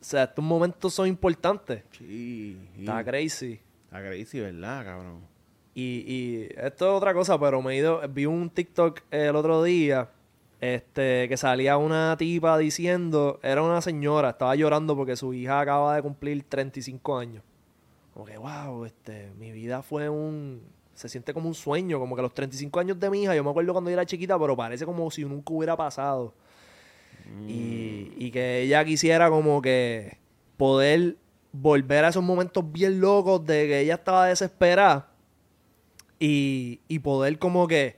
O 0.00 0.04
sea, 0.04 0.24
estos 0.24 0.44
momentos 0.44 0.94
son 0.94 1.08
importantes. 1.08 1.82
Sí. 1.90 2.56
sí. 2.74 2.80
Está 2.80 3.04
crazy. 3.04 3.60
Está 3.84 4.00
crazy, 4.00 4.40
¿verdad, 4.40 4.84
cabrón? 4.84 5.20
Y, 5.74 6.04
y 6.06 6.48
esto 6.56 6.88
es 6.88 6.96
otra 6.96 7.12
cosa, 7.12 7.38
pero 7.38 7.60
me 7.60 7.74
he 7.74 7.76
ido, 7.78 8.00
vi 8.08 8.26
un 8.26 8.48
TikTok 8.48 9.02
el 9.10 9.36
otro 9.36 9.62
día, 9.62 10.08
este, 10.60 11.28
que 11.28 11.36
salía 11.36 11.76
una 11.76 12.16
tipa 12.16 12.56
diciendo, 12.58 13.40
era 13.42 13.62
una 13.62 13.80
señora, 13.80 14.30
estaba 14.30 14.54
llorando 14.54 14.96
porque 14.96 15.16
su 15.16 15.34
hija 15.34 15.60
acaba 15.60 15.96
de 15.96 16.02
cumplir 16.02 16.42
35 16.44 17.18
años. 17.18 17.42
Como 18.14 18.26
que, 18.26 18.38
wow, 18.38 18.84
este, 18.84 19.30
mi 19.38 19.52
vida 19.52 19.82
fue 19.82 20.08
un, 20.08 20.62
se 20.94 21.08
siente 21.08 21.32
como 21.32 21.48
un 21.48 21.54
sueño, 21.54 21.98
como 21.98 22.16
que 22.16 22.22
los 22.22 22.34
35 22.34 22.80
años 22.80 22.98
de 23.00 23.10
mi 23.10 23.22
hija, 23.22 23.34
yo 23.34 23.44
me 23.44 23.50
acuerdo 23.50 23.72
cuando 23.72 23.90
yo 23.90 23.94
era 23.94 24.04
chiquita, 24.04 24.38
pero 24.38 24.56
parece 24.56 24.84
como 24.84 25.10
si 25.10 25.24
nunca 25.24 25.52
hubiera 25.52 25.76
pasado. 25.76 26.34
Y, 27.48 28.12
y 28.16 28.30
que 28.30 28.62
ella 28.62 28.84
quisiera 28.84 29.30
como 29.30 29.62
que 29.62 30.18
poder 30.56 31.16
volver 31.52 32.04
a 32.04 32.08
esos 32.08 32.22
momentos 32.22 32.70
bien 32.70 33.00
locos 33.00 33.44
de 33.44 33.66
que 33.66 33.80
ella 33.80 33.94
estaba 33.94 34.26
desesperada 34.26 35.10
y, 36.18 36.80
y 36.88 36.98
poder 37.00 37.38
como 37.38 37.66
que 37.66 37.96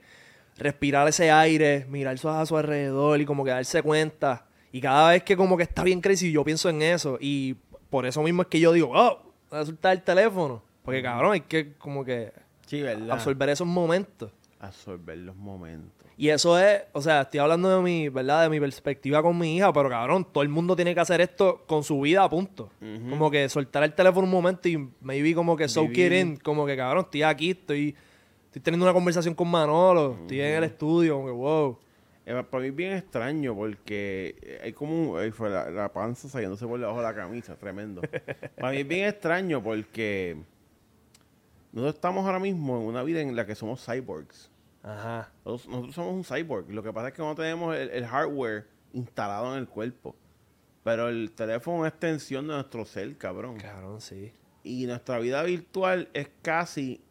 respirar 0.57 1.07
ese 1.07 1.31
aire, 1.31 1.85
mirar 1.89 2.15
a 2.23 2.45
su 2.45 2.57
alrededor 2.57 3.21
y 3.21 3.25
como 3.25 3.43
que 3.43 3.51
darse 3.51 3.81
cuenta. 3.81 4.45
Y 4.71 4.81
cada 4.81 5.11
vez 5.11 5.23
que 5.23 5.35
como 5.35 5.57
que 5.57 5.63
está 5.63 5.83
bien 5.83 6.01
crazy, 6.01 6.31
yo 6.31 6.43
pienso 6.43 6.69
en 6.69 6.81
eso. 6.81 7.17
Y 7.19 7.55
por 7.89 8.05
eso 8.05 8.23
mismo 8.23 8.43
es 8.43 8.47
que 8.47 8.59
yo 8.59 8.71
digo, 8.71 8.91
oh, 8.93 9.33
voy 9.49 9.59
a 9.59 9.65
soltar 9.65 9.93
el 9.93 10.01
teléfono. 10.01 10.63
Porque 10.83 11.01
cabrón, 11.01 11.33
hay 11.33 11.41
que 11.41 11.73
como 11.73 12.03
que 12.03 12.33
Sí, 12.65 12.83
absorber 13.09 13.49
esos 13.49 13.67
momentos. 13.67 14.31
Absorber 14.59 15.17
los 15.17 15.35
momentos. 15.35 16.02
Y 16.15 16.29
eso 16.29 16.59
es, 16.59 16.83
o 16.91 17.01
sea, 17.01 17.21
estoy 17.21 17.39
hablando 17.39 17.75
de 17.75 17.81
mi, 17.81 18.09
¿verdad? 18.09 18.43
De 18.43 18.49
mi 18.49 18.59
perspectiva 18.59 19.21
con 19.23 19.37
mi 19.37 19.57
hija, 19.57 19.73
pero 19.73 19.89
cabrón, 19.89 20.27
todo 20.31 20.43
el 20.43 20.49
mundo 20.49 20.75
tiene 20.75 20.93
que 20.93 20.99
hacer 20.99 21.21
esto 21.21 21.63
con 21.65 21.83
su 21.83 21.99
vida 22.01 22.23
a 22.23 22.29
punto. 22.29 22.69
Como 23.09 23.31
que 23.31 23.49
soltar 23.49 23.83
el 23.83 23.93
teléfono 23.93 24.25
un 24.25 24.31
momento 24.31 24.69
y 24.69 24.89
maybe 25.01 25.33
como 25.33 25.57
que 25.57 25.65
Vivir. 25.65 26.13
in, 26.13 26.37
como 26.37 26.65
que 26.65 26.77
cabrón, 26.77 27.05
estoy 27.05 27.23
aquí, 27.23 27.51
estoy, 27.51 27.95
estoy 28.45 28.61
teniendo 28.61 28.85
una 28.85 28.93
conversación 28.93 29.33
con 29.33 29.49
Manolo, 29.49 30.17
estoy 30.21 30.41
en 30.41 30.57
el 30.57 30.63
estudio, 30.65 31.15
como 31.15 31.25
que 31.27 31.33
wow. 31.33 31.79
Eh, 32.25 32.43
para 32.49 32.61
mí 32.61 32.69
es 32.69 32.75
bien 32.75 32.93
extraño 32.93 33.53
porque 33.53 34.59
hay 34.63 34.71
como 34.71 35.17
fue 35.33 35.49
la, 35.49 35.69
la 35.69 35.91
panza 35.91 36.29
saliéndose 36.29 36.65
por 36.65 36.79
debajo 36.79 36.99
de 36.99 37.03
la 37.03 37.15
camisa, 37.15 37.55
tremendo. 37.57 38.01
para 38.55 38.71
mí 38.71 38.77
es 38.77 38.87
bien 38.87 39.09
extraño 39.09 39.61
porque 39.61 40.37
nosotros 41.73 41.95
estamos 41.95 42.25
ahora 42.25 42.39
mismo 42.39 42.77
en 42.79 42.83
una 42.83 43.03
vida 43.03 43.19
en 43.19 43.35
la 43.35 43.45
que 43.45 43.55
somos 43.55 43.83
cyborgs. 43.83 44.52
Ajá. 44.83 45.31
Nosotros, 45.45 45.67
nosotros 45.67 45.95
somos 45.95 46.13
un 46.13 46.23
cyborg. 46.23 46.69
Lo 46.69 46.83
que 46.83 46.93
pasa 46.93 47.07
es 47.07 47.13
que 47.13 47.21
no 47.21 47.33
tenemos 47.33 47.75
el, 47.75 47.89
el 47.89 48.05
hardware 48.05 48.67
instalado 48.91 49.53
en 49.53 49.59
el 49.59 49.67
cuerpo. 49.67 50.15
Pero 50.83 51.07
el 51.07 51.31
teléfono 51.31 51.77
es 51.77 51.79
una 51.79 51.87
extensión 51.87 52.47
de 52.47 52.53
nuestro 52.53 52.85
ser, 52.85 53.17
cabrón. 53.17 53.57
Cabrón, 53.57 54.01
sí. 54.01 54.33
Y 54.63 54.85
nuestra 54.85 55.19
vida 55.19 55.41
virtual 55.43 56.09
es 56.13 56.29
casi 56.41 57.01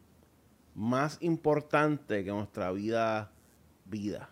más 0.75 1.17
importante 1.21 2.23
que 2.23 2.31
nuestra 2.31 2.71
vida 2.71 3.31
vida. 3.85 4.29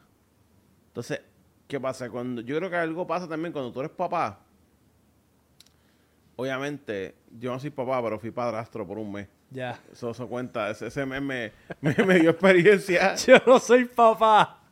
Entonces, 0.88 1.22
¿qué 1.68 1.80
pasa? 1.80 2.10
Cuando 2.10 2.42
yo 2.42 2.58
creo 2.58 2.70
que 2.70 2.76
algo 2.76 3.06
pasa 3.08 3.28
también 3.28 3.52
cuando 3.52 3.72
tú 3.72 3.80
eres 3.80 3.92
papá. 3.92 4.40
Obviamente, 6.36 7.16
yo 7.40 7.52
no 7.52 7.60
soy 7.60 7.70
papá, 7.70 8.02
pero 8.02 8.20
fui 8.20 8.32
padrastro 8.32 8.86
por 8.86 8.98
un 8.98 9.12
mes. 9.12 9.28
Ya. 9.52 9.80
Eso, 9.92 10.12
eso 10.12 10.28
cuenta. 10.28 10.70
Ese, 10.70 10.88
ese 10.88 11.06
mes 11.06 11.22
me, 11.22 11.52
dio 12.20 12.32
experiencia. 12.32 13.16
Yo 13.28 13.36
no 13.46 13.60
soy 13.60 13.86
papá, 13.86 14.64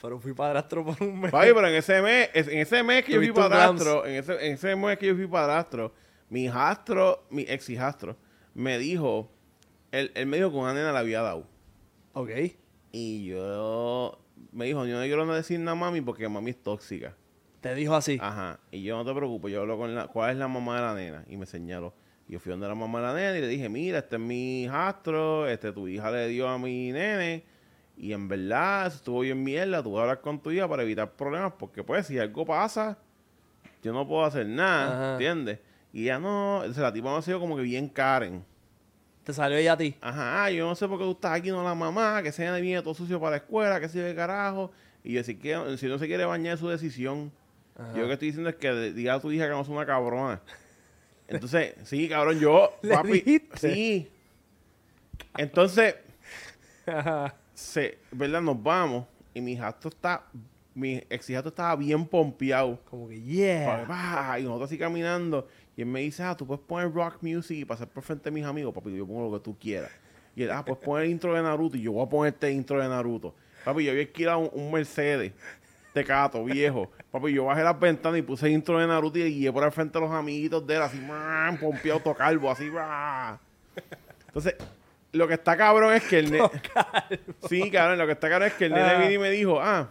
pero 0.00 0.18
fui 0.18 0.32
padrastro 0.32 0.84
por 0.84 1.00
un 1.02 1.20
mes. 1.20 1.30
Papi, 1.30 1.48
pero 1.54 1.68
en 1.68 1.74
ese 1.74 2.00
mes, 2.02 2.30
es- 2.34 2.48
en 2.48 2.58
ese 2.58 2.82
mes 2.82 3.04
que 3.04 3.12
yo 3.12 3.18
fui 3.18 3.30
padrastro, 3.32 4.04
en 4.06 4.14
ese, 4.16 4.32
en 4.46 4.54
ese 4.54 4.74
mes 4.74 4.98
que 4.98 5.06
yo 5.06 5.14
fui 5.14 5.26
padrastro, 5.26 5.92
mi 6.30 6.44
hijastro, 6.46 7.24
mi 7.30 7.42
ex 7.42 7.68
hijastro, 7.68 8.16
me 8.54 8.78
dijo, 8.78 9.30
él, 9.92 10.10
él 10.14 10.26
me 10.26 10.38
dijo 10.38 10.50
que 10.50 10.56
una 10.56 10.72
nena 10.74 10.92
le 10.92 10.98
había 10.98 11.20
dado. 11.22 11.46
Ok. 12.14 12.30
Y 12.90 13.26
yo, 13.26 14.18
me 14.50 14.64
dijo, 14.64 14.84
yo 14.86 14.96
no 14.98 15.02
quiero 15.02 15.24
no 15.26 15.34
decir 15.34 15.60
nada 15.60 15.72
a 15.72 15.74
mami 15.80 16.00
porque 16.00 16.28
mami 16.28 16.50
es 16.50 16.62
tóxica. 16.62 17.14
Te 17.60 17.74
dijo 17.74 17.94
así. 17.94 18.18
Ajá. 18.20 18.58
Y 18.72 18.82
yo 18.82 18.96
no 18.96 19.04
te 19.04 19.14
preocupes, 19.14 19.52
yo 19.52 19.60
hablo 19.60 19.78
con 19.78 19.94
la, 19.94 20.08
¿cuál 20.08 20.32
es 20.32 20.36
la 20.36 20.48
mamá 20.48 20.76
de 20.76 20.82
la 20.82 20.94
nena? 20.94 21.24
Y 21.28 21.36
me 21.36 21.46
señaló. 21.46 21.94
Y 22.28 22.32
yo 22.32 22.40
fui 22.40 22.50
donde 22.50 22.68
la 22.68 22.74
mamá 22.74 23.00
de 23.00 23.06
la 23.06 23.14
nena 23.14 23.38
y 23.38 23.40
le 23.40 23.48
dije, 23.48 23.68
mira, 23.68 23.98
este 23.98 24.16
es 24.16 24.22
mi 24.22 24.64
hijastro, 24.64 25.48
este 25.48 25.72
tu 25.72 25.88
hija 25.88 26.10
le 26.10 26.28
dio 26.28 26.48
a 26.48 26.58
mi 26.58 26.92
nene. 26.92 27.44
Y 27.96 28.12
en 28.12 28.28
verdad, 28.28 28.86
eso 28.86 28.96
estuvo 28.96 29.20
bien 29.20 29.42
mierda, 29.42 29.82
tú 29.82 29.92
vas 29.92 30.00
a 30.00 30.02
hablar 30.02 30.20
con 30.20 30.40
tu 30.40 30.50
hija 30.50 30.68
para 30.68 30.82
evitar 30.82 31.12
problemas, 31.12 31.52
porque 31.58 31.84
pues 31.84 32.06
si 32.06 32.18
algo 32.18 32.44
pasa, 32.44 32.98
yo 33.82 33.92
no 33.92 34.06
puedo 34.06 34.24
hacer 34.24 34.46
nada, 34.46 34.92
Ajá. 34.92 35.12
¿entiendes? 35.12 35.58
Y 35.92 36.04
ya 36.04 36.18
no, 36.18 36.58
o 36.58 36.72
sea, 36.72 36.84
la 36.84 36.92
tipa 36.92 37.10
me 37.10 37.18
ha 37.18 37.22
sido 37.22 37.38
como 37.38 37.56
que 37.56 37.62
bien 37.62 37.88
Karen. 37.88 38.44
Te 39.24 39.32
salió 39.32 39.56
ella 39.56 39.74
a 39.74 39.76
ti. 39.76 39.94
Ajá, 40.00 40.50
yo 40.50 40.66
no 40.66 40.74
sé 40.74 40.88
por 40.88 40.98
qué 40.98 41.04
tú 41.04 41.12
estás 41.12 41.32
aquí, 41.32 41.50
no 41.50 41.62
la 41.62 41.74
mamá, 41.74 42.22
que 42.22 42.32
se 42.32 42.60
viene 42.60 42.82
todo 42.82 42.94
sucio 42.94 43.20
para 43.20 43.32
la 43.32 43.36
escuela, 43.36 43.78
que 43.78 43.88
se 43.88 44.00
de 44.00 44.14
carajo. 44.14 44.72
Y 45.04 45.12
yo, 45.12 45.22
si, 45.22 45.36
que, 45.36 45.76
si 45.76 45.86
no 45.86 45.98
se 45.98 46.06
quiere 46.06 46.24
bañar, 46.24 46.54
es 46.54 46.60
su 46.60 46.68
decisión. 46.68 47.30
Ajá. 47.76 47.92
Yo 47.94 48.00
lo 48.00 48.06
que 48.08 48.12
estoy 48.14 48.28
diciendo 48.28 48.50
es 48.50 48.56
que 48.56 48.72
diga 48.92 49.14
a 49.14 49.20
tu 49.20 49.30
hija 49.30 49.44
que 49.44 49.50
no 49.50 49.60
es 49.60 49.68
una 49.68 49.86
cabrona. 49.86 50.40
Entonces, 51.34 51.74
sí, 51.84 52.08
cabrón, 52.08 52.38
yo, 52.38 52.72
¿Le 52.82 52.94
papi, 52.94 53.12
dijiste? 53.12 53.74
sí. 53.74 54.08
Entonces, 55.36 55.94
se, 57.54 57.98
¿verdad? 58.10 58.42
Nos 58.42 58.62
vamos 58.62 59.06
y 59.34 59.40
mi 59.40 59.52
hijastro 59.52 59.88
está, 59.88 60.26
mi 60.74 60.96
ex 61.08 61.30
hijastro 61.30 61.48
estaba 61.50 61.76
bien 61.76 62.06
pompeado. 62.06 62.78
Como 62.84 63.08
que, 63.08 63.20
yeah. 63.22 63.86
pa, 63.86 64.38
Y 64.38 64.42
nosotros 64.42 64.68
así 64.68 64.78
caminando. 64.78 65.48
Y 65.76 65.82
él 65.82 65.86
me 65.88 66.00
dice, 66.00 66.22
ah, 66.22 66.36
tú 66.36 66.46
puedes 66.46 66.62
poner 66.64 66.92
rock 66.92 67.18
music 67.22 67.58
y 67.58 67.64
pasar 67.64 67.88
por 67.88 68.02
frente 68.02 68.24
de 68.24 68.30
mis 68.30 68.44
amigos, 68.44 68.74
papi. 68.74 68.94
Yo 68.94 69.06
pongo 69.06 69.30
lo 69.30 69.38
que 69.38 69.44
tú 69.44 69.56
quieras. 69.58 69.90
Y 70.36 70.42
él, 70.42 70.50
ah, 70.50 70.64
puedes 70.64 70.82
poner 70.82 71.04
el 71.06 71.10
intro 71.12 71.34
de 71.34 71.42
Naruto. 71.42 71.76
Y 71.76 71.82
yo 71.82 71.92
voy 71.92 72.06
a 72.06 72.08
poner 72.08 72.34
este 72.34 72.50
intro 72.52 72.80
de 72.80 72.88
Naruto. 72.88 73.34
Papi, 73.64 73.84
yo 73.84 73.90
había 73.92 74.02
alquilado 74.02 74.38
un, 74.40 74.50
un 74.52 74.72
Mercedes. 74.72 75.32
Tecato, 75.94 76.44
viejo. 76.44 76.90
Papi, 77.12 77.32
yo 77.32 77.44
bajé 77.44 77.62
las 77.62 77.78
ventanas 77.78 78.18
y 78.18 78.22
puse 78.22 78.48
intro 78.50 78.78
de 78.78 78.86
Naruto 78.86 79.18
y 79.18 79.30
guié 79.40 79.52
por 79.52 79.62
el 79.64 79.70
frente 79.70 79.98
de 79.98 80.04
los 80.06 80.14
amiguitos 80.14 80.66
de 80.66 80.76
él, 80.76 80.82
así, 80.82 80.98
man, 80.98 81.58
pompeado, 81.58 82.00
tocalvo, 82.00 82.50
así, 82.50 82.68
bah. 82.70 83.38
Entonces, 84.28 84.56
lo 85.12 85.28
que 85.28 85.34
está 85.34 85.54
cabrón 85.56 85.92
es 85.92 86.02
que 86.04 86.20
el 86.20 86.30
nene. 86.32 86.50
Sí, 87.48 87.70
cabrón, 87.70 87.98
lo 87.98 88.06
que 88.06 88.12
está 88.12 88.30
cabrón 88.30 88.48
es 88.48 88.54
que 88.54 88.64
el 88.64 88.72
nene 88.72 88.88
Ah. 88.90 88.98
vino 88.98 89.10
y 89.12 89.18
me 89.18 89.30
dijo, 89.30 89.60
ah, 89.60 89.90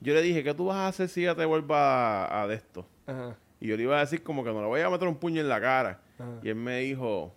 yo 0.00 0.14
le 0.14 0.22
dije, 0.22 0.42
¿qué 0.42 0.52
tú 0.52 0.66
vas 0.66 0.76
a 0.78 0.88
hacer 0.88 1.08
si 1.08 1.22
ella 1.22 1.36
te 1.36 1.44
vuelva 1.44 2.24
a, 2.26 2.42
a 2.42 2.46
de 2.48 2.56
esto? 2.56 2.84
Ajá. 3.06 3.36
Y 3.60 3.68
yo 3.68 3.76
le 3.76 3.84
iba 3.84 3.96
a 3.96 4.00
decir 4.00 4.22
como 4.24 4.42
que 4.42 4.50
no 4.52 4.60
le 4.60 4.66
voy 4.66 4.80
a 4.80 4.90
meter 4.90 5.06
un 5.06 5.16
puño 5.16 5.40
en 5.40 5.48
la 5.48 5.60
cara. 5.60 6.00
Ajá. 6.18 6.30
Y 6.42 6.48
él 6.48 6.56
me 6.56 6.78
dijo, 6.80 7.32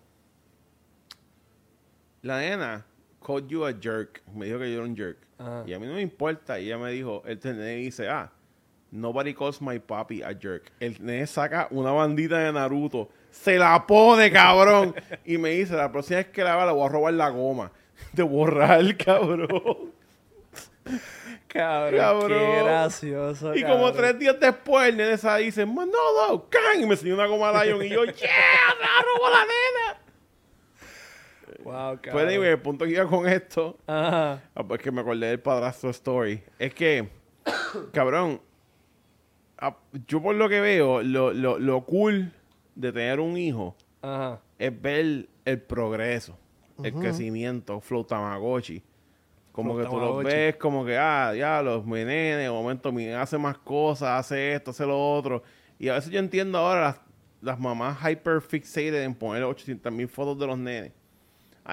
la 2.23 2.39
nena 2.39 2.85
called 3.25 3.47
you 3.47 3.65
a 3.65 3.73
jerk. 3.73 4.21
Me 4.33 4.47
dijo 4.47 4.57
que 4.59 4.69
yo 4.71 4.77
era 4.79 4.83
un 4.85 4.95
jerk. 4.97 5.17
Ajá. 5.37 5.63
Y 5.67 5.73
a 5.73 5.79
mí 5.79 5.85
no 5.85 5.93
me 5.93 6.01
importa. 6.01 6.59
Y 6.59 6.65
ella 6.65 6.77
me 6.79 6.91
dijo, 6.91 7.21
el 7.25 7.39
nene 7.43 7.75
dice, 7.75 8.09
ah, 8.09 8.31
nobody 8.91 9.33
calls 9.33 9.61
my 9.61 9.79
papi 9.79 10.21
a 10.23 10.33
jerk. 10.33 10.71
El 10.79 10.97
nene 10.99 11.27
saca 11.27 11.67
una 11.71 11.91
bandita 11.91 12.37
de 12.39 12.51
Naruto. 12.51 13.09
Se 13.31 13.57
la 13.57 13.85
pone, 13.85 14.31
cabrón. 14.31 14.95
y 15.25 15.37
me 15.37 15.49
dice, 15.51 15.75
la 15.75 15.91
próxima 15.91 16.17
vez 16.17 16.27
que 16.27 16.43
la 16.43 16.55
vea, 16.55 16.65
le 16.65 16.71
voy 16.73 16.85
a 16.85 16.89
robar 16.89 17.13
la 17.13 17.29
goma. 17.29 17.71
De 18.13 18.23
borrar, 18.23 18.97
cabrón. 18.97 19.93
Cabrón, 21.47 21.99
Cabrón. 21.99 22.29
qué 22.29 22.63
gracioso. 22.63 23.55
Y 23.55 23.63
como 23.63 23.91
tres 23.91 24.17
días 24.19 24.39
después, 24.39 24.89
el 24.89 24.97
nene 24.97 25.17
se 25.17 25.35
dice, 25.37 25.65
Manolo, 25.65 26.47
can. 26.49 26.81
Y 26.81 26.85
me 26.85 26.93
enseñó 26.93 27.15
una 27.15 27.25
goma 27.25 27.63
Lion. 27.63 27.83
Y 27.83 27.89
yo, 27.89 28.05
yeah, 28.05 28.75
me 28.79 28.85
la 28.85 29.03
robó 29.03 29.29
la 29.29 29.41
nena. 29.41 30.01
Wow, 31.63 31.99
cabrón. 32.01 32.11
Pues 32.11 32.25
anyway, 32.27 32.49
el 32.51 32.61
punto 32.61 32.85
que 32.85 32.91
iba 32.91 33.07
con 33.07 33.27
esto, 33.27 33.77
Ajá. 33.87 34.41
ah, 34.55 34.63
pues 34.63 34.81
que 34.81 34.91
me 34.91 35.01
acordé 35.01 35.27
del 35.27 35.39
padrastro 35.39 35.89
story, 35.89 36.41
es 36.57 36.73
que, 36.73 37.09
cabrón, 37.93 38.41
yo 40.07 40.21
por 40.21 40.35
lo 40.35 40.49
que 40.49 40.61
veo, 40.61 41.01
lo, 41.01 41.33
lo, 41.33 41.59
lo 41.59 41.85
cool 41.85 42.31
de 42.75 42.91
tener 42.91 43.19
un 43.19 43.37
hijo 43.37 43.75
Ajá. 44.01 44.39
es 44.57 44.81
ver 44.81 45.27
el 45.45 45.61
progreso, 45.61 46.37
el 46.83 46.93
crecimiento, 46.93 47.79
flow 47.81 48.03
tamagotchi. 48.03 48.83
Como 49.51 49.73
Flow 49.73 49.83
que 49.83 49.89
tú 49.89 49.99
los 49.99 50.23
ves 50.23 50.55
como 50.55 50.85
que, 50.85 50.97
ah, 50.97 51.33
ya, 51.35 51.61
los 51.61 51.85
mi 51.85 52.05
nene, 52.05 52.37
de 52.37 52.49
momento 52.49 52.91
mi 52.91 53.09
hace 53.09 53.37
más 53.37 53.57
cosas, 53.57 54.19
hace 54.19 54.53
esto, 54.53 54.71
hace 54.71 54.85
lo 54.85 54.97
otro. 54.97 55.43
Y 55.77 55.89
a 55.89 55.95
veces 55.95 56.11
yo 56.11 56.19
entiendo 56.19 56.57
ahora 56.59 56.81
las, 56.81 57.01
las 57.41 57.59
mamás 57.59 57.97
hyper 57.99 58.41
fixated 58.41 59.03
en 59.03 59.13
poner 59.13 59.43
800 59.43 59.91
mil 59.91 60.07
fotos 60.07 60.39
de 60.39 60.47
los 60.47 60.57
nenes. 60.57 60.93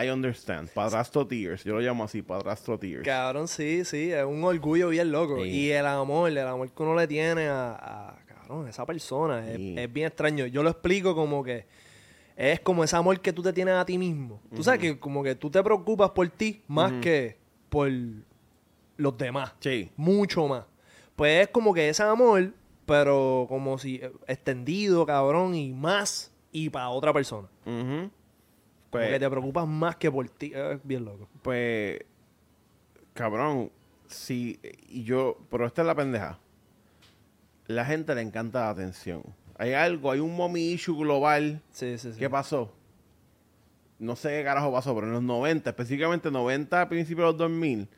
I 0.05 0.11
understand. 0.11 0.69
Padrastro 0.71 1.27
tears. 1.27 1.65
Yo 1.65 1.75
lo 1.75 1.81
llamo 1.81 2.05
así, 2.05 2.23
padrastro 2.23 2.79
tears. 2.79 3.05
Cabrón, 3.05 3.49
sí, 3.49 3.85
sí, 3.85 4.13
es 4.13 4.25
un 4.25 4.43
orgullo 4.45 4.89
bien 4.91 5.11
loco. 5.11 5.43
Sí. 5.43 5.49
Y 5.49 5.71
el 5.71 5.87
amor, 5.87 6.31
el 6.31 6.39
amor 6.39 6.71
que 6.71 6.83
uno 6.83 6.95
le 6.95 7.07
tiene 7.07 7.49
a, 7.49 7.73
a, 7.73 8.19
cabrón, 8.27 8.69
esa 8.69 8.85
persona, 8.87 9.49
es, 9.51 9.57
Sí. 9.57 9.75
es 9.79 9.93
bien 9.93 10.07
extraño. 10.09 10.47
Yo 10.47 10.63
lo 10.63 10.71
explico 10.71 11.15
como 11.15 11.43
que 11.43 11.67
es 12.37 12.61
como 12.61 12.85
ese 12.85 12.97
amor 12.97 13.21
que 13.21 13.33
tú 13.33 13.43
te 13.43 13.53
tienes 13.53 13.75
a 13.75 13.85
ti 13.87 13.97
mismo. 13.97 14.41
Tú 14.55 14.63
sabes 14.63 14.81
que 14.81 14.99
como 14.99 15.23
que 15.23 15.35
tú 15.35 15.51
te 15.51 15.63
preocupas 15.63 16.11
por 16.11 16.29
ti 16.29 16.63
más 16.67 16.93
que 17.01 17.39
por 17.71 17.91
los 18.97 19.17
demás. 19.19 19.55
Sí. 19.61 19.91
Mucho 19.97 20.47
más. 20.47 20.65
Pues 21.17 21.43
es 21.45 21.49
como 21.49 21.73
que 21.73 21.89
ese 21.89 22.03
amor 22.03 22.53
pero 22.87 23.47
como 23.49 23.79
si 23.79 23.97
eh, 23.97 24.13
extendido, 24.29 25.05
cabrón, 25.05 25.57
y 25.57 25.73
más, 25.73 26.33
y 26.53 26.71
para 26.71 26.89
otra 26.91 27.13
persona. 27.13 27.49
Ujú. 28.87 28.91
Como 28.91 29.03
que 29.05 29.09
Pues, 29.11 29.21
te 29.21 29.31
preocupas 29.31 29.67
más 29.67 29.97
que 29.97 30.11
por 30.11 30.29
ti. 30.29 30.53
Es 30.55 30.79
bien 30.85 31.05
loco. 31.05 31.29
pues, 31.43 31.99
cabrón, 33.15 33.71
si, 34.07 34.59
y 34.89 35.05
yo, 35.05 35.39
pero 35.51 35.67
esta 35.67 35.83
es 35.83 35.87
la 35.87 35.95
pendeja. 35.95 36.39
La 37.67 37.85
gente 37.85 38.15
le 38.15 38.21
encanta 38.23 38.61
la 38.61 38.71
atención. 38.71 39.23
Hay 39.59 39.73
algo, 39.73 40.11
hay 40.13 40.21
un 40.21 40.37
mommy 40.37 40.73
issue 40.73 40.97
global. 40.97 41.61
Sí, 41.73 41.99
sí, 41.99 42.13
sí. 42.13 42.19
¿Qué 42.19 42.31
pasó? 42.31 42.73
No 43.99 44.15
sé 44.15 44.29
qué 44.29 44.45
carajo 44.45 44.71
pasó, 44.71 44.95
pero 44.95 45.07
en 45.07 45.15
los 45.15 45.23
90, 45.23 45.71
específicamente 45.71 46.31
90 46.31 46.83
a 46.83 46.89
principios 46.89 47.25
de 47.27 47.33
los 47.33 47.39
2000, 47.39 47.89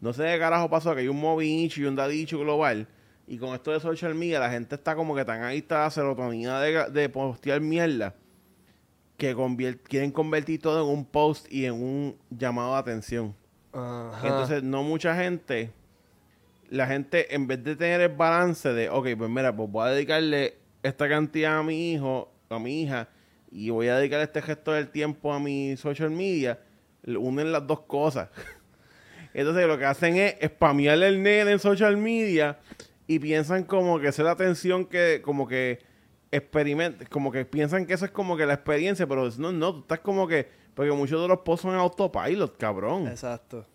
no 0.00 0.12
sé 0.12 0.24
qué 0.24 0.38
carajo 0.38 0.68
pasó, 0.68 0.94
que 0.94 1.00
hay 1.00 1.08
un 1.08 1.18
mommy 1.18 1.64
issue 1.64 1.82
y 1.84 1.86
un 1.86 1.96
daddy 1.96 2.22
issue 2.22 2.38
global. 2.38 2.86
Y 3.26 3.38
con 3.38 3.54
esto 3.54 3.72
de 3.72 3.80
social 3.80 4.14
media, 4.14 4.38
la 4.38 4.50
gente 4.50 4.74
está 4.74 4.94
como 4.94 5.16
que 5.16 5.24
tan 5.24 5.42
ahí 5.42 5.58
está 5.58 5.80
la 5.84 5.90
serotonina 5.90 6.60
de, 6.60 6.90
de 6.90 7.08
postear 7.08 7.60
mierda 7.62 8.14
que 9.16 9.34
quieren 9.88 10.10
convertir 10.10 10.60
todo 10.60 10.82
en 10.82 10.98
un 10.98 11.04
post 11.04 11.50
y 11.50 11.64
en 11.64 11.74
un 11.74 12.16
llamado 12.30 12.72
de 12.74 12.78
atención. 12.78 13.34
Ajá. 13.72 14.20
Entonces, 14.22 14.62
no 14.62 14.82
mucha 14.82 15.14
gente, 15.16 15.72
la 16.70 16.86
gente, 16.86 17.34
en 17.34 17.46
vez 17.46 17.62
de 17.62 17.76
tener 17.76 18.00
el 18.00 18.14
balance 18.14 18.72
de, 18.72 18.88
ok, 18.90 19.08
pues 19.16 19.30
mira, 19.30 19.54
pues 19.54 19.70
voy 19.70 19.88
a 19.88 19.90
dedicarle 19.92 20.58
esta 20.82 21.08
cantidad 21.08 21.58
a 21.58 21.62
mi 21.62 21.92
hijo, 21.92 22.32
a 22.48 22.58
mi 22.58 22.82
hija, 22.82 23.08
y 23.50 23.70
voy 23.70 23.88
a 23.88 23.96
dedicar 23.96 24.20
este 24.20 24.42
gesto 24.42 24.72
del 24.72 24.88
tiempo 24.88 25.32
a 25.32 25.40
mi 25.40 25.76
social 25.76 26.10
media, 26.10 26.58
unen 27.06 27.52
las 27.52 27.66
dos 27.66 27.80
cosas. 27.80 28.28
Entonces, 29.34 29.66
lo 29.66 29.78
que 29.78 29.84
hacen 29.84 30.16
es 30.16 30.36
spamearle 30.44 31.08
el 31.08 31.22
nene 31.22 31.52
en 31.52 31.58
social 31.58 31.96
media 31.96 32.58
y 33.06 33.18
piensan 33.18 33.64
como 33.64 34.00
que 34.00 34.08
es 34.08 34.18
la 34.18 34.32
atención 34.32 34.86
que, 34.86 35.20
como 35.22 35.46
que 35.46 35.78
experimenta, 36.30 37.04
como 37.06 37.30
que 37.30 37.44
piensan 37.44 37.86
que 37.86 37.94
eso 37.94 38.04
es 38.04 38.10
como 38.10 38.36
que 38.36 38.46
la 38.46 38.54
experiencia, 38.54 39.06
pero 39.06 39.28
no, 39.38 39.52
no, 39.52 39.74
tú 39.74 39.80
estás 39.80 40.00
como 40.00 40.26
que, 40.26 40.48
porque 40.74 40.92
muchos 40.92 41.20
de 41.20 41.28
los 41.28 41.38
posts 41.38 41.62
son 41.62 41.74
autopilot, 41.74 42.56
cabrón. 42.56 43.08
Exacto. 43.08 43.66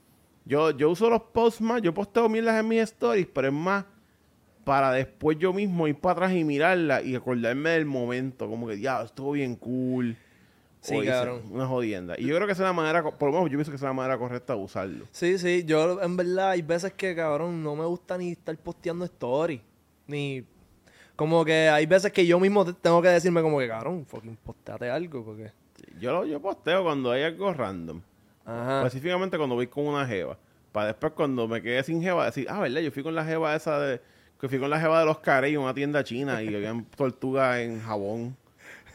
Yo, 0.46 0.72
yo 0.72 0.90
uso 0.90 1.10
los 1.10 1.22
posts 1.22 1.62
más, 1.62 1.82
yo 1.82 1.94
posteo 1.94 2.28
mierdas 2.28 2.60
en 2.60 2.68
mis 2.68 2.82
stories, 2.82 3.28
pero 3.34 3.48
es 3.48 3.54
más 3.54 3.86
para 4.64 4.92
después 4.92 5.38
yo 5.40 5.54
mismo 5.54 5.88
ir 5.88 6.00
para 6.00 6.14
atrás 6.14 6.34
y 6.34 6.44
mirarla 6.44 7.02
y 7.02 7.16
acordarme 7.16 7.72
del 7.72 7.86
momento, 7.86 8.48
como 8.48 8.68
que 8.68 8.80
ya, 8.80 9.02
estuvo 9.02 9.32
bien 9.32 9.56
cool. 9.56 10.18
Sí, 10.82 10.96
O 10.96 11.06
cabrón. 11.06 11.44
Una 11.52 11.68
jodienda. 11.68 12.16
Y 12.18 12.26
yo 12.26 12.36
creo 12.36 12.48
que 12.48 12.54
esa 12.54 12.64
es 12.64 12.70
la 12.70 12.74
manera, 12.74 13.04
por 13.04 13.30
lo 13.30 13.34
menos 13.34 13.52
yo 13.52 13.58
pienso 13.58 13.72
que 13.72 13.76
esa 13.76 13.86
es 13.86 13.90
la 13.90 13.94
manera 13.94 14.18
correcta 14.18 14.56
de 14.56 14.60
usarlo. 14.60 15.06
Sí, 15.12 15.38
sí, 15.38 15.64
yo 15.64 16.02
en 16.02 16.18
verdad 16.18 16.52
hay 16.52 16.64
veces 16.64 16.94
que, 16.94 17.16
cabrón, 17.16 17.62
no 17.64 17.76
me 17.76 17.86
gusta 17.86 18.18
ni 18.18 18.32
estar 18.32 18.58
posteando 18.58 19.06
stories. 19.06 19.62
Ni. 20.08 20.44
Como 21.22 21.46
que 21.46 21.70
hay 21.70 21.86
veces 21.86 22.12
que 22.12 22.26
yo 22.26 22.40
mismo 22.40 22.66
te- 22.66 22.74
tengo 22.74 23.00
que 23.00 23.10
decirme, 23.10 23.44
como 23.44 23.60
que, 23.60 23.68
cabrón, 23.68 24.08
fucking 24.08 24.36
posteate 24.44 24.90
algo, 24.90 25.24
porque. 25.24 25.52
Yo, 26.00 26.12
lo- 26.14 26.26
yo 26.26 26.42
posteo 26.42 26.82
cuando 26.84 27.12
hay 27.12 27.22
algo 27.22 27.54
random. 27.54 28.02
Ajá. 28.44 28.80
Específicamente 28.80 29.38
cuando 29.38 29.54
voy 29.54 29.68
con 29.68 29.86
una 29.86 30.08
jeva. 30.08 30.36
Para 30.72 30.88
después 30.88 31.14
cuando 31.14 31.48
me 31.48 31.62
quedé 31.62 31.84
sin 31.84 32.02
jeva 32.02 32.26
decir, 32.26 32.48
ah, 32.50 32.60
¿verdad? 32.62 32.82
Yo 32.82 32.92
fui 32.92 33.04
con 33.04 33.14
la 33.14 33.24
jeva 33.24 33.56
esa 33.56 33.80
de... 33.80 34.02
Que 34.40 34.50
fui 34.50 34.58
con 34.58 34.72
la 34.72 34.80
jeva 34.80 35.00
de 35.02 35.06
los 35.06 35.20
Carey, 35.20 35.56
una 35.58 35.76
tienda 35.76 36.04
china, 36.04 36.42
y 36.42 36.48
habían 36.56 36.86
tortugas 36.98 37.60
en 37.60 37.80
jabón. 37.82 38.36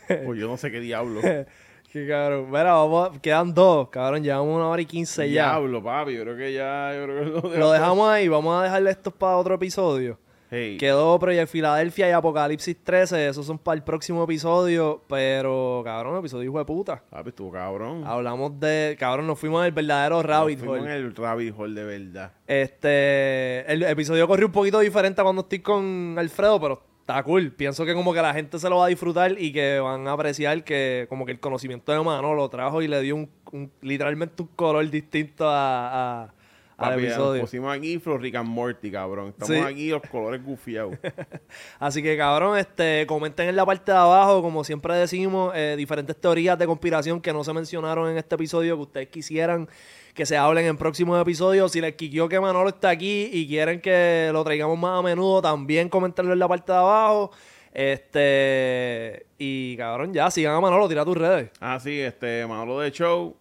Pues 0.08 0.36
yo 0.40 0.48
no 0.48 0.56
sé 0.56 0.72
qué 0.72 0.80
diablo. 0.80 1.20
Qué 1.92 2.08
cabrón. 2.08 2.46
Mira, 2.50 2.72
vamos, 2.72 3.08
a- 3.16 3.20
quedan 3.22 3.54
dos, 3.54 3.88
cabrón, 3.88 4.24
llevamos 4.24 4.56
una 4.56 4.66
hora 4.66 4.82
y 4.82 4.86
quince 4.86 5.30
ya. 5.30 5.50
Diablo, 5.52 5.80
papi. 5.82 6.14
Yo 6.14 6.22
creo 6.24 6.36
que 6.36 6.52
ya... 6.52 6.92
Yo 6.94 7.04
creo 7.04 7.42
que 7.52 7.56
Lo 7.58 7.70
dejamos 7.70 8.10
ahí, 8.10 8.26
vamos 8.26 8.58
a 8.60 8.64
dejarle 8.64 8.90
estos 8.90 9.12
para 9.14 9.36
otro 9.36 9.54
episodio. 9.54 10.18
Hey, 10.50 10.76
Quedó 10.78 11.18
Project 11.18 11.50
Filadelfia 11.50 12.08
y 12.08 12.12
Apocalipsis 12.12 12.76
13, 12.84 13.28
esos 13.28 13.44
son 13.46 13.58
para 13.58 13.76
el 13.76 13.82
próximo 13.82 14.22
episodio, 14.22 15.02
pero, 15.08 15.82
cabrón, 15.84 16.16
episodio 16.18 16.44
hijo 16.50 16.58
de 16.58 16.64
puta. 16.64 17.02
papi, 17.10 17.30
estuvo 17.30 17.50
cabrón. 17.50 18.04
Hablamos 18.06 18.58
de, 18.60 18.96
cabrón, 18.98 19.26
nos 19.26 19.38
fuimos 19.40 19.64
al 19.64 19.72
verdadero 19.72 20.22
rabbit 20.22 20.58
Fuimos 20.60 20.78
hole. 20.80 20.84
en 20.86 20.90
el 21.04 21.16
rabbit 21.16 21.54
hole 21.58 21.74
de 21.80 21.84
verdad. 21.84 22.32
Este, 22.46 23.72
el 23.72 23.82
episodio 23.82 24.28
corrió 24.28 24.46
un 24.46 24.52
poquito 24.52 24.78
diferente 24.80 25.20
a 25.20 25.24
cuando 25.24 25.42
estoy 25.42 25.58
con 25.60 26.14
Alfredo, 26.18 26.60
pero 26.60 26.82
está 27.00 27.22
cool. 27.22 27.52
Pienso 27.52 27.84
que 27.84 27.94
como 27.94 28.12
que 28.14 28.22
la 28.22 28.32
gente 28.34 28.58
se 28.58 28.68
lo 28.68 28.78
va 28.78 28.86
a 28.86 28.88
disfrutar 28.88 29.32
y 29.40 29.52
que 29.52 29.80
van 29.80 30.06
a 30.06 30.12
apreciar 30.12 30.62
que 30.64 31.06
como 31.08 31.24
que 31.26 31.32
el 31.32 31.40
conocimiento 31.40 31.90
de 31.92 32.00
Manolo 32.02 32.34
lo 32.34 32.48
trajo 32.48 32.82
y 32.82 32.88
le 32.88 33.00
dio 33.00 33.16
un, 33.16 33.30
un- 33.52 33.72
literalmente 33.82 34.42
un 34.42 34.48
color 34.54 34.88
distinto 34.90 35.48
a, 35.48 36.22
a- 36.24 36.34
al 36.78 36.90
Papi, 36.90 37.02
nos 37.02 37.12
episodio. 37.12 37.40
pusimos 37.42 37.74
aquí 37.76 37.98
Flo 37.98 38.18
Rick 38.18 38.34
and 38.34 38.48
Morty, 38.48 38.90
cabrón. 38.90 39.28
Estamos 39.28 39.56
Sí. 39.56 39.62
aquí 39.62 39.88
los 39.90 40.02
colores 40.10 40.44
gufiados. 40.44 40.94
Así 41.78 42.02
que 42.02 42.16
cabrón, 42.16 42.58
este, 42.58 43.06
comenten 43.06 43.48
en 43.48 43.56
la 43.56 43.64
parte 43.64 43.92
de 43.92 43.98
abajo, 43.98 44.42
como 44.42 44.62
siempre 44.64 44.94
decimos, 44.94 45.52
eh, 45.56 45.74
diferentes 45.76 46.16
teorías 46.16 46.58
de 46.58 46.66
conspiración 46.66 47.20
que 47.20 47.32
no 47.32 47.42
se 47.44 47.52
mencionaron 47.54 48.10
en 48.10 48.18
este 48.18 48.34
episodio 48.34 48.76
que 48.76 48.82
ustedes 48.82 49.08
quisieran 49.08 49.68
que 50.14 50.24
se 50.26 50.36
hablen 50.36 50.64
en 50.66 50.76
próximos 50.78 51.20
episodios. 51.20 51.72
Si 51.72 51.80
les 51.80 51.94
quiqueó 51.94 52.28
que 52.28 52.40
Manolo 52.40 52.68
está 52.70 52.88
aquí 52.90 53.28
y 53.32 53.46
quieren 53.46 53.80
que 53.80 54.30
lo 54.32 54.42
traigamos 54.44 54.78
más 54.78 54.98
a 54.98 55.02
menudo, 55.02 55.42
también 55.42 55.88
comentarlo 55.90 56.32
en 56.32 56.38
la 56.38 56.48
parte 56.48 56.72
de 56.72 56.78
abajo. 56.78 57.30
Este, 57.72 59.26
y 59.38 59.76
cabrón, 59.76 60.12
ya, 60.14 60.30
sigan 60.30 60.54
a 60.54 60.60
Manolo, 60.60 60.88
tira 60.88 61.04
tus 61.04 61.16
redes. 61.16 61.50
ah, 61.60 61.78
sí, 61.78 62.00
este, 62.00 62.46
Manolo 62.46 62.80
de 62.80 62.90
Show. 62.90 63.36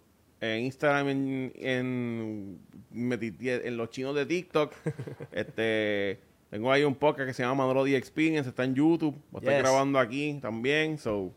En 0.54 0.66
Instagram, 0.66 1.10
en, 1.10 2.60
en, 2.92 3.78
los 3.78 3.90
chinos 3.90 4.16
de 4.16 4.26
TikTok. 4.26 4.74
este, 5.32 6.20
tengo 6.50 6.72
ahí 6.72 6.84
un 6.84 6.96
podcast 6.96 7.28
que 7.28 7.34
se 7.34 7.44
llama 7.44 7.66
Manolo 7.66 7.84
The 7.84 7.98
Experience. 7.98 8.50
Está 8.50 8.64
en 8.64 8.76
YouTube. 8.76 9.16
Voy 9.32 9.40
a 9.40 9.42
estar 9.42 9.54
Yes. 9.54 9.64
grabando 9.64 10.00
aquí 10.00 10.40
también. 10.42 10.98
So, 10.98 11.34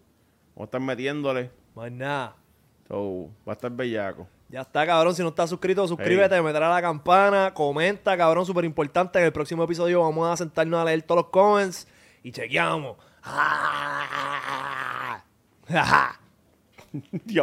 voy 0.54 0.62
a 0.62 0.64
estar 0.64 0.80
metiéndole. 0.80 1.50
Más 1.74 1.90
nada. 1.90 2.36
So, 2.86 3.30
va 3.46 3.52
a 3.52 3.54
estar 3.54 3.70
bellaco. 3.70 4.28
Ya 4.50 4.62
está, 4.62 4.86
cabrón. 4.86 5.14
Si 5.14 5.22
no 5.22 5.28
estás 5.28 5.50
suscrito, 5.50 5.86
suscríbete, 5.86 6.40
meter 6.40 6.62
a 6.62 6.70
la 6.70 6.80
campana, 6.80 7.52
comenta, 7.52 8.16
cabrón, 8.16 8.46
súper 8.46 8.64
importante. 8.64 9.18
En 9.18 9.26
el 9.26 9.32
próximo 9.32 9.64
episodio 9.64 10.00
vamos 10.00 10.28
a 10.28 10.36
sentarnos 10.36 10.80
a 10.80 10.84
leer 10.84 11.02
todos 11.02 11.22
los 11.22 11.30
comments 11.30 11.86
y 12.22 12.32
chequeamos. 12.32 12.96